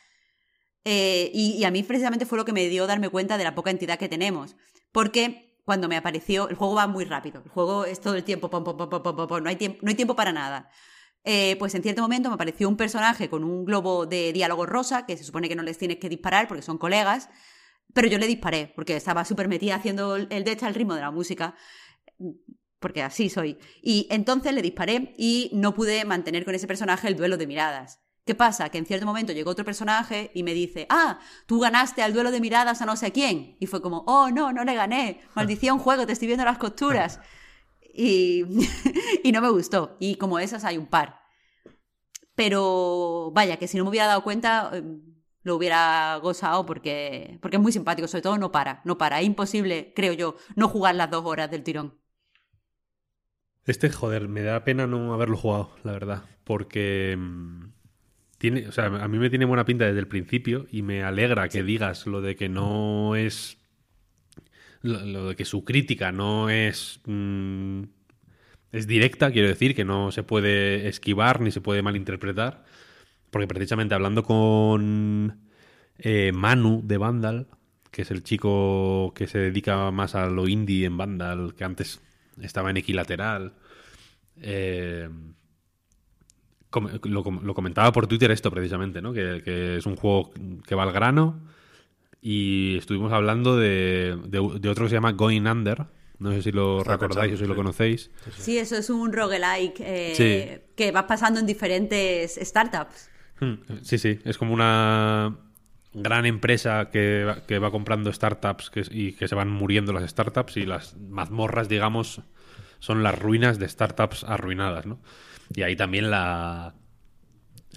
eh, 0.89 1.30
y, 1.34 1.57
y, 1.57 1.65
a 1.65 1.72
mí 1.72 1.84
precisamente 1.84 2.26
fue 2.26 2.38
lo 2.38 2.45
que 2.45 2.53
me 2.53 2.69
dio 2.69 2.88
darme 2.88 3.09
cuenta 3.09 3.38
de 3.38 3.43
la 3.43 3.55
poca 3.55 3.72
entidad 3.72 3.99
que 3.99 4.07
tenemos. 4.07 4.55
Porque 4.93 5.59
cuando 5.65 5.89
me 5.89 5.97
apareció, 5.97 6.47
el 6.47 6.55
juego 6.55 6.76
va 6.76 6.88
muy 6.88 7.03
rápido. 7.03 7.41
El 7.43 7.51
juego 7.51 7.84
es 7.84 7.99
todo 7.99 8.15
el 8.15 8.23
tiempo, 8.23 8.49
pom, 8.49 8.64
pom, 8.64 8.77
pom, 8.77 9.43
no, 9.43 9.49
hay 9.49 9.57
tiempo 9.57 9.80
no 9.81 9.89
hay 9.89 9.95
tiempo 9.95 10.15
para 10.15 10.31
nada. 10.31 10.69
Eh, 11.26 11.57
pues 11.59 11.76
en 11.76 11.84
cierto 11.84 12.01
momento 12.01 12.30
me 12.30 12.35
apareció 12.35 12.69
un 12.69 12.77
personaje 12.77 13.30
con 13.30 13.43
un 13.43 13.65
globo 13.65 14.05
de 14.05 14.31
diálogo 14.31 14.65
rosa, 14.65 15.05
que 15.05 15.18
se 15.18 15.26
supone 15.26 15.49
que 15.49 15.57
no 15.57 15.64
les 15.64 15.77
tienes 15.77 15.97
que 15.97 16.07
disparar 16.07 16.47
porque 16.47 16.61
son 16.61 16.77
colegas, 16.77 17.30
pero 17.93 18.07
yo 18.07 18.18
le 18.18 18.27
disparé, 18.27 18.72
porque 18.73 18.95
estaba 18.95 19.26
súper 19.26 19.49
metida 19.49 19.76
haciendo 19.76 20.15
el 20.15 20.30
de 20.30 20.57
al 20.61 20.73
ritmo 20.73 20.95
de 20.95 21.01
la 21.01 21.11
música, 21.11 21.55
porque 22.80 23.03
así 23.03 23.30
soy. 23.30 23.57
Y 23.81 24.07
entonces 24.09 24.53
le 24.53 24.61
disparé 24.61 25.14
y 25.18 25.49
no 25.53 25.73
pude 25.73 26.05
mantener 26.05 26.45
con 26.45 26.55
ese 26.55 26.65
personaje 26.65 27.09
el 27.09 27.18
duelo 27.18 27.35
de 27.35 27.45
miradas. 27.45 28.06
¿Qué 28.28 28.36
pasa? 28.36 28.68
Que 28.68 28.78
en 28.78 28.86
cierto 28.86 29.06
momento 29.06 29.32
llegó 29.32 29.52
otro 29.52 29.64
personaje 29.64 30.32
y 30.34 30.44
me 30.44 30.54
dice, 30.54 30.86
ah, 30.90 31.20
tú 31.45 31.62
ganaste 31.62 32.04
al 32.04 32.12
duelo 32.12 32.30
de 32.30 32.41
miradas 32.41 32.82
a 32.82 32.86
no 32.86 32.98
sé 32.98 33.14
quién. 33.14 33.56
Y 33.62 33.68
fue 33.68 33.82
como, 33.82 34.04
oh, 34.06 34.30
no, 34.30 34.52
no 34.52 34.66
le 34.66 34.76
gané. 34.76 35.22
Maldición 35.34 35.80
juego, 35.80 36.06
te 36.06 36.12
estoy 36.12 36.28
viendo 36.28 36.45
las 36.45 36.60
costuras. 36.60 37.20
Y, 37.99 38.44
y 39.24 39.32
no 39.32 39.41
me 39.41 39.49
gustó. 39.49 39.98
Y 39.99 40.18
como 40.18 40.38
esas 40.38 40.64
hay 40.66 40.78
un 40.78 40.86
par. 40.86 41.20
Pero 42.36 43.32
vaya, 43.34 43.58
que 43.58 43.68
si 43.68 43.76
no 43.76 43.84
me 43.84 43.90
hubiera 43.90 44.06
dado 44.06 44.22
cuenta, 44.22 44.70
em, 44.72 45.02
lo 45.41 45.56
hubiera 45.56 46.18
gozado 46.18 46.64
porque, 46.68 47.40
porque 47.41 47.58
es 47.58 47.64
muy 47.64 47.72
simpático. 47.72 48.08
Sobre 48.08 48.22
todo 48.22 48.38
no 48.38 48.52
para, 48.52 48.82
no 48.86 48.99
para. 48.99 49.20
Es 49.20 49.26
imposible, 49.26 49.94
creo 49.95 50.14
yo, 50.14 50.36
no 50.56 50.68
jugar 50.68 50.94
las 50.94 51.10
dos 51.10 51.26
horas 51.26 51.49
del 51.49 51.64
tirón. 51.64 51.98
Este, 53.66 53.90
joder, 53.90 54.28
me 54.28 54.44
da 54.44 54.64
pena 54.64 54.86
no 54.86 55.12
haberlo 55.16 55.38
jugado, 55.38 55.72
la 55.82 55.94
verdad. 55.94 56.24
Porque 56.44 57.14
em, 57.14 57.72
tiene, 58.38 58.68
o 58.68 58.72
sea, 58.72 58.85
a 58.85 59.07
mí 59.07 59.18
me 59.18 59.30
tiene 59.30 59.45
buena 59.45 59.65
pinta 59.65 59.85
desde 59.85 59.99
el 59.99 60.07
principio 60.07 60.68
y 60.72 60.81
me 60.84 61.03
alegra 61.03 61.49
que 61.49 61.64
digas 61.64 62.05
lo 62.05 62.22
de 62.22 62.35
que 62.35 62.49
no 62.49 63.15
es. 63.15 63.57
Lo, 64.81 65.30
de 65.30 65.35
que 65.35 65.45
su 65.45 65.64
crítica 65.64 66.11
no 66.11 66.49
es. 66.49 67.01
Mmm, 67.05 67.84
es 68.72 68.85
directa, 68.85 69.31
quiero 69.31 69.47
decir, 69.47 69.76
que 69.76 69.85
no 69.85 70.11
se 70.11 70.23
puede 70.23 70.88
esquivar 70.88 71.41
ni 71.41 71.51
se 71.51 71.61
puede 71.61 71.81
malinterpretar. 71.81 72.64
Porque 73.31 73.47
precisamente 73.47 73.95
hablando 73.95 74.23
con 74.23 75.49
eh, 75.97 76.31
Manu 76.34 76.81
de 76.85 76.97
Vandal, 76.97 77.47
que 77.91 78.03
es 78.03 78.11
el 78.11 78.23
chico 78.23 79.14
que 79.15 79.27
se 79.27 79.39
dedica 79.39 79.89
más 79.91 80.15
a 80.15 80.27
lo 80.27 80.47
indie 80.47 80.85
en 80.85 80.97
Vandal, 80.97 81.55
que 81.55 81.64
antes 81.64 82.01
estaba 82.41 82.69
en 82.69 82.77
Equilateral. 82.77 83.53
Eh, 84.41 85.09
lo, 86.80 87.24
lo, 87.44 87.54
comentaba 87.54 87.91
por 87.91 88.08
Twitter 88.08 88.32
esto 88.32 88.52
precisamente, 88.52 89.02
¿no? 89.02 89.14
Que, 89.14 89.41
que, 89.44 89.78
es 89.78 89.86
un 89.86 89.95
juego 89.95 90.32
que 90.66 90.76
va 90.76 90.84
al 90.84 90.91
grano. 90.91 91.40
Y 92.22 92.78
estuvimos 92.78 93.14
hablando 93.14 93.58
de, 93.58 94.18
de, 94.26 94.40
de 94.60 94.70
otro 94.70 94.86
que 94.86 94.90
se 94.90 94.95
llama 94.95 95.12
Going 95.12 95.48
Under. 95.48 95.86
No 96.20 96.32
sé 96.32 96.41
si 96.41 96.52
lo 96.52 96.80
Está 96.80 96.94
recordáis 96.94 97.34
o 97.34 97.38
si 97.38 97.44
sí. 97.44 97.48
lo 97.48 97.56
conocéis. 97.56 98.12
Sí, 98.38 98.58
eso 98.58 98.76
es 98.76 98.90
un 98.90 99.14
roguelike 99.14 99.80
eh, 99.80 100.14
sí. 100.16 100.62
que 100.76 100.91
vas 100.91 101.04
pasando 101.04 101.40
en 101.40 101.45
diferentes 101.45 102.40
startups. 102.41 103.10
Hmm, 103.40 103.54
sí, 103.84 103.98
sí. 103.98 104.20
Es 104.26 104.38
como 104.38 104.54
una 104.54 105.38
gran 105.94 106.26
empresa 106.26 106.90
que, 106.91 107.36
que 107.48 107.60
va 107.60 107.72
comprando 107.72 108.12
startups 108.12 108.70
que, 108.70 108.84
y 108.90 109.14
que 109.14 109.28
se 109.28 109.36
van 109.36 109.49
muriendo 109.49 109.94
las 109.94 110.10
startups 110.10 110.58
y 110.58 110.66
las 110.66 110.95
mazmorras, 110.98 111.70
digamos, 111.70 112.22
son 112.80 113.04
las 113.04 113.18
ruinas 113.18 113.60
de 113.60 113.68
startups 113.68 114.24
arruinadas, 114.24 114.86
¿no? 114.86 114.99
Y 115.56 115.62
ahí 115.64 115.76
también 115.76 116.12
la, 116.12 116.74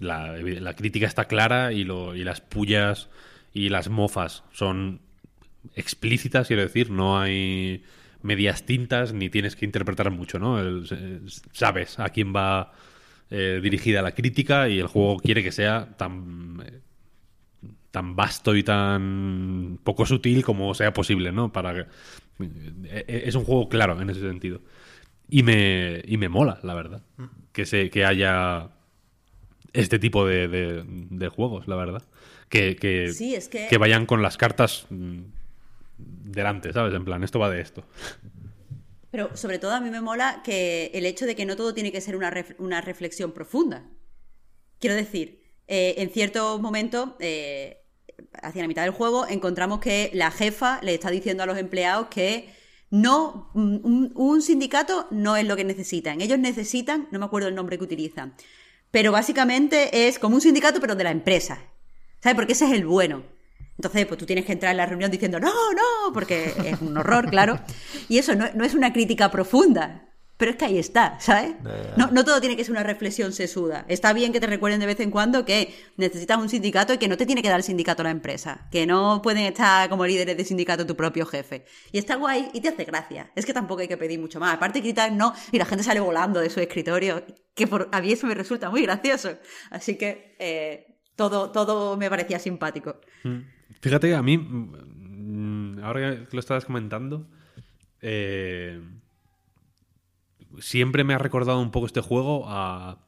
la, 0.01 0.75
crítica 0.75 1.07
está 1.07 1.27
clara 1.27 1.73
y, 1.73 1.85
lo, 1.85 2.15
y 2.17 2.25
las 2.25 2.41
pullas 2.41 3.09
y 3.53 3.69
las 3.69 3.89
mofas 3.89 4.45
son 4.53 5.01
explícitas, 5.75 6.47
quiero 6.49 6.63
decir, 6.63 6.91
no 6.91 7.21
hay 7.21 7.85
medias 8.23 8.65
tintas 8.65 9.13
ni 9.13 9.31
tienes 9.31 9.57
que 9.57 9.65
interpretar 9.65 10.11
mucho, 10.11 10.39
¿no? 10.39 10.59
El, 10.61 10.87
sabes 11.53 11.99
a 11.99 12.09
quién 12.11 12.35
va 12.35 12.73
eh, 13.31 13.61
dirigida 13.63 14.03
la 14.03 14.13
crítica 14.13 14.69
y 14.69 14.79
el 14.79 14.87
juego 14.87 15.19
quiere 15.19 15.43
que 15.43 15.53
sea 15.53 15.97
tan, 15.97 16.63
eh, 16.67 16.81
tan 17.91 18.17
vasto 18.17 18.55
y 18.57 18.63
tan 18.63 19.79
poco 19.85 20.07
sutil 20.07 20.45
como 20.45 20.75
sea 20.75 20.93
posible, 20.93 21.33
¿no? 21.33 21.53
Para 21.53 21.75
que- 21.75 21.87
eh, 22.85 23.23
es 23.27 23.35
un 23.35 23.45
juego 23.45 23.69
claro 23.69 24.01
en 24.01 24.11
ese 24.11 24.21
sentido. 24.21 24.61
Y 25.31 25.43
me, 25.43 26.03
y 26.05 26.17
me 26.17 26.29
mola, 26.29 26.59
la 26.63 26.75
verdad, 26.75 27.03
que, 27.53 27.65
se, 27.67 27.89
que 27.91 28.05
haya 28.05 28.71
este 29.73 29.99
tipo 29.99 30.27
de, 30.27 30.49
de- 30.49 30.83
de 30.87 31.29
juegos, 31.29 31.69
la 31.69 31.77
verdad. 31.77 32.03
Que, 32.49 32.75
que, 32.77 33.13
Sí, 33.13 33.35
es 33.37 33.49
que- 33.49 33.69
que 33.69 33.79
vayan 33.79 34.07
con 34.07 34.23
las 34.23 34.37
cartas 34.37 34.87
mm, 34.91 35.21
delante, 35.99 36.73
¿sabes? 36.73 36.93
En 36.95 37.05
plan, 37.05 37.23
esto 37.23 37.39
va 37.39 37.49
de 37.51 37.61
esto. 37.61 37.85
Pero 39.13 39.37
sobre 39.37 39.59
todo 39.59 39.73
a 39.73 39.81
mí 39.81 39.91
me 39.91 40.01
mola 40.01 40.41
que 40.45 40.91
el 40.95 41.07
hecho 41.07 41.27
de 41.27 41.35
que 41.37 41.47
no 41.47 41.57
todo 41.57 41.75
tiene 41.75 41.93
que 41.93 42.01
ser 42.01 42.17
una, 42.17 42.31
ref- 42.31 42.55
una 42.59 42.81
reflexión 42.81 43.33
profunda. 43.33 43.85
Quiero 44.79 44.97
decir, 44.97 45.43
eh, 45.69 45.95
en 45.99 46.11
cierto 46.11 46.59
momento, 46.59 47.17
eh, 47.21 47.83
hacia 48.43 48.63
la 48.63 48.69
mitad 48.69 48.83
del 48.83 48.93
juego, 48.93 49.27
encontramos 49.29 49.81
que 49.81 50.11
la 50.15 50.31
jefa 50.31 50.81
le 50.83 50.95
está 50.95 51.11
diciendo 51.11 51.43
a 51.43 51.47
los 51.47 51.59
empleados 51.59 52.09
que 52.09 52.49
no, 52.91 53.51
un, 53.55 54.43
sindicato 54.43 55.07
no 55.11 55.37
es 55.37 55.47
lo 55.47 55.57
que 55.57 55.65
necesitan. 55.65 56.21
Ellos 56.21 56.39
necesitan, 56.39 57.09
no 57.11 57.19
me 57.19 57.25
acuerdo 57.25 57.49
el 57.49 57.55
nombre 57.55 57.79
que 57.79 57.85
utilizan, 57.85 58.35
pero 58.91 59.13
básicamente 59.13 60.09
es 60.09 60.19
como 60.19 60.35
un 60.35 60.41
sindicato, 60.41 60.81
pero 60.81 60.97
de 60.97 61.05
la 61.05 61.11
empresa. 61.11 61.59
¿Sabes? 62.21 62.37
Porque 62.37 62.53
ese 62.53 62.67
es 62.67 62.73
el 62.73 62.85
bueno. 62.85 63.23
Entonces, 63.77 64.05
pues 64.07 64.19
tú 64.19 64.27
tienes 64.27 64.45
que 64.45 64.53
entrar 64.53 64.73
en 64.73 64.77
la 64.77 64.87
reunión 64.87 65.11
diciendo, 65.11 65.41
no, 65.41 65.53
no, 65.73 66.13
porque 66.13 66.53
es 66.67 66.81
un 66.83 66.99
horror, 66.99 67.31
claro. 67.31 67.61
Y 68.09 68.19
eso 68.19 68.35
no 68.35 68.65
es 68.65 68.75
una 68.75 68.93
crítica 68.93 69.31
profunda, 69.31 70.10
pero 70.41 70.53
es 70.53 70.57
que 70.57 70.65
ahí 70.65 70.79
está, 70.79 71.21
¿sabes? 71.21 71.55
No, 71.99 72.11
no 72.11 72.25
todo 72.25 72.41
tiene 72.41 72.57
que 72.57 72.65
ser 72.65 72.73
una 72.73 72.83
reflexión 72.83 73.35
sesuda. 73.35 73.85
Está 73.89 74.15
bien 74.15 74.33
que 74.33 74.41
te 74.41 74.47
recuerden 74.47 74.81
de 74.81 74.87
vez 74.87 74.99
en 75.01 75.11
cuando 75.11 75.45
que 75.45 75.75
necesitas 75.99 76.39
un 76.39 76.49
sindicato 76.49 76.95
y 76.95 76.99
que 76.99 77.09
no 77.09 77.19
te 77.19 77.27
tiene 77.27 77.43
que 77.43 77.51
dar 77.51 77.59
el 77.59 77.63
sindicato 77.63 78.03
la 78.03 78.11
empresa, 78.11 78.67
que 78.73 78.87
no 78.87 79.21
pueden 79.23 79.45
estar 79.45 79.91
como 79.91 80.07
líderes 80.07 80.39
de 80.39 80.45
sindicato 80.47 80.87
tu 80.87 80.97
propio 80.97 81.27
jefe. 81.27 81.67
Y 81.93 81.99
está 81.99 82.17
guay 82.17 82.49
y 82.55 82.63
te 82.63 82.71
hace 82.71 82.85
gracia. 82.85 83.31
Es 83.37 83.45
que 83.45 83.53
tampoco 83.53 83.83
hay 83.83 83.89
que 83.89 83.99
pedir 83.99 84.19
mucho 84.19 84.41
más. 84.41 84.55
Aparte, 84.55 84.81
gritar 84.81 85.13
no, 85.13 85.35
y 85.53 85.59
la 85.59 85.67
gente 85.67 85.85
sale 85.85 86.01
volando 86.01 86.41
de 86.41 86.49
su 86.49 86.59
escritorio, 86.59 87.23
que 87.55 87.67
por, 87.67 87.91
a 87.93 88.01
mí 88.01 88.11
eso 88.11 88.27
me 88.27 88.35
resulta 88.35 88.71
muy 88.71 88.81
gracioso. 88.81 89.37
Así 89.71 89.99
que 89.99 90.37
eh, 90.39 91.03
todo, 91.17 91.51
todo 91.51 91.99
me 91.99 92.09
parecía 92.09 92.39
simpático. 92.39 92.99
Fíjate, 93.83 94.15
a 94.15 94.23
mí, 94.23 94.39
mm, 94.39 95.81
ahora 95.83 96.27
que 96.27 96.35
lo 96.35 96.41
estabas 96.41 96.65
comentando, 96.65 97.29
eh, 98.01 98.81
siempre 100.59 101.05
me 101.05 101.15
ha 101.15 101.19
recordado 101.19 101.61
un 101.61 101.71
poco 101.71 101.87
este 101.87 102.01
juego 102.01 102.45
a 102.49 102.99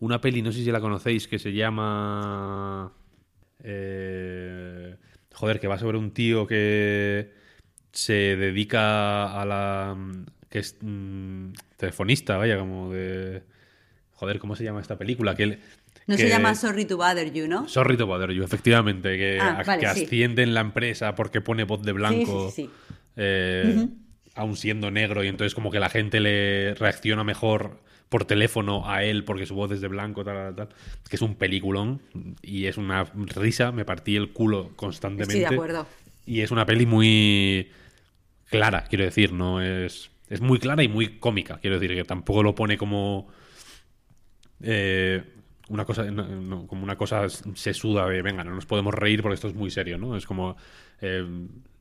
una 0.00 0.20
peli, 0.20 0.42
no 0.42 0.50
sé 0.52 0.64
si 0.64 0.70
la 0.72 0.80
conocéis, 0.80 1.28
que 1.28 1.38
se 1.38 1.52
llama... 1.52 2.92
eh, 3.62 4.96
joder, 5.34 5.60
que 5.60 5.68
va 5.68 5.78
sobre 5.78 5.98
un 5.98 6.10
tío 6.12 6.46
que 6.46 7.32
se 7.92 8.36
dedica 8.36 9.40
a 9.40 9.44
la... 9.44 9.96
que 10.48 10.58
es 10.60 10.76
mm, 10.80 11.52
telefonista, 11.76 12.36
vaya, 12.36 12.58
como 12.58 12.92
de... 12.92 13.42
Joder, 14.12 14.38
¿cómo 14.38 14.54
se 14.56 14.64
llama 14.64 14.80
esta 14.80 14.98
película? 14.98 15.34
Que, 15.34 15.42
él- 15.44 15.58
No 16.06 16.16
que- 16.16 16.22
se 16.22 16.28
llama 16.28 16.54
Sorry 16.54 16.84
to 16.84 16.96
Bother 16.98 17.32
You, 17.32 17.48
¿no? 17.48 17.68
Sorry 17.68 17.96
to 17.96 18.06
bother 18.06 18.30
you, 18.32 18.42
efectivamente, 18.44 19.16
que, 19.16 19.38
Ah, 19.40 19.62
vale, 19.66 19.80
que 19.82 19.88
sí. 19.94 20.04
asciende 20.04 20.42
en 20.42 20.52
la 20.54 20.60
empresa 20.60 21.14
porque 21.14 21.40
pone 21.40 21.64
voz 21.64 21.82
de 21.82 21.92
blanco, 21.92 22.50
Sí, 22.50 22.62
sí, 22.62 22.62
sí, 22.62 22.66
sí. 22.66 22.70
eh, 23.16 23.88
aún 24.40 24.56
siendo 24.56 24.90
negro, 24.90 25.22
y 25.22 25.28
entonces 25.28 25.54
como 25.54 25.70
que 25.70 25.78
la 25.78 25.88
gente 25.88 26.20
le 26.20 26.74
reacciona 26.74 27.24
mejor 27.24 27.80
por 28.08 28.24
teléfono 28.24 28.90
a 28.90 29.04
él 29.04 29.24
porque 29.24 29.46
su 29.46 29.54
voz 29.54 29.70
es 29.70 29.80
de 29.80 29.88
blanco, 29.88 30.24
tal, 30.24 30.36
tal, 30.36 30.54
tal. 30.56 30.68
Que 31.08 31.16
es 31.16 31.22
un 31.22 31.36
peliculón 31.36 32.02
y 32.42 32.66
es 32.66 32.76
una 32.76 33.04
risa, 33.04 33.70
me 33.70 33.84
partí 33.84 34.16
el 34.16 34.32
culo 34.32 34.72
constantemente. 34.74 35.38
Estoy 35.38 35.48
de 35.48 35.54
acuerdo. 35.54 35.86
Y 36.26 36.40
es 36.40 36.50
una 36.50 36.66
peli 36.66 36.86
muy 36.86 37.70
clara, 38.50 38.84
quiero 38.88 39.04
decir, 39.04 39.32
no 39.32 39.62
es... 39.62 40.10
Es 40.28 40.40
muy 40.40 40.60
clara 40.60 40.84
y 40.84 40.88
muy 40.88 41.18
cómica, 41.18 41.58
quiero 41.60 41.80
decir, 41.80 41.96
que 41.96 42.04
tampoco 42.04 42.44
lo 42.44 42.54
pone 42.54 42.78
como 42.78 43.28
eh, 44.62 45.24
una 45.70 45.84
cosa 45.84 46.04
no, 46.04 46.26
no, 46.26 46.66
como 46.66 46.82
una 46.82 46.96
cosa 46.96 47.28
sesuda 47.28 48.06
de 48.08 48.22
venga 48.22 48.44
no 48.44 48.54
nos 48.54 48.66
podemos 48.66 48.92
reír 48.92 49.22
porque 49.22 49.34
esto 49.34 49.48
es 49.48 49.54
muy 49.54 49.70
serio 49.70 49.98
no 49.98 50.16
es 50.16 50.26
como 50.26 50.56
eh, 51.00 51.24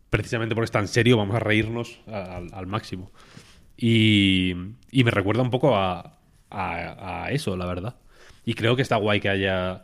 precisamente 0.09 0.55
porque 0.55 0.65
es 0.65 0.71
tan 0.71 0.87
serio 0.87 1.17
vamos 1.17 1.35
a 1.35 1.39
reírnos 1.39 1.99
a- 2.07 2.41
al, 2.53 2.67
máximo. 2.67 3.11
Y, 3.77 4.53
y 4.91 5.03
me 5.03 5.11
recuerda 5.11 5.41
un 5.41 5.49
poco 5.51 5.75
a, 5.75 6.17
a- 6.49 7.23
a 7.25 7.31
eso 7.31 7.55
la 7.55 7.65
verdad. 7.65 7.95
Y 8.45 8.53
creo 8.53 8.75
que 8.75 8.81
está 8.81 8.95
guay 8.97 9.19
que 9.19 9.29
haya 9.29 9.83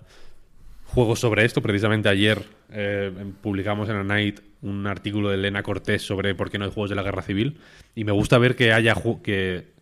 juegos 0.85 1.19
sobre 1.19 1.45
esto. 1.45 1.61
Precisamente 1.61 2.09
ayer 2.09 2.43
eh, 2.71 3.11
publicamos 3.41 3.89
en 3.89 3.97
la 3.97 4.03
Night 4.03 4.39
un 4.61 4.87
artículo 4.87 5.29
de 5.29 5.35
Elena 5.35 5.61
Cortés 5.63 6.01
sobre 6.01 6.33
por 6.35 6.49
qué 6.49 6.57
no 6.57 6.65
hay 6.65 6.71
juegos 6.71 6.89
de 6.89 6.95
la 6.95 7.03
guerra 7.03 7.21
civil. 7.21 7.59
Y 7.93 8.03
me 8.03 8.11
gusta 8.11 8.37
ver 8.37 8.55
que 8.55 8.73
haya 8.73 8.95
que 9.23 9.73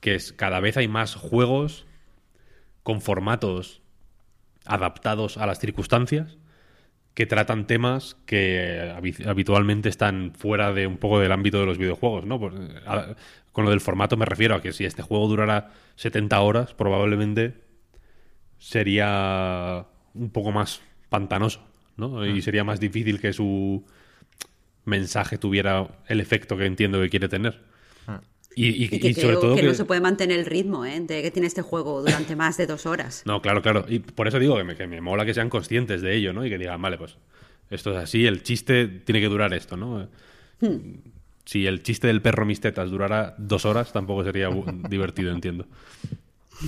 que 0.00 0.14
es, 0.14 0.32
cada 0.32 0.60
vez 0.60 0.76
hay 0.78 0.88
más 0.88 1.14
juegos 1.14 1.84
con 2.82 3.02
formatos 3.02 3.82
adaptados 4.64 5.36
a 5.36 5.46
las 5.46 5.58
circunstancias 5.58 6.38
que 7.14 7.26
tratan 7.26 7.66
temas 7.66 8.16
que 8.24 8.92
habi- 8.96 9.26
habitualmente 9.26 9.88
están 9.88 10.32
fuera 10.36 10.72
de 10.72 10.86
un 10.86 10.96
poco 10.96 11.18
del 11.20 11.32
ámbito 11.32 11.58
de 11.60 11.66
los 11.66 11.76
videojuegos, 11.78 12.24
¿no? 12.24 12.38
Pues, 12.38 12.54
a- 12.86 13.14
con 13.52 13.64
lo 13.64 13.70
del 13.70 13.80
formato 13.80 14.16
me 14.16 14.24
refiero 14.26 14.54
a 14.54 14.62
que 14.62 14.72
si 14.72 14.84
este 14.84 15.02
juego 15.02 15.26
durara 15.28 15.72
70 15.96 16.40
horas, 16.40 16.72
probablemente 16.74 17.54
sería 18.58 19.86
un 20.14 20.30
poco 20.30 20.52
más 20.52 20.80
pantanoso, 21.08 21.60
¿no? 21.96 22.24
Y 22.26 22.42
sería 22.42 22.64
más 22.64 22.80
difícil 22.80 23.20
que 23.20 23.32
su 23.32 23.84
mensaje 24.84 25.38
tuviera 25.38 25.88
el 26.06 26.20
efecto 26.20 26.56
que 26.56 26.66
entiendo 26.66 27.00
que 27.00 27.08
quiere 27.10 27.28
tener. 27.28 27.60
Y, 28.56 28.66
y- 28.68 28.84
Y 28.84 28.88
que 28.88 29.08
y 29.08 29.14
sobre 29.14 29.36
todo 29.36 29.54
que, 29.54 29.60
que- 29.62 29.66
no 29.68 29.74
se 29.74 29.84
puede 29.84 30.00
mantener 30.00 30.38
el 30.40 30.46
ritmo 30.46 30.84
¿eh? 30.84 30.98
de 31.00 31.22
que 31.22 31.30
tiene 31.30 31.46
este 31.46 31.62
juego 31.62 32.00
durante 32.02 32.34
más 32.36 32.56
de 32.56 32.66
dos 32.66 32.84
horas. 32.86 33.22
No, 33.24 33.40
claro, 33.40 33.62
claro. 33.62 33.86
Y 33.88 34.00
por 34.00 34.26
eso 34.28 34.38
digo 34.38 34.56
que 34.56 34.64
me, 34.64 34.74
que 34.76 34.86
me 34.86 35.00
mola 35.00 35.24
que 35.24 35.34
sean 35.34 35.48
conscientes 35.48 36.02
de 36.02 36.16
ello, 36.16 36.32
¿no? 36.32 36.44
Y 36.44 36.50
que 36.50 36.58
digan, 36.58 36.82
vale, 36.82 36.98
pues 36.98 37.16
esto 37.70 37.92
es 37.92 37.98
así, 37.98 38.26
el 38.26 38.42
chiste 38.42 38.86
tiene 38.88 39.20
que 39.20 39.28
durar 39.28 39.54
esto, 39.54 39.76
¿no? 39.76 40.08
Si 41.44 41.66
el 41.66 41.82
chiste 41.82 42.06
del 42.08 42.20
perro 42.22 42.44
mis 42.44 42.60
tetas 42.60 42.90
durara 42.90 43.34
dos 43.38 43.64
horas, 43.64 43.92
tampoco 43.92 44.24
sería 44.24 44.48
divertido, 44.90 45.32
entiendo. 45.32 45.66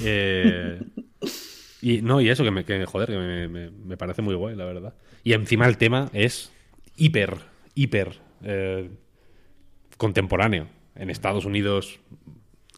Eh, 0.03 0.81
y 1.83 2.01
no, 2.03 2.21
y 2.21 2.29
eso 2.31 2.45
que 2.45 2.51
me, 2.53 2.65
que, 2.65 2.87
joder, 2.87 3.09
que 3.09 3.17
me, 3.19 3.49
me- 3.49 3.71
me 3.71 3.97
parece 3.97 4.23
muy 4.23 4.35
guay, 4.35 4.55
la 4.57 4.65
verdad. 4.65 4.95
Y 5.25 5.33
encima 5.35 5.67
el 5.67 5.77
tema 5.77 6.09
es 6.13 6.53
hiper, 6.97 7.39
hiper 7.75 8.21
eh, 8.45 8.89
contemporáneo. 9.97 10.69
En 10.95 11.11
Estados 11.11 11.45
Unidos, 11.45 12.01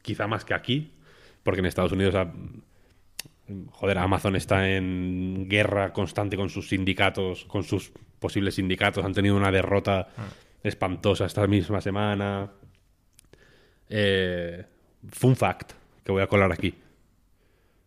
quizá 0.03 0.27
más 0.27 0.45
que 0.45 0.55
aquí, 0.55 0.93
porque 1.43 1.61
en 1.61 1.67
Estados 1.67 1.93
Unidos 1.93 2.15
ha- 2.15 2.33
joder, 3.73 3.99
Amazon 3.99 4.37
está 4.37 4.71
en 4.75 5.47
guerra 5.49 5.93
constante 5.93 6.37
con 6.37 6.49
sus 6.49 6.69
sindicatos, 6.69 7.45
con 7.45 7.63
sus 7.65 7.93
posibles 8.19 8.55
sindicatos. 8.55 9.05
Han 9.05 9.13
tenido 9.13 9.37
una 9.37 9.51
derrota 9.51 10.09
espantosa 10.63 11.27
esta 11.27 11.47
misma 11.47 11.81
semana. 11.83 12.51
Eh, 13.89 14.65
fun 15.11 15.37
fact 15.37 15.73
que 16.05 16.13
voy 16.13 16.23
a 16.23 16.27
colar 16.27 16.51
aquí, 16.53 16.75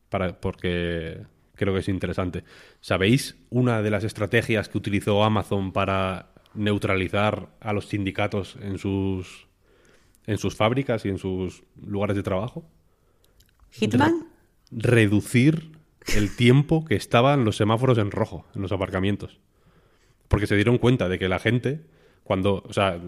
para, 0.09 0.39
porque 0.39 1.21
creo 1.55 1.73
que 1.73 1.79
es 1.79 1.89
interesante. 1.89 2.43
¿Sabéis 2.81 3.35
una 3.49 3.81
de 3.81 3.89
las 3.89 4.03
estrategias 4.03 4.69
que 4.69 4.77
utilizó 4.77 5.23
Amazon 5.23 5.71
para 5.71 6.29
neutralizar 6.53 7.49
a 7.59 7.73
los 7.73 7.87
sindicatos 7.87 8.57
en 8.61 8.77
sus 8.77 9.46
en 10.27 10.37
sus 10.37 10.55
fábricas 10.55 11.03
y 11.05 11.09
en 11.09 11.17
sus 11.17 11.63
lugares 11.81 12.15
de 12.15 12.23
trabajo? 12.23 12.69
¿Hitman? 13.71 14.27
reducir 14.69 15.71
el 16.15 16.35
tiempo 16.35 16.83
que 16.85 16.95
estaban 16.95 17.45
los 17.45 17.55
semáforos 17.57 17.97
en 17.97 18.11
rojo 18.11 18.45
en 18.55 18.61
los 18.61 18.71
aparcamientos. 18.71 19.39
Porque 20.27 20.45
se 20.47 20.55
dieron 20.55 20.77
cuenta 20.77 21.07
de 21.09 21.17
que 21.19 21.29
la 21.29 21.39
gente, 21.39 21.85
cuando, 22.23 22.63
o 22.67 22.73
sea, 22.73 22.99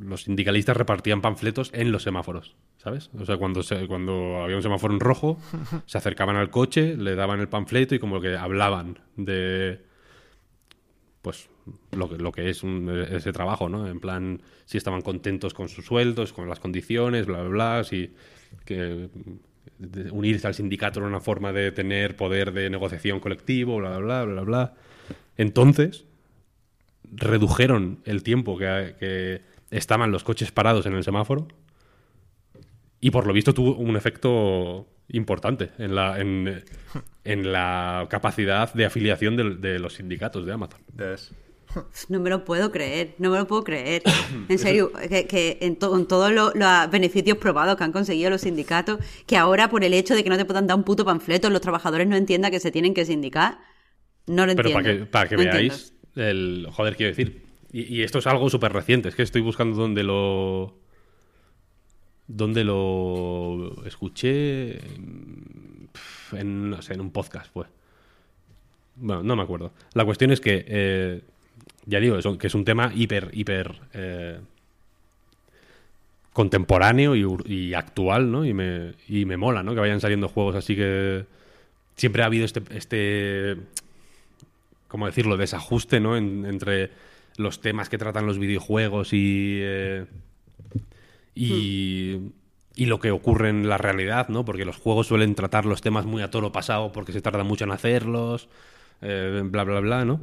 los 0.00 0.22
sindicalistas 0.24 0.76
repartían 0.76 1.20
panfletos 1.20 1.70
en 1.74 1.92
los 1.92 2.02
semáforos, 2.02 2.56
¿sabes? 2.78 3.10
O 3.18 3.24
sea, 3.24 3.36
cuando, 3.36 3.62
se- 3.62 3.86
cuando 3.86 4.42
había 4.42 4.56
un 4.56 4.62
semáforo 4.62 4.92
en 4.92 4.98
rojo, 5.00 5.38
se 5.86 5.96
acercaban 5.98 6.34
al 6.36 6.50
coche, 6.50 6.96
le 6.96 7.14
daban 7.14 7.38
el 7.40 7.48
panfleto 7.48 7.94
y 7.94 8.00
como 8.00 8.20
que 8.20 8.36
hablaban 8.36 8.98
de, 9.16 9.84
pues, 11.22 11.48
lo 11.92 12.08
que, 12.08 12.16
lo 12.16 12.32
que 12.32 12.48
es 12.50 12.62
un- 12.62 12.88
ese 13.10 13.32
trabajo, 13.32 13.68
¿no? 13.68 13.86
En 13.86 14.00
plan, 14.00 14.40
si 14.64 14.78
estaban 14.78 15.02
contentos 15.02 15.54
con 15.54 15.68
sus 15.68 15.84
sueldos, 15.84 16.32
con 16.32 16.48
las 16.48 16.60
condiciones, 16.60 17.26
bla, 17.26 17.40
bla, 17.42 17.48
bla, 17.48 17.84
si 17.84 18.14
que 18.64 19.08
unirse 20.10 20.46
al 20.46 20.54
sindicato 20.54 21.00
era 21.00 21.08
una 21.08 21.20
forma 21.20 21.52
de 21.52 21.72
tener 21.72 22.16
poder 22.16 22.52
de 22.52 22.70
negociación 22.70 23.20
colectivo, 23.20 23.78
bla, 23.78 23.98
bla, 23.98 24.24
bla, 24.24 24.32
bla, 24.32 24.42
bla. 24.42 24.74
Entonces, 25.36 26.04
redujeron 27.04 28.00
el 28.04 28.22
tiempo 28.22 28.56
que, 28.56 29.42
estaban 29.70 30.10
los 30.10 30.24
coches 30.24 30.50
parados 30.50 30.86
en 30.86 30.94
el 30.94 31.04
semáforo 31.04 31.46
y 33.00 33.10
por 33.10 33.26
lo 33.26 33.32
visto 33.32 33.54
tuvo 33.54 33.76
un 33.76 33.96
efecto 33.96 34.88
importante 35.08 35.70
en 35.78 35.94
la, 35.94 36.18
en 37.24 37.52
la 37.52 38.06
capacidad 38.10 38.72
de 38.74 38.86
afiliación 38.86 39.36
de, 39.36 39.56
de 39.56 39.78
los 39.78 39.94
sindicatos 39.94 40.46
de 40.46 40.52
Amazon. 40.52 40.80
No 42.08 42.18
me 42.18 42.30
lo 42.30 42.44
puedo 42.44 42.72
creer, 42.72 43.14
no 43.18 43.30
me 43.30 43.38
lo 43.38 43.46
puedo 43.46 43.62
creer. 43.62 44.02
En 44.48 44.58
serio, 44.58 44.90
que, 44.92 45.26
que 45.28 45.58
en, 45.60 45.76
to- 45.76 45.96
en 45.96 46.06
todos 46.06 46.32
lo- 46.32 46.52
los 46.54 46.90
beneficios 46.90 47.38
probados 47.38 47.76
que 47.76 47.84
han 47.84 47.92
conseguido 47.92 48.28
los 48.30 48.40
sindicatos, 48.40 48.98
que 49.26 49.36
ahora 49.36 49.70
por 49.70 49.84
el 49.84 49.94
hecho 49.94 50.14
de 50.14 50.24
que 50.24 50.30
no 50.30 50.36
te 50.36 50.44
puedan 50.44 50.66
dar 50.66 50.76
un 50.76 50.82
puto 50.84 51.04
panfleto, 51.04 51.48
los 51.50 51.60
trabajadores 51.60 52.08
no 52.08 52.16
entiendan 52.16 52.50
que 52.50 52.58
se 52.58 52.72
tienen 52.72 52.92
que 52.94 53.04
sindicar, 53.04 53.58
no 54.26 54.46
lo 54.46 54.54
Pero 54.56 54.68
entiendo. 54.70 54.82
para 54.82 54.98
que, 54.98 55.06
para 55.06 55.28
que 55.28 55.36
No 55.36 55.42
veáis 55.42 55.94
el. 56.16 56.66
Joder, 56.72 56.96
quiero 56.96 57.10
decir. 57.14 57.42
Y, 57.72 57.82
y 57.98 58.02
esto 58.02 58.18
es 58.18 58.26
algo 58.26 58.50
súper 58.50 58.72
reciente. 58.72 59.08
Es 59.08 59.14
que 59.14 59.22
estoy 59.22 59.42
buscando 59.42 59.76
dónde 59.76 60.02
lo. 60.02 60.76
Dónde 62.26 62.64
lo 62.64 63.84
escuché. 63.86 64.78
En, 66.34 66.70
no 66.70 66.82
sé, 66.82 66.94
en 66.94 67.00
un 67.00 67.10
podcast, 67.10 67.50
pues. 67.52 67.68
Bueno, 68.96 69.22
no 69.22 69.36
me 69.36 69.42
acuerdo. 69.42 69.72
La 69.94 70.04
cuestión 70.04 70.30
es 70.30 70.40
que. 70.40 70.64
eh, 70.66 71.20
ya 71.86 71.98
digo, 72.00 72.16
eso, 72.18 72.36
que 72.38 72.46
es 72.48 72.54
un 72.54 72.64
tema 72.64 72.92
hiper, 72.94 73.30
hiper. 73.32 73.74
eh, 73.94 74.38
contemporáneo 76.32 77.14
y, 77.16 77.74
actual, 77.74 78.30
¿no? 78.30 78.44
Y 78.44 78.54
me, 78.54 78.92
y 79.08 79.24
me 79.24 79.36
mola, 79.36 79.62
¿no? 79.62 79.74
Que 79.74 79.80
vayan 79.80 80.00
saliendo 80.00 80.28
juegos 80.28 80.54
así 80.56 80.76
que. 80.76 81.24
Siempre 81.96 82.22
ha 82.22 82.26
habido 82.26 82.44
este. 82.44 82.62
este 82.70 83.56
¿cómo 84.88 85.06
decirlo? 85.06 85.36
Desajuste, 85.36 86.00
¿no? 86.00 86.16
En- 86.16 86.46
entre 86.46 86.90
los 87.36 87.60
temas 87.60 87.88
que 87.88 87.98
tratan 87.98 88.26
los 88.26 88.38
videojuegos 88.38 89.12
y. 89.12 89.58
eh, 89.60 90.06
y. 91.34 92.16
Y 92.80 92.86
lo 92.86 92.98
que 92.98 93.10
ocurre 93.10 93.50
en 93.50 93.68
la 93.68 93.76
realidad, 93.76 94.28
¿no? 94.30 94.44
Porque 94.44 94.64
los 94.64 94.76
juegos 94.78 95.06
suelen 95.06 95.34
tratar 95.34 95.66
los 95.66 95.82
temas 95.82 96.06
muy 96.06 96.22
a 96.22 96.30
toro 96.30 96.50
pasado 96.50 96.92
porque 96.92 97.12
se 97.12 97.20
tarda 97.20 97.44
mucho 97.44 97.64
en 97.64 97.72
hacerlos, 97.72 98.48
eh, 99.02 99.42
bla, 99.44 99.64
bla, 99.64 99.80
bla, 99.80 100.04
¿no? 100.06 100.20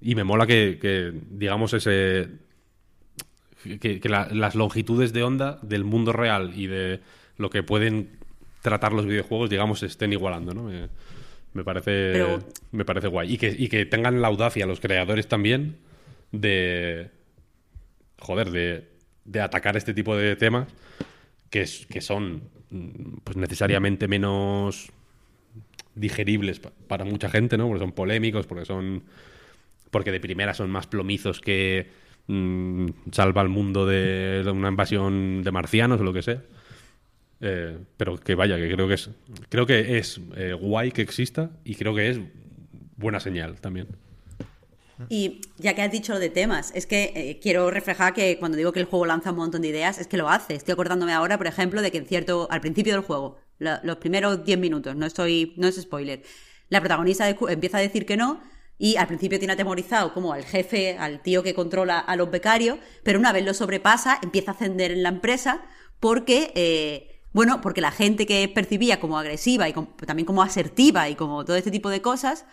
Y 0.00 0.14
me 0.14 0.22
mola 0.22 0.46
que, 0.46 0.78
que, 0.80 1.12
digamos, 1.30 1.72
ese. 1.74 2.28
que, 3.80 3.98
que 4.00 4.08
la- 4.08 4.28
las 4.30 4.54
longitudes 4.54 5.12
de 5.12 5.22
onda 5.22 5.58
del 5.62 5.84
mundo 5.84 6.12
real 6.12 6.52
y 6.54 6.66
de 6.66 7.00
lo 7.38 7.50
que 7.50 7.62
pueden 7.62 8.10
tratar 8.62 8.92
los 8.92 9.06
videojuegos, 9.06 9.50
digamos, 9.50 9.80
se 9.80 9.86
estén 9.86 10.12
igualando, 10.12 10.54
¿no? 10.54 10.64
Me, 10.64 10.88
me 11.54 11.64
parece. 11.64 12.10
Pero- 12.12 12.38
Me 12.72 12.84
parece 12.84 13.08
guay. 13.08 13.32
Y 13.32 13.38
que, 13.38 13.48
y 13.56 13.68
que 13.68 13.84
tengan 13.86 14.20
la 14.22 14.28
audacia 14.28 14.64
los 14.66 14.80
creadores 14.80 15.26
también 15.28 15.76
de. 16.32 17.10
Joder, 18.20 18.50
de, 18.50 18.88
de 19.24 19.40
atacar 19.40 19.76
este 19.76 19.92
tipo 19.92 20.16
de 20.16 20.36
temas 20.36 20.68
que, 21.62 22.00
son 22.00 22.42
mm, 22.70 23.18
pues 23.22 23.36
necesariamente 23.36 24.08
menos 24.08 24.90
digeribles 25.94 26.60
pa- 26.60 26.72
para 26.88 27.04
mucha 27.04 27.28
gente, 27.30 27.56
¿no? 27.56 27.66
Porque 27.68 27.80
son 27.80 27.92
polémicos, 27.92 28.46
porque 28.46 28.64
son. 28.64 29.04
Porque 29.90 30.10
de 30.12 30.20
primera 30.20 30.54
son 30.54 30.70
más 30.70 30.86
plomizos 30.86 31.40
que 31.40 31.86
mm, 32.26 32.86
salva 33.12 33.42
al 33.42 33.48
mundo 33.48 33.86
de 33.86 34.44
una 34.52 34.68
invasión 34.68 35.42
de 35.42 35.52
marcianos 35.52 36.00
o 36.00 36.04
lo 36.04 36.12
que 36.12 36.22
sea. 36.22 36.42
Eh, 37.40 37.76
pero 37.96 38.16
que 38.16 38.34
vaya, 38.34 38.56
que 38.56 38.70
creo 38.72 38.88
que 38.88 38.94
es. 38.94 39.10
Creo 39.48 39.66
que 39.66 39.98
es 39.98 40.20
eh, 40.36 40.52
guay 40.54 40.90
que 40.90 41.02
exista 41.02 41.50
y 41.64 41.74
creo 41.76 41.94
que 41.94 42.08
es 42.10 42.20
buena 42.96 43.20
señal 43.20 43.60
también. 43.60 43.86
Y 45.08 45.40
ya 45.58 45.74
que 45.74 45.82
has 45.82 45.90
dicho 45.90 46.12
lo 46.12 46.18
de 46.18 46.30
temas, 46.30 46.70
es 46.74 46.86
que 46.86 47.12
eh, 47.14 47.38
quiero 47.42 47.70
reflejar 47.70 48.14
que 48.14 48.38
cuando 48.38 48.56
digo 48.56 48.72
que 48.72 48.80
el 48.80 48.86
juego 48.86 49.06
lanza 49.06 49.30
un 49.30 49.36
montón 49.38 49.62
de 49.62 49.68
ideas, 49.68 49.98
es 49.98 50.06
que 50.06 50.16
lo 50.16 50.28
hace. 50.28 50.54
Estoy 50.54 50.72
acordándome 50.72 51.12
ahora, 51.12 51.36
por 51.36 51.46
ejemplo, 51.46 51.82
de 51.82 51.90
que 51.90 51.98
en 51.98 52.06
cierto, 52.06 52.46
al 52.50 52.60
principio 52.60 52.92
del 52.92 53.02
juego, 53.02 53.38
los 53.58 53.96
primeros 53.96 54.44
10 54.44 54.58
minutos, 54.58 54.94
no 54.96 55.06
estoy, 55.06 55.54
no 55.56 55.66
es 55.68 55.80
spoiler, 55.80 56.22
la 56.68 56.80
protagonista 56.80 57.24
de- 57.26 57.36
empieza 57.50 57.78
a 57.78 57.80
decir 57.80 58.06
que 58.06 58.16
no 58.16 58.40
y 58.78 58.96
al 58.96 59.06
principio 59.06 59.38
tiene 59.38 59.54
atemorizado 59.54 60.12
como 60.12 60.32
al 60.32 60.44
jefe, 60.44 60.96
al 60.98 61.22
tío 61.22 61.42
que 61.42 61.54
controla 61.54 61.98
a 61.98 62.16
los 62.16 62.30
becarios, 62.30 62.78
pero 63.02 63.18
una 63.18 63.32
vez 63.32 63.44
lo 63.44 63.54
sobrepasa, 63.54 64.18
empieza 64.22 64.50
a 64.50 64.54
ascender 64.54 64.90
en 64.90 65.02
la 65.02 65.10
empresa 65.10 65.62
porque, 66.00 66.52
eh, 66.56 67.20
bueno, 67.32 67.60
porque 67.60 67.80
la 67.80 67.90
gente 67.92 68.26
que 68.26 68.48
percibía 68.48 68.98
como 69.00 69.18
agresiva 69.18 69.68
y 69.68 69.72
también 70.06 70.26
como 70.26 70.42
asertiva 70.42 71.08
y 71.08 71.14
como 71.14 71.44
todo 71.44 71.56
este 71.56 71.70
tipo 71.70 71.88
de 71.90 72.02
cosas, 72.02 72.44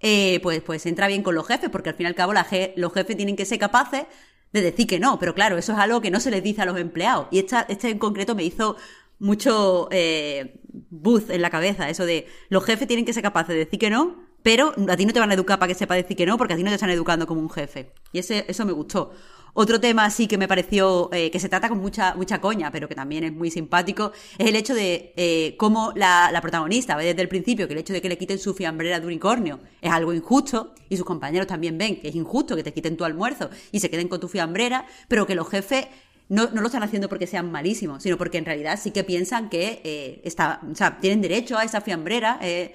eh, 0.00 0.40
pues, 0.42 0.62
pues 0.62 0.86
entra 0.86 1.06
bien 1.08 1.22
con 1.22 1.34
los 1.34 1.46
jefes, 1.46 1.70
porque 1.70 1.90
al 1.90 1.94
fin 1.96 2.04
y 2.04 2.08
al 2.08 2.14
cabo 2.14 2.32
la 2.32 2.44
je- 2.46 2.72
los 2.76 2.92
jefes 2.92 3.16
tienen 3.16 3.36
que 3.36 3.44
ser 3.44 3.58
capaces 3.58 4.06
de 4.52 4.60
decir 4.62 4.86
que 4.86 4.98
no, 4.98 5.18
pero 5.18 5.34
claro, 5.34 5.58
eso 5.58 5.72
es 5.72 5.78
algo 5.78 6.00
que 6.00 6.10
no 6.10 6.20
se 6.20 6.30
les 6.30 6.42
dice 6.42 6.62
a 6.62 6.64
los 6.66 6.78
empleados. 6.78 7.26
Y 7.30 7.38
esta, 7.38 7.66
este 7.68 7.88
en 7.90 7.98
concreto 7.98 8.34
me 8.34 8.44
hizo 8.44 8.76
mucho 9.18 9.88
eh, 9.92 10.60
buzz 10.90 11.28
en 11.30 11.42
la 11.42 11.50
cabeza, 11.50 11.88
eso 11.90 12.04
de 12.06 12.26
los 12.48 12.64
jefes 12.64 12.88
tienen 12.88 13.04
que 13.04 13.12
ser 13.12 13.22
capaces 13.22 13.48
de 13.50 13.56
decir 13.64 13.78
que 13.78 13.90
no, 13.90 14.16
pero 14.42 14.72
a 14.88 14.96
ti 14.96 15.04
no 15.04 15.12
te 15.12 15.20
van 15.20 15.30
a 15.30 15.34
educar 15.34 15.58
para 15.58 15.68
que 15.68 15.74
sepa 15.78 15.94
decir 15.94 16.16
que 16.16 16.24
no, 16.26 16.38
porque 16.38 16.54
a 16.54 16.56
ti 16.56 16.62
no 16.62 16.70
te 16.70 16.76
están 16.76 16.90
educando 16.90 17.26
como 17.26 17.40
un 17.42 17.50
jefe. 17.50 17.92
Y 18.12 18.18
ese, 18.20 18.46
eso 18.48 18.64
me 18.64 18.72
gustó. 18.72 19.12
Otro 19.54 19.80
tema 19.80 20.10
sí 20.10 20.26
que 20.26 20.38
me 20.38 20.48
pareció 20.48 21.10
eh, 21.12 21.30
que 21.30 21.38
se 21.40 21.48
trata 21.48 21.68
con 21.68 21.78
mucha, 21.78 22.14
mucha 22.14 22.40
coña, 22.40 22.70
pero 22.70 22.88
que 22.88 22.94
también 22.94 23.24
es 23.24 23.32
muy 23.32 23.50
simpático, 23.50 24.12
es 24.38 24.46
el 24.46 24.56
hecho 24.56 24.74
de 24.74 25.12
eh, 25.16 25.56
cómo 25.58 25.92
la, 25.96 26.30
la 26.32 26.40
protagonista 26.40 26.96
ve 26.96 27.04
desde 27.06 27.22
el 27.22 27.28
principio 27.28 27.66
que 27.66 27.74
el 27.74 27.80
hecho 27.80 27.92
de 27.92 28.00
que 28.00 28.08
le 28.08 28.18
quiten 28.18 28.38
su 28.38 28.54
fiambrera 28.54 29.00
de 29.00 29.06
unicornio 29.06 29.60
es 29.80 29.90
algo 29.90 30.12
injusto, 30.14 30.74
y 30.88 30.96
sus 30.96 31.06
compañeros 31.06 31.46
también 31.46 31.78
ven 31.78 32.00
que 32.00 32.08
es 32.08 32.14
injusto 32.14 32.56
que 32.56 32.62
te 32.62 32.72
quiten 32.72 32.96
tu 32.96 33.04
almuerzo 33.04 33.50
y 33.72 33.80
se 33.80 33.90
queden 33.90 34.08
con 34.08 34.20
tu 34.20 34.28
fiambrera, 34.28 34.86
pero 35.08 35.26
que 35.26 35.34
los 35.34 35.48
jefes 35.48 35.86
no, 36.28 36.48
no 36.52 36.60
lo 36.60 36.66
están 36.66 36.82
haciendo 36.82 37.08
porque 37.08 37.26
sean 37.26 37.50
malísimos, 37.50 38.02
sino 38.02 38.16
porque 38.16 38.38
en 38.38 38.44
realidad 38.44 38.78
sí 38.80 38.92
que 38.92 39.04
piensan 39.04 39.50
que 39.50 39.80
eh, 39.84 40.20
está, 40.24 40.60
o 40.70 40.74
sea, 40.76 40.98
tienen 41.00 41.20
derecho 41.20 41.58
a 41.58 41.64
esa 41.64 41.80
fiambrera. 41.80 42.38
eh, 42.42 42.74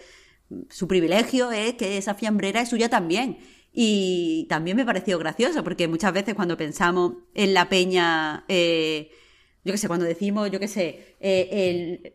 su 0.70 0.88
privilegio 0.88 1.52
es 1.52 1.74
que 1.74 1.98
esa 1.98 2.14
fiambrera 2.14 2.62
es 2.62 2.70
suya 2.70 2.90
también. 2.90 3.38
Y 3.78 4.45
también 4.48 4.78
me 4.78 4.86
pareció 4.86 5.20
gracioso, 5.20 5.62
porque 5.62 5.90
muchas 5.90 6.14
veces 6.14 6.34
cuando 6.34 6.56
pensamos 6.56 7.12
en 7.34 7.54
la 7.54 7.68
peña, 7.68 8.45
eh, 8.48 9.12
yo 9.66 9.74
qué 9.74 9.78
sé, 9.78 9.90
cuando 9.90 10.06
decimos, 10.06 10.50
yo 10.50 10.62
qué 10.62 10.70
sé, 10.70 11.18
eh, 11.20 11.50
el, 11.52 12.14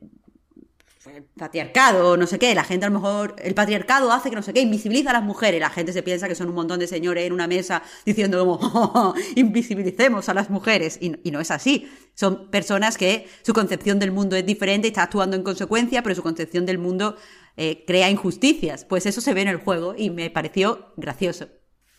el 1.15 1.25
patriarcado, 1.37 2.17
no 2.17 2.27
sé 2.27 2.39
qué, 2.39 2.55
la 2.55 2.65
gente 2.65 2.87
a 2.87 2.89
lo 2.89 2.99
mejor, 2.99 3.37
el 3.39 3.55
patriarcado 3.55 4.11
hace 4.11 4.31
que 4.31 4.37
no 4.37 4.43
sé 4.43 4.55
qué, 4.55 4.63
invisibiliza 4.63 5.11
a 5.11 5.13
las 5.13 5.23
mujeres, 5.23 5.61
la 5.61 5.69
gente 5.69 5.93
se 5.93 6.03
piensa 6.03 6.29
que 6.29 6.35
son 6.35 6.49
un 6.49 6.55
montón 6.55 6.79
de 6.81 6.87
señores 6.87 7.27
en 7.27 7.35
una 7.35 7.47
mesa 7.47 7.83
diciendo 8.07 8.39
como, 8.39 8.55
"Oh, 8.63 8.93
oh, 8.95 9.15
invisibilicemos 9.37 10.31
a 10.31 10.35
las 10.35 10.49
mujeres, 10.49 10.97
y, 10.99 11.13
y 11.25 11.31
no 11.31 11.41
es 11.41 11.51
así, 11.51 11.91
son 12.15 12.51
personas 12.51 12.97
que 12.97 13.27
su 13.43 13.53
concepción 13.53 13.99
del 13.99 14.13
mundo 14.13 14.35
es 14.35 14.47
diferente 14.47 14.89
y 14.89 14.91
está 14.93 15.03
actuando 15.03 15.37
en 15.37 15.43
consecuencia, 15.43 16.03
pero 16.03 16.15
su 16.15 16.23
concepción 16.23 16.65
del 16.65 16.79
mundo 16.79 17.17
eh, 17.57 17.85
crea 17.87 18.11
injusticias, 18.11 18.85
pues 18.85 19.07
eso 19.07 19.21
se 19.21 19.35
ve 19.35 19.43
en 19.43 19.49
el 19.49 19.59
juego 19.59 19.95
y 19.97 20.11
me 20.11 20.31
pareció 20.31 20.93
gracioso, 20.97 21.49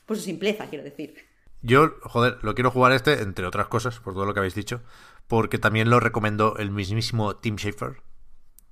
por 0.05 0.17
su 0.17 0.23
simpleza, 0.23 0.67
quiero 0.67 0.83
decir. 0.83 1.15
Yo, 1.61 1.91
joder, 2.03 2.37
lo 2.41 2.55
quiero 2.55 2.71
jugar 2.71 2.91
este, 2.91 3.21
entre 3.21 3.45
otras 3.45 3.67
cosas, 3.67 3.99
por 3.99 4.13
todo 4.13 4.25
lo 4.25 4.33
que 4.33 4.39
habéis 4.39 4.55
dicho, 4.55 4.81
porque 5.27 5.59
también 5.59 5.89
lo 5.89 5.99
recomendó 5.99 6.57
el 6.57 6.71
mismísimo 6.71 7.35
Tim 7.35 7.57
Schafer. 7.57 8.01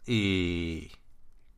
Y 0.05 0.91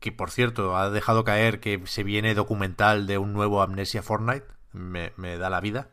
que, 0.02 0.12
por 0.12 0.32
cierto, 0.32 0.76
ha 0.76 0.90
dejado 0.90 1.24
caer 1.24 1.60
que 1.60 1.82
se 1.86 2.04
viene 2.04 2.36
documental 2.36 3.08
de 3.08 3.18
un 3.18 3.34
nuevo 3.34 3.62
Amnesia 3.62 4.02
Fortnite. 4.02 4.46
Me, 4.74 5.14
me 5.16 5.38
da 5.38 5.50
la 5.50 5.62
vida. 5.62 5.90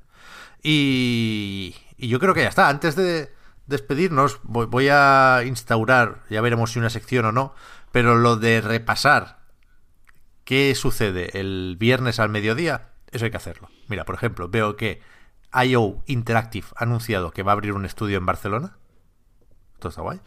Y, 0.62 1.76
y 1.96 2.08
yo 2.08 2.18
creo 2.18 2.34
que 2.34 2.42
ya 2.42 2.48
está. 2.48 2.68
Antes 2.68 2.96
de 2.96 3.30
despedirnos, 3.68 4.40
voy, 4.42 4.66
voy 4.66 4.88
a 4.90 5.42
instaurar, 5.46 6.22
ya 6.30 6.40
veremos 6.40 6.72
si 6.72 6.78
una 6.78 6.90
sección 6.90 7.24
o 7.26 7.32
no, 7.32 7.54
pero 7.92 8.16
lo 8.16 8.36
de 8.36 8.60
repasar 8.60 9.38
qué 10.44 10.74
sucede 10.74 11.38
el 11.38 11.76
viernes 11.78 12.18
al 12.18 12.28
mediodía, 12.30 12.88
eso 13.10 13.24
hay 13.24 13.30
que 13.30 13.36
hacerlo. 13.36 13.68
Mira, 13.88 14.04
por 14.04 14.14
ejemplo, 14.14 14.48
veo 14.48 14.76
que 14.76 15.00
IO 15.64 16.02
Interactive 16.06 16.66
ha 16.76 16.84
anunciado 16.84 17.30
que 17.30 17.42
va 17.42 17.52
a 17.52 17.54
abrir 17.54 17.72
un 17.72 17.84
estudio 17.84 18.18
en 18.18 18.26
Barcelona. 18.26 18.76
Esto 19.74 19.88
está 19.88 20.02
guay. 20.02 20.20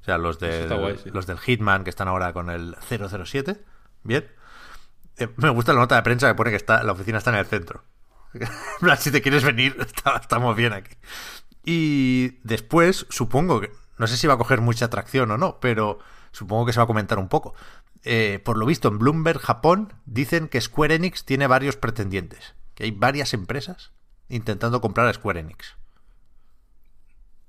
O 0.00 0.04
sea, 0.04 0.18
los, 0.18 0.38
del, 0.38 0.68
guay, 0.68 0.96
sí. 1.02 1.10
los 1.10 1.26
del 1.26 1.38
Hitman 1.38 1.84
que 1.84 1.90
están 1.90 2.08
ahora 2.08 2.32
con 2.32 2.50
el 2.50 2.76
007. 2.88 3.64
Bien. 4.02 4.26
Eh, 5.16 5.28
me 5.36 5.50
gusta 5.50 5.72
la 5.72 5.80
nota 5.80 5.96
de 5.96 6.02
prensa 6.02 6.28
que 6.28 6.34
pone 6.34 6.50
que 6.50 6.56
está, 6.56 6.82
la 6.84 6.92
oficina 6.92 7.18
está 7.18 7.30
en 7.30 7.36
el 7.36 7.46
centro. 7.46 7.84
Si 8.98 9.10
te 9.10 9.22
quieres 9.22 9.42
venir, 9.44 9.76
está- 9.80 10.16
estamos 10.18 10.54
bien 10.56 10.72
aquí. 10.72 10.94
Y 11.70 12.38
después, 12.44 13.04
supongo 13.10 13.60
que. 13.60 13.70
No 13.98 14.06
sé 14.06 14.16
si 14.16 14.26
va 14.26 14.34
a 14.34 14.38
coger 14.38 14.62
mucha 14.62 14.86
atracción 14.86 15.30
o 15.30 15.36
no, 15.36 15.60
pero 15.60 15.98
supongo 16.32 16.64
que 16.64 16.72
se 16.72 16.78
va 16.78 16.84
a 16.84 16.86
comentar 16.86 17.18
un 17.18 17.28
poco. 17.28 17.54
Eh, 18.04 18.40
por 18.42 18.56
lo 18.56 18.64
visto, 18.64 18.88
en 18.88 18.98
Bloomberg, 18.98 19.38
Japón, 19.38 19.92
dicen 20.06 20.48
que 20.48 20.62
Square 20.62 20.94
Enix 20.94 21.26
tiene 21.26 21.46
varios 21.46 21.76
pretendientes. 21.76 22.54
Que 22.74 22.84
hay 22.84 22.90
varias 22.90 23.34
empresas 23.34 23.92
intentando 24.30 24.80
comprar 24.80 25.08
a 25.08 25.12
Square 25.12 25.40
Enix. 25.40 25.76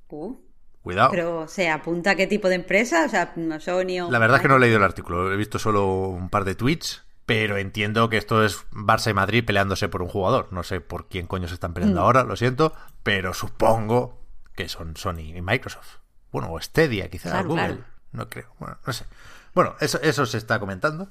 Uh, 0.10 0.36
Cuidado. 0.82 1.12
pero, 1.12 1.48
¿se 1.48 1.70
apunta 1.70 2.12
a 2.12 2.16
qué 2.16 2.28
tipo 2.28 2.50
de 2.50 2.56
empresa? 2.56 3.06
O 3.06 3.10
sea, 3.10 3.32
no 3.38 3.58
Sony 3.62 4.02
o... 4.02 4.12
La 4.12 4.20
verdad 4.20 4.38
es 4.38 4.42
que 4.42 4.50
no 4.50 4.58
he 4.58 4.60
leído 4.60 4.76
el 4.76 4.84
artículo, 4.84 5.32
he 5.32 5.38
visto 5.38 5.60
solo 5.60 6.10
un 6.10 6.30
par 6.30 6.44
de 6.44 6.56
tweets, 6.56 7.06
pero 7.30 7.58
entiendo 7.58 8.10
que 8.10 8.18
esto 8.18 8.44
es 8.44 8.66
Barça 8.72 9.12
y 9.12 9.14
Madrid 9.14 9.46
peleándose 9.46 9.88
por 9.88 10.02
un 10.02 10.08
jugador. 10.10 10.48
No 10.52 10.64
sé 10.64 10.82
por 10.82 11.08
quién 11.08 11.28
coño 11.28 11.48
se 11.48 11.54
están 11.54 11.76
peleando 11.76 12.02
ahora, 12.02 12.24
lo 12.24 12.36
siento, 12.36 12.74
pero 13.04 13.36
supongo 13.36 14.20
que 14.56 14.68
son 14.68 14.98
Sony 14.98 15.36
y 15.36 15.42
Microsoft. 15.44 15.98
Bueno, 16.32 16.52
o 16.52 16.60
Stadia, 16.60 17.08
quizás, 17.12 17.32
Claro, 17.34 17.50
Google. 17.50 17.66
claro. 17.68 17.84
No 18.14 18.30
creo. 18.30 18.48
Bueno, 18.58 18.80
no 18.84 18.94
sé. 18.94 19.06
Bueno, 19.54 19.76
eso, 19.80 20.02
eso 20.02 20.26
se 20.26 20.40
está 20.40 20.60
comentando. 20.60 21.10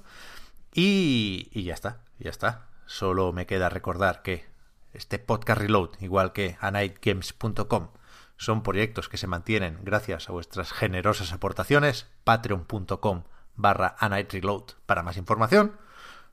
Y, 0.75 1.49
y 1.53 1.63
ya 1.63 1.75
está, 1.75 1.99
ya 2.19 2.31
está. 2.31 2.67
Solo 2.87 3.33
me 3.33 3.47
queda 3.47 3.69
recordar 3.69 4.23
que 4.23 4.45
este 4.93 5.21
podcast 5.21 5.61
reload, 5.61 5.91
igual 6.01 6.33
que 6.33 6.57
anightgames.com, 6.61 7.91
son 8.37 8.65
proyectos 8.65 9.09
que 9.09 9.19
se 9.19 9.29
mantienen 9.29 9.79
gracias 9.83 10.29
a 10.29 10.33
vuestras 10.33 10.73
generosas 10.73 11.33
aportaciones. 11.33 12.09
Patreon.com 12.25 13.23
barra 13.55 13.97
reload 14.01 14.65
para 14.85 15.05
más 15.05 15.17
información. 15.17 15.77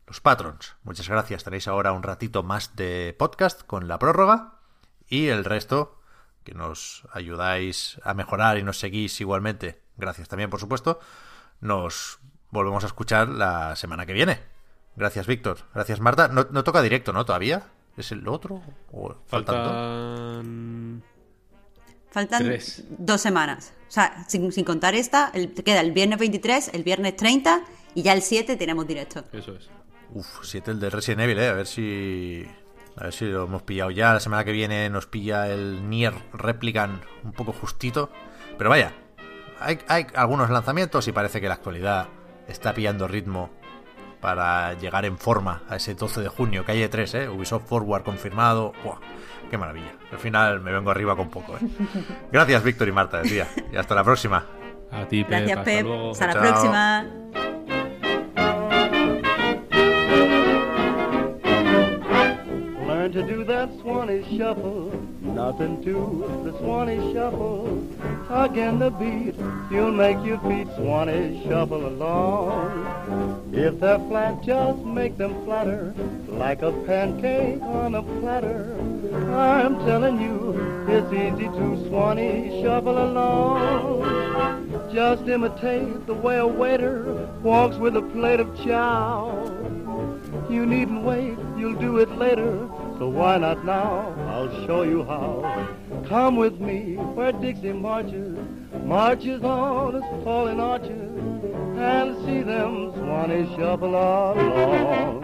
Los 0.08 0.22
patrons, 0.22 0.76
muchas 0.84 1.10
gracias. 1.10 1.44
Tenéis 1.44 1.68
ahora 1.68 1.92
un 1.92 2.04
ratito 2.04 2.44
más 2.44 2.76
de 2.76 3.16
podcast 3.18 3.64
con 3.64 3.88
la 3.88 3.98
prórroga. 4.00 4.60
Y 5.08 5.28
el 5.28 5.44
resto, 5.46 6.00
que 6.44 6.54
nos 6.54 7.08
ayudáis 7.12 8.00
a 8.04 8.14
mejorar 8.14 8.58
y 8.58 8.64
nos 8.64 8.80
seguís 8.80 9.20
igualmente, 9.22 9.82
gracias 9.98 10.28
también, 10.28 10.50
por 10.50 10.60
supuesto, 10.60 11.00
nos 11.60 12.20
volvemos 12.52 12.84
a 12.84 12.88
escuchar 12.88 13.28
la 13.30 13.76
semana 13.76 14.06
que 14.06 14.14
viene. 14.14 14.40
Gracias, 14.96 15.28
Víctor. 15.28 15.58
Gracias, 15.74 16.00
Marta. 16.00 16.28
No, 16.28 16.48
no 16.52 16.64
toca 16.64 16.82
directo, 16.82 17.12
¿no? 17.14 17.26
¿Todavía? 17.26 17.64
¿Es 17.98 18.12
el 18.12 18.28
otro? 18.28 18.62
¿O 18.92 19.16
faltan 19.28 19.64
dos? 19.64 21.04
Faltan. 22.12 22.44
Tres. 22.44 22.84
dos 22.90 23.22
semanas. 23.22 23.74
O 23.88 23.92
sea, 23.92 24.24
sin, 24.28 24.52
sin 24.52 24.64
contar 24.66 24.96
esta, 24.96 25.32
el- 25.34 25.54
te 25.54 25.64
queda 25.64 25.82
el 25.82 25.92
viernes 25.92 26.18
23, 26.20 26.70
el 26.74 26.84
viernes 26.84 27.16
30 27.16 27.62
y 27.94 28.04
ya 28.04 28.14
el 28.14 28.22
7 28.22 28.56
tenemos 28.56 28.88
directo. 28.88 29.24
Eso 29.34 29.54
es. 29.56 29.70
Uf, 30.16 30.40
siete 30.44 30.72
el 30.72 30.80
de 30.80 30.90
Resident 30.90 31.22
Evil, 31.22 31.40
¿eh? 31.40 31.50
A 31.50 31.54
ver 31.54 31.68
si... 31.68 32.48
A 32.98 33.04
ver 33.04 33.14
si 33.14 33.26
lo 33.26 33.44
hemos 33.44 33.62
pillado 33.64 33.92
ya. 33.92 34.14
La 34.14 34.22
semana 34.22 34.46
que 34.46 34.54
viene 34.54 34.90
nos 34.90 35.06
pilla 35.06 35.50
el 35.50 35.90
Nier 35.90 36.14
Replicant 36.32 37.04
un 37.26 37.34
poco 37.34 37.52
justito. 37.52 38.10
Pero 38.58 38.70
vaya, 38.70 38.94
hay, 39.60 39.80
hay 39.90 40.08
algunos 40.16 40.50
lanzamientos 40.50 41.06
y 41.10 41.12
parece 41.12 41.42
que 41.42 41.50
la 41.50 41.56
actualidad 41.56 42.08
está 42.48 42.74
pillando 42.74 43.06
ritmo 43.10 43.50
para 44.22 44.74
llegar 44.76 45.04
en 45.04 45.18
forma 45.18 45.64
a 45.68 45.76
ese 45.76 45.94
12 45.94 46.22
de 46.22 46.30
junio, 46.30 46.64
calle 46.64 46.88
3, 46.88 47.14
¿eh? 47.16 47.30
Ubisoft 47.30 47.68
Forward 47.68 48.04
confirmado. 48.04 48.72
¡Buah! 48.84 49.00
¡Qué 49.52 49.58
maravilla! 49.58 49.92
Al 50.14 50.18
final 50.20 50.62
me 50.62 50.72
vengo 50.72 50.90
arriba 50.90 51.18
con 51.18 51.30
poco, 51.30 51.58
¿eh? 51.58 51.60
Gracias, 52.32 52.64
Víctor 52.64 52.88
y 52.88 52.92
Marta, 52.94 53.22
tía. 53.24 53.48
Y 53.74 53.76
hasta 53.76 53.94
la 53.94 54.06
próxima. 54.06 54.46
A 54.90 55.06
ti, 55.06 55.26
Pep. 55.26 55.32
Gracias, 55.32 55.58
hasta 55.60 55.64
Pep. 55.72 55.84
luego. 55.84 56.12
Hasta 56.12 56.28
la 56.28 56.34
Chao. 56.34 56.42
próxima. 56.42 57.06
To 63.16 63.24
do 63.24 63.46
that 63.46 63.70
Swanee 63.80 64.26
shuffle, 64.38 64.92
nothing 65.22 65.82
to 65.86 66.42
the 66.44 66.52
Swanee 66.58 67.14
shuffle. 67.14 67.82
Again 68.30 68.78
the 68.78 68.90
beat, 68.90 69.36
you'll 69.72 69.94
make 69.94 70.22
your 70.26 70.38
feet 70.40 70.68
Swanee 70.76 71.42
shuffle 71.48 71.88
along. 71.88 73.54
If 73.54 73.80
they're 73.80 74.00
flat, 74.00 74.44
just 74.44 74.80
make 74.80 75.18
them 75.18 75.46
flatter, 75.46 75.94
like 76.28 76.62
a 76.62 76.74
pancake 76.86 77.62
on 77.62 77.96
a 77.96 78.04
platter. 78.20 78.76
I'm 79.34 79.78
telling 79.86 80.20
you, 80.20 80.86
it's 80.90 81.14
easy 81.14 81.48
to 81.48 81.88
Swanee 81.88 82.62
shuffle 82.62 82.98
along. 83.02 84.92
Just 84.94 85.26
imitate 85.30 86.06
the 86.06 86.14
way 86.14 86.38
a 86.38 86.46
waiter 86.46 87.30
walks 87.42 87.78
with 87.78 87.96
a 87.96 88.02
plate 88.02 88.42
of 88.42 88.54
chow. 88.62 89.32
You 90.50 90.66
needn't 90.66 91.04
wait, 91.04 91.38
you'll 91.58 91.80
do 91.80 92.00
it 92.00 92.12
later. 92.18 92.68
So 92.98 93.10
why 93.10 93.38
not 93.38 93.66
now? 93.66 94.16
I'll 94.30 94.66
show 94.66 94.84
you 94.84 95.04
how. 95.04 95.68
Come 96.08 96.38
with 96.38 96.62
me 96.62 96.96
where 96.96 97.34
Dixie 97.34 97.74
marches, 97.74 98.38
marches 98.84 99.44
on 99.44 99.96
his 99.96 100.24
falling 100.24 100.62
arches, 100.62 101.12
and 101.78 102.16
see 102.26 102.42
them 102.42 102.94
Swanee 102.94 103.54
shuffle 103.58 103.90
along. 103.90 105.24